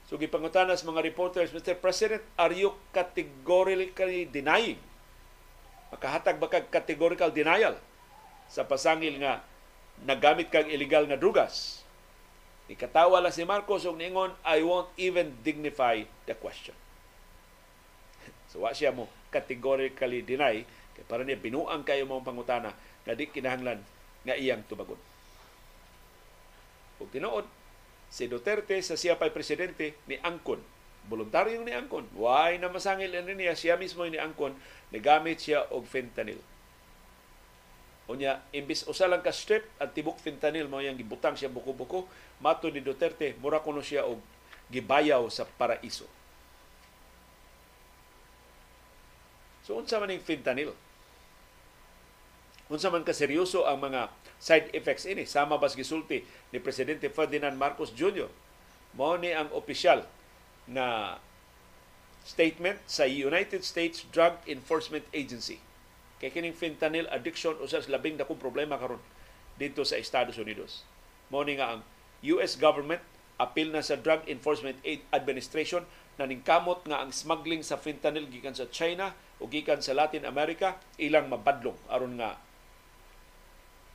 So 0.08 0.16
gipangutana 0.16 0.72
sa 0.72 0.88
mga 0.88 1.04
reporters, 1.04 1.52
Mr. 1.52 1.76
President, 1.76 2.24
are 2.40 2.56
you 2.56 2.72
categorically 2.96 4.24
denying? 4.24 4.80
Makahatag 5.92 6.40
ba 6.40 6.48
kag 6.48 6.72
categorical 6.72 7.28
denial 7.28 7.76
sa 8.48 8.64
pasangil 8.64 9.20
nga 9.20 9.44
nagamit 10.00 10.48
kag 10.48 10.66
illegal 10.72 11.04
nga 11.06 11.20
drugas? 11.20 11.79
Ikatawa 12.70 13.18
lang 13.18 13.34
si 13.34 13.42
Marcos 13.42 13.82
ug 13.82 13.98
ningon, 13.98 14.30
I 14.46 14.62
won't 14.62 14.94
even 14.94 15.34
dignify 15.42 16.06
the 16.30 16.38
question. 16.38 16.78
so 18.54 18.62
wa 18.62 18.70
siya 18.70 18.94
mo 18.94 19.10
categorically 19.34 20.22
deny 20.22 20.62
kay 20.94 21.04
para 21.10 21.26
niya 21.26 21.34
binuang 21.34 21.82
kayo 21.82 22.06
mong 22.06 22.22
pangutana 22.22 22.70
nga 23.02 23.12
di 23.18 23.26
kinahanglan 23.26 23.82
nga 24.22 24.38
iyang 24.38 24.62
tubagon. 24.70 24.98
Ug 27.02 27.10
tinuod, 27.10 27.48
si 28.06 28.30
Duterte 28.30 28.78
sa 28.86 28.94
siya 28.94 29.18
pa'y 29.18 29.34
presidente 29.34 29.98
ni 30.06 30.14
Angkon. 30.22 30.62
Voluntaryo 31.10 31.66
ni 31.66 31.74
Angkon. 31.74 32.06
Why 32.14 32.62
na 32.62 32.70
masangil 32.70 33.10
niya, 33.10 33.58
siya 33.58 33.74
mismo 33.80 34.06
ni 34.06 34.20
Angkon, 34.20 34.54
nagamit 34.94 35.42
siya 35.42 35.66
og 35.74 35.90
fentanyl. 35.90 36.38
Unya, 38.10 38.42
imbis 38.50 38.82
usa 38.90 39.06
lang 39.06 39.22
ka 39.22 39.30
strip 39.30 39.70
at 39.78 39.94
tibok 39.94 40.18
fentanyl 40.18 40.66
mo 40.66 40.82
yang 40.82 40.98
gibutang 40.98 41.38
siya 41.38 41.46
buko-buko, 41.46 42.10
mato 42.42 42.66
ni 42.66 42.82
Duterte, 42.82 43.38
mura 43.38 43.62
kuno 43.62 43.78
siya 43.78 44.02
og 44.02 44.18
gibayaw 44.66 45.30
sa 45.30 45.46
paraiso. 45.46 46.10
So 49.62 49.78
unsa 49.78 50.02
man 50.02 50.10
ning 50.10 50.18
fentanyl? 50.18 50.74
Unsa 52.66 52.90
man 52.90 53.06
ka 53.06 53.14
seryoso 53.14 53.62
ang 53.62 53.78
mga 53.78 54.10
side 54.42 54.74
effects 54.74 55.06
ini 55.06 55.22
sama 55.22 55.62
bas 55.62 55.78
gisulti 55.78 56.26
ni 56.50 56.58
presidente 56.58 57.06
Ferdinand 57.06 57.54
Marcos 57.54 57.94
Jr. 57.94 58.26
Mao 58.98 59.14
ni 59.14 59.30
ang 59.30 59.46
opisyal 59.54 60.02
na 60.66 61.18
statement 62.26 62.82
sa 62.90 63.06
United 63.06 63.62
States 63.62 64.02
Drug 64.10 64.34
Enforcement 64.50 65.06
Agency. 65.14 65.62
Kay 66.20 66.28
kining 66.28 66.52
fentanyl 66.52 67.08
addiction 67.08 67.56
usas 67.64 67.88
labing 67.88 68.20
dakong 68.20 68.36
problema 68.36 68.76
karon 68.76 69.00
dito 69.56 69.80
sa 69.88 69.96
Estados 69.96 70.36
Unidos. 70.36 70.84
Mao 71.32 71.40
ni 71.40 71.56
nga 71.56 71.76
ang 71.76 71.80
US 72.36 72.60
government 72.60 73.00
apil 73.40 73.72
na 73.72 73.80
sa 73.80 73.96
Drug 73.96 74.20
Enforcement 74.28 74.76
Administration 75.16 75.80
na 76.20 76.28
ningkamot 76.28 76.84
nga 76.84 77.00
ang 77.00 77.08
smuggling 77.08 77.64
sa 77.64 77.80
fentanyl 77.80 78.28
gikan 78.28 78.52
sa 78.52 78.68
China 78.68 79.16
o 79.40 79.48
gikan 79.48 79.80
sa 79.80 79.96
Latin 79.96 80.28
America 80.28 80.76
ilang 81.00 81.32
mabadlong 81.32 81.80
aron 81.88 82.20
nga 82.20 82.36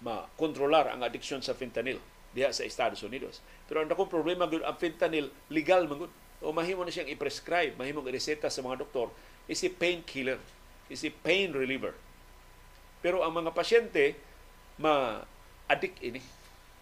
makontrolar 0.02 0.90
ang 0.90 1.06
addiction 1.06 1.46
sa 1.46 1.54
fentanyl 1.54 2.02
diha 2.34 2.50
sa 2.50 2.66
Estados 2.66 3.06
Unidos. 3.06 3.46
Pero 3.70 3.86
ang 3.86 3.88
dakong 3.88 4.10
problema 4.10 4.50
gyud 4.50 4.66
ang 4.66 4.82
fentanyl 4.82 5.30
legal 5.54 5.86
man 5.86 6.10
o 6.42 6.50
mahimo 6.50 6.82
na 6.82 6.92
siyang 6.92 7.10
i-prescribe, 7.14 7.78
mahimo 7.78 8.02
i-reseta 8.06 8.50
sa 8.50 8.66
mga 8.66 8.82
doktor 8.82 9.14
is 9.46 9.62
a 9.62 9.70
painkiller, 9.70 10.42
is 10.90 11.06
a 11.06 11.14
pain 11.14 11.54
reliever. 11.54 11.94
Pero 13.06 13.22
ang 13.22 13.38
mga 13.38 13.54
pasyente 13.54 14.18
ma-addict 14.82 16.02
ini, 16.02 16.18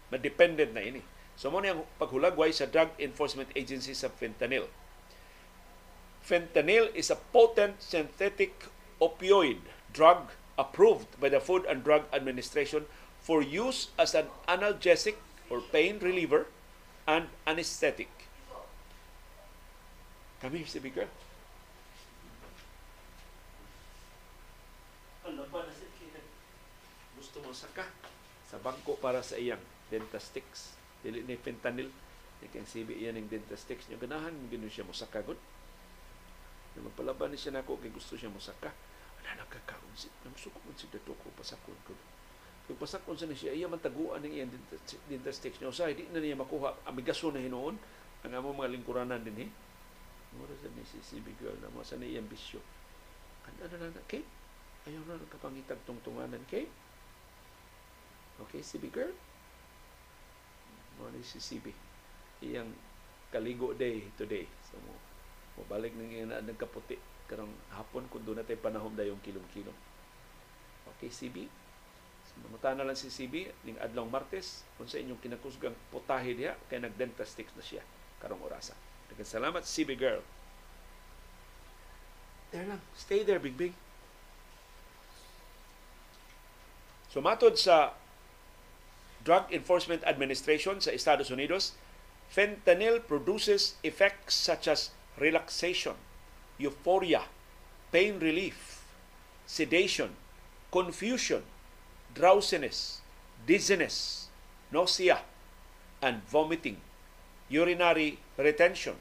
ma-dependent 0.07 0.71
na 0.71 0.79
ini. 0.79 1.03
So 1.35 1.51
mo 1.51 1.59
ang 1.59 1.83
paghulagway 1.99 2.55
sa 2.55 2.63
Drug 2.63 2.95
Enforcement 2.95 3.51
Agency 3.59 3.91
sa 3.91 4.07
fentanyl. 4.07 4.71
Fentanyl 6.23 6.87
is 6.95 7.11
a 7.11 7.19
potent 7.35 7.75
synthetic 7.83 8.71
opioid 9.03 9.59
drug 9.91 10.31
approved 10.55 11.11
by 11.19 11.27
the 11.27 11.43
Food 11.43 11.67
and 11.67 11.83
Drug 11.83 12.07
Administration 12.15 12.87
for 13.19 13.43
use 13.43 13.91
as 13.99 14.15
an 14.15 14.31
analgesic 14.47 15.19
or 15.51 15.59
pain 15.59 15.99
reliever 15.99 16.47
and 17.03 17.27
anesthetic. 17.43 18.07
Kami, 20.39 20.63
si 20.63 20.79
Bigger. 20.79 21.11
Ano 25.27 25.43
ba 25.51 25.67
na 25.67 25.83
Gusto 27.33 27.49
mo 27.49 27.57
saka 27.57 27.81
sa 28.45 28.61
bangko 28.61 28.93
para 29.01 29.17
sa 29.25 29.41
iyang 29.41 29.57
dentastix. 29.89 30.77
Dili 31.01 31.25
ni 31.25 31.33
fentanyl. 31.33 31.89
Ikang 32.45 32.69
sibi 32.69 33.01
iyan 33.01 33.17
ng 33.17 33.25
dentastix. 33.25 33.89
Yung 33.89 33.97
ganahan, 33.97 34.29
gano'n 34.53 34.69
siya 34.69 34.85
mo 34.85 34.93
saka 34.93 35.25
good. 35.25 35.41
Na 36.77 36.85
magpalaban 36.85 37.33
ni 37.33 37.41
siya 37.41 37.57
na 37.57 37.65
ako 37.65 37.81
gusto 37.89 38.13
siya 38.13 38.29
mo 38.29 38.37
saka. 38.37 38.69
Ano 39.17 39.49
nagkakaroon 39.49 39.97
siya? 39.97 40.13
Namusuko 40.21 40.61
man 40.61 40.77
si 40.77 40.85
Dato 40.93 41.09
ko 41.09 41.33
pasakon 41.33 41.73
ko. 41.89 41.97
Kung 42.69 42.77
pasakon 42.77 43.17
sa 43.17 43.25
siya, 43.25 43.57
iya 43.57 43.65
man 43.65 43.81
taguan 43.81 44.21
ng 44.21 44.29
iyang 44.29 44.53
dentastix 45.09 45.57
niya. 45.57 45.73
Usahay, 45.73 45.97
di 45.97 46.05
na 46.13 46.21
niya 46.21 46.37
makuha. 46.37 46.85
Amigaso 46.85 47.33
na 47.33 47.41
hinoon. 47.41 47.73
Ang 48.29 48.33
among 48.37 48.61
mga 48.61 48.77
lingkuranan 48.77 49.25
din 49.25 49.49
eh. 49.49 49.49
Mura 50.37 50.53
sa 50.61 50.69
Mississippi 50.77 51.33
girl 51.41 51.57
na 51.65 51.73
mga 51.73 51.81
sa 51.81 51.97
iyang 51.97 52.29
bisyo. 52.29 52.61
Ano 53.49 53.65
na 53.73 53.89
na, 53.89 54.05
Kate? 54.05 54.21
Ayaw 54.85 55.01
na 55.09 55.17
nagkapangitag 55.17 55.81
tungtunganan, 55.89 56.45
Kate? 56.45 56.82
Okay, 58.47 58.61
CB 58.61 58.85
girl? 58.91 59.13
Mga 60.99 61.23
si 61.23 61.39
CB. 61.39 61.71
Iyang 62.43 62.69
kaligo 63.33 63.73
day 63.73 64.05
today. 64.19 64.45
So, 64.69 64.77
mo, 64.83 64.93
mabalik 65.63 65.95
ng 65.95 66.09
iyang 66.11 66.31
nagkaputi. 66.43 66.99
Karong 67.25 67.51
hapon 67.71 68.05
kung 68.11 68.21
doon 68.27 68.43
natin 68.43 68.59
panahon 68.59 68.93
dayong 68.93 69.21
kilom-kilom. 69.23 69.75
Okay, 70.95 71.09
CB? 71.09 71.49
Mamuta 72.41 72.73
na 72.73 72.81
lang 72.81 72.97
si 72.97 73.13
CB 73.13 73.53
ning 73.61 73.77
adlong 73.77 74.09
Martes 74.09 74.65
kung 74.73 74.89
sa 74.89 74.97
inyong 74.97 75.21
kinakusgang 75.21 75.77
putahe 75.93 76.33
diha 76.33 76.57
kay 76.65 76.81
nagdentastix 76.81 77.53
na 77.53 77.61
siya 77.61 77.83
karong 78.17 78.41
orasa. 78.41 78.73
Daghang 79.11 79.29
salamat 79.29 79.61
CB 79.61 79.89
girl. 79.93 80.23
There 82.49 82.65
lang. 82.65 82.81
Stay 82.97 83.21
there, 83.21 83.37
Big 83.37 83.53
Big. 83.53 83.73
Sumatod 87.13 87.53
sa 87.53 87.93
Drug 89.23 89.47
Enforcement 89.51 90.03
Administration 90.03 90.83
sa 90.83 90.91
Estados 90.91 91.31
Unidos, 91.31 91.79
fentanyl 92.27 92.99
produces 92.99 93.79
effects 93.83 94.35
such 94.35 94.67
as 94.67 94.91
relaxation, 95.15 95.95
euphoria, 96.59 97.23
pain 97.91 98.19
relief, 98.19 98.83
sedation, 99.45 100.11
confusion, 100.71 101.43
drowsiness, 102.13 103.01
dizziness, 103.47 104.27
nausea, 104.71 105.21
and 106.01 106.19
vomiting, 106.27 106.77
urinary 107.49 108.19
retention, 108.37 108.95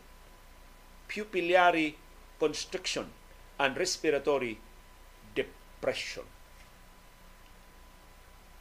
pupillary 1.08 1.94
constriction, 2.38 3.10
and 3.58 3.76
respiratory 3.76 4.58
depression. 5.34 6.24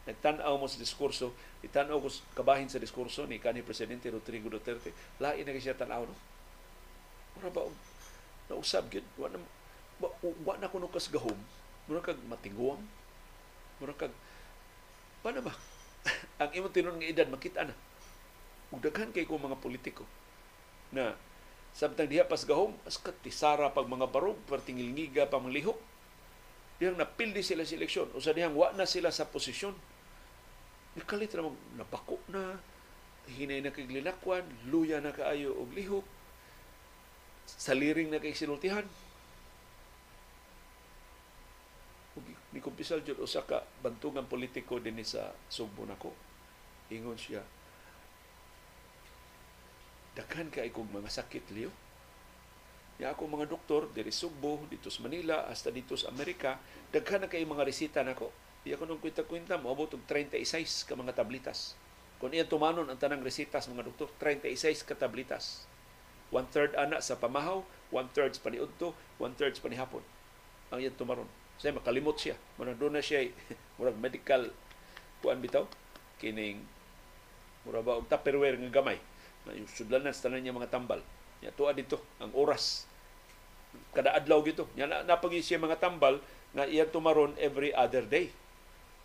Nagtanaw 0.02 0.58
mo 0.58 0.66
sa 0.66 0.82
diskurso, 0.82 1.30
itanaw 1.62 2.02
ko 2.02 2.10
kabahin 2.34 2.66
sa 2.66 2.82
diskurso 2.82 3.30
ni 3.30 3.38
kanhi 3.38 3.62
Presidente 3.62 4.10
Rodrigo 4.10 4.50
Duterte, 4.50 4.90
lain 5.22 5.46
na 5.46 5.62
siya 5.62 5.78
tanaw 5.78 6.10
no. 6.10 6.16
Mura 7.38 7.54
ba 7.54 7.70
nausab 8.50 8.90
gyud 8.90 9.06
wa 9.22 9.30
na 9.30 9.38
wa, 10.02 10.54
na 10.58 10.74
kuno 10.74 10.90
kas 10.90 11.08
mura 11.86 12.02
kag 12.02 12.18
matinguang, 12.26 12.82
mura 13.78 13.94
kag 13.94 14.14
paano 15.22 15.46
ba? 15.46 15.54
Ang 16.42 16.50
imong 16.58 16.74
tinon 16.74 16.98
nga 16.98 17.06
edad 17.06 17.30
makita 17.30 17.62
na. 17.62 17.78
Ug 18.74 18.82
daghan 18.82 19.14
kay 19.14 19.30
ko 19.30 19.38
mga 19.38 19.62
politiko 19.62 20.08
na 20.90 21.14
samtang 21.72 22.10
diha 22.10 22.26
pas 22.28 22.42
gahom 22.44 22.74
as 22.90 22.98
katisara 22.98 23.70
pag 23.72 23.88
mga 23.88 24.10
barog 24.10 24.36
pertingilngiga 24.50 25.30
pa 25.30 25.40
manglihok 25.40 25.78
dihang 26.82 26.98
napildi 26.98 27.46
sila 27.46 27.62
sa 27.62 27.78
eleksyon. 27.78 28.10
O 28.18 28.24
sa 28.24 28.34
dihang 28.34 28.58
wa 28.58 28.74
na 28.74 28.90
sila 28.90 29.14
sa 29.14 29.30
posisyon 29.30 29.78
Nakalit 30.92 31.32
na 31.32 31.48
napako 31.80 32.20
na, 32.28 32.60
hinay 33.32 33.64
na 33.64 33.72
kay 33.72 33.88
linakwan, 33.88 34.44
luya 34.68 35.00
na 35.00 35.16
kaayo 35.16 35.56
og 35.56 35.72
lihok, 35.72 36.04
saliring 37.48 38.12
na 38.12 38.20
kay 38.20 38.36
sinultihan. 38.36 38.84
Ni 42.52 42.60
kumpisal 42.60 43.00
jud 43.08 43.24
usa 43.24 43.48
ka 43.48 43.64
bantungan 43.80 44.28
politiko 44.28 44.76
dinhi 44.84 45.08
sa 45.08 45.32
Sugbo 45.48 45.88
nako. 45.88 46.12
Ingon 46.92 47.16
siya, 47.16 47.40
daghan 50.12 50.52
kay 50.52 50.68
kog 50.76 50.92
mga 50.92 51.08
sakit 51.08 51.56
liyo. 51.56 51.72
Ya 53.00 53.16
ako 53.16 53.32
mga 53.32 53.48
doktor 53.48 53.88
diri 53.96 54.12
Sugbo, 54.12 54.68
dito 54.68 54.92
sa 54.92 55.08
Manila, 55.08 55.48
hasta 55.48 55.72
dito 55.72 55.96
sa 55.96 56.12
Amerika, 56.12 56.60
daghan 56.92 57.24
na 57.24 57.32
kay 57.32 57.48
mga 57.48 57.64
resita 57.64 58.04
nako 58.04 58.41
Iya 58.62 58.78
ko 58.78 58.86
nung 58.86 59.02
kwenta-kwenta, 59.02 59.58
maabot 59.58 59.90
og 59.90 60.04
36 60.06 60.86
ka 60.86 60.94
mga 60.94 61.18
tablitas. 61.18 61.74
Kung 62.22 62.30
iya 62.30 62.46
tumanon 62.46 62.86
ang 62.86 63.00
tanang 63.02 63.26
resitas 63.26 63.66
mga 63.66 63.90
doktor, 63.90 64.14
36 64.22 64.86
ka 64.86 64.94
tablitas. 64.94 65.66
One-third 66.30 66.78
ana 66.78 67.02
sa 67.02 67.18
pamahaw, 67.18 67.66
one-third 67.90 68.38
sa 68.38 68.42
paniudto, 68.46 68.94
one-third 69.18 69.58
sa 69.58 69.66
panihapon. 69.66 70.06
Ang 70.70 70.86
iya 70.86 70.94
tumaron. 70.94 71.26
Kasi 71.58 71.74
makalimot 71.74 72.22
siya. 72.22 72.38
Muna 72.62 72.78
doon 72.78 72.96
na 72.96 73.04
siya, 73.04 73.26
murag 73.82 73.98
medical 73.98 74.54
kuan 75.26 75.42
bitaw, 75.42 75.66
kining 76.22 76.62
mura 77.66 77.82
ba 77.82 77.98
og 77.98 78.10
tupperware 78.10 78.58
nga 78.58 78.82
gamay 78.82 78.98
na 79.46 79.58
yung 79.58 79.70
sudlanan 79.70 80.14
sa 80.14 80.30
tanan 80.30 80.42
niya 80.42 80.54
mga 80.54 80.70
tambal 80.70 81.02
nya 81.42 81.54
tuwa 81.54 81.74
dito 81.74 82.02
ang 82.22 82.34
oras 82.34 82.86
kada 83.94 84.14
adlaw 84.14 84.42
gito 84.46 84.70
nya 84.78 84.86
na, 84.90 85.06
napagi 85.06 85.42
siya 85.42 85.62
mga 85.62 85.82
tambal 85.82 86.22
nga 86.54 86.66
iya 86.66 86.86
tumaron 86.86 87.34
every 87.38 87.74
other 87.74 88.06
day 88.06 88.30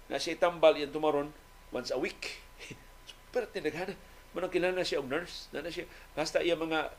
na 0.06 0.18
siya 0.18 0.38
tambal 0.38 0.74
yan 0.78 0.90
tumaron 0.94 1.30
once 1.74 1.90
a 1.90 1.98
week. 1.98 2.38
Super 3.10 3.50
tinaghana. 3.50 3.94
Manang 4.32 4.52
kilala 4.52 4.84
siya 4.86 5.00
og 5.02 5.08
nurse. 5.10 5.50
Na, 5.50 5.64
siya, 5.66 5.88
basta 6.12 6.44
iya 6.44 6.54
mga 6.54 6.92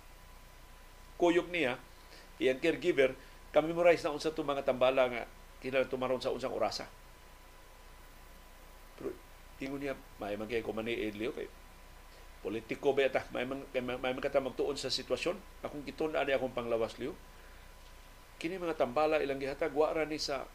kuyog 1.17 1.49
niya, 1.49 1.77
iyang 2.37 2.61
caregiver, 2.61 3.13
kami-memorize 3.53 4.05
na 4.05 4.13
unsa 4.13 4.33
to 4.33 4.45
mga 4.45 4.65
tambala 4.65 5.09
nga 5.09 5.23
kinala 5.61 5.89
tumaron 5.89 6.21
sa 6.21 6.33
unsang 6.33 6.53
orasa. 6.53 6.85
Pero 8.97 9.13
ingon 9.61 9.81
niya, 9.81 9.95
may 10.21 10.37
magkaya 10.37 10.61
ko 10.61 10.73
mani 10.73 10.93
Edlio 10.93 11.33
kay 11.33 11.49
politiko 12.41 12.93
ba 12.93 13.03
ita 13.03 13.25
may 13.33 13.43
man 13.43 13.65
may, 13.73 13.97
may 13.97 14.13
kata 14.21 14.37
magtuon 14.37 14.77
sa 14.77 14.93
sitwasyon 14.93 15.35
akong 15.65 15.83
kiton 15.83 16.13
ani 16.13 16.31
akong 16.31 16.53
panglawas 16.53 16.95
liyo 17.01 17.17
kini 18.37 18.61
mga 18.61 18.77
tambala 18.77 19.17
ilang 19.17 19.41
gihatag 19.41 19.73
wa 19.73 19.89
ra 19.89 20.05
ni 20.05 20.21
sa 20.21 20.45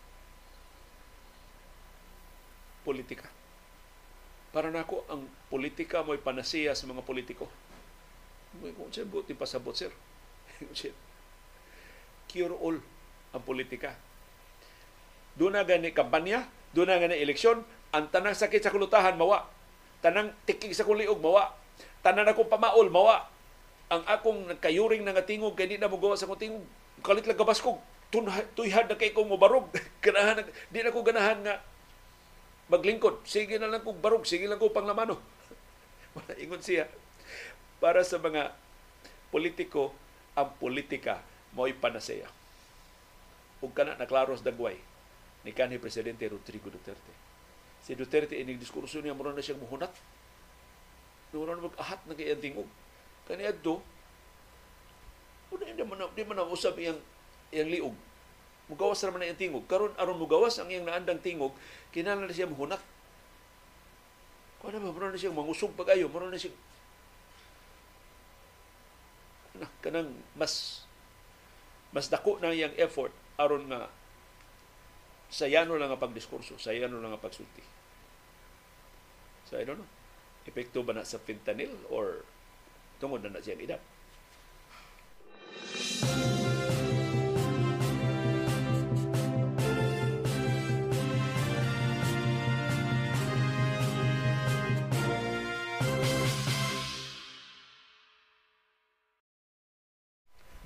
politika. 2.83 3.31
Para 4.53 4.69
nako 4.69 5.07
ang 5.09 5.25
politika 5.49 6.05
mo'y 6.05 6.21
panasiya 6.21 6.77
sa 6.77 6.85
mga 6.85 7.03
politiko. 7.07 7.49
May 8.61 8.77
kung 8.77 8.93
siya 8.93 9.09
buti 9.09 9.33
pasabot, 9.33 9.73
sir. 9.79 9.91
Cure 12.29 12.53
all 12.61 12.79
ang 13.33 13.43
politika. 13.43 13.97
Doon 15.41 15.57
na 15.57 15.65
gani 15.65 15.97
kampanya, 15.97 16.45
doon 16.77 16.93
na 16.93 17.01
gani 17.01 17.17
eleksyon, 17.17 17.65
ang 17.97 18.13
tanang 18.13 18.37
sakit 18.37 18.61
sa 18.61 18.73
kulutahan, 18.73 19.17
mawa. 19.17 19.49
Tanang 20.05 20.37
tikig 20.45 20.77
sa 20.77 20.85
kuliog, 20.85 21.21
mawa. 21.21 21.57
Tanan 22.05 22.29
akong 22.29 22.53
pamaol, 22.53 22.93
mawa. 22.93 23.25
Ang 23.89 24.05
akong 24.05 24.41
nagkayuring 24.53 25.05
na 25.05 25.17
nga 25.17 25.25
tingog, 25.25 25.57
kaya 25.57 25.73
di 25.73 25.81
na 25.81 25.89
mo 25.89 25.97
sa 26.13 26.29
akong 26.29 26.41
tingog. 26.41 26.65
Kalit 27.01 27.25
lang 27.25 27.41
gabas 27.41 27.61
ko, 27.65 27.81
tuyhad 28.53 28.89
na 28.93 29.01
kay 29.01 29.17
kong 29.17 29.33
mabarog. 29.33 29.73
ganahan, 30.05 30.45
di 30.69 30.85
na 30.85 30.93
ko 30.93 31.01
ganahan 31.01 31.41
nga 31.41 31.65
maglingkod. 32.73 33.29
Sige 33.29 33.61
na 33.61 33.69
lang 33.69 33.85
kong 33.85 34.01
barog, 34.01 34.25
sige 34.25 34.49
lang 34.49 34.57
kong 34.57 34.73
panglamano. 34.73 35.21
Ingon 36.43 36.65
siya. 36.65 36.89
Para 37.77 38.01
sa 38.01 38.17
mga 38.17 38.57
politiko, 39.29 39.93
ang 40.33 40.57
politika 40.57 41.21
mo'y 41.53 41.77
panasaya. 41.77 42.33
Ug 43.61 43.77
kana 43.77 44.01
naklaros 44.01 44.41
dagway 44.41 44.81
ni 45.45 45.53
kanhi 45.53 45.77
presidente 45.77 46.25
Rodrigo 46.25 46.73
Duterte. 46.73 47.13
Si 47.85 47.93
Duterte 47.93 48.41
ining 48.41 48.57
diskurso 48.57 49.05
niya 49.05 49.13
mura 49.13 49.37
na 49.37 49.45
siyang 49.45 49.61
muhunat. 49.61 49.93
Mura 51.37 51.53
na 51.53 51.69
mag-ahat 51.69 52.01
na 52.09 52.17
kayang 52.17 52.41
tingog. 52.41 52.71
Kani 53.29 53.45
adto, 53.45 53.85
di 55.83 55.85
man 55.85 56.01
di 56.15 56.23
man 56.23 56.41
usab 56.49 56.79
iyang 56.79 57.01
iyang 57.51 57.69
liog 57.69 57.97
mugawas 58.71 59.03
ra 59.03 59.11
man 59.11 59.27
ang 59.27 59.37
tingog 59.37 59.67
karon 59.67 59.93
aron 59.99 60.17
mugawas 60.17 60.57
ang 60.63 60.71
iyang 60.71 60.87
naandang 60.87 61.19
tingog 61.19 61.53
kinahanglan 61.93 62.29
na 62.29 62.35
siya 62.35 62.51
mahunat 62.51 62.83
kuno 64.65 64.79
ba 64.79 64.91
mo 64.91 64.99
na 64.99 65.19
siya 65.19 65.35
mangusog 65.35 65.77
pagayo 65.77 66.09
mo 66.09 66.23
na 66.25 66.41
siya 66.41 66.55
na 69.61 69.69
kanang 69.85 70.11
mas 70.35 70.85
mas 71.93 72.09
dako 72.09 72.41
na 72.41 72.57
iyang 72.57 72.73
effort 72.81 73.13
aron 73.37 73.69
nga 73.69 73.93
sayano 75.33 75.81
lang 75.81 75.89
ang 75.89 75.99
pagdiskurso, 75.99 76.61
sayano 76.61 77.01
lang 77.01 77.17
ang 77.17 77.25
pagsulti. 77.25 77.65
So 79.49 79.57
I 79.57 79.65
don't 79.65 79.81
know. 79.81 79.91
Epekto 80.45 80.85
ba 80.85 80.93
na 80.93 81.09
sa 81.09 81.17
fentanyl 81.17 81.73
or 81.89 82.29
tungod 83.01 83.25
na 83.25 83.33
na 83.33 83.41
siyang 83.41 83.65
edad? 83.65 83.81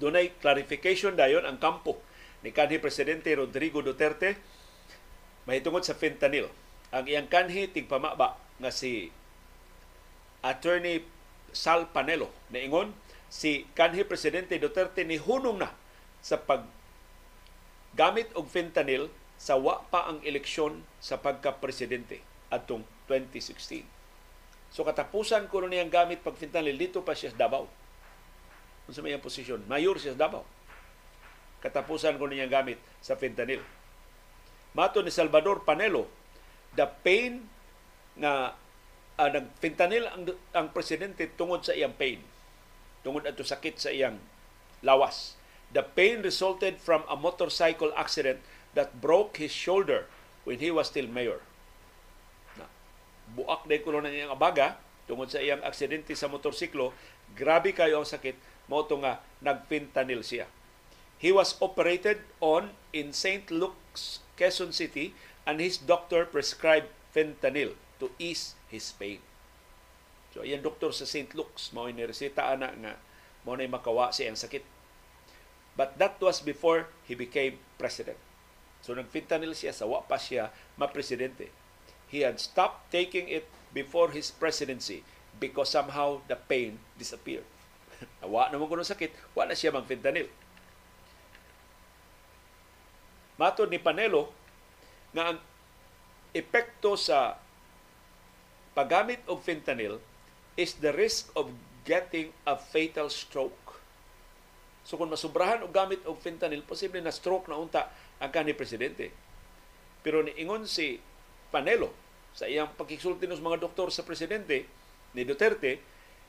Dunay 0.07 0.39
clarification 0.39 1.19
dayon 1.19 1.43
ang 1.43 1.59
kampo 1.59 1.99
ni 2.47 2.55
kanhi 2.55 2.78
presidente 2.78 3.27
Rodrigo 3.35 3.83
Duterte 3.83 4.39
mahitungod 5.51 5.83
sa 5.83 5.99
fentanyl. 5.99 6.47
Ang 6.95 7.11
iyang 7.11 7.27
kanhi 7.27 7.66
tigpamaba 7.66 8.39
nga 8.62 8.70
si 8.70 9.11
Attorney 10.47 11.03
Sal 11.51 11.91
Panelo 11.91 12.31
ingon 12.55 12.95
si 13.27 13.66
kanhi 13.74 14.07
presidente 14.07 14.55
Duterte 14.62 15.03
ni 15.03 15.19
hunong 15.19 15.59
na 15.59 15.74
sa 16.23 16.39
pag 16.39 16.62
gamit 17.99 18.31
og 18.39 18.47
fentanyl 18.47 19.11
sa 19.35 19.59
wa 19.59 19.83
pa 19.91 20.07
ang 20.07 20.23
eleksyon 20.23 20.87
sa 21.03 21.19
pagka-presidente 21.19 22.23
atong 22.55 22.87
2016. 23.11 23.83
So 24.70 24.87
katapusan 24.87 25.51
ko 25.51 25.66
niyang 25.66 25.91
gamit 25.91 26.23
pag 26.23 26.39
fentanyl 26.39 26.78
dito 26.78 27.03
pa 27.03 27.19
siya 27.19 27.35
sa 27.35 27.51
Davao 27.51 27.66
sa 28.90 29.02
mayang 29.02 29.22
posisyon. 29.22 29.66
Mayor 29.66 29.98
siya 29.98 30.14
sa 30.14 30.28
Davao. 30.28 30.46
Katapusan 31.62 32.20
ko 32.20 32.30
niya 32.30 32.46
gamit 32.46 32.78
sa 33.02 33.18
fentanyl. 33.18 33.62
Mato 34.76 35.00
ni 35.00 35.10
Salvador 35.10 35.64
Panelo, 35.64 36.06
the 36.76 36.84
pain 37.00 37.48
na 38.14 38.52
uh, 39.16 39.30
nag-fentanyl 39.32 40.04
ang, 40.06 40.22
ang 40.52 40.68
presidente 40.70 41.26
tungod 41.34 41.64
sa 41.64 41.72
iyang 41.72 41.96
pain. 41.96 42.20
Tungod 43.00 43.24
ato 43.24 43.42
sakit 43.42 43.80
sa 43.80 43.90
iyang 43.90 44.20
lawas. 44.84 45.34
The 45.72 45.82
pain 45.82 46.22
resulted 46.22 46.78
from 46.78 47.02
a 47.10 47.16
motorcycle 47.18 47.90
accident 47.96 48.38
that 48.76 49.00
broke 49.00 49.40
his 49.40 49.50
shoulder 49.50 50.06
when 50.46 50.60
he 50.60 50.70
was 50.70 50.92
still 50.92 51.08
mayor. 51.08 51.42
Buak 53.34 53.66
day 53.66 53.82
ko 53.82 53.90
na 53.98 54.06
iyang 54.06 54.30
abaga 54.30 54.78
tungod 55.10 55.32
sa 55.32 55.42
iyang 55.42 55.64
aksidente 55.66 56.14
sa 56.14 56.30
motorsiklo. 56.30 56.94
Grabe 57.34 57.74
kayo 57.74 57.98
ang 57.98 58.06
sakit 58.06 58.38
mo 58.66 58.82
nga 58.82 59.22
nagfentanyl 59.43 60.22
siya. 60.22 60.47
He 61.16 61.32
was 61.32 61.56
operated 61.62 62.20
on 62.44 62.76
in 62.93 63.16
St. 63.16 63.48
Luke's 63.48 64.20
Quezon 64.36 64.74
City 64.76 65.16
and 65.48 65.62
his 65.62 65.80
doctor 65.80 66.28
prescribed 66.28 66.93
fentanyl 67.14 67.72
to 68.02 68.12
ease 68.20 68.52
his 68.68 68.93
pain. 68.93 69.22
So 70.36 70.44
ayan 70.44 70.60
doktor 70.60 70.93
sa 70.93 71.09
St. 71.09 71.32
Luke's 71.32 71.72
mao 71.72 71.88
ni 71.88 72.05
reseta 72.05 72.44
ana 72.44 72.68
nga 72.68 73.01
mao 73.48 73.56
nay 73.56 73.70
makawa 73.70 74.12
siya 74.12 74.28
ang 74.28 74.36
sakit. 74.36 74.60
But 75.76 75.97
that 75.97 76.20
was 76.20 76.44
before 76.44 76.93
he 77.09 77.16
became 77.16 77.56
president. 77.80 78.20
So 78.84 78.93
nagfentanyl 78.93 79.56
siya 79.56 79.72
sa 79.72 79.88
wa 79.88 80.05
pa 80.05 80.20
siya 80.20 80.52
ma-presidente. 80.76 81.48
He 82.12 82.22
had 82.22 82.36
stopped 82.36 82.93
taking 82.93 83.32
it 83.32 83.48
before 83.72 84.12
his 84.12 84.28
presidency 84.28 85.02
because 85.40 85.72
somehow 85.72 86.20
the 86.28 86.36
pain 86.36 86.78
disappeared. 87.01 87.48
Wa 88.24 88.48
naman 88.51 88.66
kuno 88.68 88.85
sakit, 88.85 89.12
wa 89.32 89.44
na 89.48 89.56
siya 89.56 89.74
mag-fentanyl. 89.74 90.28
Matod 93.36 93.68
ni 93.68 93.77
Panelo 93.77 94.32
nga 95.12 95.32
ang 95.32 95.39
epekto 96.32 96.97
sa 96.97 97.36
paggamit 98.77 99.24
og 99.28 99.40
fentanyl 99.40 100.01
is 100.56 100.77
the 100.81 100.93
risk 100.93 101.32
of 101.36 101.52
getting 101.85 102.32
a 102.44 102.56
fatal 102.56 103.09
stroke. 103.12 103.81
So 104.85 104.97
kung 105.01 105.12
masubrahan 105.12 105.64
og 105.64 105.73
gamit 105.73 106.05
og 106.05 106.20
fentanyl, 106.20 106.64
posible 106.64 107.01
na 107.01 107.12
stroke 107.12 107.48
na 107.48 107.60
unta 107.60 107.89
ang 108.20 108.32
kanhi 108.32 108.56
presidente. 108.56 109.12
Pero 110.01 110.24
niingon 110.24 110.64
si 110.68 111.01
Panelo 111.52 111.93
sa 112.36 112.44
iyang 112.44 112.73
pagkisulti 112.77 113.24
ng 113.24 113.40
mga 113.40 113.64
doktor 113.64 113.89
sa 113.89 114.05
presidente 114.05 114.68
ni 115.16 115.24
Duterte, 115.24 115.81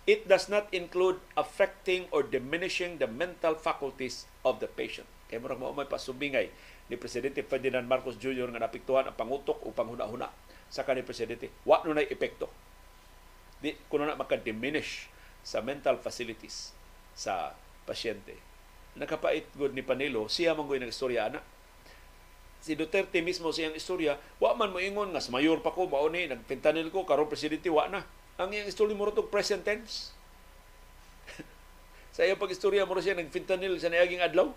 it 0.07 0.23
does 0.25 0.47
not 0.47 0.71
include 0.71 1.19
affecting 1.35 2.07
or 2.15 2.23
diminishing 2.23 2.95
the 2.97 3.05
mental 3.05 3.59
faculties 3.59 4.23
of 4.47 4.63
the 4.63 4.71
patient. 4.71 5.05
Kaya 5.27 5.43
murag 5.43 5.59
mo 5.59 5.75
may 5.75 5.83
pasubingay 5.83 6.47
ni 6.87 6.95
Presidente 6.95 7.43
Ferdinand 7.43 7.83
Marcos 7.83 8.15
Jr. 8.15 8.47
nga 8.55 8.63
napiktuhan 8.63 9.11
ang 9.11 9.19
pangutok 9.19 9.59
o 9.67 9.75
panghuna-huna 9.75 10.31
sa 10.71 10.87
kanhi 10.87 11.03
presidente. 11.03 11.51
Wa 11.67 11.83
no 11.83 11.91
nay 11.91 12.07
epekto. 12.07 12.47
Di 13.59 13.75
kuno 13.91 14.07
na 14.07 14.15
maka-diminish 14.15 15.11
sa 15.43 15.59
mental 15.59 15.99
facilities 15.99 16.71
sa 17.11 17.51
pasyente. 17.83 18.39
Nakapait 18.95 19.43
good 19.59 19.75
ni 19.75 19.83
Panelo, 19.83 20.31
siya 20.31 20.55
man 20.55 20.67
ng 20.67 20.87
istorya 20.87 21.27
ana. 21.27 21.43
Si 22.63 22.73
Duterte 22.73 23.21
mismo 23.21 23.53
siyang 23.53 23.77
istorya, 23.77 24.17
wa 24.41 24.55
man 24.57 24.73
mo 24.73 24.79
ingon 24.81 25.13
nga 25.13 25.21
mayor 25.29 25.61
pa 25.61 25.75
ko, 25.75 25.85
mao 25.85 26.09
ni 26.09 26.25
nagpintanil 26.25 26.89
ko 26.89 27.05
karon 27.05 27.29
presidente 27.29 27.67
wa 27.69 27.91
na. 27.91 28.01
Ang 28.37 28.53
iyang 28.53 28.69
istorya 28.69 28.93
mo 28.93 29.09
ito 29.09 29.25
present 29.25 29.65
tense. 29.65 30.13
sa 32.15 32.21
iyang 32.25 32.37
pag-istorya 32.37 32.85
mo 32.85 32.97
siya 33.01 33.17
nagfentanyl 33.17 33.77
sa 33.81 33.89
niaging 33.89 34.21
adlaw 34.21 34.53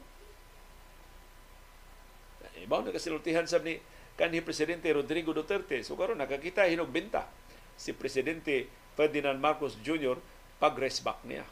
Ibaw 2.60 2.84
na 2.84 2.92
kasilutihan 2.92 3.48
sa 3.48 3.60
ni 3.64 3.80
kanhi 4.20 4.44
Presidente 4.44 4.92
Rodrigo 4.92 5.32
Duterte. 5.32 5.80
So 5.80 5.96
karon 5.96 6.20
nakakita 6.20 6.68
hinugbenta 6.68 7.24
si 7.80 7.96
Presidente 7.96 8.68
Ferdinand 8.94 9.40
Marcos 9.40 9.80
Jr. 9.80 10.20
pag-resback 10.60 11.24
niya. 11.24 11.44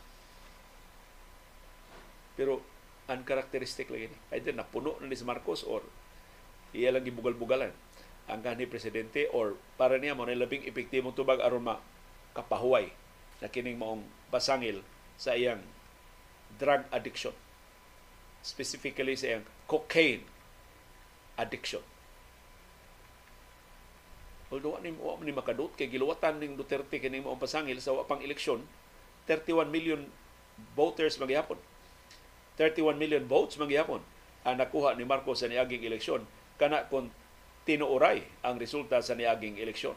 Pero 2.36 2.60
uncharacteristic 3.08 3.88
lagi 3.88 4.12
ni. 4.12 4.18
Either 4.36 4.52
napuno 4.52 5.00
na 5.00 5.08
ni 5.08 5.16
si 5.16 5.24
Marcos 5.24 5.64
or 5.64 5.80
iya 6.76 6.92
lang 6.92 7.08
gibugal-bugalan 7.08 7.72
ang 8.28 8.44
kanhi 8.44 8.68
presidente 8.68 9.24
or 9.32 9.56
para 9.80 9.96
niya 9.96 10.12
mo 10.12 10.28
na 10.28 10.36
labing 10.36 10.68
epektibong 10.68 11.16
tubag 11.16 11.40
aron 11.40 11.64
ma 11.64 11.80
kapahuway 12.36 12.92
na 13.38 13.48
kining 13.48 13.78
maong 13.78 14.02
basangil 14.28 14.82
sa 15.16 15.34
iyang 15.34 15.62
drug 16.58 16.84
addiction. 16.90 17.34
Specifically 18.42 19.14
sa 19.14 19.36
iyang 19.36 19.46
cocaine 19.70 20.24
addiction. 21.38 21.82
Although 24.48 24.80
ani 24.80 24.96
mo 24.96 25.20
ni 25.20 25.30
makadot 25.30 25.76
kay 25.76 25.92
giluwatan 25.92 26.40
ning 26.40 26.56
Duterte 26.56 26.96
kini 26.96 27.20
mo 27.20 27.36
pasangil 27.36 27.76
sa 27.84 27.92
pang 28.08 28.24
eleksyon 28.24 28.64
31 29.28 29.68
million 29.68 30.00
voters 30.72 31.20
magyapon. 31.20 31.60
31 32.56 32.96
million 32.96 33.22
votes 33.28 33.60
magyapon 33.60 34.00
ang 34.42 34.56
nakuha 34.56 34.96
ni 34.96 35.04
Marcos 35.04 35.44
sa 35.44 35.52
niaging 35.52 35.84
eleksyon 35.84 36.24
kana 36.56 36.88
kon 36.88 37.12
tinuoray 37.68 38.24
ang 38.40 38.56
resulta 38.56 39.04
sa 39.04 39.12
niaging 39.12 39.60
eleksyon. 39.60 39.94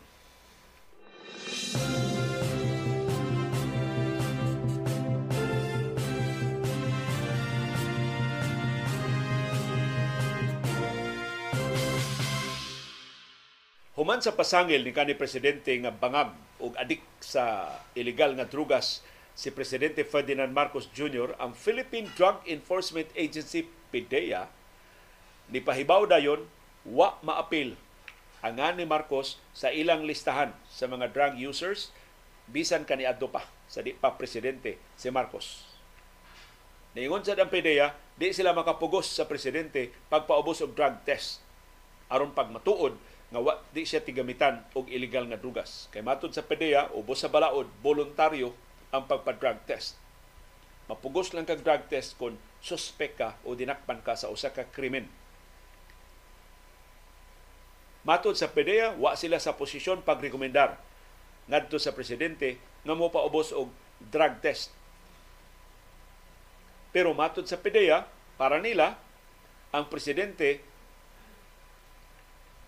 Human 14.01 14.17
sa 14.17 14.33
pasangil 14.33 14.81
ni 14.81 14.97
kanhi 14.97 15.13
presidente 15.13 15.69
nga 15.77 15.93
bangag 15.93 16.33
og 16.57 16.73
adik 16.81 17.05
sa 17.21 17.69
illegal 17.93 18.33
nga 18.33 18.49
drugas 18.49 19.05
si 19.37 19.53
presidente 19.53 20.01
Ferdinand 20.01 20.49
Marcos 20.49 20.89
Jr. 20.89 21.37
ang 21.37 21.53
Philippine 21.53 22.09
Drug 22.17 22.41
Enforcement 22.49 23.05
Agency 23.13 23.69
PDEA 23.93 24.49
ni 25.53 25.61
pahibaw 25.61 26.09
dayon 26.09 26.49
wa 26.81 27.21
maapil 27.21 27.77
ang 28.41 28.57
ni 28.73 28.89
Marcos 28.89 29.37
sa 29.53 29.69
ilang 29.69 30.01
listahan 30.01 30.49
sa 30.65 30.89
mga 30.89 31.13
drug 31.13 31.37
users 31.37 31.93
bisan 32.49 32.89
kaniadto 32.89 33.29
pa 33.29 33.45
sa 33.69 33.85
di 33.85 33.93
pa 33.93 34.17
presidente 34.17 34.81
si 34.97 35.13
Marcos. 35.13 35.69
Niingon 36.97 37.21
sa 37.21 37.37
PDEA, 37.37 37.93
di 38.17 38.33
sila 38.33 38.49
makapugos 38.57 39.13
sa 39.13 39.29
presidente 39.29 39.93
pagpaubos 40.09 40.65
og 40.65 40.73
drug 40.73 41.05
test 41.05 41.45
aron 42.09 42.33
pag 42.33 42.49
matuod 42.49 42.97
nga 43.31 43.39
wa 43.39 43.63
di 43.71 43.87
siya 43.87 44.03
tigamitan 44.03 44.59
og 44.75 44.91
illegal 44.91 45.23
nga 45.31 45.39
drugas. 45.39 45.87
Kay 45.95 46.03
matud 46.03 46.35
sa 46.35 46.43
PDEA, 46.43 46.91
ubos 46.91 47.23
sa 47.23 47.31
balaod, 47.31 47.71
voluntaryo 47.79 48.51
ang 48.91 49.07
pagpa-drug 49.07 49.63
test. 49.63 49.95
Mapugos 50.91 51.31
lang 51.31 51.47
kag 51.47 51.63
drug 51.63 51.87
test 51.87 52.19
kung 52.19 52.35
suspek 52.59 53.15
ka 53.15 53.39
o 53.47 53.55
dinakpan 53.55 54.03
ka 54.03 54.19
sa 54.19 54.27
usa 54.27 54.51
ka 54.51 54.67
krimen. 54.67 55.07
Matod 58.03 58.35
sa 58.35 58.51
PDEA, 58.51 58.99
wa 58.99 59.15
sila 59.15 59.39
sa 59.39 59.55
posisyon 59.55 60.03
pagrekomendar 60.03 60.75
ngadto 61.47 61.79
sa 61.79 61.95
presidente 61.95 62.59
nga 62.83 62.97
mo 62.97 63.07
paubos 63.07 63.55
og 63.55 63.71
drug 64.11 64.43
test. 64.43 64.75
Pero 66.91 67.15
matod 67.15 67.47
sa 67.47 67.55
PDEA, 67.55 68.03
para 68.35 68.59
nila, 68.59 68.99
ang 69.71 69.87
presidente 69.87 70.59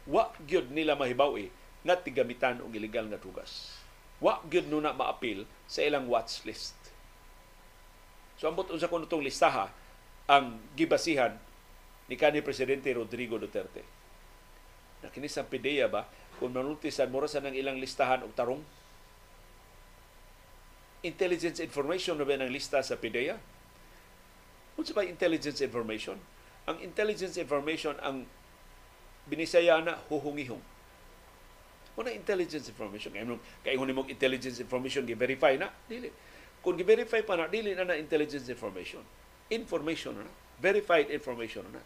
wa 0.08 0.32
gyud 0.44 0.72
nila 0.72 1.00
mahibaw-i 1.00 1.48
nga 1.84 1.96
tigamitan 2.00 2.64
og 2.64 2.72
illegal 2.76 3.08
nga 3.08 3.20
drugas. 3.20 3.80
Wa 4.24 4.40
gyud 4.48 4.68
nuna 4.68 4.96
maapil 4.96 5.48
sa 5.68 5.84
ilang 5.84 6.08
watch 6.08 6.44
list. 6.48 6.76
So 8.40 8.48
ambot 8.52 8.72
unsa 8.72 8.92
kuno 8.92 9.08
tong 9.08 9.24
listaha 9.24 9.72
ang 10.28 10.60
gibasihan 10.76 11.36
ni 12.08 12.16
kanhi 12.20 12.44
presidente 12.44 12.92
Rodrigo 12.92 13.40
Duterte. 13.40 13.84
Nakini 15.04 15.28
sa 15.28 15.44
PDEA 15.44 15.92
ba 15.92 16.08
kung 16.40 16.56
manultisan 16.56 17.12
mo 17.12 17.24
sa 17.28 17.44
ng 17.44 17.56
ilang 17.56 17.80
listahan 17.80 18.24
og 18.24 18.32
tarong 18.36 18.64
intelligence 21.04 21.60
information 21.60 22.16
na 22.16 22.24
ba 22.24 22.40
ng 22.40 22.52
lista 22.52 22.80
sa 22.80 22.96
PDEA? 22.96 23.36
Unsa 24.80 24.96
ba 24.96 25.04
intelligence 25.04 25.60
information? 25.60 26.16
Ang 26.64 26.80
intelligence 26.80 27.36
information 27.36 28.00
ang 28.00 28.24
binisaya 29.28 29.80
na 29.80 30.00
huhungihong. 30.12 30.62
Muna 31.94 32.10
intelligence 32.10 32.68
information. 32.68 33.14
Kaya 33.14 33.26
kaya 33.62 33.76
kung 33.78 33.90
mo 33.94 34.04
intelligence 34.10 34.58
information, 34.58 35.06
gi-verify 35.06 35.62
na. 35.62 35.70
Dili. 35.86 36.10
Kung 36.66 36.74
gi-verify 36.74 37.22
pa 37.22 37.38
na, 37.38 37.46
dili 37.46 37.78
na 37.78 37.86
na 37.86 37.94
intelligence 37.94 38.50
information. 38.50 39.06
Information 39.54 40.18
na. 40.18 40.26
Verified 40.58 41.14
information 41.14 41.62
na. 41.70 41.82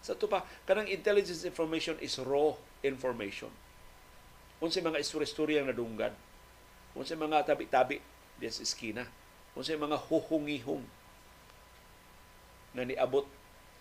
Sa 0.00 0.14
ito 0.14 0.30
pa, 0.30 0.46
kanang 0.64 0.86
intelligence 0.86 1.42
information 1.42 1.98
is 1.98 2.16
raw 2.22 2.54
information. 2.86 3.50
Unsay 4.62 4.84
mga 4.84 5.02
istorya-istorya 5.02 5.66
na 5.66 5.74
dunggan. 5.74 6.14
Unsay 6.94 7.18
mga 7.18 7.42
tabi-tabi 7.44 7.98
diyan 8.38 8.54
sa 8.54 8.62
eskina. 8.62 9.04
Unsay 9.58 9.74
mga 9.76 9.98
huhungihong 9.98 10.84
na 12.70 12.86
niabot 12.86 13.26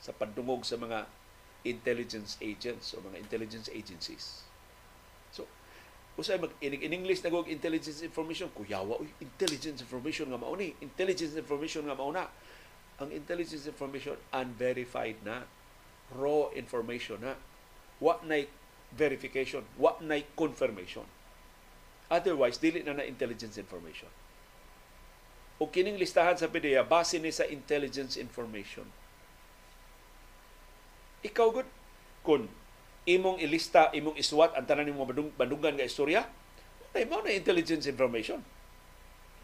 sa 0.02 0.16
padungog 0.16 0.66
sa 0.66 0.80
mga 0.82 1.06
intelligence 1.68 2.40
agents 2.40 2.96
o 2.96 3.04
mga 3.04 3.20
intelligence 3.20 3.68
agencies. 3.72 4.48
So, 5.36 5.44
usay 6.16 6.40
mag 6.40 6.52
in, 6.64 6.76
in 6.80 6.92
English 6.96 7.20
nagog 7.24 7.52
intelligence 7.52 8.00
information 8.04 8.48
kuyawa 8.56 9.00
uy 9.00 9.12
intelligence 9.20 9.84
information 9.84 10.32
nga 10.32 10.40
mao 10.40 10.56
ni 10.56 10.72
intelligence 10.80 11.36
information 11.36 11.84
nga 11.88 11.96
mao 11.96 12.12
na 12.12 12.28
ang 13.00 13.16
intelligence 13.16 13.64
information 13.68 14.20
unverified 14.36 15.16
na. 15.24 15.48
Raw 16.12 16.52
information 16.52 17.24
na. 17.24 17.40
Wa 18.04 18.20
nay 18.28 18.52
verification. 18.92 19.64
Wa 19.80 19.96
nay 20.04 20.28
confirmation. 20.36 21.08
Otherwise 22.12 22.60
dili 22.60 22.84
na 22.84 23.00
na 23.00 23.08
intelligence 23.08 23.56
information. 23.56 24.12
O 25.60 25.68
kining 25.68 25.96
listahan 26.00 26.36
sa 26.36 26.48
PDEA 26.52 26.84
base 26.84 27.20
ni 27.20 27.32
sa 27.32 27.48
intelligence 27.48 28.20
information 28.20 28.88
ikaw 31.26 31.52
gud 31.52 31.68
kun 32.24 32.48
imong 33.10 33.42
ilista, 33.42 33.90
imong 33.90 34.14
iswat 34.20 34.54
ang 34.54 34.70
tanan 34.70 34.86
nimo 34.86 35.02
bandung, 35.08 35.34
bandungan 35.34 35.74
nga 35.74 35.88
istorya, 35.88 36.30
ay 36.94 37.10
mo 37.10 37.22
na 37.26 37.34
intelligence 37.34 37.90
information. 37.90 38.42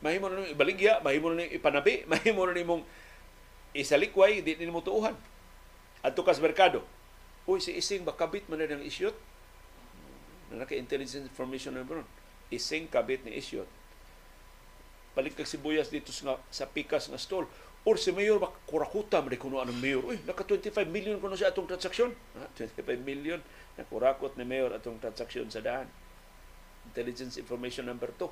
Mahimo 0.05 0.29
na 0.29 0.45
ibaligya, 0.45 1.01
mahimo 1.01 1.33
na 1.33 1.49
ipanabi, 1.49 2.03
mahimo 2.11 2.45
na 2.45 2.53
nimong 2.53 2.83
isalikway, 3.73 4.45
di 4.45 4.53
nimo 4.61 4.85
tuuhan. 4.85 5.17
Adto 6.05 6.21
kas 6.21 6.37
merkado. 6.37 6.85
Uy, 7.49 7.61
si 7.61 7.73
Ising 7.73 8.05
bakabit 8.05 8.45
man 8.45 8.61
na 8.61 8.69
ng 8.69 8.85
isyot. 8.85 9.13
Na 10.53 10.65
naka-intelligence 10.65 11.25
information 11.25 11.73
na 11.73 11.85
ron. 11.85 12.05
Ising 12.53 12.85
kabit 12.89 13.25
ni 13.25 13.37
isyot. 13.37 13.65
Balik 15.17 15.33
kag 15.33 15.49
sibuyas 15.49 15.89
dito 15.89 16.13
sa, 16.13 16.37
sa 16.53 16.69
pikas 16.69 17.09
nga 17.09 17.17
store. 17.17 17.49
Or 17.85 18.01
si 18.01 18.09
Mayor, 18.09 18.41
kurakuta 18.65 19.21
man 19.21 19.37
kuno 19.37 19.61
anong 19.61 19.77
Mayor. 19.77 20.01
Uy, 20.01 20.17
naka 20.25 20.41
25 20.41 20.89
million 20.89 21.21
kuno 21.21 21.37
siya 21.37 21.53
atong 21.53 21.69
transaksyon. 21.69 22.09
Ha? 22.41 22.49
25 22.57 22.81
million. 23.05 23.37
Nakurakot 23.77 24.33
ni 24.35 24.45
Mayor 24.45 24.73
atong 24.73 24.97
transaksyon 24.97 25.53
sa 25.53 25.61
daan. 25.61 25.85
Intelligence 26.89 27.37
information 27.37 27.85
number 27.85 28.09
2. 28.17 28.25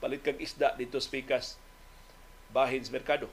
Palit 0.00 0.24
kag 0.24 0.40
isda 0.40 0.72
dito 0.80 0.96
sa 0.96 1.12
pikas. 1.12 1.60
Bahin 2.48 2.80
sa 2.80 2.96
merkado 2.96 3.28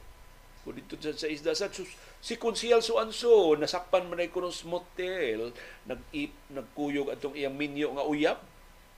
o 0.66 0.74
dito 0.74 0.98
sa, 0.98 1.14
sa 1.14 1.30
isda 1.30 1.54
sa 1.54 1.70
si 1.70 2.34
Konsyal 2.42 2.82
Suanso 2.82 3.54
nasakpan 3.54 4.10
man 4.10 4.18
ay 4.18 4.34
kuno 4.34 4.50
motel 4.66 5.54
nag 5.86 6.02
nagkuyog 6.50 7.14
atong 7.14 7.38
iyang 7.38 7.54
minyo 7.54 7.94
nga 7.94 8.06
uyab 8.10 8.38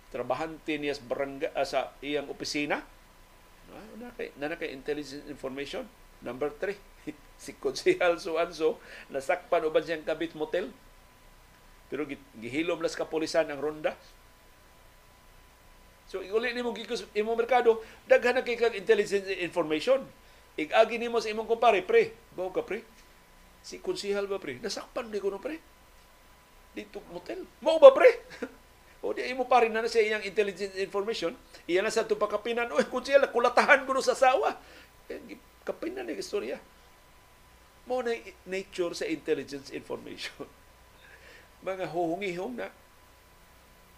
trabahante 0.08 0.80
niya 0.80 0.96
sa 0.96 1.04
barangay 1.04 1.52
uh, 1.52 1.68
sa 1.68 1.92
iyang 2.00 2.32
opisina 2.32 2.88
ah, 3.76 3.88
na 4.00 4.16
kay 4.16 4.32
na 4.40 4.56
kay 4.56 4.72
intelligence 4.72 5.28
information 5.28 5.84
number 6.24 6.50
3 6.50 6.74
si 7.44 7.52
Konsyal 7.58 8.18
Suanso 8.18 8.82
nasakpan 9.14 9.66
uban 9.66 9.84
siyang 9.84 10.06
kabit 10.06 10.34
motel 10.34 10.70
pero 11.88 12.04
gihilom 12.40 12.84
las 12.84 12.98
kapulisan 12.98 13.50
ang 13.50 13.62
ronda 13.62 13.94
So, 16.08 16.24
uli 16.24 16.56
ni 16.56 16.64
mo 16.64 16.72
gikos 16.72 17.04
imo 17.20 17.36
merkado, 17.36 17.84
daghan 18.08 18.40
na 18.40 18.48
kay 18.48 18.56
kag 18.56 18.80
intelligence 18.80 19.28
information 19.44 20.00
Ig-agi 20.58 20.98
nimo 20.98 21.22
sa 21.22 21.30
imong 21.30 21.46
kumpare, 21.46 21.86
pre. 21.86 22.18
Bawa 22.34 22.50
ka, 22.50 22.66
pre. 22.66 22.82
Si 23.62 23.78
konsihal 23.78 24.26
ba, 24.26 24.42
pre? 24.42 24.58
Nasakpan 24.58 25.14
di 25.14 25.22
ko 25.22 25.30
no, 25.30 25.38
pre. 25.38 25.62
Dito 26.74 26.98
motel. 27.14 27.46
Mao 27.62 27.78
ba, 27.78 27.94
pre? 27.94 28.26
o 29.06 29.14
di 29.14 29.22
imo 29.30 29.46
pa 29.46 29.62
rin 29.62 29.70
na 29.70 29.86
sa 29.86 30.02
iyang 30.02 30.26
intelligence 30.26 30.74
information. 30.82 31.38
Iyan 31.70 31.86
na 31.86 31.94
sa 31.94 32.10
tupakapinan. 32.10 32.74
Uy, 32.74 32.90
konsihal, 32.90 33.30
kulatahan 33.30 33.86
ko 33.86 33.94
no 33.94 34.02
sa 34.02 34.18
sawa. 34.18 34.58
Kapinan 35.68 36.08
na 36.08 36.16
istorya. 36.16 36.56
Mao 37.84 38.00
na 38.00 38.16
nature 38.48 38.96
sa 38.96 39.04
intelligence 39.04 39.68
information. 39.76 40.48
mga 41.68 41.92
huhungihong 41.92 42.56
na. 42.56 42.72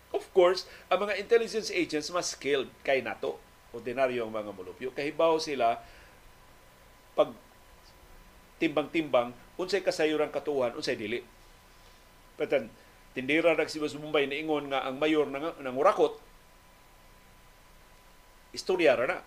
Of 0.09 0.25
course, 0.33 0.65
ang 0.89 1.05
mga 1.05 1.21
intelligence 1.21 1.69
agents 1.69 2.09
mas 2.09 2.33
skilled 2.33 2.73
kay 2.81 3.05
nato. 3.05 3.37
Ordinaryo 3.69 4.25
ang 4.25 4.33
mga 4.33 4.49
mulupyo. 4.49 4.89
Kahibaw 4.89 5.37
sila 5.37 5.77
pag 7.13 7.29
timbang-timbang 8.59 9.31
unsay 9.55 9.83
kasayuran 9.83 10.31
katuhan 10.31 10.75
unsay 10.75 10.95
dili 10.99 11.23
patan 12.39 12.71
tindira 13.15 13.55
nag 13.55 13.67
si 13.67 13.79
Bombay 13.79 14.27
niingon 14.27 14.71
nga 14.71 14.87
ang 14.87 14.95
mayor 14.95 15.27
nang 15.27 15.55
nangurakot 15.59 16.15
istorya 18.55 18.95
ra 18.95 19.05
na 19.07 19.19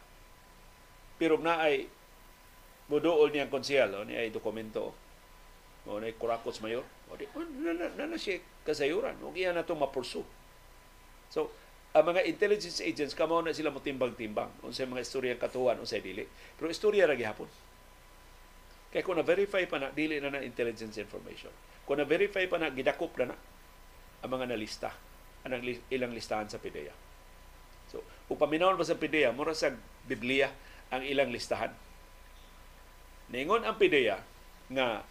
pero 1.16 1.36
na 1.36 1.60
ay 1.60 1.88
muduol 2.90 3.30
niyang 3.30 3.52
konsehal 3.52 4.06
ni 4.06 4.16
ay 4.18 4.32
dokumento. 4.32 4.94
O 5.86 5.98
na 5.98 6.10
kurakot 6.14 6.54
sa 6.54 6.62
mayor. 6.62 6.86
O 7.10 7.18
di 7.18 7.26
na, 7.34 7.74
na, 7.74 7.86
na, 7.90 8.04
na 8.14 8.18
siya 8.18 8.38
kasayuran. 8.62 9.18
O 9.22 9.34
iya 9.34 9.50
na 9.50 9.66
itong 9.66 9.82
mapurso 9.82 10.22
so 11.32 11.48
ang 11.96 12.12
mga 12.12 12.28
intelligence 12.28 12.84
agents 12.84 13.16
kamo 13.16 13.40
na 13.40 13.56
sila 13.56 13.72
mo 13.72 13.80
timbang-timbang 13.80 14.48
unsay 14.64 14.84
mga 14.84 15.04
istorya 15.04 15.36
katuhan 15.36 15.80
unsay 15.80 16.00
dili. 16.00 16.24
Pero 16.56 16.68
istorya 16.68 17.08
ra 17.08 17.16
gihapon. 17.16 17.48
Kaya 18.92 19.00
kung 19.04 19.16
na-verify 19.16 19.64
pa 19.64 19.80
na, 19.80 19.88
dili 19.92 20.20
na 20.20 20.28
na 20.32 20.44
intelligence 20.44 21.00
information. 21.00 21.52
Kung 21.88 22.00
na-verify 22.00 22.44
pa 22.48 22.60
na, 22.60 22.68
gidakop 22.68 23.12
na 23.20 23.32
na 23.32 23.36
ang 24.20 24.30
mga 24.32 24.52
nalista, 24.52 24.92
ang 25.44 25.60
ilang 25.88 26.12
listahan 26.12 26.48
sa 26.48 26.60
PIDEA. 26.60 26.92
So, 27.88 28.04
kung 28.28 28.40
paminawon 28.40 28.76
pa 28.76 28.84
sa 28.84 28.96
PIDEA, 28.96 29.32
mura 29.32 29.56
sa 29.56 29.72
Biblia 30.04 30.52
ang 30.92 31.04
ilang 31.04 31.32
listahan. 31.32 31.72
Ningon 33.30 33.62
ang 33.62 33.78
PIDEA 33.78 34.18
nga 34.72 35.04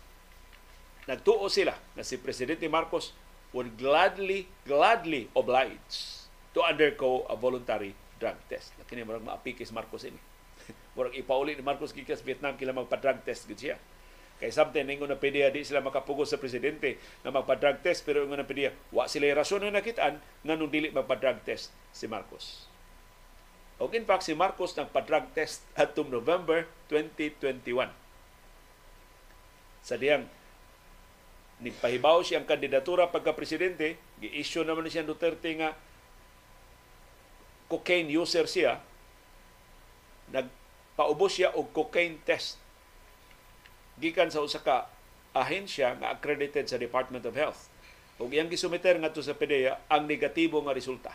nagtuo 1.07 1.47
sila 1.47 1.77
na 1.95 2.03
si 2.03 2.19
Presidente 2.19 2.67
Marcos 2.67 3.15
would 3.55 3.75
gladly, 3.79 4.47
gladly 4.63 5.27
oblige 5.35 6.27
to 6.51 6.59
undergo 6.63 7.23
a 7.31 7.35
voluntary 7.35 7.95
drug 8.19 8.37
test. 8.51 8.75
Kini 8.87 9.07
marang 9.07 9.23
maapikis 9.27 9.71
Marcos 9.71 10.03
ini 10.07 10.19
Murag 10.95 11.15
ipauli 11.17 11.55
ni 11.57 11.63
Marcos 11.63 11.95
gikas 11.95 12.21
Vietnam 12.21 12.55
kila 12.55 12.75
magpa-drug 12.75 13.23
test 13.25 13.47
gid 13.49 13.59
siya. 13.59 13.77
Kay 14.41 14.49
something 14.49 14.81
ningon 14.81 15.05
na 15.05 15.21
pediya 15.21 15.53
di 15.53 15.61
sila 15.61 15.85
makapugos 15.85 16.33
sa 16.33 16.41
presidente 16.41 16.97
na 17.21 17.29
magpa-drug 17.29 17.81
test 17.85 18.01
pero 18.01 18.25
ingon 18.25 18.41
na 18.41 18.47
pediya 18.47 18.73
wa 18.89 19.05
sila 19.05 19.29
rason 19.37 19.61
na 19.61 19.69
nakitaan 19.69 20.17
nga 20.17 20.53
nung 20.57 20.69
dili 20.73 20.89
magpa-drug 20.89 21.45
test 21.45 21.69
si 21.93 22.09
Marcos. 22.09 22.65
O 23.77 23.89
in 23.93 24.05
fact 24.05 24.25
si 24.25 24.33
Marcos 24.33 24.73
nagpa-drug 24.73 25.29
test 25.37 25.65
atong 25.77 26.09
November 26.09 26.65
2021. 26.89 28.00
Sa 29.81 29.97
diyang 29.97 30.25
nagpahibaw 31.61 32.25
siyang 32.25 32.45
kandidatura 32.45 33.09
pagka 33.09 33.37
presidente, 33.37 33.97
gi-issue 34.17 34.65
naman 34.65 34.89
siya 34.89 35.05
Duterte 35.05 35.53
nga 35.57 35.77
cocaine 37.69 38.09
user 38.09 38.49
siya, 38.49 38.81
nag 40.33 40.49
paubos 40.97 41.37
siya 41.37 41.53
og 41.55 41.71
cocaine 41.71 42.19
test 42.25 42.59
gikan 44.01 44.33
sa 44.33 44.41
usa 44.41 44.59
ka 44.65 44.89
ahensya 45.31 45.95
nga 46.01 46.11
accredited 46.11 46.65
sa 46.65 46.81
Department 46.81 47.23
of 47.23 47.37
Health. 47.37 47.69
Ug 48.17 48.33
iyang 48.33 48.49
gisumiter 48.49 48.97
ngadto 48.97 49.21
sa 49.21 49.37
PDEA 49.37 49.85
ang 49.89 50.09
negatibo 50.09 50.57
nga 50.65 50.73
resulta 50.73 51.13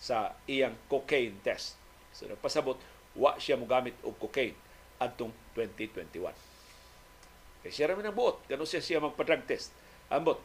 sa 0.00 0.32
iyang 0.48 0.74
cocaine 0.88 1.36
test. 1.44 1.76
So 2.16 2.24
nagpasabot 2.24 2.80
wa 3.20 3.36
siya 3.36 3.60
mogamit 3.60 3.96
og 4.00 4.16
cocaine 4.16 4.56
adtong 4.98 5.30
2021. 5.54 6.47
Kay 7.62 7.70
siya 7.74 7.90
rin 7.90 8.06
ang 8.06 8.14
buot, 8.14 8.46
gano 8.46 8.62
siya 8.62 8.78
siya 8.78 9.02
magpa-drug 9.02 9.42
test. 9.48 9.74
Ambot, 10.08 10.38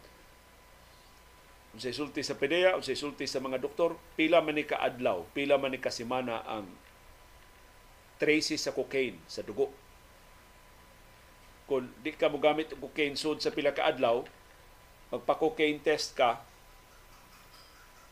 unsay 1.74 1.94
sulti 1.94 2.22
sa 2.22 2.38
PDEA, 2.38 2.78
unsay 2.78 2.98
sulti 2.98 3.26
sa 3.26 3.42
mga 3.42 3.62
doktor, 3.62 3.98
pila 4.14 4.42
man 4.42 4.58
ni 4.58 4.66
kaadlaw, 4.66 5.26
pila 5.34 5.58
man 5.58 5.74
ni 5.74 5.82
kasimana 5.82 6.46
ang 6.46 6.70
traces 8.22 8.62
sa 8.62 8.74
cocaine 8.74 9.18
sa 9.26 9.42
dugo. 9.42 9.74
Kung 11.66 11.90
di 12.06 12.14
ka 12.14 12.30
mo 12.30 12.38
gamit 12.38 12.74
og 12.76 12.90
cocaine 12.90 13.18
sud 13.18 13.42
sa 13.42 13.50
pila 13.50 13.74
ka 13.74 13.90
adlaw, 13.90 14.22
magpa-cocaine 15.10 15.82
test 15.82 16.14
ka, 16.14 16.42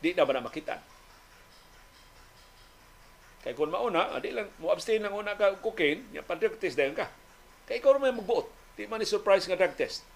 di 0.02 0.14
na 0.18 0.26
ba 0.26 0.34
na 0.38 0.45
makita? 0.45 0.82
Kay 3.41 3.57
kung 3.57 3.73
mauna, 3.73 4.22
di 4.22 4.30
lang 4.34 4.49
mo 4.61 4.69
abstain 4.69 5.02
lang 5.02 5.14
una 5.14 5.34
ka 5.34 5.57
cocaine, 5.61 6.06
nya 6.14 6.22
pa 6.22 6.38
drug 6.38 6.61
test 6.61 6.78
dayon 6.78 6.94
ka. 6.98 7.10
Kay 7.65 7.82
ikaw 7.82 7.98
may 7.98 8.14
magbuot, 8.14 8.60
di 8.76 8.88
man 8.88 9.03
ni 9.03 9.07
surprise 9.07 9.45
nga 9.48 9.60
drug 9.60 9.76
test. 9.76 10.07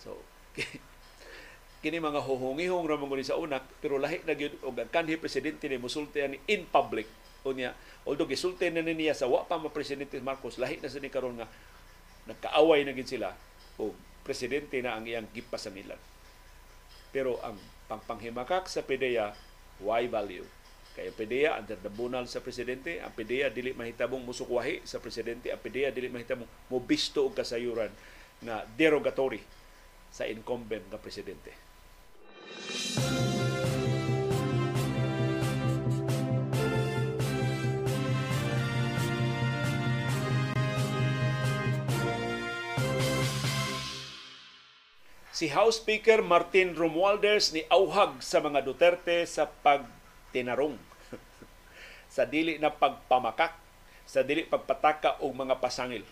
So, 0.00 0.16
kini 1.82 1.96
mga 1.96 2.20
huhungihong 2.20 2.84
ra 2.84 3.00
mong 3.00 3.16
sa 3.24 3.40
unak 3.40 3.64
pero 3.80 3.96
lahi 3.96 4.20
na 4.28 4.36
gyud 4.36 4.60
og 4.60 4.76
ang 4.76 4.92
kanhi 4.92 5.16
presidente 5.16 5.64
ni 5.68 5.80
musulti 5.80 6.20
ni 6.28 6.38
in 6.52 6.68
public. 6.68 7.08
Unya 7.40 7.72
although 8.04 8.28
gisulti 8.28 8.68
na 8.68 8.84
niya 8.84 9.16
sa 9.16 9.24
wa 9.24 9.48
pa 9.48 9.56
ma 9.56 9.72
presidente 9.72 10.20
Marcos 10.20 10.60
lahi 10.60 10.76
na 10.80 10.92
sa 10.92 11.00
ni 11.00 11.08
karon 11.08 11.40
nga 11.40 11.48
nagkaaway 12.28 12.84
na 12.84 12.92
gid 12.92 13.08
sila 13.08 13.32
o 13.80 13.96
presidente 14.20 14.76
na 14.84 15.00
ang 15.00 15.08
iyang 15.08 15.28
gipasamilan. 15.32 15.98
Pero 17.10 17.40
ang 17.40 17.56
pangpanghimakak 17.88 18.68
sa 18.68 18.84
PDEA 18.84 19.32
why 19.80 20.04
value 20.04 20.44
kay 20.94 21.08
ang 21.10 21.16
PDEA 21.16 21.50
under 21.58 21.78
the 21.78 21.92
bunal 21.92 22.26
sa 22.26 22.42
presidente. 22.42 22.98
Ang 22.98 23.14
PDEA 23.14 23.48
dili 23.48 23.70
mahitabong 23.70 24.26
musukwahi 24.26 24.82
sa 24.82 24.98
presidente. 24.98 25.54
Ang 25.54 25.62
PDEA 25.62 25.94
dili 25.94 26.10
mahitabong 26.10 26.68
mobisto 26.68 27.30
og 27.30 27.38
kasayuran 27.38 27.90
na 28.42 28.66
derogatory 28.74 29.40
sa 30.10 30.26
incumbent 30.26 30.90
nga 30.90 30.98
presidente. 30.98 31.54
Si 45.40 45.48
House 45.56 45.80
Speaker 45.80 46.20
Martin 46.20 46.76
Romualdez 46.76 47.56
ni 47.56 47.64
auhag 47.72 48.20
sa 48.20 48.44
mga 48.44 48.60
Duterte 48.60 49.24
sa 49.24 49.48
pagtinarong 50.30 50.78
sa 52.14 52.22
dili 52.22 52.62
na 52.62 52.70
pagpamakak 52.70 53.58
sa 54.06 54.22
dili 54.22 54.46
pagpataka 54.46 55.18
og 55.26 55.34
mga 55.34 55.58
pasangil 55.58 56.06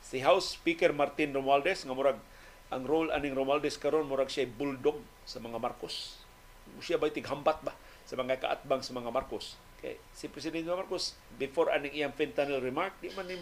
Si 0.00 0.24
House 0.24 0.56
Speaker 0.56 0.96
Martin 0.96 1.36
Romualdez 1.36 1.84
nga 1.84 1.92
murag 1.92 2.16
ang 2.72 2.88
role 2.88 3.12
aning 3.12 3.36
Romualdez 3.36 3.76
karon 3.76 4.08
murag 4.08 4.32
siya 4.32 4.48
bulldog 4.48 5.04
sa 5.28 5.36
mga 5.36 5.60
Marcos. 5.60 6.24
Siya 6.80 6.96
ba 6.96 7.12
tighambat 7.12 7.60
ba 7.60 7.76
sa 8.08 8.16
mga 8.16 8.40
kaatbang 8.40 8.80
sa 8.80 8.96
mga 8.96 9.12
Marcos? 9.12 9.60
Kay 9.84 10.00
si 10.16 10.32
Presidente 10.32 10.70
Marcos 10.70 11.12
before 11.36 11.68
aning 11.74 11.92
iyang 11.92 12.16
fentanyl 12.16 12.62
remark 12.62 12.96
di 13.04 13.12
man 13.12 13.28
ni 13.28 13.36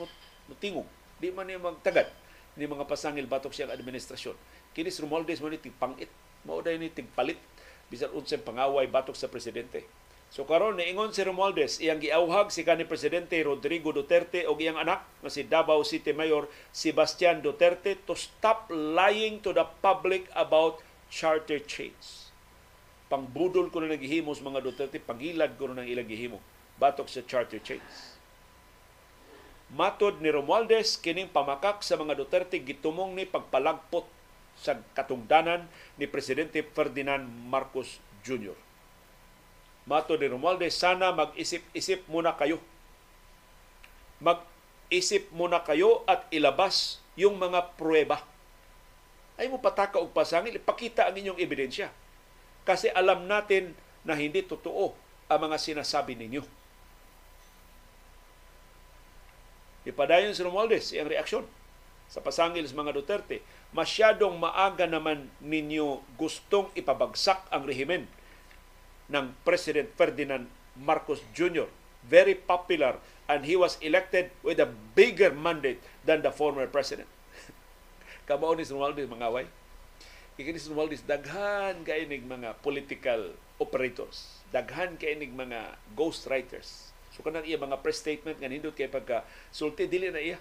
mutingog, 0.51 0.89
di 1.23 1.31
man 1.31 1.47
ni 1.47 1.55
magtagad 1.55 2.11
ni 2.59 2.67
mga 2.67 2.89
pasangil 2.89 3.31
batok 3.31 3.55
siyang 3.55 3.71
administrasyon. 3.71 4.35
Kini 4.75 4.91
si 4.91 5.07
Romualdez 5.07 5.39
mo 5.39 5.47
ni 5.47 5.63
tigpangit, 5.63 6.11
mao 6.43 6.65
ni 6.67 6.91
tigpalit 6.91 7.39
bisan 7.91 8.11
unsay 8.15 8.41
pangaway 8.43 8.91
batok 8.91 9.15
sa 9.15 9.31
presidente. 9.31 9.87
So 10.27 10.43
karon 10.43 10.77
niingon 10.77 11.15
si 11.15 11.23
Romualdez 11.23 11.79
iyang 11.79 12.03
giauhag 12.03 12.51
si 12.51 12.67
kanhi 12.67 12.83
presidente 12.83 13.39
Rodrigo 13.47 13.95
Duterte 13.95 14.45
o 14.51 14.59
iyang 14.59 14.77
anak 14.77 15.07
nga 15.23 15.31
si 15.31 15.47
Davao 15.47 15.87
City 15.87 16.11
Mayor 16.11 16.51
Sebastian 16.75 17.41
Duterte 17.41 17.95
to 18.05 18.19
stop 18.19 18.67
lying 18.75 19.39
to 19.41 19.55
the 19.55 19.65
public 19.81 20.27
about 20.35 20.83
charter 21.07 21.63
chains. 21.63 22.35
Pangbudol 23.07 23.71
ko 23.71 23.79
na 23.79 23.95
naghihimo 23.95 24.35
sa 24.35 24.43
mga 24.43 24.67
Duterte, 24.67 24.99
pagilad 24.99 25.55
ko 25.55 25.71
na 25.71 25.87
ilang 25.87 26.11
gihimo 26.11 26.43
batok 26.77 27.07
sa 27.07 27.23
charter 27.23 27.63
chains. 27.63 28.19
Matod 29.71 30.23
ni 30.23 30.31
Romualdez 30.31 30.99
kining 30.99 31.31
pamakak 31.31 31.83
sa 31.87 31.99
mga 31.99 32.19
Duterte 32.19 32.59
gitumong 32.63 33.15
ni 33.15 33.27
pagpalagpot 33.27 34.07
sa 34.57 34.81
katungdanan 34.97 35.69
ni 36.01 36.09
Presidente 36.09 36.65
Ferdinand 36.65 37.25
Marcos 37.25 38.01
Jr 38.25 38.67
Mato 39.87 40.19
ni 40.19 40.27
Romualdez, 40.27 40.75
sana 40.75 41.15
mag-isip-isip 41.15 42.11
muna 42.11 42.35
kayo. 42.35 42.59
Mag-isip 44.19 45.31
muna 45.31 45.63
kayo 45.63 46.03
at 46.11 46.27
ilabas 46.35 46.99
yung 47.15 47.39
mga 47.39 47.79
pruweba. 47.79 48.19
Ay 49.39 49.47
mo 49.47 49.63
pataka 49.63 50.03
og 50.03 50.11
pasangil, 50.11 50.59
ipakita 50.59 51.07
ang 51.07 51.15
inyong 51.15 51.39
ebidensya. 51.39 51.95
Kasi 52.67 52.91
alam 52.91 53.31
natin 53.31 53.79
na 54.03 54.19
hindi 54.19 54.43
totoo 54.43 54.91
ang 55.31 55.41
mga 55.47 55.55
sinasabi 55.55 56.19
ninyo. 56.19 56.43
Ipadayon 59.87 60.35
si 60.35 60.43
Romualdez 60.43 60.91
iyang 60.91 61.07
reaksyon 61.07 61.47
sa 62.11 62.19
pasangil 62.19 62.67
sa 62.67 62.75
mga 62.75 62.91
Duterte. 62.91 63.39
Masyadong 63.77 64.41
maaga 64.41 64.89
naman 64.89 65.29
ninyo 65.45 66.01
gustong 66.17 66.73
ipabagsak 66.73 67.45
ang 67.53 67.69
rehimen 67.69 68.09
ng 69.13 69.37
President 69.45 69.93
Ferdinand 69.93 70.49
Marcos 70.81 71.21
Jr. 71.37 71.69
Very 72.01 72.33
popular 72.33 72.97
and 73.29 73.45
he 73.45 73.53
was 73.53 73.77
elected 73.85 74.33
with 74.41 74.57
a 74.57 74.73
bigger 74.97 75.29
mandate 75.29 75.85
than 76.09 76.25
the 76.25 76.33
former 76.33 76.65
president. 76.65 77.05
Kamao 78.25 78.57
ni 78.57 78.65
Romualdez 78.65 79.13
mga 79.13 79.29
way. 79.29 79.45
Ikini 80.41 80.57
si 80.57 80.73
Romualdez 80.73 81.05
daghan 81.05 81.85
kainig 81.85 82.25
mga 82.25 82.57
political 82.65 83.37
operators. 83.61 84.41
Daghan 84.57 84.97
kainig 84.97 85.37
mga 85.37 85.77
ghost 85.93 86.25
writers. 86.33 86.97
So 87.13 87.21
kanang 87.21 87.45
iya 87.45 87.61
mga 87.61 87.85
press 87.85 88.01
statement 88.01 88.41
nga 88.41 88.49
nindot 88.49 88.73
kay 88.73 88.89
pagka 88.89 89.21
sulti 89.53 89.85
dili 89.85 90.09
na 90.09 90.25
iya. 90.25 90.41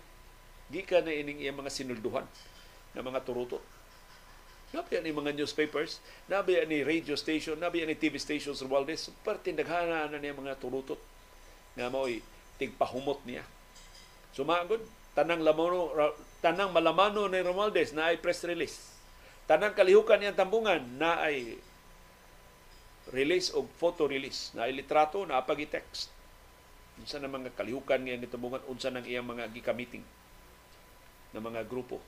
Gikan 0.72 1.04
na 1.04 1.12
ining 1.12 1.44
iya 1.44 1.52
mga 1.52 1.68
sinulduhan 1.68 2.24
ng 2.96 3.04
mga 3.04 3.22
turuto 3.28 3.60
Nabi 4.76 5.00
ni 5.00 5.16
mga 5.16 5.32
newspapers, 5.40 6.04
nabi 6.28 6.60
ni 6.68 6.84
radio 6.84 7.16
station, 7.16 7.56
nabi 7.56 7.88
ni 7.88 7.96
TV 7.96 8.20
stations 8.20 8.60
Romualdez, 8.60 9.08
super 9.08 9.40
tindaghana 9.40 10.12
na 10.12 10.20
niya 10.20 10.36
mga 10.36 10.60
turutot 10.60 11.00
nga 11.80 11.88
mo'y 11.88 12.20
tigpahumot 12.60 13.24
niya. 13.24 13.48
Sumagod, 14.36 14.84
tanang 15.16 15.40
lamano, 15.48 15.96
tanang 16.44 16.76
malamano 16.76 17.32
ni 17.32 17.40
Romualdez 17.40 17.96
na 17.96 18.12
ay 18.12 18.20
press 18.20 18.44
release. 18.44 18.92
Tanang 19.48 19.72
kalihukan 19.72 20.20
niyang 20.20 20.36
tambungan 20.36 20.84
na 21.00 21.24
ay 21.24 21.56
release 23.16 23.56
o 23.56 23.64
photo 23.80 24.12
release, 24.12 24.52
na 24.60 24.68
ay 24.68 24.76
litrato, 24.76 25.24
na 25.24 25.40
apagi 25.40 25.72
text. 25.72 26.12
Unsa 27.00 27.22
na 27.24 27.32
mga 27.32 27.56
kalihukan 27.56 28.02
niya 28.02 28.20
ni 28.20 28.28
tambungan, 28.28 28.60
unsa 28.68 28.92
nang 28.92 29.08
iyang 29.08 29.24
mga 29.24 29.48
gika-meeting 29.56 30.04
na 31.32 31.40
mga 31.40 31.64
grupo 31.64 32.04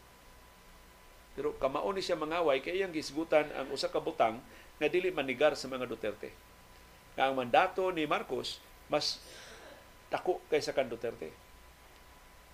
pero 1.38 1.54
kamao 1.62 1.94
ni 1.94 2.02
siya 2.02 2.18
mangaway 2.18 2.66
kay 2.66 2.82
iyang 2.82 2.90
gisgutan 2.90 3.46
ang 3.54 3.70
usa 3.70 3.94
ka 3.94 4.02
butang 4.02 4.42
nga 4.82 4.90
dili 4.90 5.14
manigar 5.14 5.54
sa 5.54 5.70
mga 5.70 5.86
Duterte. 5.86 6.34
Nga 7.14 7.30
ang 7.30 7.38
mandato 7.38 7.86
ni 7.94 8.10
Marcos 8.10 8.58
mas 8.90 9.22
dako 10.10 10.42
kaysa 10.50 10.74
kan 10.74 10.90
Duterte. 10.90 11.30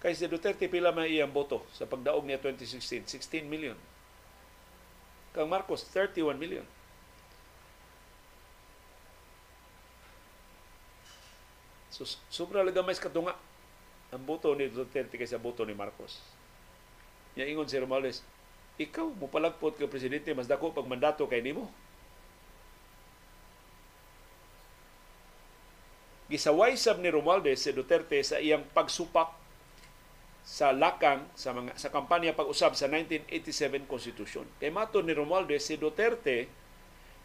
Kay 0.04 0.12
si 0.12 0.28
Duterte 0.28 0.68
pila 0.68 0.92
man 0.92 1.08
iyang 1.08 1.32
boto 1.32 1.64
sa 1.72 1.88
pagdaog 1.88 2.28
niya 2.28 2.44
2016, 2.44 3.08
16 3.08 3.48
million. 3.48 3.80
Kang 5.32 5.48
Marcos 5.48 5.88
31 5.88 6.36
million. 6.36 6.68
So, 11.88 12.04
sobra 12.28 12.68
laga 12.68 12.84
mais 12.84 13.00
katunga 13.00 13.32
ang 14.12 14.24
boto 14.28 14.52
ni 14.60 14.68
Duterte 14.68 15.16
kaysa 15.16 15.40
boto 15.40 15.64
ni 15.64 15.72
Marcos. 15.72 16.20
Nya 17.40 17.48
ingon 17.48 17.66
si 17.66 17.80
Romales, 17.80 18.22
ikaw 18.82 19.06
mo 19.14 19.30
palagpot 19.30 19.78
ka 19.78 19.86
presidente 19.86 20.34
mas 20.34 20.50
dako 20.50 20.74
pag 20.74 20.90
mandato 20.90 21.30
kay 21.30 21.46
nimo 21.46 21.70
gisaway 26.34 26.74
sab 26.74 26.98
ni 26.98 27.14
Romualdez 27.14 27.62
si 27.62 27.70
Duterte 27.70 28.18
sa 28.26 28.42
iyang 28.42 28.66
pagsupak 28.74 29.30
sa 30.44 30.74
lakang 30.74 31.24
sa 31.38 31.54
mga 31.54 31.78
sa 31.78 31.94
kampanya 31.94 32.36
pag-usab 32.36 32.76
sa 32.76 32.90
1987 32.92 33.86
Constitution. 33.88 34.44
Kay 34.58 34.74
mato 34.74 35.00
ni 35.06 35.14
Romualdez 35.14 35.62
si 35.64 35.78
Duterte 35.78 36.50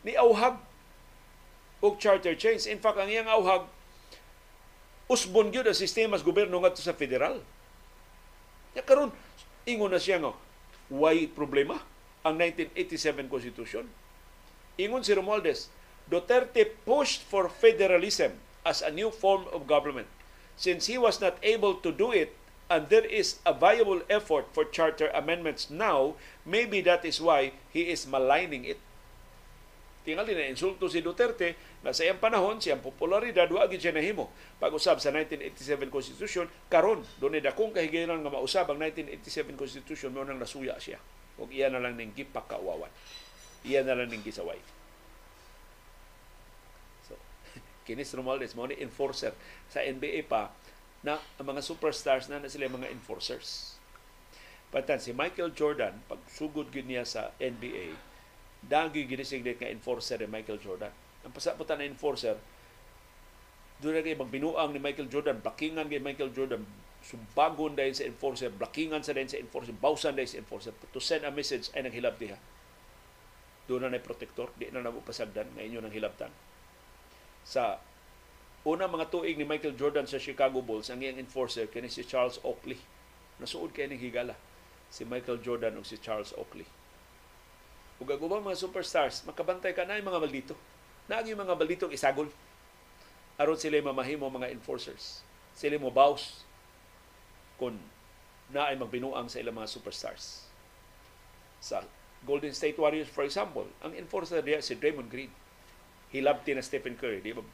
ni 0.05 0.13
auhag 0.15 0.61
og 1.83 1.97
charter 1.99 2.37
change. 2.37 2.69
In 2.71 2.79
fact, 2.79 3.01
ang 3.01 3.11
iyang 3.11 3.27
auhag 3.33 3.67
usbon 5.09 5.51
gyud 5.51 5.67
ang 5.67 5.79
sistema 5.79 6.21
sa 6.21 6.27
gobyerno 6.27 6.61
ngadto 6.61 6.85
sa 6.85 6.95
federal. 6.95 7.41
Ya 8.77 8.85
karon 8.85 9.11
ingon 9.65 9.91
na 9.91 9.99
siya 9.99 10.21
nga 10.21 10.37
way 10.91 11.29
problema 11.29 11.81
ang 12.25 12.41
1987 12.41 13.29
Constitution. 13.29 13.85
Ingon 14.81 15.05
si 15.05 15.13
Romualdez, 15.15 15.69
Duterte 16.09 16.65
pushed 16.89 17.21
for 17.21 17.49
federalism 17.53 18.33
as 18.65 18.81
a 18.81 18.91
new 18.91 19.13
form 19.13 19.45
of 19.53 19.69
government. 19.69 20.09
Since 20.57 20.87
he 20.91 20.99
was 20.99 21.21
not 21.21 21.37
able 21.45 21.79
to 21.85 21.93
do 21.93 22.11
it 22.11 22.35
and 22.69 22.89
there 22.89 23.05
is 23.05 23.41
a 23.45 23.53
viable 23.53 24.03
effort 24.09 24.49
for 24.53 24.65
charter 24.65 25.09
amendments 25.15 25.71
now, 25.71 26.17
maybe 26.45 26.81
that 26.83 27.05
is 27.05 27.21
why 27.21 27.53
he 27.73 27.89
is 27.89 28.09
maligning 28.09 28.65
it. 28.65 28.81
Tingali 30.09 30.33
na 30.33 30.49
insulto 30.49 30.89
si 30.89 31.05
Duterte 31.05 31.53
na 31.85 31.93
sa 31.93 32.01
iyang 32.01 32.17
panahon 32.17 32.57
siyang 32.57 32.81
popularidad 32.81 33.45
wa 33.53 33.69
gid 33.69 33.85
siya 33.85 33.93
nahimo 33.93 34.33
pag-usab 34.57 35.05
sa 35.05 35.13
1987 35.13 35.93
Constitution 35.93 36.49
karon 36.73 37.05
dunay 37.21 37.45
dakong 37.45 37.77
kahigayon 37.77 38.17
nga 38.25 38.33
mausab 38.33 38.73
ang 38.73 38.81
1987 38.81 39.53
Constitution 39.61 40.17
mo 40.17 40.25
nang 40.25 40.41
nasuya 40.41 40.81
siya. 40.81 40.97
Ug 41.37 41.53
iya 41.53 41.69
na 41.69 41.77
lang 41.77 42.01
ning 42.01 42.17
gipakauwawan 42.17 42.89
iya 43.69 43.85
na 43.85 44.01
lang 44.01 44.09
ning 44.09 44.25
gisaway. 44.25 44.57
So 47.05 47.13
kinis 47.85 48.17
Romualdez 48.17 48.57
mo 48.57 48.65
ni 48.65 48.81
enforcer. 48.81 49.37
Sa 49.69 49.85
NBA 49.85 50.25
pa 50.25 50.57
na 51.05 51.21
ang 51.37 51.53
mga 51.53 51.61
superstars 51.61 52.33
na 52.33 52.41
na 52.41 52.49
sila 52.49 52.73
mga 52.73 52.89
enforcers. 52.89 53.77
Patan 54.73 55.05
si 55.05 55.13
Michael 55.13 55.53
Jordan 55.53 56.01
pag 56.09 56.21
sugod 56.33 56.73
gid 56.73 56.89
niya 56.89 57.05
sa 57.05 57.37
NBA 57.37 58.08
dagi 58.65 59.07
ginisignate 59.07 59.59
nga 59.63 59.71
enforcer 59.71 60.19
ni 60.19 60.29
Michael 60.29 60.59
Jordan. 60.59 60.91
Ang 61.23 61.33
pasaputan 61.35 61.79
na 61.79 61.87
enforcer, 61.87 62.35
doon 63.79 63.95
na 63.95 64.03
kayo 64.03 64.19
magbinuang 64.19 64.75
ni 64.75 64.81
Michael 64.83 65.07
Jordan, 65.07 65.39
blockingan 65.39 65.87
kay 65.87 66.03
Michael 66.03 66.35
Jordan, 66.35 66.63
sumbagon 66.99 67.79
dahil 67.79 67.95
sa 67.95 68.03
enforcer, 68.11 68.51
blockingan 68.51 69.07
sa 69.07 69.15
dahil 69.15 69.31
sa 69.31 69.39
enforcer, 69.39 69.75
bawsan 69.79 70.19
dahil 70.19 70.27
sa 70.27 70.39
enforcer, 70.43 70.75
to 70.91 70.99
send 70.99 71.23
a 71.23 71.31
message 71.31 71.71
ay 71.79 71.87
naghilab 71.87 72.19
diha. 72.19 72.39
Doon 73.71 73.87
na 73.87 73.95
na 73.95 74.03
protector, 74.03 74.51
di 74.59 74.67
na 74.75 74.83
nabupasagdan 74.83 75.55
na 75.55 75.63
inyo 75.63 75.79
nang 75.79 75.95
hilabtan. 75.95 76.33
Sa 77.47 77.79
una 78.67 78.91
mga 78.91 79.15
tuig 79.15 79.39
ni 79.39 79.47
Michael 79.47 79.79
Jordan 79.79 80.11
sa 80.11 80.19
Chicago 80.19 80.59
Bulls, 80.59 80.91
ang 80.91 80.99
iyang 80.99 81.23
enforcer 81.23 81.71
kini 81.71 81.87
si 81.87 82.03
Charles 82.03 82.43
Oakley. 82.43 82.81
Nasuod 83.39 83.71
kay 83.71 83.87
ning 83.87 84.03
higala 84.03 84.35
si 84.91 85.07
Michael 85.07 85.39
Jordan 85.45 85.79
ug 85.79 85.87
si 85.87 86.01
Charles 86.01 86.35
Oakley 86.35 86.67
ug 87.99 88.07
ang 88.07 88.23
ubang 88.23 88.45
mga 88.45 88.59
superstars 88.59 89.27
makabantay 89.27 89.75
ka. 89.75 89.83
Na 89.83 89.99
mga 89.99 90.23
maldito 90.23 90.55
na 91.09 91.25
yung 91.25 91.41
mga 91.41 91.57
maldito 91.57 91.87
isagol. 91.89 92.29
Aron 93.39 93.57
sila 93.57 93.81
mamahimo 93.81 94.29
mga 94.29 94.53
enforcers. 94.53 95.25
Sila 95.57 95.79
mo 95.81 95.89
bows 95.89 96.45
kung 97.57 97.79
na 98.53 98.71
ay 98.71 98.77
magbinuang 98.79 99.27
sa 99.27 99.41
ilang 99.43 99.59
mga 99.59 99.71
superstars. 99.71 100.47
Sa 101.59 101.83
Golden 102.23 102.55
State 102.55 102.79
Warriors 102.79 103.11
for 103.11 103.25
example 103.27 103.67
ang 103.83 103.95
enforcer 103.95 104.43
diya 104.45 104.63
si 104.63 104.77
Draymond 104.77 105.11
Green. 105.11 105.33
Hilabti 106.09 106.55
na 106.55 106.65
Stephen 106.65 106.97
Curry 106.97 107.21
di 107.21 107.35
ba? 107.35 107.45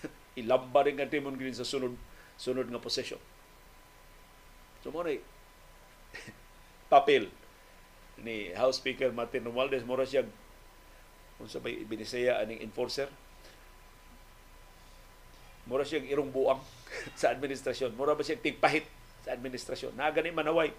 Ilamba 0.40 0.86
rin 0.86 0.96
nga 0.98 1.08
Draymond 1.08 1.36
Green 1.36 1.56
sa 1.56 1.66
sunod 1.66 1.94
sunod 2.40 2.72
nga 2.72 2.80
possession 2.80 3.20
so 4.80 4.88
mo 4.88 5.04
papel 6.92 7.28
ni 8.22 8.52
House 8.56 8.78
Speaker 8.78 9.12
Martin 9.12 9.46
Romualdez 9.46 9.84
mura 9.84 10.04
siya 10.04 10.26
kung 11.40 11.48
sa 11.48 11.62
may 11.64 11.80
binisaya 11.88 12.40
aning 12.44 12.60
enforcer. 12.60 13.08
Mura 15.64 15.84
siya 15.86 16.04
irong 16.04 16.32
buang 16.32 16.60
sa 17.20 17.32
administrasyon. 17.32 17.96
Mura 17.96 18.12
ba 18.12 18.24
siya 18.24 18.36
tigpahit 18.36 18.84
sa 19.24 19.32
administrasyon? 19.32 19.96
Na 19.96 20.12
gani 20.12 20.32
manaway. 20.32 20.72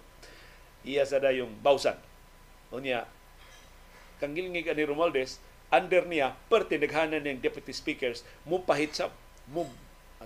Iya 0.82 1.06
sa 1.06 1.22
dayong 1.22 1.50
bawsan. 1.62 1.98
Unya 2.70 3.06
kang 4.22 4.38
gilngig 4.38 4.70
ani 4.70 4.86
Romualdez 4.86 5.42
under 5.72 6.06
niya 6.06 6.36
perti 6.46 6.78
naghanan 6.78 7.24
niyang 7.24 7.42
deputy 7.42 7.74
speakers 7.74 8.22
mo 8.46 8.62
pahit 8.62 8.94
sa 8.94 9.10
mo 9.50 9.66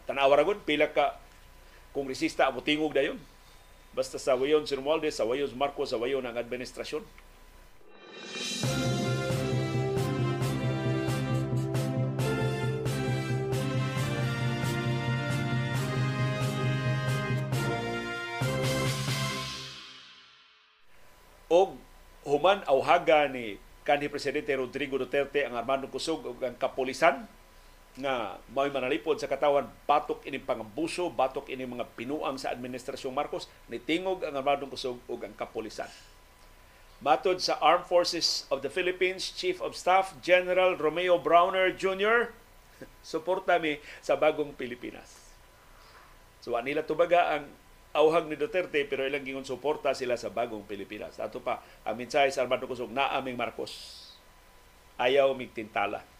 tanawa 0.04 0.36
ragon 0.36 0.60
pila 0.60 0.92
ka 0.92 1.16
kongresista 1.96 2.50
amo 2.50 2.60
tingog 2.60 2.92
dayon 2.92 3.16
basta 3.96 4.20
sa 4.20 4.36
wayon 4.36 4.68
si 4.68 4.76
Romualdez 4.76 5.16
sa 5.16 5.24
wayon 5.24 5.48
si 5.48 5.56
Marcos 5.56 5.88
sa 5.88 5.96
wayon 5.96 6.20
ang 6.28 6.36
administrasyon. 6.36 7.00
Og 21.46 21.78
human 22.28 22.60
awhaga 22.68 23.24
ni 23.32 23.56
kanhi 23.86 24.12
presidente 24.12 24.52
Rodrigo 24.52 25.00
Duterte 25.00 25.48
ang 25.48 25.56
Armando 25.56 25.88
Kusog 25.88 26.20
ug 26.20 26.36
ang 26.44 26.58
kapulisan 26.60 27.24
nga 27.96 28.36
may 28.52 28.68
manalipod 28.68 29.16
sa 29.16 29.24
katawan 29.24 29.64
batok 29.88 30.20
ini 30.28 30.36
pangambuso 30.36 31.08
batok 31.08 31.48
ini 31.48 31.64
mga 31.64 31.88
pinuang 31.96 32.36
sa 32.36 32.52
administrasyong 32.52 33.16
Marcos 33.16 33.48
nitingog 33.72 34.20
ang 34.20 34.36
Armando 34.36 34.68
Kusog 34.68 35.00
ug 35.08 35.20
ang 35.24 35.32
kapulisan 35.32 35.88
Matod 36.96 37.44
sa 37.44 37.60
Armed 37.60 37.84
Forces 37.84 38.48
of 38.48 38.64
the 38.64 38.72
Philippines 38.72 39.28
Chief 39.28 39.60
of 39.60 39.76
Staff 39.76 40.16
General 40.24 40.72
Romeo 40.80 41.20
Browner 41.20 41.68
Jr. 41.68 42.32
suporta 43.04 43.60
mi 43.60 43.76
sa 44.00 44.16
bagong 44.16 44.56
Pilipinas. 44.56 45.28
So 46.40 46.56
nila 46.56 46.88
tubaga 46.88 47.36
ang 47.36 47.52
auhag 47.92 48.24
ni 48.32 48.36
Duterte 48.40 48.80
pero 48.88 49.04
ilang 49.04 49.28
gingon 49.28 49.44
suporta 49.44 49.92
sila 49.92 50.16
sa 50.16 50.32
bagong 50.32 50.64
Pilipinas. 50.64 51.20
Ato 51.20 51.44
pa, 51.44 51.60
ang 51.84 52.00
sa 52.08 52.40
Armando 52.40 52.64
Kusog 52.64 52.88
na 52.88 53.12
aming 53.12 53.36
Marcos. 53.36 54.08
Ayaw 54.96 55.36
migtintala 55.36 56.15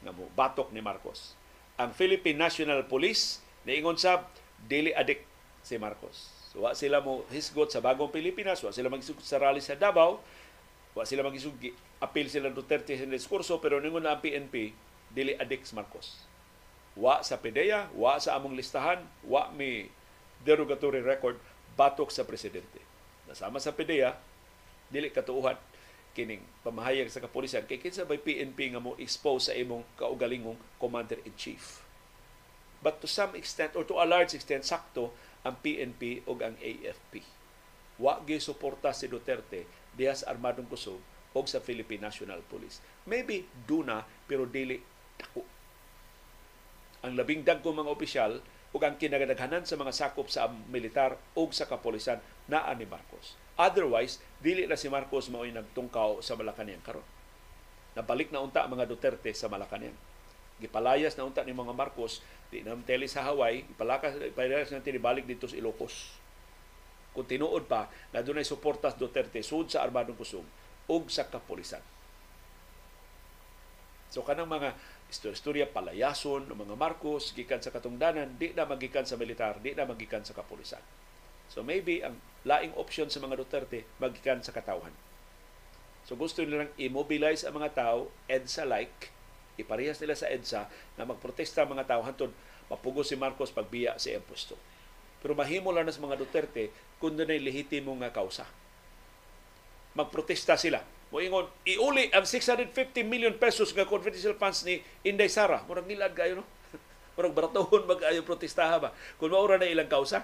nga 0.00 0.12
batok 0.12 0.72
ni 0.72 0.80
Marcos. 0.80 1.36
Ang 1.80 1.92
Philippine 1.96 2.36
National 2.36 2.84
Police 2.84 3.40
niingon 3.64 3.96
sa 3.96 4.24
dili 4.60 4.92
adik 4.92 5.24
si 5.64 5.76
Marcos. 5.76 6.32
So 6.50 6.66
wa 6.66 6.74
sila 6.74 6.98
mo 6.98 7.22
hisgot 7.30 7.70
sa 7.70 7.78
bagong 7.78 8.10
Pilipinas, 8.10 8.60
wa 8.64 8.74
sila 8.74 8.90
magisug 8.90 9.20
sa 9.22 9.38
rally 9.38 9.62
sa 9.62 9.78
Davao, 9.78 10.18
wa 10.96 11.04
sila 11.06 11.22
magisug 11.22 11.54
apil 12.02 12.26
sila 12.26 12.50
Duterte 12.50 12.96
sa 12.98 13.06
diskurso 13.06 13.62
pero 13.62 13.78
ningon 13.78 14.02
na 14.02 14.18
ang 14.18 14.22
PNP 14.24 14.74
dili 15.14 15.36
adik 15.38 15.62
si 15.62 15.76
Marcos. 15.76 16.26
Wa 16.98 17.22
sa 17.22 17.38
PDEA, 17.38 17.86
wa 17.94 18.18
sa 18.18 18.34
among 18.34 18.58
listahan, 18.58 18.98
wa 19.22 19.46
mi 19.54 19.86
derogatory 20.42 21.04
record 21.04 21.38
batok 21.78 22.10
sa 22.10 22.26
presidente. 22.26 22.82
Nasama 23.30 23.62
sa 23.62 23.70
PDEA, 23.70 24.18
dili 24.90 25.06
katuuhan 25.14 25.54
kining 26.10 26.42
pamahayag 26.66 27.06
sa 27.06 27.22
kapulisan 27.22 27.64
kay 27.64 27.78
kinsa 27.78 28.02
bay 28.02 28.18
PNP 28.18 28.74
nga 28.74 28.82
mo 28.82 28.98
expose 28.98 29.50
sa 29.50 29.54
imong 29.54 29.86
kaugalingong 29.94 30.58
commander 30.82 31.22
in 31.22 31.34
chief. 31.38 31.86
But 32.80 32.98
to 33.04 33.08
some 33.08 33.36
extent 33.36 33.76
or 33.76 33.84
to 33.86 34.00
a 34.00 34.08
large 34.08 34.32
extent 34.34 34.66
sakto 34.66 35.12
ang 35.46 35.60
PNP 35.60 36.26
o 36.26 36.34
ang 36.40 36.56
AFP. 36.58 37.22
Wa 38.00 38.18
gi 38.24 38.40
suporta 38.40 38.90
si 38.96 39.06
Duterte 39.06 39.68
diha 39.92 40.16
sa 40.16 40.32
Armadong 40.32 40.66
Kusog 40.66 41.00
o 41.36 41.38
sa 41.46 41.62
Philippine 41.62 42.08
National 42.08 42.40
Police. 42.42 42.80
Maybe 43.06 43.46
duna 43.68 44.02
pero 44.26 44.48
dili 44.48 44.80
dako. 45.20 45.44
Ang 47.04 47.16
labing 47.16 47.44
dagko 47.44 47.72
mga 47.72 47.92
opisyal 47.92 48.32
ug 48.70 48.80
ang 48.86 48.96
kinagadaghanan 48.96 49.66
sa 49.66 49.74
mga 49.74 49.92
sakop 49.92 50.30
sa 50.30 50.46
militar 50.70 51.18
o 51.34 51.50
sa 51.50 51.66
kapolisan 51.66 52.22
naa 52.46 52.70
ni 52.74 52.86
Marcos. 52.86 53.34
Otherwise, 53.60 54.16
dili 54.40 54.64
na 54.64 54.72
si 54.72 54.88
Marcos 54.88 55.28
mao'y 55.28 55.52
nagtungkaw 55.52 56.24
sa 56.24 56.32
Malacañang 56.32 56.80
karon. 56.80 57.04
Nabalik 57.92 58.32
na 58.32 58.40
unta 58.40 58.64
ang 58.64 58.72
mga 58.72 58.88
Duterte 58.88 59.36
sa 59.36 59.52
Malacañang. 59.52 59.92
Gipalayas 60.64 61.12
na 61.20 61.28
unta 61.28 61.44
ni 61.44 61.52
mga 61.52 61.76
Marcos 61.76 62.24
di 62.48 62.64
na 62.64 62.72
tele 62.88 63.04
sa 63.04 63.20
Hawaii, 63.20 63.68
ipalakas 63.68 64.16
ipalayas 64.16 64.72
na 64.72 64.80
tinibalik 64.80 65.28
dito 65.28 65.44
sa 65.44 65.60
Ilocos. 65.60 66.16
Kung 67.12 67.28
tinuod 67.28 67.68
pa 67.68 67.92
na 68.16 68.24
dunay 68.24 68.48
suportas 68.48 68.96
Duterte 68.96 69.44
sud 69.44 69.68
sa 69.68 69.84
armadong 69.84 70.16
kusog 70.16 70.46
ug 70.88 71.12
sa 71.12 71.28
kapolisan. 71.28 71.84
So 74.08 74.24
kanang 74.24 74.48
mga 74.48 74.72
istorya 75.12 75.68
palayason 75.68 76.48
ng 76.48 76.56
mga 76.64 76.74
Marcos 76.80 77.36
gikan 77.36 77.60
sa 77.60 77.68
katungdanan 77.68 78.40
di 78.40 78.56
na 78.56 78.64
magikan 78.64 79.04
sa 79.04 79.20
militar 79.20 79.60
di 79.60 79.76
na 79.76 79.84
magikan 79.84 80.24
sa 80.24 80.32
kapulisan 80.32 80.80
so 81.50 81.66
maybe 81.66 82.00
ang 82.00 82.16
laing 82.46 82.72
option 82.78 83.10
sa 83.10 83.20
mga 83.20 83.42
Duterte 83.42 83.84
magikan 83.98 84.40
sa 84.40 84.54
katawhan 84.54 84.94
so 86.06 86.14
gusto 86.14 86.40
nilang 86.46 86.70
immobilize 86.78 87.42
ang 87.42 87.58
mga 87.58 87.74
tao 87.74 88.08
EDSA 88.30 88.64
like 88.64 89.10
iparehas 89.60 90.00
nila 90.00 90.16
sa 90.16 90.30
EDSA 90.30 90.70
na 90.96 91.04
magprotesta 91.04 91.66
ang 91.66 91.76
mga 91.76 91.90
tao 91.90 92.00
hantod 92.06 92.32
mapugos 92.70 93.10
si 93.10 93.18
Marcos 93.18 93.52
pagbiya 93.52 93.98
sa 93.98 94.14
iyang 94.14 94.24
pwesto 94.24 94.54
pero 95.20 95.36
mahimo 95.36 95.68
lang 95.74 95.84
na 95.84 95.92
sa 95.92 96.00
mga 96.00 96.16
Duterte 96.16 96.72
kung 97.02 97.18
doon 97.18 97.34
ay 97.34 97.42
lehitimo 97.42 97.92
nga 97.98 98.14
kausa 98.14 98.48
magprotesta 99.92 100.54
sila 100.54 100.80
Moingon, 101.10 101.50
iuli 101.66 102.06
ang 102.14 102.22
650 102.22 103.02
million 103.02 103.34
pesos 103.34 103.74
nga 103.74 103.82
confidential 103.82 104.38
funds 104.38 104.62
ni 104.62 104.78
Inday 105.02 105.26
Sara. 105.26 105.66
Murag 105.66 105.90
nilad 105.90 106.14
kayo, 106.14 106.38
no? 106.38 106.46
Murag 107.18 107.34
baratohon 107.34 107.82
mag 107.82 107.98
ayo 108.06 108.22
protestaha 108.22 108.78
ba? 108.78 108.94
Kung 109.18 109.34
maura 109.34 109.58
na 109.58 109.66
ilang 109.66 109.90
kausa. 109.90 110.22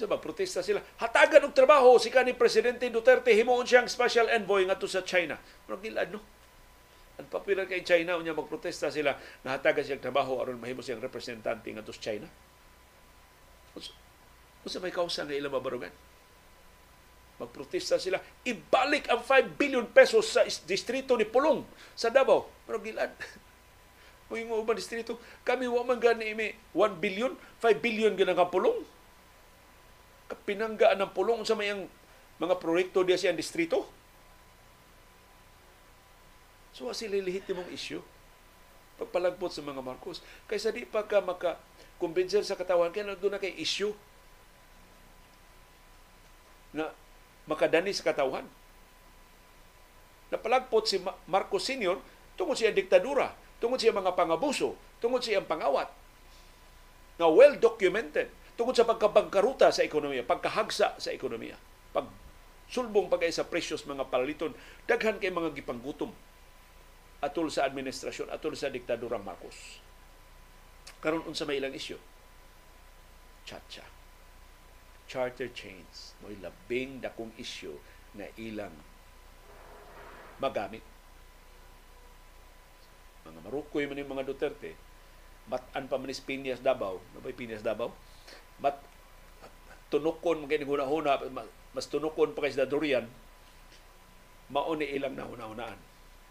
So 0.00 0.08
protesta 0.08 0.64
sila. 0.64 0.80
Hatagan 0.96 1.44
og 1.44 1.52
trabaho 1.52 2.00
si 2.00 2.08
kanhi 2.08 2.32
Presidente 2.32 2.88
Duterte 2.88 3.36
himuon 3.36 3.68
siyang 3.68 3.84
special 3.84 4.32
envoy 4.32 4.64
ngadto 4.64 4.88
sa 4.88 5.04
China. 5.04 5.36
Murag 5.68 5.84
nilad, 5.84 6.08
no? 6.08 6.24
Ang 7.20 7.28
popular 7.28 7.68
kay 7.68 7.84
China 7.84 8.16
unya 8.16 8.32
magprotesta 8.32 8.88
sila 8.88 9.12
na 9.44 9.60
hatagan 9.60 9.84
siyang 9.84 10.00
trabaho 10.00 10.40
aron 10.40 10.56
mahimo 10.56 10.80
siyang 10.80 11.04
representante 11.04 11.68
ngadto 11.68 11.92
sa 11.92 12.00
China. 12.00 12.24
Unsa 14.64 14.80
may 14.80 14.88
kausa 14.88 15.28
nga 15.28 15.36
ilang 15.36 15.52
mabarugan? 15.52 15.92
magprotesta 17.40 17.96
sila, 17.96 18.20
ibalik 18.44 19.08
ang 19.08 19.24
5 19.24 19.56
billion 19.56 19.88
pesos 19.88 20.36
sa 20.36 20.44
distrito 20.68 21.16
ni 21.16 21.24
Pulong 21.24 21.64
sa 21.96 22.12
Davao. 22.12 22.52
Gilad. 22.68 23.16
Kung 24.28 24.36
yung 24.44 24.60
ubang 24.60 24.76
distrito, 24.76 25.16
kami 25.40 25.64
wa 25.64 25.80
man 25.80 25.96
gani 25.96 26.36
imi 26.36 26.52
1 26.76 27.00
billion, 27.00 27.32
5 27.64 27.80
billion 27.80 28.12
gina 28.12 28.36
nga 28.36 28.44
Pulong. 28.44 28.99
Kapinanggaan 30.30 31.02
ng 31.02 31.10
Pulong 31.10 31.42
sa 31.42 31.58
mayang 31.58 31.90
mga 32.38 32.54
proyekto 32.62 33.02
diya 33.02 33.18
siyang 33.18 33.36
distrito. 33.36 33.84
So, 36.70 36.88
sila 36.94 37.18
lehitimong 37.18 37.68
issue. 37.74 38.00
Pagpalagpot 38.96 39.50
sa 39.50 39.60
mga 39.60 39.82
Marcos. 39.82 40.22
Kaysa 40.46 40.70
di 40.70 40.86
pa 40.86 41.02
ka 41.02 41.18
maka 41.18 41.58
kumbinser 42.00 42.46
sa 42.46 42.56
katawan, 42.56 42.94
kaya 42.94 43.12
doon 43.18 43.36
na 43.36 43.42
kay 43.42 43.52
issue 43.58 43.92
na 46.70 46.88
makadani 47.44 47.90
sa 47.90 48.06
katawhan. 48.06 48.46
Napalagpot 50.30 50.86
si 50.86 51.02
Marcos 51.26 51.66
Sr. 51.66 51.98
tungod 52.38 52.54
siya 52.54 52.70
diktadura, 52.70 53.34
tungod 53.58 53.82
siya 53.82 53.90
mga 53.90 54.14
pangabuso, 54.14 54.78
tungod 55.02 55.20
siya 55.20 55.42
pangawat. 55.42 55.90
Na 57.18 57.28
well 57.28 57.58
documented 57.58 58.30
tungod 58.60 58.76
sa 58.76 58.84
pagkabangkaruta 58.84 59.72
sa 59.72 59.80
ekonomiya, 59.80 60.28
pagkahagsa 60.28 61.00
sa 61.00 61.10
ekonomiya, 61.16 61.56
pag 61.96 62.04
sulbong 62.68 63.08
pagay 63.08 63.32
sa 63.32 63.48
presyos 63.48 63.88
mga 63.88 64.12
palaliton, 64.12 64.52
daghan 64.84 65.16
kay 65.16 65.32
mga 65.32 65.56
gipanggutom 65.56 66.12
atol 67.24 67.48
sa 67.48 67.64
administrasyon, 67.64 68.28
atol 68.28 68.52
sa 68.52 68.68
diktadurang 68.68 69.24
Marcos. 69.24 69.80
Karon 71.00 71.24
unsa 71.24 71.48
may 71.48 71.56
ilang 71.56 71.72
isyu? 71.72 71.96
Chacha 73.48 73.88
charter 75.10 75.50
chains 75.50 76.14
mo'y 76.22 76.38
labing 76.38 77.02
dakong 77.02 77.34
isyu 77.34 77.74
na 78.14 78.30
ilang 78.38 78.70
magamit. 80.38 80.86
Mga 83.26 83.42
Marukoy 83.42 83.90
man 83.90 83.98
yung 83.98 84.14
mga 84.14 84.30
Duterte, 84.30 84.78
matan 85.50 85.90
pa 85.90 85.98
man 85.98 86.14
Piñas 86.14 86.62
Davao, 86.62 87.02
ano 87.02 87.18
ba 87.18 87.34
Piñas 87.34 87.66
Davao? 87.66 87.90
Mat 88.60 88.76
tunukon 89.90 90.46
mga 90.46 90.62
huna-huna, 90.64 91.18
mas 91.74 91.86
tunukon 91.90 92.36
pa 92.36 92.46
kay 92.46 92.54
sa 92.54 92.68
Durian, 92.68 93.08
mauni 94.52 94.86
ilang 94.86 95.18
na 95.18 95.26
huna-hunaan. 95.26 95.90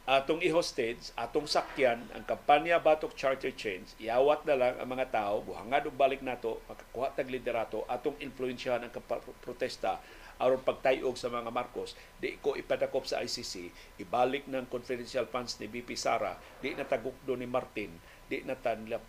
atong 0.10 0.42
i-hostage, 0.42 1.14
atong 1.14 1.46
sakyan 1.46 2.02
ang 2.18 2.26
kampanya 2.26 2.82
Batok 2.82 3.14
Charter 3.14 3.54
Change, 3.54 3.94
iawat 4.02 4.42
na 4.42 4.58
lang 4.58 4.74
ang 4.82 4.90
mga 4.90 5.14
tao, 5.14 5.46
buhangad 5.46 5.86
og 5.86 5.94
balik 5.94 6.26
nato, 6.26 6.66
makakuha 6.66 7.14
tag 7.14 7.30
liderato, 7.30 7.86
atong 7.86 8.18
influensyahan 8.18 8.90
ang 8.90 8.94
protesta 9.38 10.02
aron 10.42 10.66
pagtayog 10.66 11.14
sa 11.14 11.30
mga 11.30 11.54
Marcos, 11.54 11.94
di 12.18 12.42
ko 12.42 12.58
ipadakop 12.58 13.06
sa 13.06 13.22
ICC, 13.22 13.70
ibalik 14.02 14.50
ng 14.50 14.66
confidential 14.72 15.30
funds 15.30 15.62
ni 15.62 15.70
BP 15.70 15.94
Sara, 15.94 16.34
di 16.58 16.74
na 16.74 16.90
tagukdo 16.90 17.38
ni 17.38 17.46
Martin, 17.46 17.94
di 18.26 18.42
na 18.48 18.58
tanlap 18.58 19.04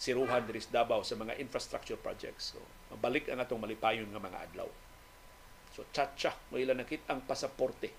siruhan 0.00 0.48
diri 0.48 0.64
sa 0.64 0.80
Davao 0.80 1.04
sa 1.04 1.20
mga 1.20 1.36
infrastructure 1.36 2.00
projects. 2.00 2.56
So, 2.56 2.60
mabalik 2.96 3.28
ang 3.28 3.44
atong 3.44 3.60
malipayon 3.60 4.08
nga 4.08 4.24
mga 4.24 4.40
adlaw. 4.48 4.68
So, 5.76 5.84
tsa-tsa, 5.92 6.32
ilang 6.56 6.80
nakit 6.80 7.04
ang 7.04 7.20
pasaporte 7.28 7.92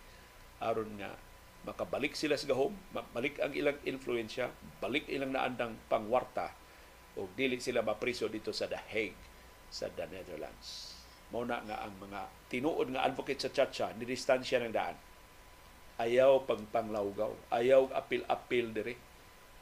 aron 0.57 0.97
nga 0.97 1.13
makabalik 1.61 2.17
sila 2.17 2.33
sa 2.33 2.49
gahom, 2.49 2.73
balik 3.13 3.37
ang 3.37 3.53
ilang 3.53 3.77
influensya, 3.85 4.49
balik 4.81 5.05
ilang 5.13 5.37
naandang 5.37 5.77
pangwarta 5.85 6.49
o 7.13 7.29
dili 7.37 7.61
sila 7.61 7.85
mapriso 7.85 8.25
dito 8.25 8.49
sa 8.49 8.65
The 8.65 8.81
Hague 8.81 9.21
sa 9.71 9.87
the 9.93 10.03
Netherlands. 10.09 10.97
Mao 11.31 11.47
na 11.47 11.63
nga 11.63 11.87
ang 11.87 11.95
mga 11.95 12.27
tinuod 12.51 12.91
nga 12.91 13.07
advocate 13.07 13.39
sa 13.39 13.53
Chacha 13.53 13.95
ni 13.95 14.03
distansya 14.03 14.59
ng 14.59 14.73
daan. 14.75 14.97
Ayaw 16.01 16.43
pagpanglawgaw, 16.43 17.55
ayaw 17.55 17.87
apil-apil 17.93 18.73
diri. 18.75 18.95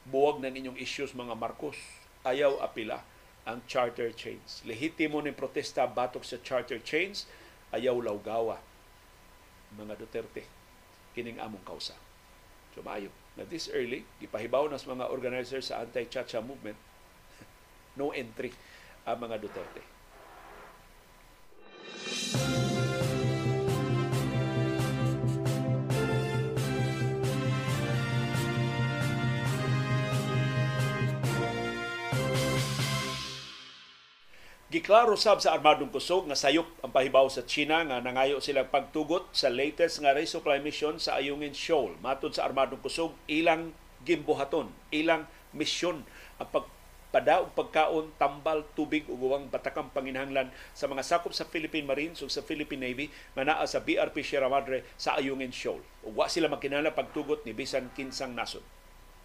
Buwag 0.08 0.42
ng 0.42 0.56
inyong 0.56 0.78
issues 0.80 1.14
mga 1.14 1.36
Marcos. 1.36 1.78
Ayaw 2.20 2.60
apila 2.60 3.00
ang 3.48 3.64
charter 3.64 4.12
change. 4.12 4.62
Lehitimo 4.68 5.18
ni 5.24 5.32
protesta 5.32 5.88
batok 5.88 6.22
sa 6.22 6.36
charter 6.44 6.78
change, 6.84 7.24
ayaw 7.72 7.96
lawgawa 7.98 8.60
mga 9.74 9.94
Duterte 9.98 10.42
kining 11.14 11.38
among 11.38 11.62
kausa. 11.62 11.94
So 12.74 12.82
maayo 12.82 13.10
na 13.34 13.46
this 13.46 13.70
early 13.70 14.06
gipahibaw 14.18 14.66
nas 14.70 14.86
mga 14.86 15.10
organizers 15.10 15.70
sa 15.70 15.82
anti-Chacha 15.82 16.42
movement 16.42 16.78
no 17.98 18.10
entry 18.14 18.54
ang 19.06 19.18
mga 19.22 19.36
Duterte. 19.42 19.82
Giklaro 34.70 35.18
sab 35.18 35.42
sa 35.42 35.50
armadong 35.58 35.90
kusog 35.90 36.30
nga 36.30 36.38
sayop 36.38 36.62
ang 36.86 36.94
pahibaw 36.94 37.26
sa 37.26 37.42
China 37.42 37.82
nga 37.82 37.98
nangayo 37.98 38.38
silang 38.38 38.70
pagtugot 38.70 39.26
sa 39.34 39.50
latest 39.50 39.98
nga 39.98 40.14
resupply 40.14 40.62
mission 40.62 40.94
sa 40.94 41.18
Ayungin 41.18 41.50
Shoal. 41.50 41.98
Matod 41.98 42.38
sa 42.38 42.46
armadong 42.46 42.78
kusog, 42.78 43.10
ilang 43.26 43.74
gimbuhaton, 44.06 44.70
ilang 44.94 45.26
misyon 45.50 46.06
ang 46.38 46.48
pagpada 46.54 47.42
og 47.42 47.50
pagkaon, 47.58 48.14
tambal, 48.14 48.62
tubig 48.78 49.10
ug 49.10 49.18
uwang 49.18 49.50
batakang 49.50 49.90
panginhanglan 49.90 50.54
sa 50.70 50.86
mga 50.86 51.02
sakop 51.02 51.34
sa 51.34 51.50
Philippine 51.50 51.90
Marines 51.90 52.22
ug 52.22 52.30
sa 52.30 52.46
Philippine 52.46 52.86
Navy 52.86 53.10
nga 53.34 53.42
naa 53.42 53.66
sa 53.66 53.82
BRP 53.82 54.22
Sierra 54.22 54.46
Madre 54.46 54.86
sa 54.94 55.18
Ayungin 55.18 55.50
Shoal. 55.50 55.82
Ug 56.06 56.14
sila 56.30 56.46
magkinahanglan 56.46 56.94
pagtugot 56.94 57.42
ni 57.42 57.58
bisan 57.58 57.90
kinsang 57.98 58.38
nasod 58.38 58.62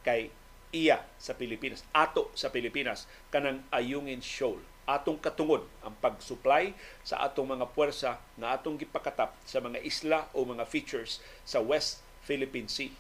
kay 0.02 0.34
iya 0.74 1.06
sa 1.22 1.38
Pilipinas, 1.38 1.86
ato 1.94 2.34
sa 2.34 2.50
Pilipinas 2.50 3.06
kanang 3.30 3.62
Ayungin 3.70 4.26
Shoal 4.26 4.74
atong 4.86 5.18
katungod 5.18 5.66
ang 5.82 5.98
pag-supply 5.98 6.78
sa 7.02 7.26
atong 7.26 7.58
mga 7.58 7.66
puwersa 7.74 8.22
na 8.38 8.54
atong 8.54 8.78
gipakatap 8.78 9.34
sa 9.42 9.58
mga 9.58 9.82
isla 9.82 10.30
o 10.38 10.46
mga 10.46 10.66
features 10.70 11.20
sa 11.42 11.58
West 11.62 12.06
Philippine 12.22 12.70
Sea. 12.70 12.94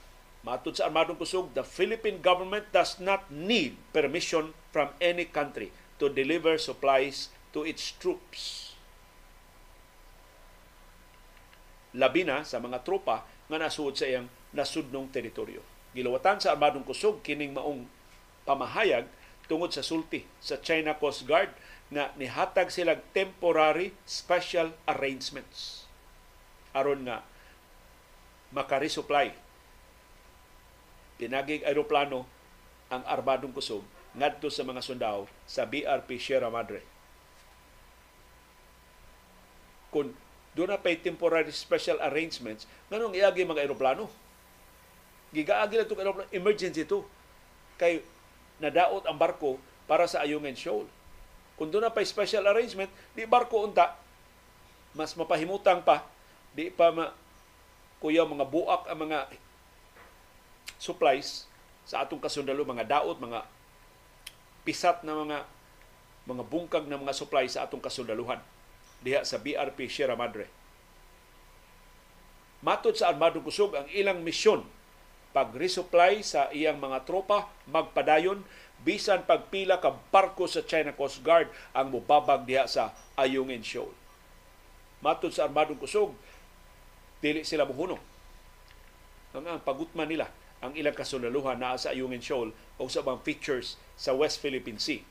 Matod 0.46 0.78
sa 0.78 0.86
Armadong 0.86 1.18
Kusog, 1.18 1.58
the 1.58 1.66
Philippine 1.66 2.22
government 2.22 2.70
does 2.70 3.02
not 3.02 3.26
need 3.34 3.74
permission 3.90 4.54
from 4.70 4.94
any 5.02 5.26
country 5.26 5.74
to 5.98 6.06
deliver 6.06 6.62
supplies 6.62 7.34
to 7.50 7.66
its 7.66 7.90
troops. 7.98 8.74
Labi 11.98 12.22
na 12.22 12.46
sa 12.46 12.62
mga 12.62 12.86
tropa 12.86 13.26
nga 13.50 13.58
nasuod 13.58 13.98
sa 13.98 14.06
iyang 14.06 14.30
nasudnong 14.54 15.10
teritoryo. 15.10 15.66
Gilawatan 15.98 16.38
sa 16.38 16.54
Armadong 16.54 16.86
Kusog 16.86 17.26
kining 17.26 17.56
maong 17.56 17.90
pamahayag 18.46 19.10
tungod 19.50 19.74
sa 19.74 19.82
sulti 19.82 20.26
sa 20.38 20.62
China 20.62 20.94
Coast 20.98 21.26
Guard 21.26 21.50
nga 21.94 22.10
nihatag 22.18 22.74
sila 22.74 22.98
temporary 23.14 23.94
special 24.10 24.74
arrangements 24.90 25.86
aron 26.74 27.06
nga 27.06 27.22
makaresupply 28.50 29.36
pinagig 31.16 31.64
aeroplano 31.64 32.28
ang 32.92 33.02
armadong 33.08 33.56
kusog 33.56 33.84
ngadto 34.16 34.48
sa 34.48 34.64
mga 34.64 34.82
sundao 34.84 35.28
sa 35.44 35.68
BRP 35.68 36.16
Sierra 36.16 36.48
Madre. 36.48 36.80
Kung 39.92 40.16
doon 40.56 40.72
na 40.72 40.80
pay 40.80 40.96
temporary 40.96 41.52
special 41.52 42.00
arrangements, 42.00 42.64
nganong 42.88 43.16
iagi 43.16 43.44
mga 43.44 43.68
aeroplano? 43.68 44.08
Gigaagi 45.36 45.76
lang 45.76 45.88
itong 45.88 46.00
aeroplano, 46.00 46.32
emergency 46.32 46.88
to. 46.88 47.04
Kay 47.76 48.00
nadaot 48.64 49.04
ang 49.04 49.20
barko 49.20 49.60
para 49.84 50.08
sa 50.08 50.24
Ayungin 50.24 50.56
Shoal. 50.56 50.88
Kung 51.56 51.72
doon 51.72 51.88
na 51.88 51.94
pa 51.94 52.04
special 52.04 52.46
arrangement, 52.52 52.92
di 53.16 53.24
barko 53.24 53.64
unta, 53.64 53.96
mas 54.92 55.16
mapahimutang 55.16 55.84
pa, 55.84 56.04
di 56.52 56.68
pa 56.72 56.92
ma, 56.92 57.12
kuya 58.00 58.28
mga 58.28 58.48
buak 58.48 58.88
ang 58.92 59.08
mga 59.08 59.32
supplies 60.76 61.48
sa 61.88 62.04
atong 62.04 62.20
kasundalo, 62.20 62.68
mga 62.68 62.88
daot, 63.00 63.18
mga 63.20 63.48
pisat 64.68 65.06
na 65.06 65.16
mga 65.16 65.40
mga 66.26 66.44
bungkag 66.50 66.90
na 66.90 66.98
mga 66.98 67.14
supplies 67.14 67.54
sa 67.54 67.70
atong 67.70 67.82
kasundaluhan. 67.82 68.42
Diha 69.06 69.22
sa 69.22 69.38
BRP 69.38 69.86
Sierra 69.86 70.18
Madre. 70.18 70.50
Matod 72.66 72.98
sa 72.98 73.14
Armadong 73.14 73.46
Kusog, 73.46 73.78
ang 73.78 73.86
ilang 73.94 74.26
misyon 74.26 74.66
pag-resupply 75.36 76.26
sa 76.26 76.50
iyang 76.50 76.82
mga 76.82 77.06
tropa, 77.06 77.52
magpadayon 77.70 78.42
bisan 78.86 79.26
pagpila 79.26 79.82
ka 79.82 79.98
barko 80.14 80.46
sa 80.46 80.62
China 80.62 80.94
Coast 80.94 81.26
Guard 81.26 81.50
ang 81.74 81.90
mubabag 81.90 82.46
diha 82.46 82.70
sa 82.70 82.94
Ayungin 83.18 83.66
Shoal. 83.66 83.90
Matod 85.02 85.34
sa 85.34 85.50
Armadong 85.50 85.82
Kusog, 85.82 86.14
dili 87.20 87.42
sila 87.42 87.66
muhunong. 87.66 88.00
Ang, 89.34 89.58
ang 89.58 89.62
pagutman 89.66 90.06
nila 90.06 90.30
ang 90.62 90.72
ilang 90.78 90.96
kasulaluhan 90.96 91.58
na 91.58 91.76
sa 91.76 91.92
Ayungin 91.92 92.22
Shoal 92.22 92.54
o 92.78 92.86
sa 92.86 93.02
mga 93.02 93.26
features 93.26 93.76
sa 93.98 94.14
West 94.14 94.38
Philippine 94.38 94.78
Sea. 94.78 95.02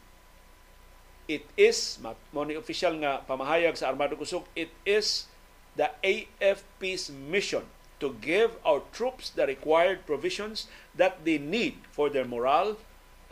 It 1.27 1.45
is, 1.59 1.99
mo 2.31 2.47
ni 2.47 2.55
official 2.55 2.95
nga 3.03 3.27
pamahayag 3.27 3.75
sa 3.75 3.91
Armadong 3.91 4.23
Kusog, 4.23 4.47
it 4.55 4.71
is 4.87 5.27
the 5.75 5.91
AFP's 6.07 7.11
mission 7.11 7.67
to 7.99 8.15
give 8.23 8.55
our 8.63 8.87
troops 8.95 9.35
the 9.35 9.49
required 9.49 10.07
provisions 10.07 10.71
that 10.95 11.27
they 11.27 11.41
need 11.41 11.81
for 11.91 12.07
their 12.07 12.27
morale 12.27 12.79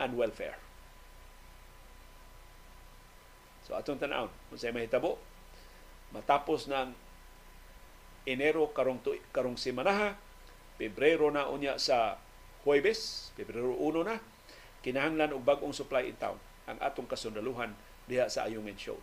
and 0.03 0.13
welfare. 0.19 0.59
So 3.63 3.79
atong 3.79 4.03
tanawon, 4.03 4.31
kung 4.51 4.59
sa 4.59 4.75
mahitabo, 4.75 5.15
matapos 6.11 6.67
ng 6.67 6.91
Enero 8.23 8.71
karong 8.71 9.03
tu, 9.03 9.15
karong 9.35 9.59
semanaha, 9.59 10.15
Pebrero 10.79 11.27
na 11.27 11.51
unya 11.51 11.75
sa 11.75 12.19
Huwebes, 12.63 13.31
Pebrero 13.35 13.75
1 13.75 14.07
na, 14.07 14.19
kinahanglan 14.83 15.35
og 15.35 15.43
bag-ong 15.43 15.75
supply 15.75 16.07
in 16.07 16.15
town 16.19 16.39
ang 16.67 16.79
atong 16.79 17.07
kasundaluhan 17.07 17.75
diha 18.07 18.27
sa 18.27 18.47
Ayungin 18.47 18.79
Show. 18.79 18.99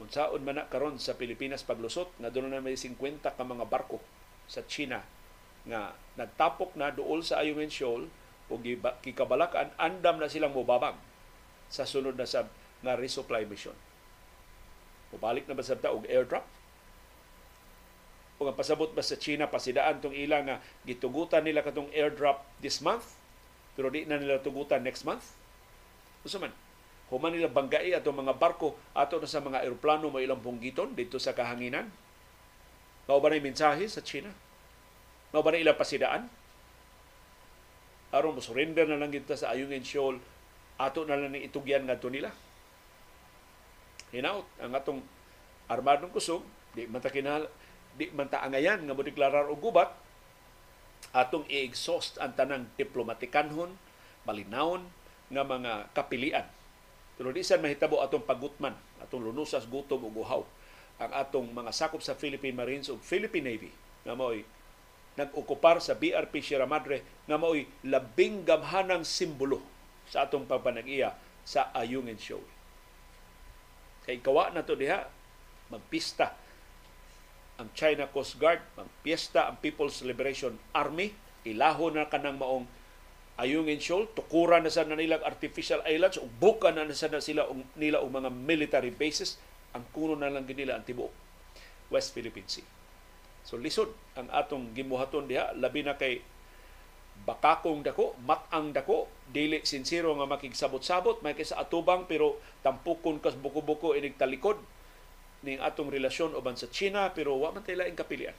Unsaon 0.00 0.40
man 0.44 0.56
na 0.56 0.68
karon 0.68 0.96
sa 0.96 1.16
Pilipinas 1.16 1.60
paglusot 1.60 2.08
nga 2.16 2.32
doon 2.32 2.52
na 2.52 2.64
may 2.64 2.76
50 2.76 3.20
ka 3.20 3.44
mga 3.44 3.68
barko 3.68 4.00
sa 4.48 4.64
China 4.64 5.04
nga 5.68 5.92
nagtapok 6.16 6.72
na 6.76 6.88
duol 6.88 7.20
sa 7.20 7.44
Ayungin 7.44 7.68
Shoal 7.68 8.08
o 8.50 8.58
kikabalakan 9.00 9.70
andam 9.78 10.18
na 10.18 10.26
silang 10.26 10.52
mubabang 10.52 10.98
sa 11.70 11.86
sunod 11.86 12.18
na 12.18 12.26
sab 12.26 12.50
nga 12.82 12.98
resupply 12.98 13.46
mission. 13.46 13.76
Mubalik 15.14 15.46
na 15.46 15.54
ba 15.54 15.62
sa 15.62 15.78
og 15.78 16.06
airdrop? 16.10 16.44
O 18.40 18.48
ang 18.48 18.56
pasabot 18.56 18.90
ba 18.90 19.04
sa 19.04 19.20
China 19.20 19.46
pasidaan 19.46 20.02
tong 20.02 20.16
ilang 20.16 20.48
nga 20.48 20.58
gitugutan 20.82 21.44
nila 21.44 21.62
katong 21.62 21.92
airdrop 21.94 22.42
this 22.58 22.80
month 22.80 23.20
pero 23.78 23.88
di 23.88 24.04
na 24.04 24.18
nila 24.18 24.42
tugutan 24.42 24.82
next 24.82 25.06
month? 25.06 25.36
Usa 26.26 26.36
man? 26.36 26.52
Human 27.10 27.34
nila 27.34 27.50
banggai 27.50 27.90
ato 27.94 28.14
mga 28.14 28.38
barko 28.38 28.78
ato 28.94 29.18
na 29.18 29.26
sa 29.26 29.42
mga 29.42 29.66
eroplano 29.66 30.10
mo 30.10 30.22
ilang 30.22 30.42
punggiton 30.42 30.94
dito 30.94 31.18
sa 31.18 31.34
kahanginan? 31.34 31.90
Mao 33.10 33.18
ba 33.18 33.30
na 33.30 33.42
mensahe 33.42 33.82
sa 33.90 34.02
China? 34.02 34.30
Mao 35.34 35.42
ba 35.42 35.50
na 35.54 35.62
ilang 35.62 35.78
pasidaan? 35.78 36.30
Aron 38.10 38.34
mo 38.34 38.42
surrender 38.42 38.86
na 38.86 38.98
lang 38.98 39.14
kita 39.14 39.38
sa 39.38 39.54
Ayungin 39.54 39.86
Shoal 39.86 40.18
ato 40.80 41.06
na 41.06 41.18
lang 41.18 41.36
itugyan 41.36 41.86
ngadto 41.86 42.10
nila 42.10 42.32
hinaut 44.10 44.46
ang 44.58 44.74
atong 44.74 45.00
armadong 45.70 46.10
kusog 46.10 46.42
di 46.74 46.86
man 46.90 46.98
ta 46.98 47.10
di 47.10 48.06
man 48.10 48.26
ta 48.26 48.42
angayan 48.42 48.82
nga 48.82 48.94
mo 48.94 49.02
deklarar 49.06 49.46
og 49.46 49.62
gubat 49.62 49.90
atong 51.10 51.46
i-exhaust 51.50 52.22
ang 52.22 52.36
tanang 52.38 52.70
diplomatikanhon, 52.78 53.74
malinawon 54.22 54.86
nga 55.30 55.42
mga 55.42 55.72
kapilian. 55.96 56.46
Pero 57.18 57.34
di 57.34 57.42
san 57.42 57.60
mahitabo 57.60 58.00
atong 58.00 58.24
pagutman, 58.24 58.76
atong 59.02 59.26
lunusas 59.26 59.66
gutom 59.66 60.06
ug 60.06 60.22
uhaw 60.22 60.42
ang 61.00 61.12
atong 61.16 61.48
mga 61.50 61.72
sakop 61.72 62.04
sa 62.04 62.12
Philippine 62.12 62.52
Marines 62.52 62.92
ug 62.92 63.00
Philippine 63.00 63.56
Navy 63.56 63.72
nga 64.04 64.12
mao'y 64.12 64.44
nag-okupar 65.20 65.84
sa 65.84 65.92
BRP 65.92 66.40
Sierra 66.40 66.64
Madre 66.64 67.04
nga 67.28 67.36
mao'y 67.36 67.68
labing 67.84 68.48
gamhanang 68.48 69.04
simbolo 69.04 69.60
sa 70.08 70.24
atong 70.24 70.48
pagpanag-iya 70.48 71.12
sa 71.44 71.68
Ayungin 71.76 72.16
Show. 72.16 72.40
Kay 74.08 74.24
kawa 74.24 74.48
na 74.50 74.64
to 74.64 74.72
diha, 74.74 75.04
magpista 75.68 76.32
ang 77.60 77.68
China 77.76 78.08
Coast 78.08 78.40
Guard, 78.40 78.64
magpiesta 78.72 79.52
ang 79.52 79.60
People's 79.60 80.00
Liberation 80.00 80.56
Army, 80.72 81.12
ilaho 81.44 81.92
na 81.92 82.08
kanang 82.08 82.40
maong 82.40 82.64
Ayungin 83.40 83.80
Shoal, 83.80 84.08
tukura 84.12 84.60
na 84.60 84.72
sa 84.72 84.84
nilang 84.84 85.24
artificial 85.24 85.84
islands, 85.84 86.20
ug 86.20 86.28
buka 86.40 86.72
na 86.72 86.88
sa 86.92 87.08
sila 87.20 87.48
og 87.48 87.60
nila 87.76 88.00
og 88.00 88.12
mga 88.12 88.32
military 88.32 88.92
bases, 88.92 89.36
ang 89.76 89.84
kuno 89.92 90.16
na 90.16 90.32
lang 90.32 90.48
nila 90.48 90.80
ang 90.80 90.84
tibuok 90.84 91.12
West 91.92 92.12
Philippine 92.16 92.48
Sea. 92.48 92.79
So 93.44 93.56
lisod 93.56 93.90
ang 94.14 94.28
atong 94.30 94.76
gimuhaton 94.76 95.26
diha 95.26 95.56
labi 95.56 95.82
na 95.82 95.96
kay 95.96 96.20
bakakong 97.20 97.84
dako, 97.84 98.16
matang 98.24 98.72
dako, 98.72 99.08
dili 99.28 99.60
sincero 99.68 100.16
nga 100.16 100.24
makigsabot-sabot, 100.24 101.20
may 101.20 101.36
sa 101.44 101.60
atubang 101.60 102.08
pero 102.08 102.40
tampukon 102.64 103.20
kas 103.20 103.36
buko-buko 103.36 103.92
inig 103.92 104.16
talikod 104.16 104.56
ning 105.44 105.60
atong 105.60 105.88
relasyon 105.88 106.36
uban 106.36 106.56
sa 106.56 106.68
China 106.68 107.12
pero 107.16 107.36
wa 107.36 107.52
man 107.52 107.64
tayo 107.64 107.80
laing 107.80 107.96
kapilian. 107.96 108.36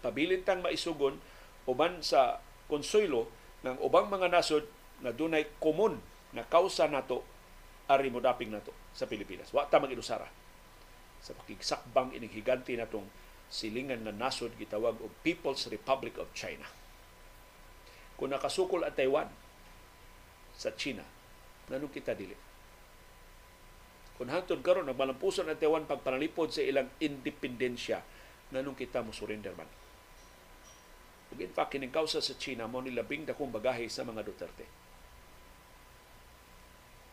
Pabilin 0.00 0.44
tang 0.44 0.64
maisugon 0.64 1.20
uban 1.68 2.00
sa 2.00 2.40
konsuelo 2.68 3.28
ng 3.64 3.76
ubang 3.84 4.08
mga 4.08 4.32
nasod 4.32 4.64
na 5.04 5.12
dunay 5.12 5.48
komun 5.60 6.00
na 6.32 6.44
kausa 6.44 6.88
nato 6.88 7.24
ari 7.88 8.08
mo 8.08 8.20
daping 8.20 8.52
nato 8.52 8.72
sa 8.96 9.04
Pilipinas. 9.04 9.52
Wa 9.52 9.68
ta 9.68 9.80
mag-ilusara 9.80 10.28
sa 11.20 11.36
pakigsakbang 11.36 12.16
ining 12.16 12.32
higanti 12.32 12.76
natong 12.80 13.04
silingan 13.50 14.06
na 14.06 14.14
nasod 14.14 14.54
gitawag 14.54 14.96
og 15.02 15.10
People's 15.26 15.66
Republic 15.66 16.16
of 16.22 16.30
China. 16.32 16.64
Kung 18.14 18.30
nakasukol 18.30 18.86
ang 18.86 18.94
Taiwan 18.94 19.28
sa 20.54 20.70
China, 20.78 21.02
nanong 21.66 21.90
kita 21.90 22.14
dili? 22.14 22.36
Kung 24.14 24.30
hangtod 24.30 24.60
karon 24.62 24.86
nagmalampuson 24.86 25.50
ang 25.50 25.58
Taiwan 25.58 25.88
pagpanalipod 25.88 26.54
sa 26.54 26.62
ilang 26.62 26.86
independensya, 27.02 27.98
nanong 28.54 28.76
kita 28.78 29.02
mo 29.02 29.10
surrender 29.10 29.56
man? 29.56 29.68
Ug 31.30 31.38
in 31.40 31.50
fact, 31.50 31.74
kining 31.74 31.94
kausa 31.94 32.20
sa 32.20 32.36
China 32.36 32.66
mo 32.66 32.82
ni 32.84 32.94
labing 32.94 33.26
dakong 33.26 33.50
bagahe 33.50 33.86
sa 33.88 34.04
mga 34.04 34.22
Duterte. 34.26 34.66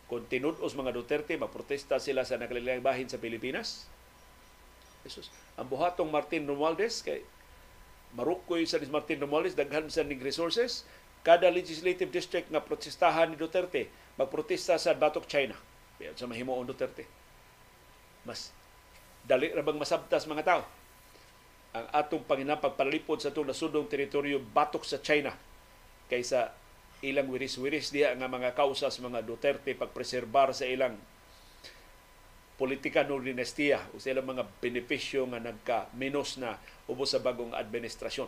Kung 0.08 0.26
tinud-os 0.28 0.74
mga 0.74 0.92
Duterte, 0.96 1.36
maprotesta 1.36 2.00
sila 2.00 2.24
sa 2.24 2.40
nakalilang 2.40 2.84
bahin 2.84 3.08
sa 3.08 3.20
Pilipinas. 3.20 3.88
Jesus, 5.08 5.32
ang 5.56 5.72
buhatong 5.72 6.12
Martin 6.12 6.44
Romualdez 6.44 7.00
kay 7.00 7.24
Marukoy 8.14 8.68
sa 8.68 8.80
ni 8.80 8.92
Martin 8.92 9.24
Romualdez 9.24 9.56
daghan 9.56 9.88
sa 9.88 10.04
ning 10.04 10.20
resources 10.20 10.84
kada 11.24 11.48
legislative 11.52 12.12
district 12.12 12.48
nga 12.52 12.64
protestahan 12.64 13.32
ni 13.32 13.40
Duterte 13.40 13.88
magprotesta 14.20 14.76
sa 14.76 14.98
Batok 14.98 15.30
China. 15.30 15.54
Biyan 16.02 16.18
sa 16.18 16.26
mahimuon 16.26 16.66
Duterte. 16.66 17.06
Mas 18.26 18.52
dali 19.28 19.52
ra 19.52 19.62
bang 19.62 19.78
masabtas 19.78 20.24
mga 20.26 20.44
tao 20.48 20.64
ang 21.76 21.86
atong 21.92 22.24
panginapagpalipod 22.24 23.20
sa 23.20 23.30
itong 23.30 23.52
nasudong 23.52 23.86
teritoryo 23.92 24.40
batok 24.40 24.88
sa 24.88 25.04
China 25.04 25.36
kaysa 26.08 26.56
ilang 27.04 27.28
wiris-wiris 27.30 27.92
diya 27.92 28.16
nga 28.16 28.32
mga 28.32 28.56
kausas 28.56 28.98
mga 29.04 29.22
Duterte 29.28 29.76
pagpreserbar 29.76 30.56
sa 30.56 30.66
ilang 30.66 30.96
politika 32.58 33.06
ng 33.06 33.22
dinastiya 33.22 33.94
o 33.94 34.02
sa 34.02 34.12
ilang 34.12 34.34
mga 34.34 34.44
benepisyo 34.58 35.30
nga 35.30 35.38
nagka-menos 35.38 36.42
na 36.42 36.58
ubos 36.90 37.14
sa 37.14 37.22
bagong 37.22 37.54
administrasyon. 37.54 38.28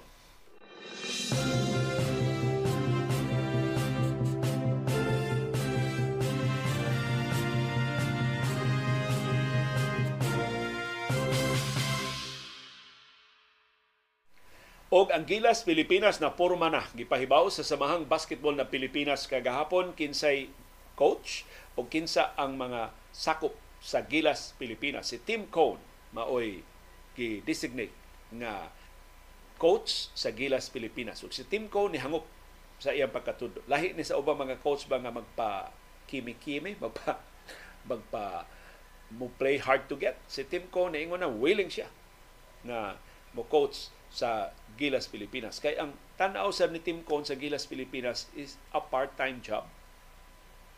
Og 14.89 15.13
ang 15.13 15.21
Gilas 15.21 15.61
Pilipinas 15.61 16.17
na 16.17 16.33
porma 16.33 16.65
na. 16.65 16.81
Gipahibaw 16.97 17.45
sa 17.53 17.61
samahang 17.61 18.09
basketball 18.09 18.57
na 18.57 18.65
Pilipinas 18.65 19.29
kagahapon 19.29 19.93
kinsay 19.93 20.49
coach 20.97 21.45
o 21.77 21.85
kinsa 21.85 22.33
ang 22.33 22.57
mga 22.57 22.89
sakop 23.13 23.53
sa 23.79 24.03
Gilas 24.03 24.55
Pilipinas. 24.59 25.09
Si 25.09 25.17
Tim 25.23 25.47
Cone 25.47 25.79
maoy 26.11 26.63
gi-designate 27.15 27.95
nga 28.35 28.71
coach 29.59 30.11
sa 30.15 30.31
Gilas 30.31 30.71
Pilipinas. 30.71 31.19
Ug 31.25 31.35
si 31.35 31.43
Tim 31.47 31.67
Cone 31.67 31.95
ni 31.95 31.99
hangop 31.99 32.23
sa 32.79 32.95
iyang 32.95 33.11
pagkatudo. 33.11 33.59
Lahi 33.67 33.91
ni 33.91 34.07
sa 34.07 34.15
ubang 34.15 34.39
mga 34.39 34.63
coach 34.63 34.87
ba 34.87 34.97
nga 35.03 35.11
magpa 35.11 35.75
kimi-kimi, 36.07 36.79
magpa 36.83 37.19
magpa 37.85 38.47
mo 39.11 39.27
play 39.35 39.59
hard 39.59 39.89
to 39.91 39.99
get. 39.99 40.15
Si 40.31 40.47
Tim 40.47 40.69
Cone 40.71 40.95
ingon 40.95 41.19
na 41.19 41.29
willing 41.29 41.67
siya 41.67 41.91
na 42.63 42.95
mo 43.35 43.43
coach 43.45 43.91
sa 44.09 44.55
Gilas 44.79 45.11
Pilipinas. 45.11 45.61
Kay 45.61 45.77
ang 45.77 45.93
tanaw 46.17 46.49
sa 46.49 46.71
ni 46.71 46.81
Tim 46.81 47.03
Cone 47.05 47.27
sa 47.27 47.37
Gilas 47.37 47.67
Pilipinas 47.69 48.31
is 48.33 48.57
a 48.73 48.81
part-time 48.81 49.43
job. 49.43 49.67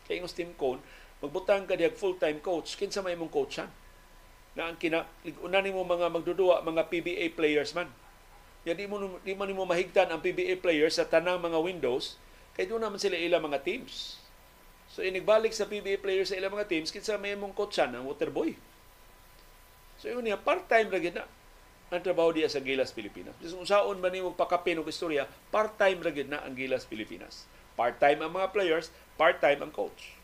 Kay 0.04 0.20
ang 0.20 0.28
Tim 0.28 0.52
Cone, 0.58 0.82
magbutang 1.22 1.70
ka 1.70 1.78
diag 1.78 1.94
full-time 1.94 2.42
coach, 2.42 2.74
kinsa 2.74 2.98
may 3.00 3.14
mong 3.14 3.30
coachan? 3.30 3.70
Na 4.58 4.68
ang 4.68 4.76
kina 4.76 5.06
una 5.40 5.62
nimo 5.62 5.80
mga 5.86 6.12
magdudua 6.12 6.60
mga 6.66 6.90
PBA 6.90 7.32
players 7.32 7.72
man. 7.72 7.88
Ya 8.66 8.76
di 8.76 8.84
mo 8.84 9.00
di 9.22 9.32
man 9.32 9.48
nimo 9.48 9.64
mahigtan 9.64 10.10
ang 10.10 10.20
PBA 10.20 10.60
players 10.60 11.00
sa 11.00 11.08
tanang 11.08 11.40
mga 11.40 11.56
windows 11.62 12.20
kay 12.52 12.68
doon 12.68 12.84
naman 12.84 13.00
sila 13.00 13.16
ilang 13.16 13.40
mga 13.48 13.64
teams. 13.64 14.20
So 14.92 15.00
inigbalik 15.00 15.56
sa 15.56 15.64
PBA 15.64 16.04
players 16.04 16.34
sa 16.34 16.36
ilang 16.36 16.52
mga 16.52 16.68
teams 16.68 16.92
kinsa 16.92 17.16
may 17.16 17.32
mong 17.32 17.56
coachan 17.56 17.96
ang 17.96 18.04
waterboy. 18.04 18.52
So 19.96 20.12
yun 20.12 20.26
niya 20.26 20.36
part-time 20.36 20.92
ra 20.92 21.00
na 21.00 21.24
ang 21.92 22.00
trabaho 22.00 22.32
diya 22.32 22.48
sa 22.48 22.60
Gilas 22.60 22.92
Pilipinas. 22.92 23.36
Kung 23.40 23.68
saon 23.68 24.00
man 24.00 24.12
nimo 24.12 24.32
pakapin 24.32 24.80
og 24.80 24.88
istorya, 24.88 25.28
part-time 25.48 26.00
ra 26.00 26.12
na 26.24 26.44
ang 26.44 26.52
Gilas 26.52 26.84
Pilipinas. 26.84 27.48
Part-time 27.72 28.20
ang 28.20 28.32
mga 28.32 28.52
players, 28.52 28.92
part-time 29.16 29.64
ang 29.64 29.72
coach. 29.72 30.21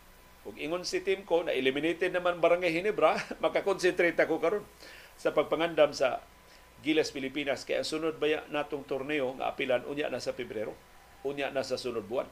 Ug 0.49 0.57
ingon 0.57 0.81
si 0.81 1.05
team 1.05 1.21
ko 1.29 1.45
na 1.45 1.53
eliminated 1.53 2.09
naman 2.09 2.41
Barangay 2.41 2.73
Hinebra, 2.73 3.13
makakonsentrate 3.45 4.17
ako 4.17 4.41
karon 4.41 4.65
sa 5.13 5.29
pagpangandam 5.29 5.93
sa 5.93 6.25
Gilas 6.81 7.13
Pilipinas 7.13 7.67
kaya 7.67 7.85
sunod 7.85 8.17
baya 8.17 8.41
natong 8.49 8.87
torneo 8.87 9.37
nga 9.37 9.53
apilan 9.53 9.85
unya 9.85 10.09
na 10.09 10.17
sa 10.17 10.33
Pebrero, 10.33 10.73
unya 11.21 11.53
na 11.53 11.61
sa 11.61 11.77
sunod 11.77 12.07
buwan. 12.09 12.25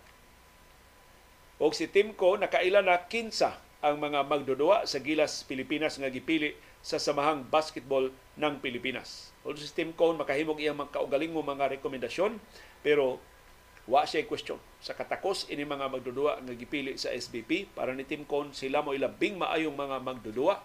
Og 1.62 1.78
si 1.78 1.86
team 1.86 2.18
ko 2.18 2.42
nakaila 2.42 2.82
na 2.82 3.06
kinsa 3.06 3.60
ang 3.86 4.02
mga 4.02 4.26
magdudua 4.26 4.90
sa 4.90 4.98
Gilas 4.98 5.46
Pilipinas 5.46 6.02
nga 6.02 6.10
gipili 6.10 6.58
sa 6.82 6.98
Samahang 6.98 7.46
Basketball 7.46 8.10
ng 8.40 8.54
Pilipinas. 8.64 9.30
Although 9.46 9.62
si 9.62 9.74
Tim 9.74 9.94
Cone 9.94 10.20
makahimog 10.20 10.60
iyang 10.60 10.80
mga 10.80 11.02
kaugaling 11.02 11.34
mo 11.34 11.44
mga 11.44 11.78
rekomendasyon, 11.78 12.40
pero 12.82 13.22
wa 13.88 14.04
siya 14.04 14.28
question. 14.28 14.60
Sa 14.84 14.94
katakos 14.94 15.48
ini 15.48 15.64
mga 15.64 15.88
magdudua 15.88 16.44
nga 16.44 16.54
gipili 16.54 17.00
sa 17.00 17.10
SBP 17.10 17.72
para 17.72 17.96
ni 17.96 18.04
Tim 18.04 18.28
Cone 18.28 18.52
sila 18.52 18.84
mo 18.84 18.92
ilabing 18.92 19.40
maayong 19.40 19.74
mga 19.74 19.98
magdudua 20.04 20.56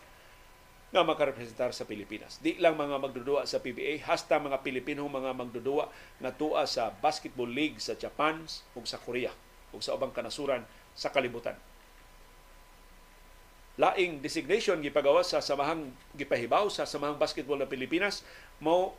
nga 0.93 1.03
makarepresentar 1.07 1.73
sa 1.73 1.89
Pilipinas. 1.89 2.37
Di 2.43 2.61
lang 2.61 2.77
mga 2.77 3.01
magdudua 3.01 3.49
sa 3.49 3.65
PBA, 3.65 4.05
hasta 4.05 4.37
mga 4.37 4.61
Pilipinong 4.61 5.09
mga 5.09 5.33
magdudua 5.33 5.89
nga 6.21 6.31
tua 6.37 6.69
sa 6.69 6.93
Basketball 6.93 7.49
League 7.49 7.81
sa 7.81 7.97
Japan 7.97 8.45
ug 8.77 8.85
sa 8.85 9.01
Korea 9.01 9.33
ug 9.73 9.81
sa 9.81 9.97
ubang 9.97 10.13
kanasuran 10.13 10.69
sa 10.93 11.09
kalibutan 11.09 11.57
laing 13.81 14.21
designation 14.21 14.85
gipagawas 14.85 15.33
sa 15.33 15.41
samahang 15.41 15.97
gipahibaw 16.13 16.69
sa 16.69 16.85
samahang 16.85 17.17
basketball 17.17 17.57
ng 17.57 17.71
Pilipinas 17.71 18.21
mo 18.61 18.93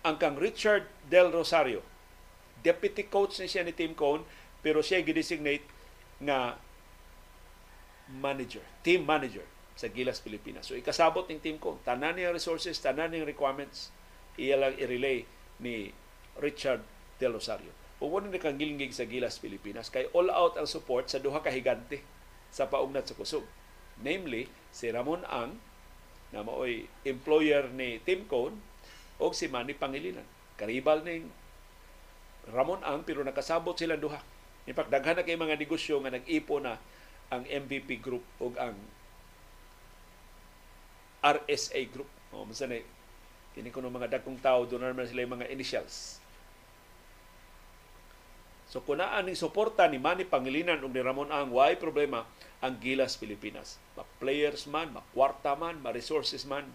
ang 0.00 0.16
kang 0.16 0.40
Richard 0.40 0.88
Del 1.12 1.28
Rosario 1.28 1.84
deputy 2.64 3.06
coach 3.06 3.36
ni 3.38 3.46
siya 3.46 3.62
ni 3.62 3.76
Team 3.76 3.92
Cone 3.92 4.24
pero 4.64 4.80
siya 4.80 5.04
gi-designate 5.04 5.68
nga 6.24 6.56
manager 8.08 8.64
team 8.80 9.04
manager 9.04 9.44
sa 9.74 9.90
Gilas 9.90 10.22
Pilipinas. 10.22 10.70
So 10.70 10.78
ikasabot 10.78 11.26
ning 11.26 11.42
Team 11.42 11.58
Cone. 11.58 11.82
Tanan 11.82 12.16
niya 12.16 12.30
resources 12.30 12.78
tanan 12.78 13.10
niya 13.10 13.26
requirements 13.26 13.90
iya 14.38 14.58
lang 14.58 14.74
i-relay 14.78 15.26
ni 15.62 15.90
Richard 16.38 16.82
Del 17.18 17.34
Rosario. 17.34 17.70
Ug 18.02 18.10
wala 18.10 18.30
ni 18.30 18.38
kang 18.38 18.58
gilingig 18.58 18.94
sa 18.94 19.06
Gilas 19.06 19.38
Pilipinas 19.38 19.90
kay 19.90 20.10
all 20.14 20.30
out 20.30 20.58
ang 20.58 20.66
support 20.66 21.10
sa 21.10 21.18
duha 21.18 21.42
ka 21.42 21.50
higante 21.50 22.02
sa 22.54 22.70
paugnat 22.70 23.10
sa 23.10 23.18
kusog. 23.18 23.46
Namely 24.02 24.50
si 24.74 24.90
Ramon 24.90 25.22
Ang 25.26 25.58
na 26.34 26.42
maoy 26.42 26.90
employer 27.06 27.70
ni 27.70 28.02
Tim 28.02 28.26
Cone 28.26 28.58
o 29.18 29.30
si 29.30 29.46
Manny 29.50 29.74
Pangilinan. 29.74 30.26
Karibal 30.58 31.02
ning 31.02 31.30
Ramon 32.52 32.84
Ang 32.84 33.06
pero 33.06 33.24
nakasabot 33.24 33.72
silang 33.76 34.02
duha. 34.02 34.20
In 34.64 34.72
fact, 34.76 34.92
daghan 34.92 35.20
na 35.20 35.24
kay 35.24 35.36
mga 35.36 35.60
negosyo 35.60 36.00
nga 36.00 36.12
nag-ipo 36.12 36.60
na 36.60 36.76
ang 37.32 37.44
MVP 37.44 38.00
Group 38.00 38.24
o 38.40 38.52
ang 38.56 38.76
RSA 41.24 41.80
Group. 41.88 42.08
O, 42.32 42.44
masa 42.44 42.68
na, 42.68 42.80
kini 43.56 43.72
ko 43.72 43.80
mga 43.80 44.20
dagkong 44.20 44.40
tao, 44.40 44.68
doon 44.68 44.92
naman 44.92 45.08
sila 45.08 45.24
yung 45.24 45.36
mga 45.40 45.48
initials. 45.52 46.20
So 48.68 48.82
kung 48.82 48.98
naan 48.98 49.30
ning 49.30 49.38
suporta 49.38 49.86
ni 49.86 50.02
Manny 50.02 50.26
Pangilinan 50.26 50.82
ug 50.82 50.90
ni 50.90 50.98
Ramon 50.98 51.30
Ang, 51.30 51.54
why 51.54 51.78
problema 51.78 52.26
ang 52.58 52.74
Gilas 52.82 53.14
Pilipinas. 53.14 53.78
Ma 53.94 54.02
players 54.18 54.66
man, 54.66 54.90
ma 54.90 55.04
kwarta 55.14 55.54
man, 55.54 55.78
ma 55.78 55.94
resources 55.94 56.42
man, 56.42 56.66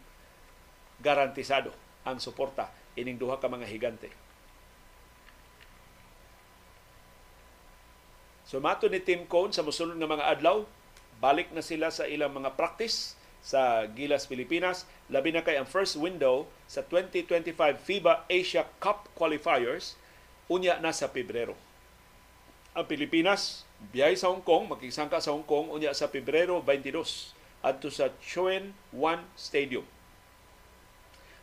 garantisado 1.03 1.75
ang 2.07 2.21
suporta 2.23 2.71
ining 2.95 3.19
duha 3.19 3.35
ka 3.41 3.51
mga 3.51 3.67
higante. 3.67 4.28
So 8.49 8.57
mato 8.57 8.89
ni 8.89 8.97
Tim 8.97 9.29
Cone 9.29 9.53
sa 9.53 9.61
mosulod 9.61 10.01
nga 10.01 10.09
mga 10.09 10.25
adlaw, 10.25 10.65
balik 11.21 11.53
na 11.53 11.61
sila 11.61 11.93
sa 11.93 12.09
ilang 12.09 12.33
mga 12.33 12.57
practice 12.57 13.13
sa 13.45 13.85
Gilas 13.93 14.25
Pilipinas. 14.25 14.89
Labi 15.13 15.29
na 15.29 15.45
kay 15.45 15.61
ang 15.61 15.69
first 15.69 15.93
window 15.93 16.49
sa 16.65 16.81
2025 16.81 17.53
FIBA 17.77 18.25
Asia 18.25 18.65
Cup 18.81 19.05
qualifiers 19.13 19.93
unya 20.49 20.81
na 20.81 20.89
sa 20.89 21.13
Pebrero 21.13 21.53
ang 22.79 22.85
Pilipinas 22.85 23.67
biyay 23.91 24.13
sa 24.13 24.29
Hong 24.29 24.45
Kong, 24.45 24.71
makisangka 24.71 25.19
sa 25.19 25.33
Hong 25.33 25.43
Kong 25.43 25.73
unya 25.73 25.91
sa 25.91 26.07
Pebrero 26.07 26.61
22 26.61 27.35
adto 27.59 27.91
sa 27.91 28.07
Chuen 28.23 28.71
Wan 28.95 29.25
Stadium. 29.35 29.83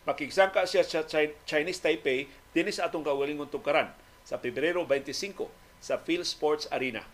Makigsangka 0.07 0.65
siya 0.65 0.87
sa 0.87 1.03
Chinese 1.45 1.83
Taipei 1.83 2.31
dinhi 2.55 2.73
sa 2.73 2.87
atong 2.89 3.05
kaugalingong 3.05 3.51
tukaran 3.51 3.91
sa 4.23 4.39
Pebrero 4.39 4.87
25 4.87 5.66
sa 5.81 6.01
Phil 6.01 6.25
Sports 6.27 6.69
Arena. 6.73 7.05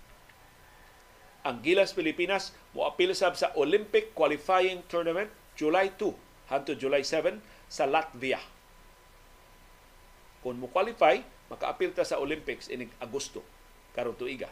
Ang 1.43 1.59
Gilas 1.63 1.91
Pilipinas 1.91 2.55
moapil 2.71 3.11
sab 3.19 3.35
sa 3.35 3.51
Olympic 3.59 4.15
Qualifying 4.15 4.87
Tournament 4.87 5.27
July 5.59 5.91
2 5.99 6.51
hangtod 6.51 6.79
July 6.79 7.03
7 7.03 7.43
sa 7.67 7.89
Latvia. 7.89 8.39
Kung 10.43 10.59
mo 10.59 10.71
qualify, 10.71 11.23
makaapil 11.51 11.95
ta 11.95 12.03
sa 12.03 12.19
Olympics 12.19 12.67
inig 12.67 12.91
Agosto 12.99 13.43
karong 13.95 14.19
tuiga. 14.19 14.51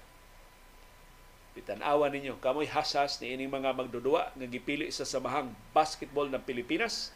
Pitan-awa 1.50 2.06
ninyo, 2.06 2.38
kamoy 2.38 2.70
hasas 2.70 3.18
ni 3.18 3.34
ining 3.34 3.50
mga 3.50 3.74
magdudua 3.74 4.30
nga 4.38 4.46
gipili 4.46 4.86
sa 4.94 5.02
samahang 5.02 5.50
basketball 5.74 6.30
ng 6.30 6.42
Pilipinas 6.46 7.10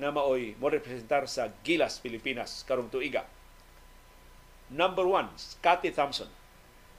nga 0.00 0.08
maoy 0.08 0.56
mo 0.56 0.72
representar 0.72 1.28
sa 1.28 1.52
Gilas 1.60 2.00
Pilipinas 2.00 2.64
karong 2.64 2.88
tuiga. 2.88 3.28
Number 4.70 5.06
1, 5.06 5.28
Scotty 5.36 5.90
Thompson. 5.90 6.28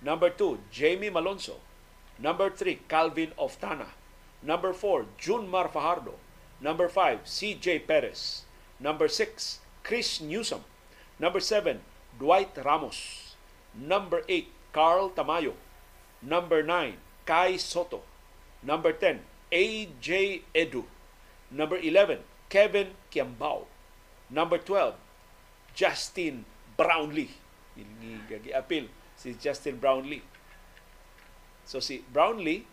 Number 0.02 0.30
2, 0.30 0.60
Jamie 0.72 1.10
Malonzo. 1.10 1.56
Number 2.18 2.50
3, 2.50 2.80
Calvin 2.88 3.34
Oftana. 3.38 3.88
Number 4.42 4.72
4, 4.72 5.06
Junmar 5.20 5.70
Fajardo. 5.72 6.14
Number 6.62 6.88
5, 6.88 7.26
CJ 7.26 7.86
Perez. 7.86 8.44
Number 8.80 9.08
6, 9.08 9.60
Chris 9.84 10.22
Newsom. 10.22 10.64
Number 11.20 11.40
7, 11.40 11.82
Dwight 12.18 12.56
Ramos. 12.64 13.36
Number 13.76 14.22
8, 14.30 14.48
Carl 14.72 15.10
Tamayo. 15.10 15.54
Number 16.22 16.64
9, 16.64 16.94
Kai 17.26 17.58
Soto. 17.58 18.02
Number 18.64 18.94
10, 18.94 19.20
AJ 19.52 20.42
Edu. 20.56 20.86
Number 21.52 21.78
11, 21.78 22.20
Kevin 22.50 22.88
Kiambao. 23.12 23.66
Number 24.30 24.58
12, 24.58 24.96
Justin 25.76 26.46
Brownlee. 26.78 27.32
Gagi-apil 28.30 28.88
si 29.18 29.36
Justin 29.38 29.82
Brownlee. 29.82 30.24
So 31.68 31.84
si 31.84 32.06
Brownlee, 32.14 32.64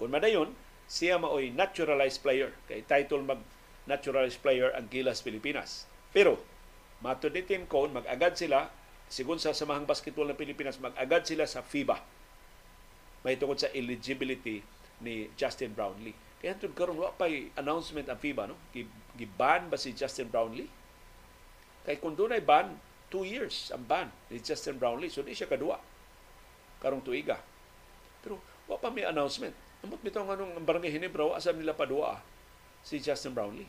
kung 0.00 0.10
madayon, 0.10 0.56
siya 0.90 1.20
maoy 1.22 1.54
naturalized 1.54 2.18
player. 2.24 2.50
Kay 2.66 2.82
title 2.82 3.22
mag 3.22 3.40
naturalized 3.86 4.42
player 4.42 4.74
ang 4.74 4.90
Gilas 4.90 5.22
Pilipinas. 5.22 5.86
Pero, 6.10 6.38
Tim 7.46 7.64
Cone, 7.70 7.94
mag-agad 7.94 8.36
sila 8.36 8.68
sigun 9.10 9.42
sa 9.42 9.50
Samahang 9.50 9.86
Basketball 9.86 10.30
ng 10.30 10.38
Pilipinas, 10.38 10.78
mag-agad 10.78 11.26
sila 11.26 11.42
sa 11.46 11.66
FIBA. 11.66 11.98
May 13.26 13.34
tungkol 13.34 13.58
sa 13.58 13.72
eligibility 13.74 14.62
ni 15.02 15.26
Justin 15.34 15.74
Brownlee. 15.74 16.14
Kaya 16.40 16.56
ito 16.56 16.72
karon 16.72 16.96
wa 16.96 17.12
pay 17.12 17.52
announcement 17.58 18.08
ang 18.08 18.16
FIBA 18.16 18.48
no. 18.48 18.56
Giban 19.18 19.68
ba 19.68 19.76
si 19.76 19.92
Justin 19.92 20.30
Brownlee? 20.30 20.70
Kay 21.84 22.00
kung 22.00 22.16
doon 22.16 22.32
ay 22.32 22.40
ban, 22.40 22.72
two 23.10 23.26
years 23.26 23.74
ang 23.74 23.84
ban 23.84 24.08
ni 24.30 24.40
Justin 24.40 24.80
Brownlee. 24.80 25.12
So 25.12 25.26
di 25.26 25.34
siya 25.34 25.50
kadua 25.50 25.76
karong 26.80 27.04
tuiga. 27.04 27.36
Pero 28.24 28.40
wa 28.70 28.78
pa 28.78 28.88
may 28.88 29.04
announcement. 29.04 29.52
Amot 29.84 30.00
bitaw 30.00 30.24
nga 30.24 30.36
nung 30.36 30.52
barangay 30.62 30.92
Hinebra, 30.92 31.36
asam 31.36 31.56
nila 31.56 31.76
padua 31.76 32.20
si 32.86 33.02
Justin 33.02 33.36
Brownlee. 33.36 33.68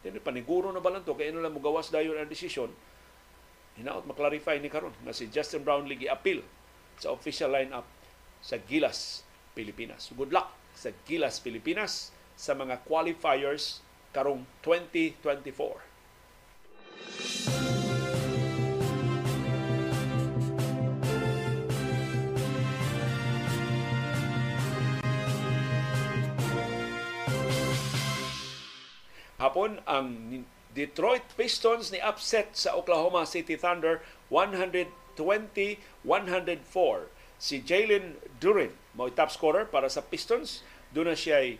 Dili 0.00 0.18
paniguro 0.18 0.72
na 0.72 0.80
balanto 0.80 1.12
kay 1.12 1.28
ano 1.28 1.44
lang 1.44 1.52
mugawas 1.52 1.92
dayon 1.92 2.16
ang 2.16 2.30
desisyon 2.30 2.72
hinaot 3.80 4.04
maklarify 4.04 4.60
ni 4.60 4.68
karon 4.68 4.92
na 5.06 5.16
si 5.16 5.32
Justin 5.32 5.64
Brownlee 5.64 5.96
gi-appeal 5.96 6.44
sa 7.00 7.16
official 7.16 7.56
lineup 7.56 7.88
sa 8.44 8.60
Gilas 8.60 9.24
Pilipinas. 9.56 10.12
Good 10.12 10.36
luck 10.36 10.52
sa 10.76 10.92
Gilas 11.08 11.40
Pilipinas 11.40 12.12
sa 12.36 12.52
mga 12.52 12.84
qualifiers 12.84 13.80
karong 14.12 14.44
2024. 14.64 15.80
Hapon 29.40 29.80
ang 29.88 30.44
Detroit 30.76 31.24
Pistons 31.32 31.88
ni 31.88 31.96
upset 32.04 32.52
sa 32.52 32.76
Oklahoma 32.76 33.24
City 33.24 33.56
Thunder 33.56 34.04
120-104. 34.28 35.80
Si 37.40 37.64
Jalen 37.64 38.20
Duren 38.36 38.76
mo 38.92 39.08
top 39.08 39.32
scorer 39.32 39.64
para 39.64 39.88
sa 39.88 40.04
Pistons. 40.04 40.60
Doon 40.92 41.08
na 41.08 41.16
siya 41.16 41.56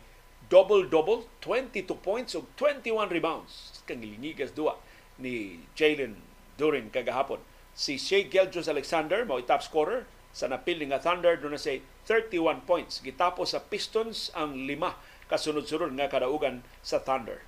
double-double, 0.52 1.24
22 1.40 1.88
points 2.04 2.36
ug 2.36 2.44
21 2.60 3.08
rebounds. 3.08 3.80
Kang 3.88 4.04
lingigas 4.04 4.52
duwa 4.52 4.76
ni 5.16 5.64
Jalen 5.72 6.20
Duren 6.60 6.92
kagahapon. 6.92 7.40
Si 7.72 7.96
Shea 7.96 8.28
Gilgeous 8.28 8.68
Alexander 8.68 9.24
mo 9.24 9.40
top 9.40 9.64
scorer 9.64 10.04
sa 10.36 10.52
napili 10.52 10.84
nga 10.84 11.00
Thunder 11.00 11.40
doon 11.40 11.56
na 11.56 11.60
siya 11.60 11.80
31 12.04 12.60
points. 12.68 13.00
Gitapos 13.00 13.56
sa 13.56 13.64
Pistons 13.64 14.28
ang 14.36 14.68
lima 14.68 15.00
kasunod-sunod 15.32 15.96
nga 15.96 16.12
kadaugan 16.12 16.60
sa 16.84 17.00
Thunder. 17.00 17.40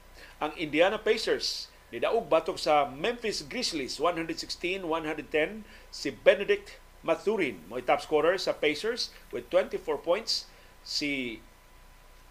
Ang 0.42 0.50
Indiana 0.58 0.98
Pacers 0.98 1.70
nidaog 1.94 2.26
batok 2.26 2.58
sa 2.58 2.90
Memphis 2.90 3.46
Grizzlies 3.46 4.02
116-110 4.02 4.82
si 5.94 6.10
Benedict 6.10 6.82
Mathurin. 7.06 7.62
Mo 7.70 7.78
top 7.78 8.02
scorer 8.02 8.34
sa 8.42 8.50
Pacers 8.50 9.14
with 9.30 9.46
24 9.54 10.02
points. 10.02 10.50
Si 10.82 11.38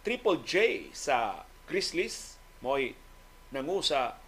Triple 0.03 0.43
J 0.43 0.91
sa 0.91 1.47
Grizzlies 1.71 2.35
mo 2.59 2.75
nangu 3.55 3.79
sa 3.79 4.19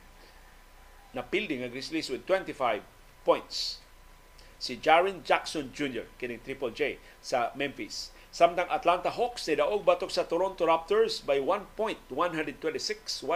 napildi 1.11 1.59
nga 1.59 1.67
Grizzlies 1.67 2.07
with 2.07 2.23
25 2.23 2.79
points. 3.27 3.83
Si 4.63 4.79
Jaren 4.79 5.27
Jackson 5.27 5.75
Jr. 5.75 6.07
kining 6.15 6.39
Triple 6.39 6.71
J 6.71 7.03
sa 7.19 7.51
Memphis 7.59 8.12
Samtang 8.33 8.65
Atlanta 8.73 9.13
Hawks 9.13 9.45
ni 9.45 9.53
daog 9.61 9.85
batok 9.85 10.09
sa 10.09 10.25
Toronto 10.25 10.65
Raptors 10.65 11.21
by 11.21 11.37
1 11.37 11.77
point, 11.77 12.01
126-125. 12.09 13.29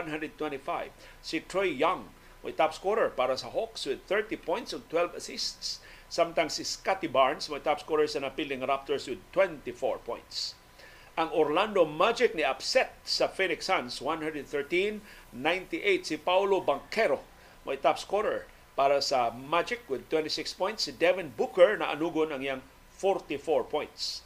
Si 1.22 1.38
Troy 1.46 1.70
Young, 1.70 2.10
may 2.42 2.50
top 2.50 2.74
scorer 2.74 3.14
para 3.14 3.38
sa 3.38 3.54
Hawks 3.54 3.86
with 3.86 4.02
30 4.10 4.42
points 4.42 4.74
and 4.74 4.82
12 4.90 5.22
assists. 5.22 5.86
Samtang 6.10 6.50
si 6.50 6.66
Scotty 6.66 7.06
Barnes, 7.06 7.46
may 7.46 7.62
top 7.62 7.78
scorer 7.86 8.10
sa 8.10 8.26
napiling 8.26 8.66
Raptors 8.66 9.06
with 9.06 9.22
24 9.38 10.02
points. 10.02 10.58
Ang 11.14 11.30
Orlando 11.30 11.86
Magic 11.86 12.34
ni 12.34 12.42
upset 12.42 12.98
sa 13.06 13.30
Phoenix 13.30 13.70
Suns 13.70 14.02
113-98 14.02 14.98
si 16.10 16.18
Paulo 16.18 16.58
Banquero 16.66 17.22
may 17.70 17.78
top 17.78 18.02
scorer 18.02 18.50
para 18.74 18.98
sa 18.98 19.30
Magic 19.30 19.86
with 19.86 20.10
26 20.10 20.58
points. 20.58 20.90
Si 20.90 20.92
Devin 20.98 21.30
Booker 21.38 21.78
na 21.78 21.94
anugon 21.94 22.34
ang 22.34 22.42
iyang 22.42 22.66
44 22.98 23.62
points. 23.70 24.26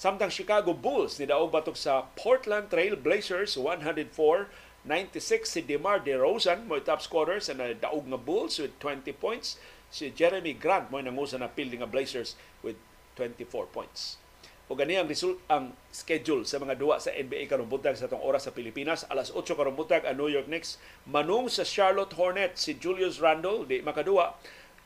Samtang 0.00 0.32
Chicago 0.32 0.72
Bulls 0.72 1.20
ni 1.20 1.28
daog 1.28 1.52
batok 1.52 1.76
sa 1.76 2.08
Portland 2.16 2.72
Trail 2.72 2.96
Blazers 2.96 3.52
104-96 3.52 4.48
si 5.44 5.60
DeMar 5.60 6.00
DeRozan 6.00 6.64
mo 6.64 6.80
top 6.80 7.04
scorer 7.04 7.36
sa 7.36 7.52
daog 7.52 8.08
nga 8.08 8.16
Bulls 8.16 8.56
with 8.56 8.72
20 8.80 9.12
points. 9.20 9.60
Si 9.92 10.08
Jeremy 10.08 10.56
Grant 10.56 10.88
mo 10.88 11.04
nangusa 11.04 11.36
na 11.36 11.52
field 11.52 11.76
nga 11.76 11.84
Blazers 11.84 12.32
with 12.64 12.80
24 13.20 13.68
points. 13.68 14.16
O 14.72 14.78
gani 14.78 14.96
ang 14.96 15.04
result 15.04 15.36
ang 15.52 15.76
schedule 15.92 16.48
sa 16.48 16.56
mga 16.56 16.80
duwa 16.80 16.96
sa 16.96 17.12
NBA 17.12 17.44
karong 17.52 17.68
buntag 17.68 18.00
sa 18.00 18.08
tong 18.08 18.24
oras 18.24 18.48
sa 18.48 18.56
Pilipinas. 18.56 19.04
Alas 19.12 19.28
8 19.28 19.52
karong 19.52 19.76
buntag 19.76 20.08
ang 20.08 20.16
New 20.16 20.32
York 20.32 20.48
Knicks 20.48 20.80
manung 21.04 21.52
sa 21.52 21.60
Charlotte 21.60 22.16
Hornets 22.16 22.64
si 22.64 22.72
Julius 22.72 23.20
Randle 23.20 23.68
di 23.68 23.84
makaduwa 23.84 24.32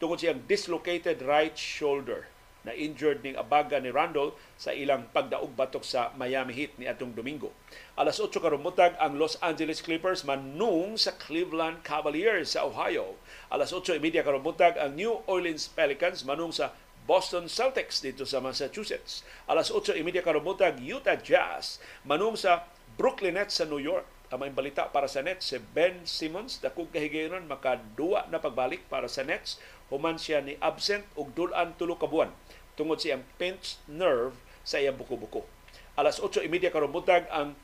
tungod 0.02 0.18
siyang 0.18 0.42
dislocated 0.50 1.22
right 1.22 1.54
shoulder 1.54 2.33
na 2.64 2.72
injured 2.72 3.20
ning 3.20 3.36
abaga 3.36 3.76
ni 3.78 3.92
Randall 3.92 4.32
sa 4.56 4.72
ilang 4.72 5.06
pagdaog 5.12 5.52
batok 5.52 5.84
sa 5.84 6.10
Miami 6.16 6.56
Heat 6.56 6.80
ni 6.80 6.88
atong 6.88 7.12
Domingo. 7.12 7.52
Alas 7.94 8.18
8 8.18 8.32
karumutag 8.40 8.96
ang 8.98 9.20
Los 9.20 9.36
Angeles 9.44 9.84
Clippers 9.84 10.24
manung 10.24 10.96
sa 10.96 11.12
Cleveland 11.14 11.84
Cavaliers 11.84 12.56
sa 12.56 12.64
Ohio. 12.64 13.20
Alas 13.52 13.70
8:30 13.70 14.24
karumutag 14.24 14.80
ang 14.80 14.96
New 14.96 15.22
Orleans 15.28 15.68
Pelicans 15.70 16.24
manung 16.24 16.50
sa 16.50 16.72
Boston 17.04 17.52
Celtics 17.52 18.00
dito 18.00 18.24
sa 18.24 18.40
Massachusetts. 18.40 19.28
Alas 19.44 19.68
8.30 19.68 20.24
karumutag, 20.24 20.80
Utah 20.80 21.20
Jazz 21.20 21.76
manung 22.00 22.32
sa 22.32 22.64
Brooklyn 22.96 23.36
Nets 23.36 23.60
sa 23.60 23.68
New 23.68 23.80
York. 23.80 24.08
Ang 24.32 24.40
may 24.40 24.52
balita 24.56 24.88
para 24.88 25.04
sa 25.04 25.20
Nets, 25.20 25.52
si 25.52 25.60
Ben 25.60 26.00
Simmons, 26.08 26.58
dakong 26.64 26.88
kahigayonon, 26.88 27.44
makaduwa 27.44 28.24
na 28.32 28.40
pagbalik 28.40 28.88
para 28.88 29.04
sa 29.04 29.20
Nets. 29.20 29.60
Human 29.92 30.16
siya 30.16 30.40
ni 30.40 30.56
absent 30.64 31.04
og 31.12 31.36
dulan 31.36 31.76
tulo 31.76 32.00
ka 32.00 32.08
buwan 32.08 32.32
tungod 32.74 33.02
siyang 33.02 33.22
pinched 33.38 33.82
nerve 33.86 34.38
sa 34.66 34.78
iyang 34.78 34.98
buko-buko. 34.98 35.46
Alas 35.94 36.18
8.30 36.18 36.74
karumutag 36.74 37.30
ang 37.30 37.54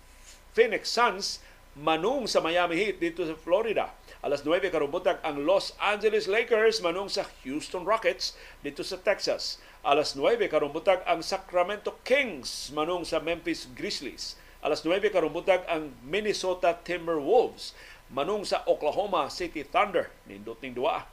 Phoenix 0.55 0.91
Suns 0.91 1.43
manung 1.79 2.27
sa 2.27 2.43
Miami 2.43 2.75
Heat 2.79 2.99
dito 2.99 3.23
sa 3.23 3.35
Florida. 3.39 3.95
Alas 4.21 4.45
9 4.45 4.69
karumutag 4.69 5.23
ang 5.25 5.47
Los 5.47 5.73
Angeles 5.81 6.29
Lakers 6.29 6.83
manung 6.85 7.09
sa 7.09 7.25
Houston 7.47 7.87
Rockets 7.87 8.37
dito 8.61 8.83
sa 8.85 8.99
Texas. 9.01 9.63
Alas 9.81 10.13
9 10.19 10.37
karumutag 10.51 11.01
ang 11.09 11.25
Sacramento 11.25 11.97
Kings 12.05 12.69
manung 12.75 13.07
sa 13.07 13.23
Memphis 13.23 13.71
Grizzlies. 13.73 14.37
Alas 14.61 14.85
9 14.85 15.09
karumutag 15.09 15.65
ang 15.71 15.95
Minnesota 16.05 16.77
Timberwolves 16.77 17.73
manung 18.13 18.45
sa 18.45 18.61
Oklahoma 18.69 19.31
City 19.33 19.65
Thunder. 19.65 20.13
Nindot 20.29 20.61
ning 20.61 20.77
duwa 20.77 21.07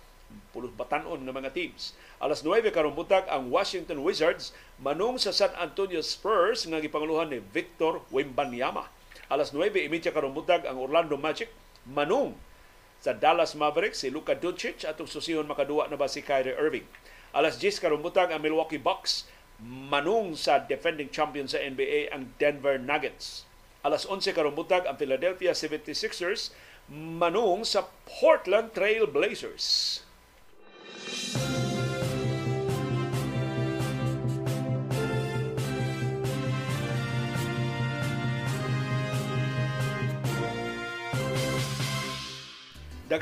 pulos 0.51 0.73
batanon 0.75 1.23
ng 1.23 1.31
mga 1.31 1.53
teams. 1.55 1.95
Alas 2.17 2.41
9 2.41 2.73
karong 2.73 2.97
butag 2.97 3.29
ang 3.29 3.53
Washington 3.53 4.01
Wizards 4.01 4.49
manung 4.81 5.21
sa 5.21 5.29
San 5.29 5.53
Antonio 5.53 6.01
Spurs 6.01 6.65
nga 6.65 6.81
gipanguluhan 6.81 7.29
ni 7.29 7.37
Victor 7.53 8.01
Wembanyama. 8.09 8.89
Alas 9.29 9.53
9:30 9.53 10.09
karong 10.09 10.33
butag 10.33 10.65
ang 10.65 10.81
Orlando 10.81 11.13
Magic 11.13 11.53
manung 11.85 12.33
sa 12.97 13.13
Dallas 13.13 13.53
Mavericks 13.53 14.01
si 14.01 14.09
Luka 14.09 14.33
Doncic 14.33 14.81
atong 14.81 15.05
susihon 15.05 15.45
makaduwa 15.45 15.85
na 15.85 15.93
ba 15.93 16.09
si 16.09 16.25
Kyrie 16.25 16.57
Irving. 16.57 16.89
Alas 17.37 17.61
10 17.61 17.77
karong 17.85 18.01
butag 18.01 18.33
ang 18.33 18.41
Milwaukee 18.41 18.81
Bucks 18.81 19.29
manung 19.61 20.33
sa 20.33 20.57
defending 20.57 21.13
champion 21.13 21.45
sa 21.45 21.61
NBA 21.61 22.09
ang 22.09 22.33
Denver 22.41 22.81
Nuggets. 22.81 23.45
Alas 23.85 24.09
11 24.09 24.33
karong 24.33 24.57
butag 24.57 24.89
ang 24.89 24.97
Philadelphia 24.97 25.53
76ers 25.53 26.49
manung 26.89 27.61
sa 27.61 27.85
Portland 28.09 28.73
Trail 28.73 29.05
Blazers. 29.05 30.01
Daghang 30.97 31.76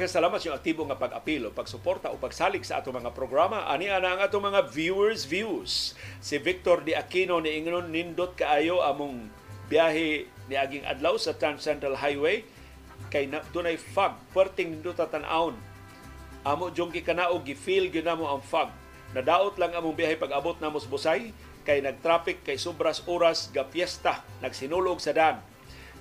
salamat 0.04 0.44
sa 0.44 0.52
aktibo 0.52 0.84
nga 0.84 1.00
pag-apil 1.00 1.48
o 1.48 1.56
pagsuporta 1.56 2.12
o 2.12 2.20
pagsalig 2.20 2.68
sa 2.68 2.84
atong 2.84 3.00
mga 3.00 3.16
programa. 3.16 3.72
Ani 3.72 3.88
ana 3.88 4.20
ang 4.20 4.22
atong 4.28 4.52
mga 4.52 4.68
viewers 4.68 5.24
views. 5.24 5.96
Si 6.20 6.36
Victor 6.36 6.84
Di 6.84 6.92
Aquino 6.92 7.40
ni 7.40 7.56
ingnon 7.56 7.88
nindot 7.88 8.36
kaayo 8.36 8.84
among 8.84 9.32
biyahe 9.72 10.28
ni 10.52 10.56
aging 10.60 10.84
adlaw 10.84 11.16
sa 11.16 11.32
Trans 11.40 11.64
Central 11.64 11.96
Highway 11.96 12.44
kay 13.08 13.32
na, 13.32 13.40
dunay 13.56 13.80
fog 13.80 14.20
perting 14.36 14.76
nindot 14.76 15.00
tan-awon 15.00 15.56
amo 16.46 16.70
jong 16.70 16.94
gikanaog 16.94 17.42
gi-feel 17.42 17.90
gyud 17.90 18.06
namo 18.06 18.30
ang 18.30 18.46
fog. 18.46 18.70
Nadaot 19.18 19.58
lang 19.58 19.74
among 19.74 19.98
biyahe 19.98 20.14
pag-abot 20.14 20.54
namo 20.62 20.78
sa 20.78 20.86
Busay 20.86 21.34
kay 21.66 21.82
nag-traffic 21.82 22.46
kay 22.46 22.62
sobras 22.62 23.02
oras 23.10 23.50
ga 23.50 23.66
fiesta 23.66 24.22
nagsinulog 24.46 25.02
sa 25.02 25.10
dam. 25.10 25.42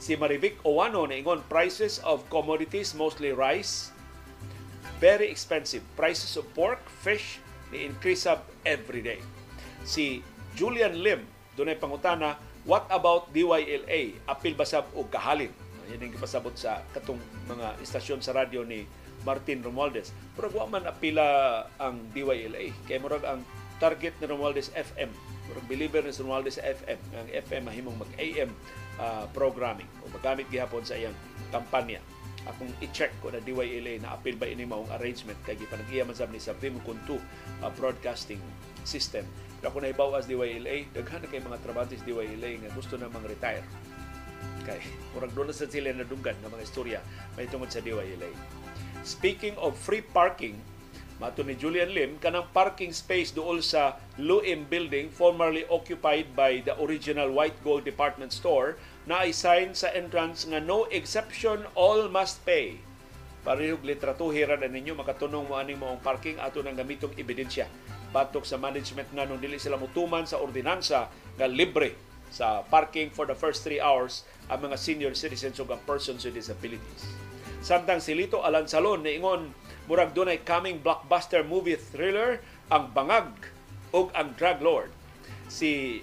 Si 0.04 0.20
Marivic 0.20 0.60
Owano 0.68 1.08
ingon 1.08 1.40
prices 1.48 1.96
of 2.04 2.28
commodities 2.28 2.92
mostly 2.92 3.32
rice 3.32 3.88
very 5.00 5.32
expensive. 5.32 5.80
Prices 5.96 6.36
of 6.36 6.44
pork, 6.52 6.84
fish 7.00 7.40
ni 7.72 7.88
increase 7.88 8.28
up 8.28 8.44
every 8.68 9.00
day. 9.00 9.24
Si 9.88 10.20
Julian 10.60 11.00
Lim 11.00 11.24
dunay 11.56 11.80
pangutana 11.80 12.36
what 12.68 12.84
about 12.92 13.32
DYLA 13.32 14.20
apil 14.28 14.52
basab 14.52 14.84
og 14.92 15.08
kahalin. 15.08 15.48
Yan 15.88 16.04
ang 16.04 16.12
gipasabot 16.12 16.52
sa 16.52 16.84
katong 16.92 17.16
mga 17.48 17.80
istasyon 17.80 18.20
sa 18.20 18.36
radyo 18.36 18.60
ni 18.60 18.84
Martin 19.24 19.64
Romualdez. 19.64 20.12
Pero 20.36 20.52
wa 20.52 20.68
man 20.68 20.84
apila 20.84 21.24
ang 21.80 21.96
DYLA. 22.12 22.76
Kaya 22.84 23.00
murag 23.00 23.24
ang 23.24 23.40
target 23.80 24.12
ni 24.20 24.28
Romualdez 24.28 24.68
FM. 24.76 25.08
Murag 25.48 25.64
believer 25.64 26.04
ni 26.04 26.12
Romualdez 26.12 26.60
FM. 26.60 27.00
Ang 27.16 27.28
FM 27.32 27.62
mahimong 27.72 27.96
mag-AM 27.96 28.52
uh, 28.98 29.26
programming 29.32 29.88
o 30.02 30.10
magamit 30.12 30.46
gihapon 30.50 30.82
sa 30.84 30.98
iyang 30.98 31.14
kampanya. 31.50 32.02
Akong 32.44 32.68
i-check 32.84 33.08
ko 33.24 33.32
na 33.32 33.40
DYLA 33.40 34.04
na 34.04 34.12
apil 34.12 34.36
ba 34.36 34.44
ini 34.44 34.68
maong 34.68 34.92
arrangement 35.00 35.38
kay 35.48 35.56
gipanag-iya 35.56 36.04
man 36.04 36.12
sab 36.12 36.28
ni 36.28 36.36
sa 36.36 36.52
Vim 36.60 36.76
Kuntu 36.84 37.16
uh, 37.64 37.72
broadcasting 37.72 38.40
system. 38.84 39.24
Pero 39.64 39.72
kung 39.72 39.80
naibaw 39.80 40.12
as 40.20 40.28
DYLA, 40.28 40.92
daghan 40.92 41.24
na 41.24 41.28
kay 41.32 41.40
mga 41.40 41.56
trabahantes 41.64 42.04
DYLA 42.04 42.60
nga 42.60 42.70
gusto 42.76 43.00
na 43.00 43.08
mang 43.08 43.24
retire. 43.24 43.64
Kay 44.68 44.80
murag 45.16 45.32
doon 45.32 45.52
sa 45.56 45.64
sila 45.64 45.92
na 45.92 46.04
ng 46.04 46.52
mga 46.52 46.64
istorya 46.64 47.00
may 47.36 47.48
tungod 47.48 47.72
sa 47.72 47.80
DYLA. 47.80 48.28
Speaking 49.04 49.56
of 49.60 49.76
free 49.76 50.04
parking, 50.04 50.56
mato 51.24 51.40
ni 51.40 51.56
Julian 51.56 51.88
Lim, 51.88 52.20
kanang 52.20 52.44
parking 52.52 52.92
space 52.92 53.32
dool 53.32 53.64
sa 53.64 53.96
Luim 54.20 54.68
Building, 54.68 55.08
formerly 55.08 55.64
occupied 55.72 56.28
by 56.36 56.60
the 56.68 56.76
original 56.76 57.32
White 57.32 57.56
Gold 57.64 57.88
Department 57.88 58.28
Store, 58.28 58.76
na 59.08 59.24
ay 59.24 59.32
sign 59.32 59.72
sa 59.72 59.88
entrance 59.96 60.44
nga 60.44 60.60
no 60.60 60.84
exception, 60.92 61.64
all 61.72 62.12
must 62.12 62.44
pay. 62.44 62.76
Parihog 63.40 63.88
litratuhi 63.88 64.44
ra 64.44 64.60
na 64.60 64.68
ninyo 64.68 64.92
makatunong 64.92 65.48
mo 65.48 65.56
aning 65.56 65.80
moong 65.80 66.04
parking 66.04 66.36
ato 66.36 66.60
nang 66.60 66.76
gamitong 66.76 67.16
ebidensya. 67.16 67.72
Batok 68.12 68.44
sa 68.44 68.60
management 68.60 69.08
nga 69.16 69.24
nung 69.24 69.40
dili 69.40 69.56
sila 69.56 69.80
mutuman 69.80 70.28
sa 70.28 70.44
ordinansa 70.44 71.08
nga 71.40 71.48
libre 71.48 71.96
sa 72.28 72.60
parking 72.68 73.08
for 73.08 73.24
the 73.24 73.36
first 73.36 73.64
three 73.64 73.80
hours 73.80 74.28
ang 74.52 74.68
mga 74.68 74.76
senior 74.76 75.12
citizens 75.16 75.56
ang 75.56 75.80
persons 75.88 76.20
with 76.28 76.36
disabilities. 76.36 77.08
Samtang 77.64 78.04
si 78.04 78.12
Lito 78.12 78.44
Alansalon 78.44 79.00
niingon 79.00 79.63
murag 79.84 80.16
dunay 80.16 80.40
coming 80.40 80.80
blockbuster 80.80 81.44
movie 81.44 81.76
thriller 81.76 82.40
ang 82.72 82.92
Bangag 82.96 83.28
ug 83.92 84.08
ang 84.16 84.32
Drug 84.34 84.58
Lord. 84.64 84.90
Si 85.52 86.00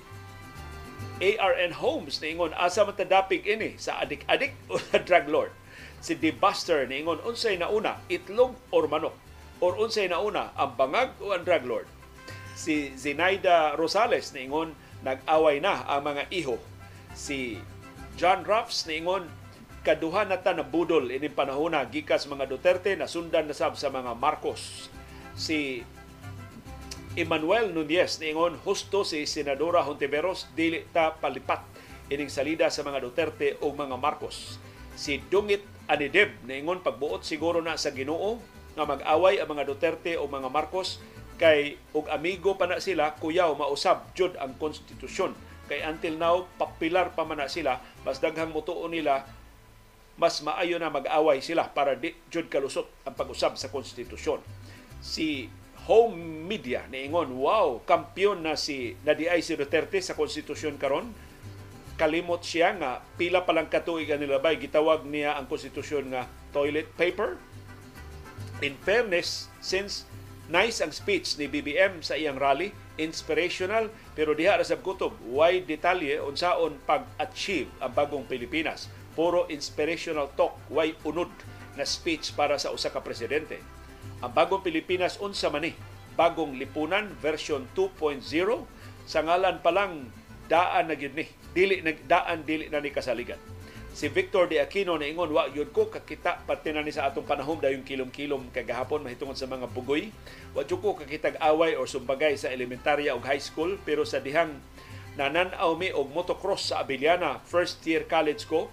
ARN 1.21 1.77
Holmes 1.77 2.21
niingon 2.21 2.53
asa 2.57 2.85
man 2.85 2.97
tadapig 2.97 3.45
ini 3.45 3.77
sa 3.77 4.01
adik-adik 4.01 4.53
o 4.69 4.77
sa 4.77 5.01
Drug 5.01 5.25
Lord. 5.29 5.53
Si 6.01 6.17
The 6.17 6.33
Buster 6.33 6.85
niingon 6.85 7.21
unsay 7.25 7.57
nauna 7.57 8.01
itlog 8.09 8.57
or 8.73 8.85
manok 8.85 9.13
or 9.61 9.77
unsay 9.77 10.09
nauna 10.09 10.53
ang 10.57 10.77
Bangag 10.77 11.17
o 11.21 11.33
ang 11.33 11.45
Drug 11.45 11.65
Lord. 11.65 11.87
Si 12.53 12.93
Zinaida 12.93 13.73
Rosales 13.73 14.33
niingon 14.33 14.77
nag-away 15.01 15.57
na 15.57 15.81
ang 15.89 16.05
mga 16.05 16.29
iho. 16.29 16.61
Si 17.17 17.57
John 18.17 18.45
Ruffs 18.45 18.85
niingon 18.85 19.25
kaduha 19.81 20.29
na 20.29 20.37
ta 20.37 20.53
na 20.53 20.61
budol 20.61 21.09
ini 21.09 21.25
panahon 21.25 21.73
na 21.73 21.81
gikas 21.89 22.29
mga 22.29 22.45
Duterte 22.45 22.93
na 22.93 23.09
sundan 23.09 23.49
na 23.49 23.57
sab 23.57 23.73
sa 23.73 23.89
mga 23.89 24.13
Marcos. 24.13 24.93
Si 25.33 25.81
Emmanuel 27.17 27.73
Nunez 27.73 28.21
niingon 28.21 28.61
husto 28.61 29.01
si 29.01 29.25
Senadora 29.25 29.81
Hontiveros 29.81 30.47
dili 30.53 30.85
ta 30.93 31.17
palipat 31.17 31.65
ining 32.13 32.29
salida 32.29 32.69
sa 32.69 32.85
mga 32.85 33.01
Duterte 33.01 33.57
o 33.65 33.73
mga 33.73 33.97
Marcos. 33.97 34.61
Si 34.93 35.17
Dungit 35.17 35.65
Anideb 35.89 36.37
niingon 36.45 36.85
pagbuot 36.85 37.25
siguro 37.25 37.57
na 37.59 37.73
sa 37.75 37.89
Ginoo 37.89 38.37
nga 38.77 38.85
mag-away 38.85 39.41
ang 39.41 39.49
mga 39.49 39.65
Duterte 39.65 40.15
o 40.15 40.29
mga 40.29 40.47
Marcos 40.53 41.01
kay 41.41 41.81
og 41.97 42.05
amigo 42.13 42.53
pa 42.53 42.69
na 42.69 42.77
sila 42.77 43.17
kuyaw 43.17 43.57
mausab 43.57 44.13
jud 44.13 44.37
ang 44.37 44.53
konstitusyon 44.61 45.33
kay 45.65 45.81
until 45.81 46.13
now 46.21 46.35
papilar 46.61 47.17
pa 47.17 47.25
man 47.25 47.41
na 47.41 47.49
sila 47.49 47.81
mas 48.05 48.21
daghang 48.21 48.53
mutuo 48.53 48.85
nila 48.85 49.25
mas 50.21 50.37
maayo 50.45 50.77
na 50.77 50.93
mag-away 50.93 51.41
sila 51.41 51.65
para 51.73 51.97
di 51.97 52.13
jud 52.29 52.45
kalusot 52.45 52.85
ang 53.09 53.17
pag-usab 53.17 53.57
sa 53.57 53.73
konstitusyon. 53.73 54.37
Si 55.01 55.49
home 55.89 56.45
media 56.45 56.85
niingon, 56.93 57.41
wow, 57.41 57.81
kampiyon 57.89 58.45
na 58.45 58.53
si 58.53 58.93
nadiay 59.01 59.41
si 59.41 59.57
Duterte 59.57 59.97
sa 59.97 60.13
konstitusyon 60.13 60.77
karon. 60.77 61.09
Kalimot 61.97 62.45
siya 62.45 62.77
nga 62.77 63.01
pila 63.17 63.49
pa 63.49 63.57
lang 63.57 63.65
katuig 63.65 64.13
ang 64.13 64.21
nilabay 64.21 64.61
gitawag 64.61 65.09
niya 65.09 65.41
ang 65.41 65.49
konstitusyon 65.49 66.13
nga 66.13 66.29
toilet 66.53 66.85
paper. 66.93 67.41
In 68.61 68.77
fairness, 68.85 69.49
since 69.57 70.05
nice 70.53 70.85
ang 70.85 70.93
speech 70.93 71.33
ni 71.41 71.49
BBM 71.49 72.05
sa 72.05 72.13
iyang 72.13 72.37
rally, 72.37 72.69
inspirational 73.01 73.89
pero 74.13 74.37
diha 74.37 74.53
ra 74.53 74.61
sab 74.61 74.85
kutob, 74.85 75.17
why 75.25 75.65
detalye 75.65 76.21
unsaon 76.21 76.77
pag-achieve 76.85 77.73
ang 77.81 77.89
bagong 77.97 78.29
Pilipinas 78.29 78.85
puro 79.13 79.47
inspirational 79.51 80.31
talk, 80.35 80.55
way 80.71 80.95
unod 81.03 81.31
na 81.75 81.87
speech 81.87 82.35
para 82.35 82.59
sa 82.59 82.71
usa 82.71 82.91
ka 82.91 82.99
presidente. 83.03 83.59
Ang 84.21 84.31
bagong 84.33 84.61
Pilipinas 84.61 85.17
unsa 85.17 85.49
man 85.49 85.65
ni? 85.65 85.73
Bagong 86.13 86.59
lipunan 86.59 87.09
version 87.23 87.65
2.0 87.73 88.21
sa 89.07 89.19
ngalan 89.23 89.63
pa 89.63 89.71
lang 89.71 90.11
daan 90.51 90.91
na 90.91 90.95
gyud 90.99 91.15
ni. 91.15 91.25
Dili 91.55 91.79
na 91.79 91.95
daan 91.95 92.43
dili 92.43 92.67
na 92.67 92.83
ni 92.83 92.91
kasaligan. 92.91 93.39
Si 93.91 94.07
Victor 94.07 94.47
De 94.47 94.63
Aquino 94.63 94.95
na 94.95 95.03
ingon 95.03 95.35
wa 95.35 95.51
yun 95.51 95.67
ko 95.67 95.91
kakita 95.91 96.47
pati 96.47 96.71
na 96.71 96.79
ni 96.79 96.95
sa 96.95 97.11
atong 97.11 97.27
panahon 97.27 97.59
dayon 97.59 97.83
kilom-kilom 97.83 98.47
kagahapon 98.55 99.03
mahitungod 99.03 99.35
sa 99.35 99.51
mga 99.51 99.67
bugoy. 99.67 100.15
Wa 100.55 100.63
jud 100.63 100.79
ko 100.79 100.95
kakitag 100.95 101.35
away 101.43 101.75
or 101.75 101.87
sumbagay 101.87 102.39
sa 102.39 102.47
elementarya 102.51 103.11
ug 103.15 103.23
high 103.27 103.41
school 103.41 103.75
pero 103.83 104.07
sa 104.07 104.23
dihang 104.23 104.55
nanan-aw 105.19 105.75
mi 105.75 105.91
og 105.91 106.07
motocross 106.07 106.71
sa 106.71 106.79
Abiliana 106.79 107.43
first 107.43 107.83
year 107.83 108.07
college 108.07 108.47
ko 108.47 108.71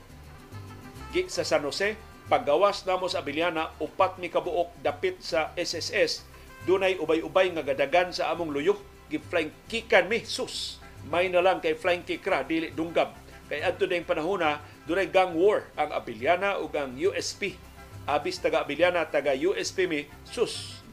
gi 1.13 1.27
sa 1.33 1.45
San 1.45 1.65
Jose 1.65 1.97
paggawas 2.29 2.85
namo 2.85 3.09
sa 3.09 3.25
Abiliana 3.25 3.73
upat 3.81 4.21
mi 4.21 4.29
kabuok 4.29 4.77
dapit 4.85 5.17
sa 5.25 5.57
SSS 5.57 6.29
dunay 6.69 7.01
ubay-ubay 7.01 7.49
nga 7.57 7.65
gadagan 7.65 8.13
sa 8.13 8.29
among 8.29 8.53
luyok 8.53 8.81
gi 9.09 9.17
flying 9.17 9.53
kickan 9.73 10.05
mi 10.07 10.21
sus. 10.29 10.77
May 11.09 11.33
na 11.33 11.41
lang 11.41 11.65
kay 11.65 11.73
flying 11.73 12.05
kick 12.05 12.27
ra 12.29 12.45
dili 12.45 12.69
dunggab 12.69 13.17
kay 13.49 13.65
adto 13.65 13.89
ding 13.89 14.05
panahon 14.05 14.45
na 14.45 14.61
dunay 14.85 15.09
gang 15.09 15.33
war 15.33 15.65
ang 15.81 15.89
Abiliana 15.97 16.61
ug 16.61 16.69
ang 16.77 16.93
USP 16.93 17.57
abis 18.05 18.37
taga 18.37 18.61
Abiliana 18.61 19.09
taga 19.09 19.33
USP 19.33 19.89
mi 19.89 20.05
sus. 20.29 20.85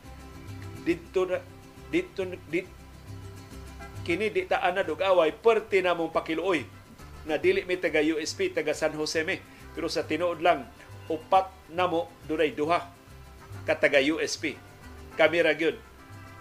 Dito 0.88 1.28
na 1.28 1.44
dito 1.92 2.24
dito 2.48 2.72
kini 4.06 4.30
di 4.30 4.46
ta 4.46 4.62
ana 4.62 4.86
og 4.86 5.02
away 5.02 5.34
perti 5.34 5.82
na 5.82 5.98
mong 5.98 6.14
pakiluoy 6.14 6.62
na 7.26 7.42
dili 7.42 7.66
mi 7.66 7.74
taga 7.76 8.00
USP 8.00 8.54
taga 8.54 8.72
San 8.72 8.94
Jose 8.94 9.26
mi 9.26 9.42
pero 9.76 9.92
sa 9.92 10.08
tinuod 10.08 10.40
lang 10.40 10.64
upat 11.12 11.52
na 11.70 11.86
mo 11.86 12.10
dunay 12.26 12.56
duha 12.56 12.88
ka 13.68 13.76
taga 13.78 14.02
USP 14.02 14.58
kami 15.20 15.44
ra 15.44 15.54
gyud 15.54 15.78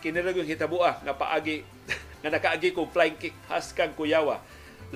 kini 0.00 0.24
ra 0.24 0.32
hitabua 0.32 1.00
nga 1.04 1.16
paagi 1.16 1.64
nga 2.24 2.32
nakaagi 2.32 2.72
kong 2.72 2.88
flying 2.88 3.20
kick 3.20 3.36
haskang 3.52 3.92
kuyawa. 3.92 4.40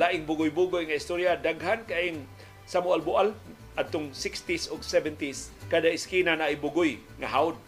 Laing 0.01 0.25
bugoy-bugoy 0.25 0.89
nga 0.89 0.97
istorya 0.97 1.37
daghan 1.37 1.85
kaing 1.85 2.25
sa 2.65 2.81
mualbual 2.81 3.37
atong 3.77 4.17
60s 4.17 4.73
ug 4.73 4.81
70s 4.81 5.53
kada 5.69 5.93
iskina 5.93 6.41
na 6.41 6.49
ibugoy 6.49 7.01
nga 7.21 7.29
hawd. 7.29 7.61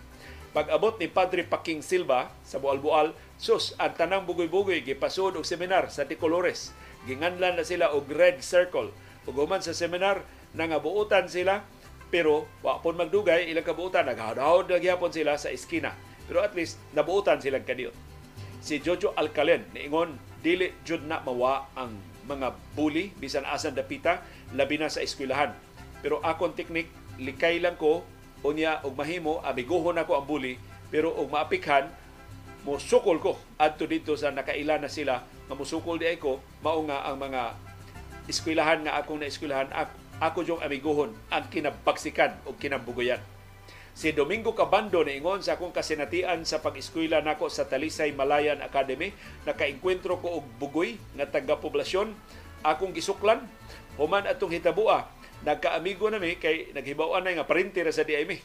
Pag 0.56 0.72
abot 0.72 0.96
ni 0.96 1.12
Padre 1.12 1.44
Paking 1.44 1.84
Silva 1.84 2.32
sa 2.42 2.58
Bual-Bual 2.58 3.14
sus 3.38 3.76
ang 3.76 3.94
tanang 3.94 4.26
bugoy-bugoy 4.26 4.82
gipasud 4.82 5.36
og 5.36 5.44
seminar 5.44 5.92
sa 5.92 6.08
Ticolores. 6.08 6.72
Ginganlan 7.04 7.60
na 7.60 7.64
sila 7.64 7.92
og 7.92 8.08
Red 8.10 8.40
Circle. 8.40 8.90
Ug 9.28 9.34
human 9.36 9.62
sa 9.62 9.76
seminar 9.76 10.26
nangabuutan 10.56 11.30
sila 11.30 11.62
pero 12.10 12.50
wa 12.64 12.82
pon 12.82 12.98
magdugay 12.98 13.50
ilang 13.50 13.66
kabuutan 13.66 14.06
naghahod 14.06 14.66
nagyapon 14.66 15.14
sila 15.14 15.38
sa 15.38 15.52
iskina 15.54 15.94
pero 16.26 16.42
at 16.42 16.54
least 16.58 16.78
nabuutan 16.94 17.38
silang 17.38 17.62
kaniot 17.62 17.94
si 18.60 18.82
Jojo 18.82 19.16
Alcalen 19.16 19.64
niingon 19.72 20.18
dili 20.40 20.72
jud 20.84 21.04
na 21.04 21.20
mawa 21.24 21.68
ang 21.76 21.96
mga 22.28 22.54
bully 22.76 23.12
bisan 23.16 23.44
asan 23.48 23.74
dapita 23.76 24.22
labi 24.54 24.78
na 24.78 24.92
sa 24.92 25.02
eskwelahan. 25.02 25.50
Pero 26.00 26.22
akong 26.24 26.56
teknik 26.56 26.88
likay 27.20 27.60
lang 27.60 27.76
ko 27.76 28.06
unya 28.46 28.80
og 28.86 28.96
mahimo 28.96 29.44
abiguhon 29.44 30.00
ako 30.00 30.12
ang 30.16 30.26
bully 30.28 30.56
pero 30.88 31.12
og 31.12 31.28
maapikhan 31.28 31.90
mo 32.64 32.76
sukol 32.80 33.20
ko. 33.20 33.36
Adto 33.60 33.84
dito 33.88 34.16
sa 34.16 34.32
nakaila 34.32 34.80
na 34.80 34.88
sila 34.88 35.24
nga 35.24 35.54
musukol 35.56 36.00
di 36.00 36.08
ko 36.16 36.40
mao 36.64 36.80
nga 36.86 37.04
ang 37.08 37.20
mga 37.20 37.56
eskwelahan 38.30 38.86
nga 38.86 39.00
akong 39.00 39.18
naeskwelahan 39.18 39.72
ako, 39.74 39.92
ako 40.20 40.44
jong 40.44 40.62
amiguhon 40.62 41.16
ang 41.32 41.48
kinabaksikan 41.48 42.44
o 42.44 42.52
kinambugoyan. 42.52 43.24
Si 43.96 44.14
Domingo 44.14 44.54
Cabando 44.54 45.02
niingon 45.02 45.42
sa 45.42 45.58
akong 45.58 45.74
kasinatian 45.74 46.46
sa 46.46 46.62
pag-eskwela 46.62 47.24
nako 47.24 47.50
sa 47.50 47.66
Talisay 47.66 48.14
Malayan 48.14 48.62
Academy, 48.62 49.10
nakaengkwentro 49.48 50.22
ko 50.22 50.40
og 50.40 50.46
bugoy 50.60 51.00
nga 51.18 51.26
taga-poblasyon. 51.26 52.14
Akong 52.60 52.92
gisuklan 52.92 53.48
human 53.96 54.28
atong 54.28 54.52
hitabua 54.52 55.08
nagkaamigo 55.40 56.12
na 56.12 56.20
mi 56.20 56.36
kay 56.36 56.68
naghibaw-an 56.76 57.24
na 57.24 57.40
nga 57.40 57.48
parinti 57.48 57.80
ra 57.80 57.90
sa 57.90 58.04
di 58.04 58.16
mi. 58.28 58.36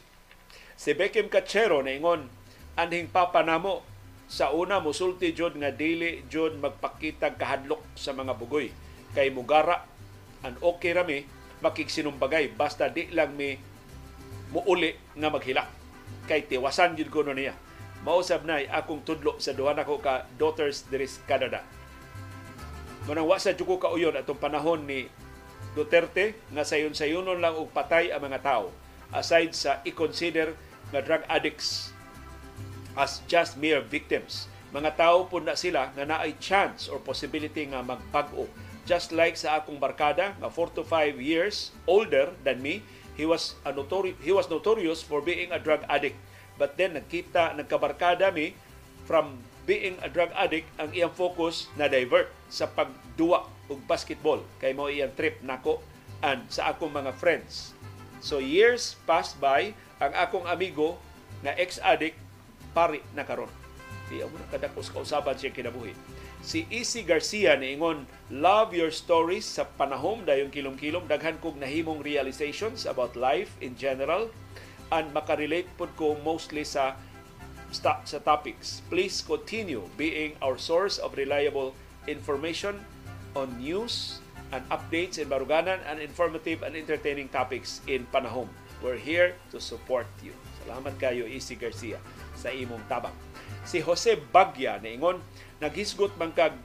Si 0.76 0.96
Beckham 0.96 1.28
Cachero 1.28 1.84
niingon 1.84 2.28
anhing 2.76 3.12
papa 3.12 3.44
namo 3.44 3.84
sa 4.26 4.50
una 4.50 4.80
musulti 4.82 5.30
jud 5.36 5.54
nga 5.60 5.70
dili 5.70 6.24
jud 6.26 6.58
magpakita 6.58 7.36
kahadlok 7.36 7.84
sa 7.94 8.16
mga 8.16 8.32
bugoy. 8.34 8.72
Kay 9.12 9.28
mugara 9.28 9.84
an 10.40 10.56
okay 10.64 10.96
ra 10.96 11.04
mi 11.04 11.24
makigsinumbagay. 11.60 12.52
Basta 12.52 12.90
di 12.90 13.08
lang 13.12 13.36
mi 13.36 13.56
muuli 14.52 14.94
nga 15.16 15.28
maghilak 15.28 15.68
kay 16.26 16.46
tiwasan 16.46 16.98
jud 16.98 17.10
ko 17.10 17.22
niya. 17.26 17.54
Mausab 18.06 18.46
na 18.46 18.62
akong 18.62 19.02
tudlo 19.02 19.38
sa 19.42 19.56
duha 19.56 19.74
nako 19.74 19.98
ka 19.98 20.28
daughters 20.38 20.86
diri 20.86 21.08
sa 21.08 21.22
Canada. 21.26 21.60
Manang 23.06 23.26
wa 23.26 23.38
sa 23.38 23.54
jud 23.54 23.66
ko 23.66 23.78
kauyon 23.78 24.14
atong 24.14 24.38
panahon 24.38 24.86
ni 24.86 25.10
Duterte 25.76 26.32
nga 26.56 26.64
sayon-sayonon 26.64 27.36
lang 27.36 27.52
og 27.52 27.68
patay 27.68 28.08
ang 28.08 28.24
mga 28.24 28.40
tao. 28.40 28.72
Aside 29.12 29.52
sa 29.52 29.84
i-consider 29.84 30.56
nga 30.88 31.04
drug 31.04 31.20
addicts 31.28 31.92
as 32.96 33.20
just 33.28 33.60
mere 33.60 33.84
victims. 33.84 34.48
Mga 34.72 34.96
tao 34.96 35.28
po 35.28 35.36
na 35.36 35.52
sila 35.52 35.92
nga 35.92 36.08
naay 36.08 36.32
chance 36.40 36.88
or 36.88 36.96
possibility 36.96 37.68
nga 37.68 37.84
magbag-o 37.84 38.48
just 38.86 39.10
like 39.10 39.34
sa 39.34 39.58
akong 39.60 39.82
barkada 39.82 40.32
nga 40.38 40.48
4 40.48 40.78
to 40.78 40.82
5 40.86 41.18
years 41.18 41.74
older 41.90 42.30
than 42.46 42.62
me 42.62 42.80
he 43.18 43.26
was 43.26 43.58
a 43.66 43.74
notori- 43.74 44.14
he 44.22 44.30
was 44.30 44.46
notorious 44.46 45.02
for 45.02 45.18
being 45.18 45.50
a 45.50 45.58
drug 45.58 45.82
addict. 45.90 46.16
But 46.56 46.78
then 46.78 46.94
nagkita 46.96 47.58
nagkabarkada 47.58 48.30
mi 48.30 48.54
from 49.04 49.42
being 49.66 49.98
a 50.00 50.08
drug 50.08 50.30
addict 50.38 50.70
ang 50.78 50.94
iyang 50.94 51.12
focus 51.12 51.66
na 51.74 51.90
divert 51.90 52.30
sa 52.46 52.70
pagduwa 52.70 53.50
og 53.66 53.82
basketball 53.90 54.46
kay 54.62 54.70
mao 54.70 54.86
iyang 54.86 55.12
trip 55.18 55.42
nako 55.42 55.82
and 56.22 56.46
sa 56.46 56.70
akong 56.70 56.94
mga 56.94 57.12
friends. 57.18 57.74
So 58.22 58.38
years 58.38 58.94
passed 59.04 59.42
by 59.42 59.74
ang 59.98 60.14
akong 60.14 60.46
amigo 60.46 60.96
na 61.42 61.52
ex-addict 61.58 62.16
pari 62.72 63.02
na 63.12 63.26
karon. 63.26 63.50
Di 64.06 64.22
mo 64.22 64.38
na 64.38 64.46
kadakos 64.46 64.92
kausaban 64.92 65.34
siya 65.34 65.50
kinabuhi 65.50 66.15
si 66.46 66.62
Easy 66.70 67.02
Garcia 67.02 67.58
niingon 67.58 68.06
love 68.30 68.70
your 68.70 68.94
stories 68.94 69.42
sa 69.42 69.66
panahom 69.66 70.22
dayong 70.22 70.54
kilom-kilom. 70.54 71.10
Daghan 71.10 71.42
kog 71.42 71.58
nahimong 71.58 72.06
realizations 72.06 72.86
about 72.86 73.18
life 73.18 73.50
in 73.58 73.74
general 73.74 74.30
and 74.94 75.10
makarelate 75.10 75.66
pud 75.74 75.90
ko 75.98 76.14
mostly 76.22 76.62
sa 76.62 76.94
sa 77.74 78.22
topics. 78.22 78.86
Please 78.86 79.26
continue 79.26 79.82
being 79.98 80.38
our 80.38 80.54
source 80.54 81.02
of 81.02 81.18
reliable 81.18 81.74
information 82.06 82.78
on 83.34 83.50
news 83.58 84.22
and 84.54 84.62
updates 84.70 85.18
in 85.18 85.26
Baruganan 85.26 85.82
and 85.90 85.98
informative 85.98 86.62
and 86.62 86.78
entertaining 86.78 87.26
topics 87.26 87.82
in 87.90 88.06
panahom. 88.14 88.46
We're 88.78 89.02
here 89.02 89.34
to 89.50 89.58
support 89.58 90.06
you. 90.22 90.30
Salamat 90.62 90.94
kayo 91.02 91.26
Easy 91.26 91.58
Garcia 91.58 91.98
sa 92.38 92.54
imong 92.54 92.86
tabang. 92.86 93.14
Si 93.66 93.82
Jose 93.82 94.14
Bagya 94.30 94.78
niingon 94.78 95.18
naghisgot 95.62 96.12
man 96.20 96.32
kag 96.32 96.56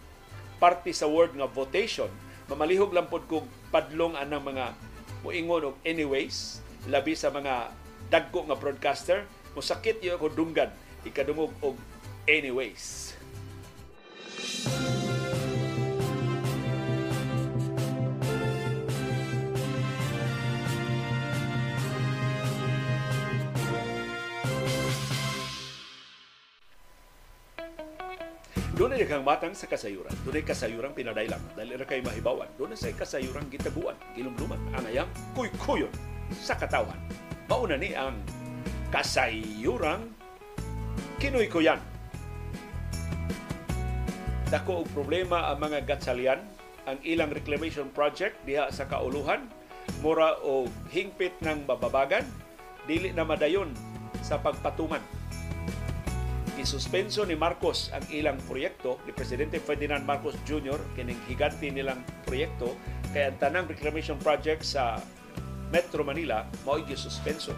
parte 0.59 0.91
sa 0.91 1.07
word 1.07 1.34
nga 1.34 1.47
votation 1.47 2.11
mamalihog 2.51 2.91
lang 2.91 3.07
pod 3.07 3.23
kog 3.26 3.47
padlong 3.72 4.13
anang 4.19 4.43
mga 4.43 4.76
moingon 5.23 5.72
og 5.72 5.76
anyways 5.88 6.59
labi 6.91 7.15
sa 7.15 7.31
mga 7.31 7.72
dagko 8.11 8.45
nga 8.49 8.59
broadcaster 8.59 9.23
mosakit 9.55 10.03
yo 10.03 10.19
ako 10.19 10.27
dunggan 10.34 10.69
ikadungog 11.07 11.53
og 11.63 11.80
anyways 12.27 13.15
Doon 28.82 28.98
ay 28.98 29.06
kang 29.06 29.22
matang 29.22 29.53
sa 29.53 29.70
kasayuran. 29.70 30.10
Doon 30.26 30.41
ay 30.41 30.45
kasayuran 30.49 30.98
pinadailang. 30.98 31.38
Dahil 31.53 31.78
ra 31.78 31.86
kay 31.86 32.02
mahibawan. 32.02 32.49
Doon 32.58 32.74
ay 32.74 32.98
kasayuran 32.98 33.45
gitaguan. 33.53 33.94
Gilumluman. 34.18 34.58
Ang 34.74 34.90
ayang 34.90 35.06
kuy-kuyon 35.38 35.94
sa 36.34 36.58
katawan. 36.58 36.98
Mauna 37.45 37.78
ni 37.78 37.94
ang 37.94 38.18
kasayuran 38.90 40.10
kinoy-kuyan. 41.22 41.78
Dako 44.49 44.82
og 44.82 44.90
problema 44.98 45.53
ang 45.53 45.62
mga 45.62 45.86
gatsalian 45.86 46.41
ang 46.90 46.98
ilang 47.06 47.30
reclamation 47.30 47.86
project 47.94 48.34
diha 48.49 48.74
sa 48.74 48.90
kauluhan 48.90 49.45
mura 50.02 50.41
o 50.41 50.66
hingpit 50.90 51.38
ng 51.45 51.70
bababagan 51.70 52.26
dili 52.90 53.14
na 53.14 53.30
madayon 53.30 53.70
sa 54.26 54.41
pagpatuman 54.41 55.20
gisuspenso 56.60 57.23
ni 57.23 57.36
Marcos 57.38 57.91
ang 57.95 58.03
ilang 58.11 58.38
proyekto 58.48 58.99
ni 59.07 59.11
Presidente 59.15 59.57
Ferdinand 59.61 60.03
Marcos 60.03 60.36
Jr. 60.44 60.78
kining 60.98 61.19
higanti 61.28 61.72
nilang 61.72 62.03
proyekto 62.28 62.76
kay 63.15 63.32
ang 63.32 63.38
tanang 63.40 63.68
reclamation 63.68 64.19
project 64.19 64.64
sa 64.64 64.99
Metro 65.72 66.03
Manila 66.03 66.44
mao 66.68 66.80
gisuspenso 66.84 67.56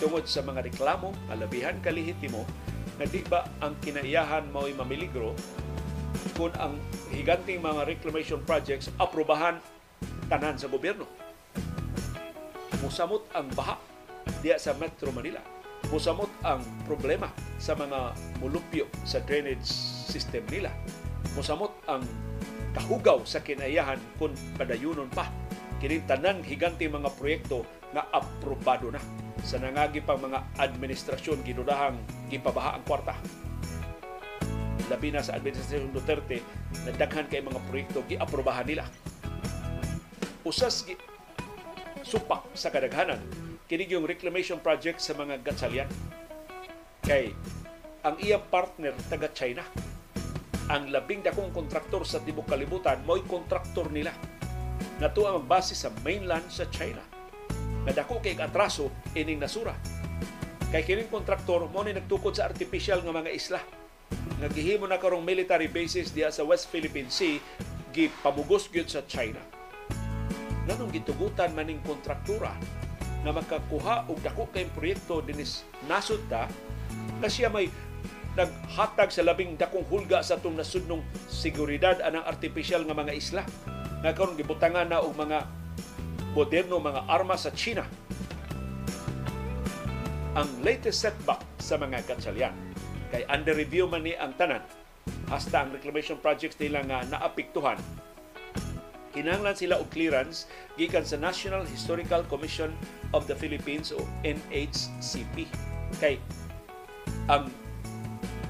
tungod 0.00 0.24
sa 0.24 0.40
mga 0.40 0.72
reklamo 0.72 1.12
nga 1.28 1.36
labihan 1.36 1.76
kalihitimo 1.84 2.48
nga 2.96 3.06
di 3.08 3.20
ba 3.24 3.44
ang 3.60 3.76
kinaiyahan 3.80 4.48
mao'y 4.52 4.72
mamiligro 4.76 5.36
kung 6.36 6.52
ang 6.56 6.76
higanting 7.12 7.60
mga 7.60 7.84
reclamation 7.84 8.40
projects 8.44 8.88
aprobahan 8.96 9.60
tanan 10.30 10.56
sa 10.56 10.70
gobyerno. 10.70 11.04
Musamot 12.80 13.28
ang 13.36 13.50
baha 13.52 13.76
diya 14.40 14.56
sa 14.56 14.72
Metro 14.78 15.12
Manila. 15.12 15.59
Musamot 15.90 16.30
ang 16.46 16.62
problema 16.86 17.26
sa 17.58 17.74
mga 17.74 18.14
mulupyo 18.38 18.86
sa 19.02 19.18
drainage 19.26 19.66
system 20.06 20.46
nila. 20.46 20.70
Musamot 21.34 21.74
ang 21.90 22.06
kahugaw 22.70 23.26
sa 23.26 23.42
kinaiyahan 23.42 23.98
kung 24.14 24.30
padayunon 24.54 25.10
pa. 25.10 25.26
Kini 25.82 25.98
tanan 26.06 26.46
higanti 26.46 26.86
mga 26.86 27.10
proyekto 27.18 27.66
nga 27.90 28.06
aprobado 28.14 28.94
na 28.94 29.02
sa 29.42 29.58
nangagi 29.58 29.98
pang 30.04 30.22
mga 30.22 30.46
administrasyon 30.62 31.42
ginudahang 31.42 31.98
gipabaha 32.30 32.78
ang 32.78 32.84
kwarta. 32.86 33.18
Labi 34.86 35.10
na 35.10 35.26
sa 35.26 35.34
administrasyon 35.42 35.90
Duterte 35.90 36.38
na 36.86 36.94
daghan 36.94 37.26
kay 37.26 37.42
mga 37.42 37.58
proyekto 37.66 38.06
giaprobahan 38.06 38.66
nila. 38.68 38.86
Usas 40.46 40.86
gi 40.86 40.94
supak 42.06 42.46
sa 42.54 42.70
kadaghanan 42.70 43.49
kini 43.70 43.86
yung 43.86 44.02
reclamation 44.02 44.58
project 44.58 44.98
sa 44.98 45.14
mga 45.14 45.46
gatsalyan. 45.46 45.86
Kay 47.06 47.30
ang 48.02 48.18
iyang 48.18 48.42
partner 48.50 48.90
taga 49.06 49.30
China 49.30 49.62
ang 50.66 50.90
labing 50.90 51.22
dakong 51.22 51.54
kontraktor 51.54 52.02
sa 52.02 52.18
tibok 52.18 52.50
kalibutan 52.50 52.98
mo'y 53.06 53.22
kontraktor 53.30 53.86
nila 53.94 54.10
nga 54.98 55.06
tuwa 55.14 55.38
magbase 55.38 55.78
sa 55.78 55.94
mainland 56.02 56.50
sa 56.50 56.66
China 56.66 56.98
nga 57.86 57.92
dako 57.94 58.18
kay 58.18 58.34
atraso 58.34 58.90
ining 59.14 59.38
nasura. 59.38 59.78
Kay 60.74 60.82
kining 60.82 61.06
kontraktor 61.06 61.70
mo 61.70 61.86
ni 61.86 61.94
nagtukod 61.94 62.34
sa 62.34 62.50
artificial 62.50 63.06
nga 63.06 63.14
mga 63.14 63.30
isla. 63.30 63.62
Nga 64.42 64.50
gihimo 64.50 64.90
na 64.90 64.98
karong 64.98 65.22
military 65.22 65.70
bases 65.70 66.10
diha 66.10 66.34
sa 66.34 66.42
West 66.42 66.66
Philippine 66.74 67.06
Sea 67.06 67.38
gipamugos 67.94 68.66
gyud 68.66 68.90
sa 68.90 69.06
China. 69.06 69.38
Nanong 70.66 70.90
gitugutan 70.90 71.54
maning 71.54 71.82
kontraktura 71.86 72.54
nga 73.20 73.32
makakuha 73.36 74.08
og 74.08 74.18
dako 74.24 74.48
kay 74.48 74.64
proyekto 74.72 75.20
dinis 75.20 75.68
nasud 75.84 76.24
ta 76.32 76.48
na 77.20 77.28
siya 77.28 77.52
may 77.52 77.68
naghatag 78.38 79.10
sa 79.12 79.26
labing 79.26 79.58
dakong 79.58 79.84
hulga 79.90 80.24
sa 80.24 80.38
itong 80.38 80.56
nasudnong 80.56 81.02
seguridad 81.26 81.98
anang 82.00 82.24
artificial 82.24 82.86
nga 82.86 82.96
mga 82.96 83.12
isla. 83.12 83.42
Nga 84.00 84.16
karon 84.16 84.38
gibutangan 84.38 84.88
na 84.88 85.02
og 85.02 85.12
mga 85.18 85.44
moderno 86.32 86.78
mga 86.78 87.10
armas 87.10 87.44
sa 87.44 87.52
China. 87.52 87.84
Ang 90.38 90.48
latest 90.62 91.02
setback 91.02 91.42
sa 91.58 91.74
mga 91.76 92.06
katsalyan 92.06 92.54
kay 93.10 93.26
under 93.26 93.52
review 93.52 93.90
man 93.90 94.06
ni 94.06 94.14
ang 94.14 94.32
tanan 94.38 94.62
hasta 95.26 95.66
ang 95.66 95.74
reclamation 95.74 96.16
projects 96.22 96.54
nila 96.62 96.86
nga 96.86 97.02
naapektuhan 97.10 97.76
kinahanglan 99.10 99.58
sila 99.58 99.82
og 99.82 99.90
clearance 99.90 100.46
gikan 100.80 101.04
sa 101.04 101.20
National 101.20 101.60
Historical 101.68 102.24
Commission 102.24 102.72
of 103.12 103.28
the 103.28 103.36
Philippines 103.36 103.92
o 103.92 104.00
NHCP 104.24 105.44
kay 106.00 106.16
ang 107.28 107.52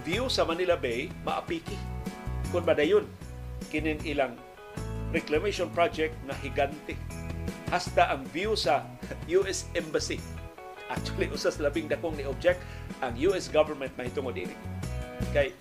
view 0.07 0.31
sa 0.31 0.47
Manila 0.47 0.79
Bay 0.79 1.11
maapiki 1.27 1.75
kung 2.55 2.63
madayon 2.63 3.03
kinin 3.75 3.99
ilang 4.07 4.39
reclamation 5.11 5.67
project 5.75 6.15
na 6.23 6.39
higante 6.39 6.95
hasta 7.75 8.15
ang 8.15 8.23
view 8.31 8.55
sa 8.55 8.87
US 9.27 9.67
Embassy. 9.75 10.23
Actually, 10.91 11.31
usas 11.37 11.59
labing 11.59 11.91
dakong 11.91 12.15
ni 12.15 12.27
object 12.27 12.63
ang 13.03 13.15
US 13.31 13.51
government 13.51 13.91
mahitungod 13.99 14.39
ini. 14.39 14.55
Kay 15.35 15.55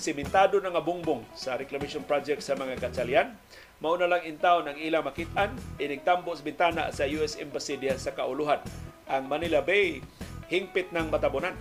simentado 0.00 0.56
na 0.60 0.72
nga 0.72 0.80
bungbong 0.80 1.24
sa 1.36 1.60
reclamation 1.60 2.04
project 2.04 2.40
sa 2.40 2.56
mga 2.56 2.80
katsalian. 2.80 3.36
Mao 3.80 3.96
na 3.96 4.12
lang 4.12 4.20
intaw 4.28 4.60
ang 4.60 4.76
ilang 4.76 5.08
makitaan, 5.08 5.56
inigtambo 5.80 6.36
sa 6.36 6.44
bintana 6.44 6.82
sa 6.92 7.08
US 7.16 7.40
Embassy 7.40 7.80
diha 7.80 7.96
sa 7.96 8.12
kauluhan. 8.12 8.60
Ang 9.08 9.24
Manila 9.24 9.64
Bay 9.64 10.04
hingpit 10.52 10.92
ng 10.92 11.08
matabunan. 11.08 11.56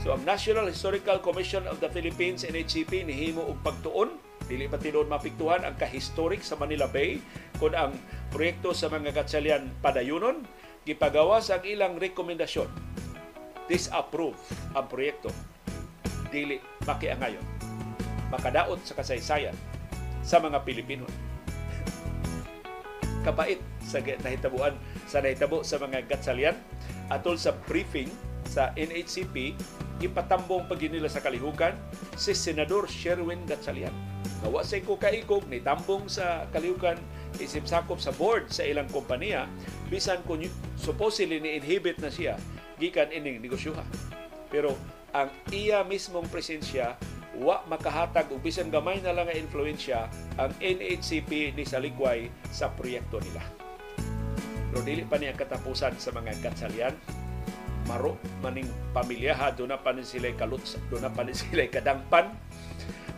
So 0.00 0.16
ang 0.16 0.24
National 0.24 0.64
Historical 0.64 1.20
Commission 1.20 1.68
of 1.68 1.76
the 1.84 1.92
Philippines 1.92 2.40
NHCP 2.48 3.04
nihimo 3.04 3.44
og 3.44 3.60
pagtuon 3.60 4.16
dili 4.48 4.68
pa 4.68 4.80
tinuod 4.80 5.08
mapiktuhan 5.08 5.64
ang 5.64 5.76
kahistorik 5.76 6.40
sa 6.40 6.56
Manila 6.56 6.88
Bay 6.88 7.20
kung 7.56 7.72
ang 7.72 7.96
proyekto 8.28 8.76
sa 8.76 8.92
mga 8.92 9.16
katsalian 9.16 9.72
padayunon 9.80 10.44
gipagawas 10.84 11.48
ang 11.48 11.64
ilang 11.64 11.96
rekomendasyon 11.96 12.68
disapprove 13.64 14.36
ang 14.76 14.84
proyekto 14.84 15.32
dili 16.28 16.60
makiangayon 16.84 17.40
makadaot 18.28 18.84
sa 18.84 18.92
kasaysayan 19.00 19.56
sa 20.24 20.40
mga 20.40 20.64
Pilipino 20.64 21.04
kabait 23.24 23.56
sa 23.80 24.04
nahitabuan 24.04 24.76
sa 25.08 25.24
nahitabo 25.24 25.64
sa 25.64 25.80
mga 25.80 26.04
gatsalian 26.08 26.56
atol 27.08 27.40
sa 27.40 27.56
briefing 27.64 28.12
sa 28.44 28.70
NHCP 28.76 29.56
ipatambong 30.04 30.68
pag 30.68 30.80
nila 30.84 31.08
sa 31.08 31.24
kalihukan 31.24 31.72
si 32.14 32.36
Senador 32.36 32.84
Sherwin 32.84 33.40
Gatsalian. 33.48 33.92
Nawa 34.44 34.60
sa 34.60 34.76
ko 34.84 35.00
kaikog 35.00 35.48
ni 35.48 35.64
tambong 35.64 36.12
sa 36.12 36.44
kalihukan 36.52 37.00
isip 37.40 37.64
sakop 37.64 37.96
sa 37.96 38.12
board 38.12 38.52
sa 38.52 38.62
ilang 38.68 38.86
kompanya 38.92 39.48
bisan 39.88 40.20
kung 40.28 40.44
supposedly 40.76 41.40
ni 41.40 41.56
inhibit 41.56 41.96
na 41.98 42.12
siya 42.12 42.36
gikan 42.76 43.08
ining 43.08 43.40
negosyoha. 43.40 43.82
Pero 44.52 44.76
ang 45.14 45.30
iya 45.54 45.86
mismong 45.86 46.26
presensya 46.26 46.98
wa 47.38 47.62
makahatag 47.70 48.30
og 48.34 48.42
bisan 48.42 48.70
gamay 48.70 48.98
na 48.98 49.14
lang 49.14 49.30
nga 49.30 49.38
influensya 49.38 50.10
ang 50.38 50.50
NHCP 50.58 51.54
ni 51.54 51.62
Salikway 51.62 52.30
sa 52.50 52.70
proyekto 52.74 53.22
nila. 53.22 53.42
Pero 54.70 54.82
dili 54.82 55.06
pa 55.06 55.18
niya 55.18 55.38
katapusan 55.38 55.94
sa 56.02 56.10
mga 56.10 56.34
katsalian 56.42 56.94
maro 57.84 58.16
maning 58.40 58.66
pamilyaha 58.96 59.52
do 59.54 59.68
na 59.68 59.76
pa 59.76 59.92
ni 59.92 60.02
sila 60.02 60.32
kalutsa 60.34 60.80
do 60.88 60.96
na 60.98 61.12
pa 61.12 61.22
ni 61.22 61.36
sila 61.46 61.68
kadangpan 61.68 62.32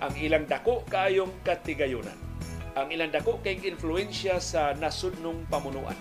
ang 0.02 0.12
ilang 0.18 0.44
dako 0.44 0.82
kaayong 0.90 1.30
katigayunan 1.46 2.18
ang 2.76 2.90
ilang 2.92 3.08
dako 3.08 3.40
kay 3.40 3.56
influensya 3.62 4.42
sa 4.42 4.74
nasudnong 4.74 5.46
pamunuan 5.48 5.96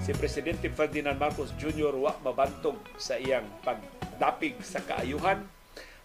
si 0.00 0.14
presidente 0.14 0.70
Ferdinand 0.70 1.18
Marcos 1.18 1.50
Jr. 1.58 1.92
wa 1.98 2.14
mabantog 2.22 2.78
sa 2.94 3.18
iyang 3.18 3.44
pagdapig 4.14 4.54
sa 4.62 4.78
kaayuhan 4.78 5.42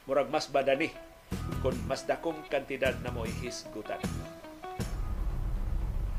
murag 0.10 0.34
mas 0.34 0.50
badani 0.50 0.90
kung 1.62 1.78
mas 1.86 2.02
dakong 2.10 2.42
kantidad 2.50 2.98
na 3.06 3.14
mo 3.14 3.22
hisgutan. 3.22 4.02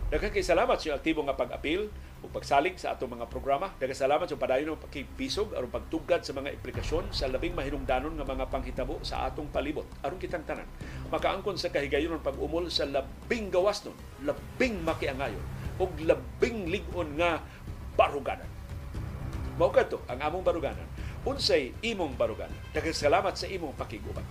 Daghang 0.06 0.30
kay 0.30 0.46
salamat 0.46 0.78
sa 0.78 0.94
aktibo 0.94 1.26
nga 1.26 1.34
pag-apil 1.34 1.90
o 2.22 2.30
pagsalig 2.30 2.78
sa 2.78 2.94
atong 2.94 3.18
mga 3.18 3.26
programa. 3.26 3.74
Daghang 3.82 3.98
salamat 4.06 4.30
sa 4.30 4.38
padayon 4.38 4.78
ng 4.78 4.82
pagkibisog 4.86 5.50
aron 5.50 5.70
pagtugad 5.70 6.22
sa 6.22 6.30
mga 6.30 6.54
implikasyon 6.62 7.10
sa 7.10 7.26
labing 7.26 7.58
mahinungdanon 7.58 8.14
nga 8.14 8.26
mga 8.26 8.46
panghitabo 8.46 9.02
sa 9.02 9.26
atong 9.26 9.50
palibot 9.50 9.86
aron 10.06 10.22
kitang 10.22 10.46
tanan. 10.46 10.70
Makaangkon 11.10 11.58
sa 11.58 11.74
kahigayon 11.74 12.22
pag-umol 12.22 12.70
sa 12.70 12.86
labing 12.86 13.50
gawas 13.50 13.82
nun, 13.82 13.98
labing 14.22 14.78
makiangayon 14.86 15.42
ug 15.82 15.90
labing 16.06 16.70
ligon 16.70 17.18
nga 17.18 17.42
baruganan. 17.98 18.46
Mao 19.58 19.74
kadto 19.74 20.06
ang 20.06 20.22
among 20.22 20.46
baruganan. 20.46 20.86
Unsay 21.28 21.76
imong 21.84 22.16
baruganan. 22.16 22.56
Daghang 22.72 22.96
salamat 22.96 23.36
sa 23.36 23.44
imong 23.44 23.76
pakiguban. 23.76 24.24